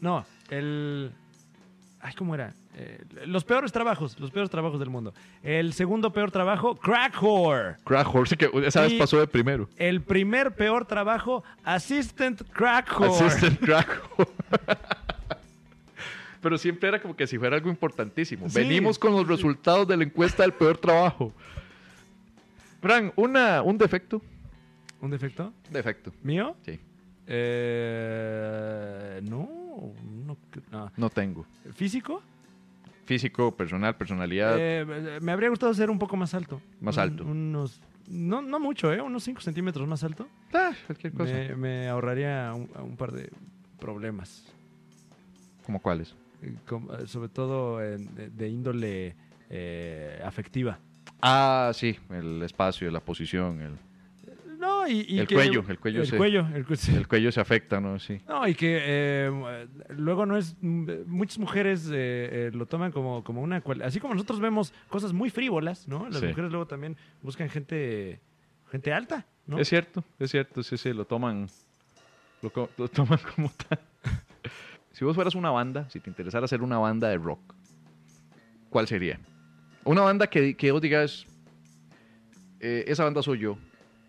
no, 0.00 0.24
el... 0.50 1.12
Ay, 2.00 2.14
¿cómo 2.14 2.34
era? 2.34 2.52
Eh, 2.74 3.00
los 3.26 3.44
peores 3.44 3.70
trabajos, 3.70 4.18
los 4.18 4.30
peores 4.32 4.50
trabajos 4.50 4.80
del 4.80 4.90
mundo. 4.90 5.14
El 5.42 5.72
segundo 5.72 6.12
peor 6.12 6.30
trabajo, 6.32 6.74
crack 6.74 7.22
whore. 7.22 7.76
Crack 7.84 8.12
whore, 8.12 8.28
sí 8.28 8.36
que 8.36 8.50
esa 8.66 8.80
vez 8.82 8.92
Y- 8.94 8.98
pasó 8.98 9.20
de 9.20 9.26
primero. 9.28 9.68
El 9.76 10.02
primer 10.02 10.54
peor 10.56 10.84
trabajo, 10.86 11.44
assistant 11.64 12.42
crack 12.50 12.90
whore. 12.98 13.26
Assistant 13.26 13.60
crack 13.60 13.88
whore. 14.18 14.30
Pero 16.42 16.58
siempre 16.58 16.88
era 16.88 17.00
como 17.00 17.16
que 17.16 17.26
si 17.26 17.38
fuera 17.38 17.56
algo 17.56 17.70
importantísimo. 17.70 18.48
Sí. 18.50 18.58
Venimos 18.58 18.98
con 18.98 19.12
los 19.12 19.26
resultados 19.26 19.86
de 19.88 19.96
la 19.96 20.04
encuesta 20.04 20.42
del 20.42 20.52
peor 20.52 20.76
trabajo. 20.76 21.32
Fran, 22.82 23.12
una, 23.16 23.62
un 23.62 23.78
defecto. 23.78 24.20
¿Un 25.00 25.10
defecto? 25.10 25.52
Defecto, 25.70 26.12
¿Mío? 26.22 26.54
sí. 26.66 26.78
Eh, 27.94 29.20
no, 29.28 29.48
no, 30.26 30.36
no. 30.70 30.92
No 30.96 31.10
tengo. 31.10 31.46
¿Físico? 31.74 32.22
Físico, 33.06 33.56
personal, 33.56 33.96
personalidad. 33.96 34.56
Eh, 34.58 35.18
me 35.20 35.32
habría 35.32 35.48
gustado 35.48 35.72
ser 35.74 35.90
un 35.90 35.98
poco 35.98 36.16
más 36.16 36.34
alto. 36.34 36.60
Más 36.80 36.96
Un- 36.96 37.02
alto. 37.02 37.24
Unos, 37.24 37.80
no, 38.08 38.42
no 38.42 38.58
mucho, 38.60 38.92
¿eh? 38.92 39.00
Unos 39.00 39.24
5 39.24 39.40
centímetros 39.40 39.86
más 39.88 40.02
alto. 40.04 40.28
Ah, 40.52 40.72
cualquier 40.86 41.12
cosa. 41.12 41.32
Me, 41.32 41.54
me 41.56 41.88
ahorraría 41.88 42.52
un, 42.54 42.68
un 42.82 42.96
par 42.96 43.12
de 43.12 43.30
problemas. 43.78 44.44
¿Como 45.64 45.80
cuáles? 45.80 46.14
Eh, 46.42 47.06
sobre 47.06 47.28
todo 47.28 47.82
en- 47.82 48.36
de, 48.36 48.48
índole 48.48 49.14
eh, 49.50 50.20
afectiva. 50.24 50.78
Ah, 51.20 51.70
sí, 51.74 51.96
el 52.10 52.42
espacio, 52.42 52.90
la 52.90 53.00
posición, 53.00 53.60
el, 53.60 53.72
No, 54.58 54.86
y, 54.86 55.04
y 55.08 55.18
El 55.18 55.26
que- 55.26 55.34
cuello, 55.34 55.64
el 55.68 55.78
cuello 55.78 56.00
El 56.02 56.06
se- 56.06 56.16
cuello, 56.16 56.46
el 56.54 56.76
sí. 56.76 56.94
el 56.94 57.08
cuello 57.08 57.32
se 57.32 57.40
afecta, 57.40 57.80
¿no? 57.80 57.98
Sí. 57.98 58.20
No, 58.28 58.46
y 58.46 58.54
que 58.54 58.78
eh, 58.80 59.66
luego 59.90 60.24
no 60.24 60.36
es. 60.36 60.56
Muchas 60.62 61.38
mujeres 61.38 61.86
eh, 61.92 61.92
eh, 61.94 62.50
lo 62.54 62.66
toman 62.66 62.92
como, 62.92 63.24
como 63.24 63.42
una. 63.42 63.60
cual- 63.60 63.82
Así 63.82 63.98
como 64.00 64.14
nosotros 64.14 64.38
vemos 64.40 64.72
cosas 64.88 65.12
muy 65.12 65.30
frívolas, 65.30 65.88
¿no? 65.88 66.08
Las 66.08 66.20
Sí. 66.20 66.26
mujeres 66.26 66.50
luego 66.50 66.66
también 66.66 66.96
buscan 67.22 67.48
gente 67.50 68.20
gente 68.70 68.92
alta, 68.92 69.26
¿no? 69.46 69.58
Es 69.58 69.68
cierto, 69.68 70.02
es 70.18 70.30
cierto, 70.30 70.62
sí, 70.62 70.78
sí, 70.78 70.92
lo 70.92 71.04
toman, 71.04 71.48
lo 72.40 72.88
toman 72.88 73.18
como 73.34 73.50
tal. 73.68 73.78
si 74.92 75.04
vos 75.04 75.14
fueras 75.14 75.34
una 75.34 75.50
banda, 75.50 75.88
si 75.90 76.00
te 76.00 76.10
interesara 76.10 76.44
hacer 76.44 76.62
una 76.62 76.78
banda 76.78 77.08
de 77.08 77.18
rock, 77.18 77.54
¿cuál 78.70 78.86
sería? 78.86 79.18
Una 79.84 80.02
banda 80.02 80.26
que, 80.28 80.54
que 80.54 80.70
vos 80.72 80.80
digas, 80.80 81.26
eh, 82.60 82.84
esa 82.86 83.04
banda 83.04 83.22
soy 83.22 83.40
yo, 83.40 83.58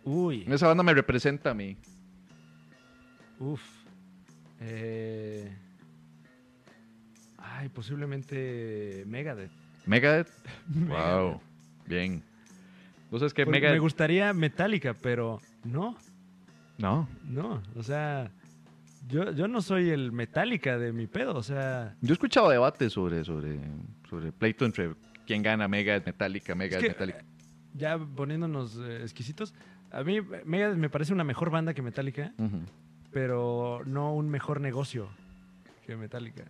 Uy, 0.05 0.45
esa 0.49 0.67
banda 0.67 0.84
me 0.84 0.93
representa 0.93 1.51
a 1.51 1.53
mí. 1.53 1.77
uff. 3.39 3.61
Eh, 4.65 5.51
ay, 7.38 7.69
posiblemente 7.69 9.03
Megadeth. 9.07 9.51
Megadeth, 9.86 10.29
wow, 10.88 11.41
bien. 11.86 12.23
¿Vos 13.11 13.19
sabes 13.19 13.34
que 13.34 13.43
Porque 13.45 13.59
Megadeth? 13.59 13.75
Me 13.75 13.79
gustaría 13.79 14.34
Metallica, 14.34 14.93
pero 14.93 15.39
no, 15.63 15.95
No, 16.77 17.07
no. 17.23 17.61
O 17.75 17.84
sea, 17.84 18.31
yo, 19.08 19.32
yo 19.32 19.47
no 19.47 19.62
soy 19.62 19.89
el 19.89 20.12
Metallica 20.12 20.78
de 20.78 20.91
mi 20.93 21.08
pedo. 21.08 21.36
O 21.36 21.43
sea, 21.43 21.95
yo 22.01 22.12
he 22.12 22.14
escuchado 22.14 22.49
debates 22.49 22.93
sobre, 22.93 23.24
sobre, 23.24 23.60
sobre 24.10 24.32
pleito 24.32 24.66
entre 24.66 24.93
quién 25.26 25.41
gana 25.43 25.68
Megadeth, 25.68 26.06
Metallica, 26.06 26.56
Megadeth, 26.56 26.88
Metallica. 26.88 27.20
eh, 27.20 27.26
ya 27.76 27.97
poniéndonos 27.97 28.78
eh, 28.80 29.01
exquisitos, 29.01 29.54
a 29.91 30.04
mí 30.04 30.20
Megadeth 30.45 30.78
me 30.78 30.89
parece 30.89 31.14
una 31.14 31.24
mejor 31.24 31.49
banda 31.49 31.74
que 31.74 31.82
Metallica, 31.82 32.34
pero 33.12 33.82
no 33.86 34.14
un 34.14 34.30
mejor 34.30 34.60
negocio 34.62 35.10
que 35.86 35.95
Metallica. 35.95 36.45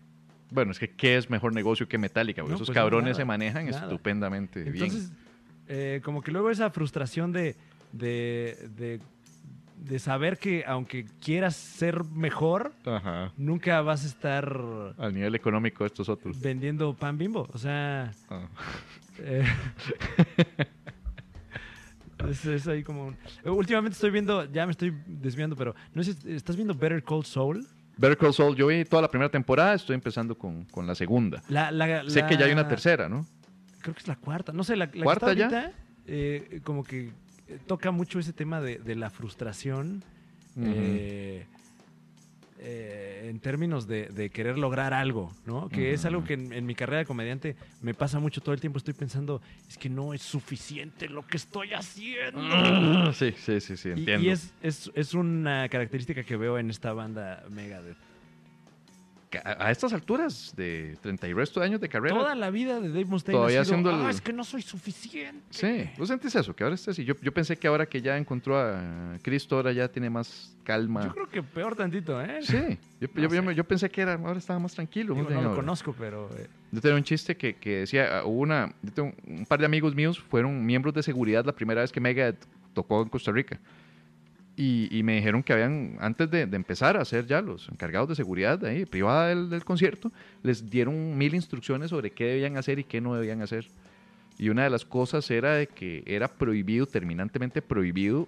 Bueno, 0.52 0.72
es 0.72 0.80
que 0.80 0.92
¿qué 0.92 1.18
es 1.18 1.30
mejor 1.30 1.54
negocio 1.54 1.88
que 1.88 1.98
Metallica? 1.98 2.42
Porque 2.42 2.52
No, 2.52 2.56
esos 2.58 2.68
pues 2.68 2.76
cabrones 2.76 3.06
nada, 3.12 3.16
se 3.16 3.26
manejan 3.26 3.66
nada. 3.66 3.84
estupendamente 3.84 4.64
bien. 4.64 4.86
Entonces, 4.86 5.12
eh, 5.68 6.02
como 6.04 6.22
que 6.22 6.32
luego 6.32 6.52
esa 6.52 6.70
frustración 6.70 7.32
de, 7.32 7.56
de, 7.92 8.70
de, 8.76 9.00
de 9.84 10.00
saber 10.00 10.38
que 10.38 10.64
aunque 10.66 11.06
quieras 11.22 11.56
ser 11.56 12.04
mejor, 12.06 12.74
Ajá. 12.86 13.32
nunca 13.38 13.82
vas 13.82 14.04
a 14.04 14.08
estar 14.08 14.46
Al 14.98 15.14
nivel 15.14 15.36
económico 15.36 15.84
de 15.84 15.88
estos 15.88 16.10
otros. 16.10 16.40
vendiendo 16.40 16.94
pan 16.96 17.18
bimbo. 17.18 17.48
O 17.54 17.58
sea, 17.58 18.12
Ah. 18.30 18.48
eh, 19.20 19.46
es, 22.30 22.46
es 22.46 22.68
ahí 22.68 22.84
como... 22.84 23.08
un- 23.08 23.18
Últimamente 23.46 23.96
estoy 23.96 24.12
viendo, 24.12 24.46
ya 24.52 24.66
me 24.66 24.72
estoy 24.72 24.94
desviando, 25.06 25.56
pero 25.56 25.76
no 25.94 26.04
sé, 26.04 26.16
¿estás 26.34 26.56
viendo 26.56 26.74
Better 26.74 27.04
Call 27.04 27.26
Saul? 27.26 27.68
Better 27.98 28.18
Call 28.18 28.34
Saul, 28.34 28.56
yo 28.56 28.68
vi 28.68 28.86
toda 28.86 29.02
la 29.02 29.10
primera 29.10 29.30
temporada, 29.30 29.74
estoy 29.74 29.96
empezando 29.96 30.36
con, 30.38 30.66
con 30.66 30.88
la 30.88 30.96
segunda. 30.96 31.44
La, 31.50 31.72
la- 31.72 32.10
Sé 32.10 32.26
que 32.26 32.38
ya 32.38 32.46
hay 32.46 32.52
una 32.54 32.68
tercera, 32.68 33.10
¿no? 33.10 33.26
Creo 33.82 33.94
que 33.94 34.00
es 34.00 34.08
la 34.08 34.16
cuarta. 34.16 34.54
No 34.54 34.64
sé, 34.64 34.76
la, 34.78 34.90
¿Cuarta 34.90 35.32
que 35.34 35.40
ya? 35.40 35.46
está 35.46 35.60
ahorita, 35.62 35.78
eh, 36.08 36.62
como 36.64 36.84
que 36.84 37.12
toca 37.68 37.92
mucho 37.92 38.20
ese 38.20 38.34
tema 38.34 38.62
de, 38.62 38.78
de 38.78 38.96
la 38.96 39.10
frustración 39.10 40.04
eh, 40.60 41.46
eh, 42.60 43.28
en 43.30 43.40
términos 43.40 43.88
de, 43.88 44.08
de 44.08 44.30
querer 44.30 44.58
lograr 44.58 44.94
algo, 44.94 45.32
¿no? 45.46 45.68
Que 45.70 45.94
es 45.94 46.06
algo 46.06 46.24
que 46.24 46.34
en, 46.36 46.54
en 46.54 46.66
mi 46.66 46.76
carrera 46.76 47.00
de 47.00 47.06
comediante 47.06 47.56
me 47.82 47.94
pasa 47.94 48.20
mucho 48.20 48.42
todo 48.42 48.54
el 48.54 48.62
tiempo. 48.62 48.78
Estoy 48.78 48.94
pensando, 48.94 49.42
es 49.68 49.78
que 49.78 49.90
no 49.90 50.14
es 50.14 50.22
suficiente 50.22 51.10
lo 51.10 51.26
que 51.26 51.38
estoy 51.38 51.74
haciendo. 51.74 53.12
Sí, 53.14 53.34
sí, 53.38 53.60
sí, 53.60 53.76
sí, 53.76 53.90
Y- 53.90 53.92
entiendo. 53.92 54.26
Y, 54.26 54.30
es, 54.30 54.54
es, 54.62 54.92
es 54.96 55.14
una 55.14 55.68
característica 55.70 56.24
que 56.24 56.38
veo 56.38 56.58
en 56.58 56.70
esta 56.70 56.94
banda 56.94 57.44
Megadeth. 57.50 57.98
A, 59.44 59.72
estas 59.72 59.94
alturas 59.94 60.54
de 60.56 60.98
30 61.02 61.28
y 61.28 61.34
resto 61.34 61.60
de 61.60 61.66
años 61.66 61.82
de 61.82 61.90
carrera. 61.90 62.16
Toda 62.16 62.36
la 62.36 62.50
vida 62.50 62.80
de 62.80 62.90
Dave 62.90 63.06
Mustaine 63.06 63.38
Todavía 63.38 63.62
ha 63.62 63.66
sido, 63.66 63.78
haciendo 63.78 63.90
el- 64.02 64.06
"Ah, 64.06 64.10
es 64.10 64.22
que 64.22 64.34
no 64.34 64.44
soy 64.44 64.62
suficiente. 64.62 65.42
Sí, 65.50 65.90
¿vos 65.98 66.08
sentís 66.08 66.36
eso? 66.36 66.56
Que 66.56 66.64
ahora 66.64 66.76
está 66.76 66.92
así. 66.92 67.04
Yo, 67.06 67.16
yo 67.22 67.34
pensé 67.34 67.58
que 67.58 67.68
ahora 67.68 67.86
que 67.86 68.02
ya 68.02 68.18
encontró 68.18 68.58
a 68.60 69.18
Cristo, 69.22 69.56
ahora 69.56 69.72
ya 69.72 69.88
tiene 69.88 70.10
más 70.10 70.56
calma. 70.64 71.04
Yo 71.06 71.12
creo 71.14 71.30
que 71.30 71.44
peor 71.44 71.76
tantito, 71.76 72.22
¿eh? 72.22 72.40
Sí, 72.42 72.78
yo, 73.00 73.08
No 73.14 73.28
yo- 73.30 73.52
yo 73.52 73.64
pensé 73.64 73.90
que 73.90 74.02
era, 74.02 74.14
ahora 74.14 74.38
estaba 74.40 74.60
más 74.60 74.74
tranquilo. 74.74 75.14
Digo, 75.14 75.30
no 75.30 75.36
lo 75.42 75.50
ahora. 75.50 75.56
conozco, 75.56 75.94
pero... 75.98 76.30
eh, 76.38 76.48
Yo 76.72 76.82
tenía 76.82 76.96
un 76.98 77.04
chiste 77.04 77.36
que, 77.38 77.56
que 77.56 77.80
decía, 77.80 78.20
ah, 78.20 78.26
hubo 78.26 78.40
una, 78.42 78.74
yo 78.82 78.92
tengo 78.92 79.14
un 79.28 79.46
par 79.46 79.60
de 79.60 79.66
amigos 79.66 79.94
míos 79.96 80.20
fueron 80.20 80.66
miembros 80.66 80.94
de 80.94 81.04
seguridad 81.04 81.46
la 81.46 81.54
primera 81.54 81.82
vez 81.82 81.92
que 81.92 82.00
Mega 82.00 82.34
tocó 82.74 83.02
en 83.04 83.10
Costa 83.10 83.32
Rica. 83.32 83.60
Y, 84.56 84.88
y 84.96 85.02
me 85.02 85.16
dijeron 85.16 85.42
que 85.42 85.52
habían, 85.52 85.98
antes 86.00 86.30
de, 86.30 86.46
de 86.46 86.56
empezar 86.56 86.96
a 86.98 87.06
ser 87.06 87.26
ya 87.26 87.42
los 87.42 87.70
encargados 87.70 88.10
de 88.10 88.16
seguridad 88.16 88.60
de 88.60 88.70
ahí, 88.70 88.86
privada 88.86 89.30
del, 89.30 89.50
del 89.50 89.66
concierto, 89.66 90.12
les 90.44 90.70
dieron 90.70 91.18
mil 91.18 91.34
instrucciones 91.34 91.90
sobre 91.90 92.12
qué 92.12 92.26
debían 92.26 92.58
hacer 92.58 92.78
y 92.78 92.84
qué 92.84 93.02
no 93.02 93.16
debían 93.16 93.42
hacer. 93.42 93.68
Y 94.38 94.50
una 94.50 94.64
de 94.64 94.70
las 94.70 94.86
cosas 94.86 95.30
era 95.32 95.56
de 95.56 95.68
que 95.68 96.04
era 96.06 96.28
prohibido, 96.28 96.86
terminantemente 96.86 97.62
prohibido, 97.62 98.28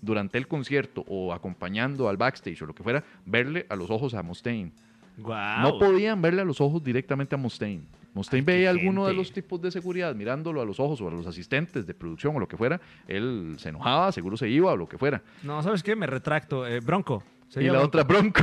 durante 0.00 0.38
el 0.38 0.46
concierto 0.46 1.04
o 1.08 1.32
acompañando 1.32 2.08
al 2.08 2.16
backstage 2.16 2.62
o 2.62 2.66
lo 2.66 2.74
que 2.74 2.82
fuera, 2.82 3.04
verle 3.24 3.66
a 3.68 3.76
los 3.76 3.90
ojos 3.90 4.14
a 4.14 4.22
Mustaine. 4.22 4.72
Guau. 5.18 5.62
No 5.62 5.78
podían 5.78 6.20
verle 6.22 6.42
a 6.42 6.44
los 6.44 6.60
ojos 6.60 6.82
directamente 6.82 7.34
a 7.34 7.38
Mustaine. 7.38 7.82
Mustaine 8.16 8.46
veía 8.46 8.68
a 8.68 8.70
alguno 8.70 9.06
de 9.06 9.12
los 9.12 9.30
tipos 9.30 9.60
de 9.60 9.70
seguridad 9.70 10.14
mirándolo 10.14 10.62
a 10.62 10.64
los 10.64 10.80
ojos 10.80 11.02
o 11.02 11.08
a 11.08 11.10
los 11.10 11.26
asistentes 11.26 11.86
de 11.86 11.92
producción 11.92 12.34
o 12.34 12.40
lo 12.40 12.48
que 12.48 12.56
fuera. 12.56 12.80
Él 13.06 13.56
se 13.58 13.68
enojaba, 13.68 14.10
seguro 14.10 14.38
se 14.38 14.48
iba 14.48 14.72
o 14.72 14.76
lo 14.76 14.88
que 14.88 14.96
fuera. 14.96 15.22
No, 15.42 15.62
¿sabes 15.62 15.82
qué? 15.82 15.94
Me 15.94 16.06
retracto. 16.06 16.66
Eh, 16.66 16.80
Bronco. 16.80 17.22
y 17.54 17.64
la 17.64 17.72
Bronco. 17.72 17.86
otra, 17.86 18.04
Bronco. 18.04 18.42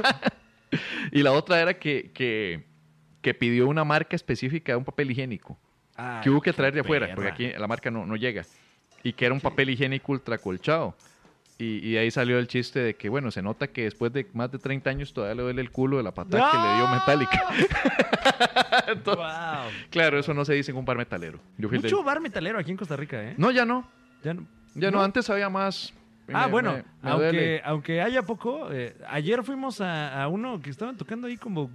y 1.12 1.22
la 1.22 1.32
otra 1.32 1.60
era 1.60 1.74
que, 1.78 2.10
que, 2.14 2.64
que 3.20 3.34
pidió 3.34 3.68
una 3.68 3.84
marca 3.84 4.16
específica 4.16 4.72
de 4.72 4.78
un 4.78 4.84
papel 4.86 5.10
higiénico 5.10 5.58
Ay, 5.94 6.22
que 6.22 6.30
hubo 6.30 6.40
que 6.40 6.54
traer 6.54 6.72
de 6.72 6.80
afuera, 6.80 7.14
porque 7.14 7.30
aquí 7.30 7.48
la 7.52 7.66
marca 7.66 7.90
no, 7.90 8.06
no 8.06 8.16
llega. 8.16 8.46
Y 9.02 9.12
que 9.12 9.26
era 9.26 9.34
un 9.34 9.42
papel 9.42 9.68
higiénico 9.68 10.12
ultra 10.12 10.38
colchado. 10.38 10.96
Y, 11.58 11.78
y 11.88 11.96
ahí 11.96 12.10
salió 12.10 12.38
el 12.38 12.48
chiste 12.48 12.80
de 12.80 12.96
que, 12.96 13.08
bueno, 13.08 13.30
se 13.30 13.40
nota 13.40 13.66
que 13.68 13.84
después 13.84 14.12
de 14.12 14.28
más 14.34 14.52
de 14.52 14.58
30 14.58 14.90
años 14.90 15.12
todavía 15.14 15.36
le 15.36 15.42
duele 15.42 15.62
el 15.62 15.70
culo 15.70 15.96
de 15.96 16.02
la 16.02 16.12
patada 16.12 16.50
que 16.50 16.58
le 16.58 16.74
dio 16.76 16.88
Metallica. 16.88 18.86
Entonces, 18.88 19.16
Guau. 19.16 19.68
Claro, 19.90 20.18
eso 20.18 20.34
no 20.34 20.44
se 20.44 20.54
dice 20.54 20.70
en 20.70 20.76
un 20.76 20.84
bar 20.84 20.96
metalero. 20.98 21.40
Yo 21.56 21.70
Mucho 21.70 22.02
bar 22.02 22.20
metalero 22.20 22.58
aquí 22.58 22.70
en 22.72 22.76
Costa 22.76 22.96
Rica, 22.96 23.22
¿eh? 23.22 23.34
No, 23.38 23.50
ya 23.50 23.64
no. 23.64 23.88
Ya 24.22 24.34
no. 24.34 24.46
Ya 24.74 24.90
no, 24.90 25.02
antes 25.02 25.30
había 25.30 25.48
más. 25.48 25.94
Ah, 26.32 26.46
Me- 26.46 26.52
bueno, 26.52 26.72
me- 26.72 26.78
me 27.02 27.10
aunque, 27.10 27.24
duele. 27.26 27.62
aunque 27.64 28.02
haya 28.02 28.22
poco, 28.22 28.70
eh, 28.72 28.94
ayer 29.08 29.42
fuimos 29.44 29.80
a, 29.80 30.22
a 30.22 30.28
uno 30.28 30.60
que 30.60 30.70
estaban 30.70 30.96
tocando 30.96 31.26
ahí 31.28 31.36
como 31.36 31.70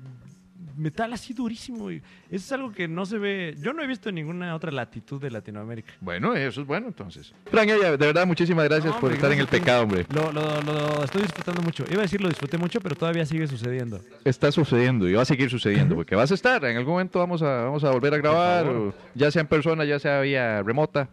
metal 0.81 1.13
así 1.13 1.33
durísimo. 1.33 1.89
Eso 1.89 2.01
es 2.29 2.51
algo 2.51 2.71
que 2.71 2.87
no 2.87 3.05
se 3.05 3.17
ve, 3.17 3.55
yo 3.59 3.71
no 3.73 3.81
he 3.83 3.87
visto 3.87 4.09
en 4.09 4.15
ninguna 4.15 4.55
otra 4.55 4.71
latitud 4.71 5.21
de 5.21 5.29
Latinoamérica. 5.31 5.93
Bueno, 6.01 6.33
eso 6.33 6.61
es 6.61 6.67
bueno 6.67 6.87
entonces. 6.87 7.33
Frank, 7.49 7.69
de 7.69 7.97
verdad, 7.97 8.25
muchísimas 8.25 8.65
gracias 8.65 8.93
No, 8.93 8.99
por 8.99 9.13
estar 9.13 9.31
en 9.31 9.39
el 9.39 9.47
pecado, 9.47 9.83
hombre. 9.83 10.05
Lo, 10.13 10.31
lo- 10.31 10.61
lo 10.61 11.03
estoy 11.03 11.21
disfrutando 11.21 11.61
mucho. 11.61 11.85
Iba 11.89 11.99
a 11.99 12.01
decir 12.03 12.19
lo 12.21 12.27
disfruté 12.29 12.57
mucho, 12.57 12.81
pero 12.81 12.95
todavía 12.95 13.25
sigue 13.25 13.47
sucediendo. 13.47 14.01
Está 14.25 14.51
sucediendo 14.51 15.07
y 15.07 15.13
va 15.13 15.21
a 15.21 15.25
seguir 15.25 15.49
sucediendo, 15.49 15.95
porque 15.95 16.15
vas 16.15 16.31
a 16.31 16.33
estar. 16.33 16.63
En 16.65 16.77
algún 16.77 16.93
momento 16.93 17.19
vamos 17.19 17.41
a, 17.41 17.63
vamos 17.63 17.83
a 17.83 17.91
volver 17.91 18.13
a 18.13 18.17
grabar, 18.17 18.65
o 18.67 18.93
ya 19.15 19.29
sea 19.31 19.41
en 19.41 19.47
persona, 19.47 19.85
ya 19.85 19.99
sea 19.99 20.21
vía 20.21 20.61
remota. 20.63 21.09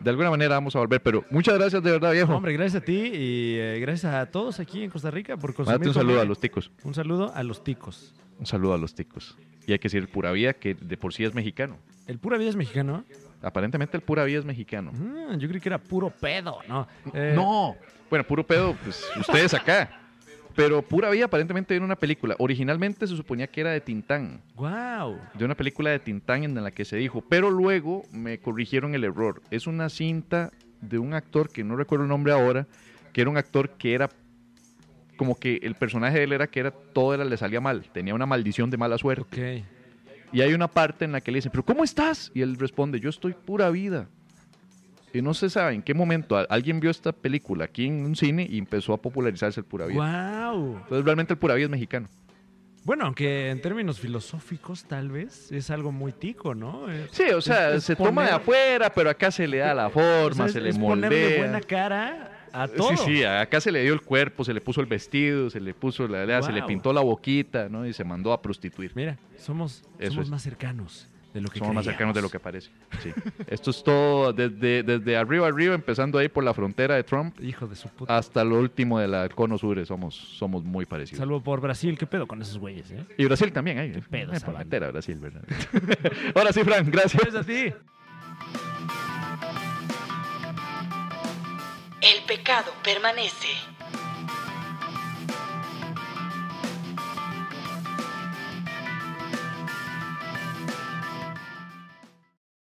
De 0.00 0.08
alguna 0.08 0.30
manera 0.30 0.54
vamos 0.54 0.74
a 0.76 0.78
volver, 0.78 1.02
pero 1.02 1.24
muchas 1.30 1.58
gracias 1.58 1.82
de 1.82 1.90
verdad, 1.90 2.12
viejo. 2.12 2.34
Hombre, 2.34 2.54
gracias 2.54 2.82
a 2.82 2.84
ti 2.84 2.92
y 3.12 3.56
eh, 3.58 3.78
gracias 3.80 4.14
a 4.14 4.24
todos 4.30 4.58
aquí 4.58 4.82
en 4.82 4.88
Costa 4.88 5.10
Rica 5.10 5.36
por 5.36 5.52
consumir. 5.52 5.78
Mándate 5.78 5.88
un 5.90 5.94
saludo 5.94 6.20
a 6.22 6.24
los 6.24 6.40
ticos. 6.40 6.70
Un 6.84 6.94
saludo 6.94 7.32
a 7.34 7.42
los 7.42 7.62
ticos. 7.62 8.14
Un 8.40 8.46
saludo 8.46 8.74
a 8.74 8.78
los 8.78 8.94
ticos. 8.94 9.36
Y 9.66 9.72
hay 9.72 9.78
que 9.78 9.84
decir 9.84 10.08
pura 10.08 10.32
vida, 10.32 10.54
que 10.54 10.74
de 10.74 10.96
por 10.96 11.12
sí 11.14 11.24
es 11.24 11.34
mexicano. 11.34 11.76
¿El 12.06 12.18
pura 12.18 12.38
vida 12.38 12.48
es 12.50 12.56
mexicano? 12.56 13.04
Aparentemente 13.42 13.96
el 13.96 14.02
pura 14.02 14.24
vida 14.24 14.40
es 14.40 14.44
mexicano. 14.44 14.90
Ah, 15.28 15.36
yo 15.38 15.48
creí 15.48 15.60
que 15.60 15.68
era 15.68 15.78
puro 15.78 16.10
pedo, 16.10 16.58
¿no? 16.66 16.88
Eh, 17.14 17.32
No, 17.36 17.76
bueno, 18.08 18.26
puro 18.26 18.44
pedo, 18.44 18.74
pues 18.82 19.06
ustedes 19.18 19.54
acá. 19.54 19.96
Pero 20.56 20.82
pura 20.82 21.10
vida 21.10 21.26
aparentemente 21.26 21.74
viene 21.74 21.86
una 21.86 21.94
película. 21.96 22.34
Originalmente 22.38 23.06
se 23.06 23.14
suponía 23.16 23.46
que 23.46 23.60
era 23.60 23.70
de 23.70 23.80
Tintán. 23.80 24.40
Wow. 24.56 25.18
de 25.34 25.44
una 25.44 25.54
película 25.54 25.90
de 25.90 26.00
Tintán 26.00 26.42
en 26.42 26.54
la 26.62 26.70
que 26.72 26.84
se 26.84 26.96
dijo, 26.96 27.22
pero 27.22 27.50
luego 27.50 28.02
me 28.10 28.38
corrigieron 28.40 28.94
el 28.94 29.04
error. 29.04 29.42
Es 29.50 29.66
una 29.68 29.88
cinta 29.88 30.50
de 30.80 30.98
un 30.98 31.14
actor 31.14 31.50
que 31.50 31.62
no 31.62 31.76
recuerdo 31.76 32.04
el 32.04 32.08
nombre 32.08 32.32
ahora, 32.32 32.66
que 33.12 33.20
era 33.20 33.30
un 33.30 33.36
actor 33.36 33.70
que 33.70 33.94
era 33.94 34.08
como 35.20 35.38
que 35.38 35.60
el 35.62 35.74
personaje 35.74 36.16
de 36.16 36.24
él 36.24 36.32
era 36.32 36.46
que 36.46 36.60
era 36.60 36.70
todo 36.70 37.12
era, 37.12 37.26
le 37.26 37.36
salía 37.36 37.60
mal, 37.60 37.84
tenía 37.92 38.14
una 38.14 38.24
maldición 38.24 38.70
de 38.70 38.78
mala 38.78 38.96
suerte. 38.96 39.22
Ok. 39.60 40.32
Y 40.32 40.40
hay 40.40 40.54
una 40.54 40.66
parte 40.66 41.04
en 41.04 41.12
la 41.12 41.20
que 41.20 41.30
le 41.30 41.36
dicen, 41.36 41.52
pero 41.52 41.62
¿cómo 41.62 41.84
estás? 41.84 42.32
Y 42.32 42.40
él 42.40 42.56
responde, 42.58 42.98
yo 43.00 43.10
estoy 43.10 43.34
pura 43.34 43.68
vida. 43.68 44.08
Y 45.12 45.20
no 45.20 45.34
se 45.34 45.50
sabe 45.50 45.74
en 45.74 45.82
qué 45.82 45.92
momento 45.92 46.38
alguien 46.48 46.80
vio 46.80 46.90
esta 46.90 47.12
película 47.12 47.66
aquí 47.66 47.84
en 47.86 48.02
un 48.06 48.16
cine 48.16 48.46
y 48.48 48.56
empezó 48.56 48.94
a 48.94 48.96
popularizarse 48.96 49.60
el 49.60 49.66
pura 49.66 49.84
vida. 49.84 50.50
Wow. 50.52 50.76
Entonces 50.78 51.04
realmente 51.04 51.34
el 51.34 51.38
pura 51.38 51.54
vida 51.54 51.64
es 51.66 51.70
mexicano. 51.70 52.08
Bueno, 52.84 53.04
aunque 53.04 53.50
en 53.50 53.60
términos 53.60 54.00
filosóficos 54.00 54.84
tal 54.84 55.10
vez 55.10 55.52
es 55.52 55.68
algo 55.70 55.92
muy 55.92 56.12
tico, 56.12 56.54
¿no? 56.54 56.90
Eh, 56.90 57.08
Sí, 57.10 57.24
o 57.24 57.42
sea, 57.42 57.68
Es- 57.72 57.74
es 57.78 57.84
se 57.84 57.94
toma 57.96 58.22
de 58.22 58.28
poner- 58.30 58.40
afuera, 58.40 58.90
pero 58.94 59.10
acá 59.10 59.30
se 59.30 59.46
le 59.46 59.58
da 59.58 59.74
la 59.74 59.88
o 59.88 59.90
forma, 59.90 60.34
sea, 60.36 60.46
es- 60.46 60.52
se 60.54 60.60
le 60.62 60.70
es 60.70 60.78
ponerle 60.78 61.20
moldea. 61.24 61.38
buena 61.40 61.60
cara 61.60 62.39
a 62.52 62.68
todo. 62.68 62.96
Sí, 62.96 63.16
sí, 63.18 63.24
acá 63.24 63.60
se 63.60 63.70
le 63.72 63.82
dio 63.82 63.92
el 63.92 64.02
cuerpo, 64.02 64.44
se 64.44 64.52
le 64.54 64.60
puso 64.60 64.80
el 64.80 64.86
vestido, 64.86 65.50
se 65.50 65.60
le 65.60 65.74
puso 65.74 66.06
la 66.08 66.42
se 66.42 66.52
le 66.52 66.62
pintó 66.62 66.92
la 66.92 67.00
boquita, 67.00 67.68
¿no? 67.68 67.86
Y 67.86 67.92
se 67.92 68.04
mandó 68.04 68.32
a 68.32 68.40
prostituir. 68.42 68.92
Mira, 68.94 69.16
somos, 69.36 69.82
Eso 69.98 70.12
somos 70.12 70.26
es. 70.26 70.30
más 70.30 70.42
cercanos 70.42 71.06
de 71.32 71.40
lo 71.40 71.48
que 71.48 71.60
Somos 71.60 71.74
más 71.76 71.84
cercanos 71.84 72.12
de 72.12 72.22
lo 72.22 72.28
que 72.28 72.40
parece. 72.40 72.70
Sí. 73.00 73.12
Esto 73.46 73.70
es 73.70 73.84
todo 73.84 74.32
desde, 74.32 74.82
desde 74.82 75.16
arriba 75.16 75.46
arriba, 75.46 75.74
empezando 75.76 76.18
ahí 76.18 76.28
por 76.28 76.42
la 76.42 76.52
frontera 76.52 76.96
de 76.96 77.04
Trump 77.04 77.38
Hijo 77.40 77.68
de 77.68 77.76
su 77.76 77.88
puta. 77.88 78.16
hasta 78.16 78.42
lo 78.42 78.58
último 78.58 78.98
del 78.98 79.32
cono 79.36 79.56
sur. 79.56 79.84
Somos, 79.86 80.16
somos 80.16 80.64
muy 80.64 80.86
parecidos. 80.86 81.18
Salvo 81.20 81.40
por 81.40 81.60
Brasil, 81.60 81.96
¿qué 81.96 82.06
pedo 82.06 82.26
con 82.26 82.42
esos 82.42 82.58
güeyes, 82.58 82.90
eh? 82.90 83.04
Y 83.16 83.26
Brasil 83.26 83.52
también, 83.52 83.78
ahí. 83.78 83.92
Qué 83.92 84.02
pedo 84.02 84.32
Eh, 84.32 84.40
por 84.40 84.54
banda. 84.54 84.58
meter 84.64 84.84
a 84.84 84.90
Brasil, 84.90 85.18
¿verdad? 85.20 85.42
Ahora 86.34 86.52
sí, 86.52 86.64
Frank, 86.64 86.88
gracias. 86.88 87.22
Gracias 87.22 87.42
a 87.42 87.46
ti. 87.46 87.72
El 92.00 92.22
pecado 92.24 92.72
permanece. 92.82 93.48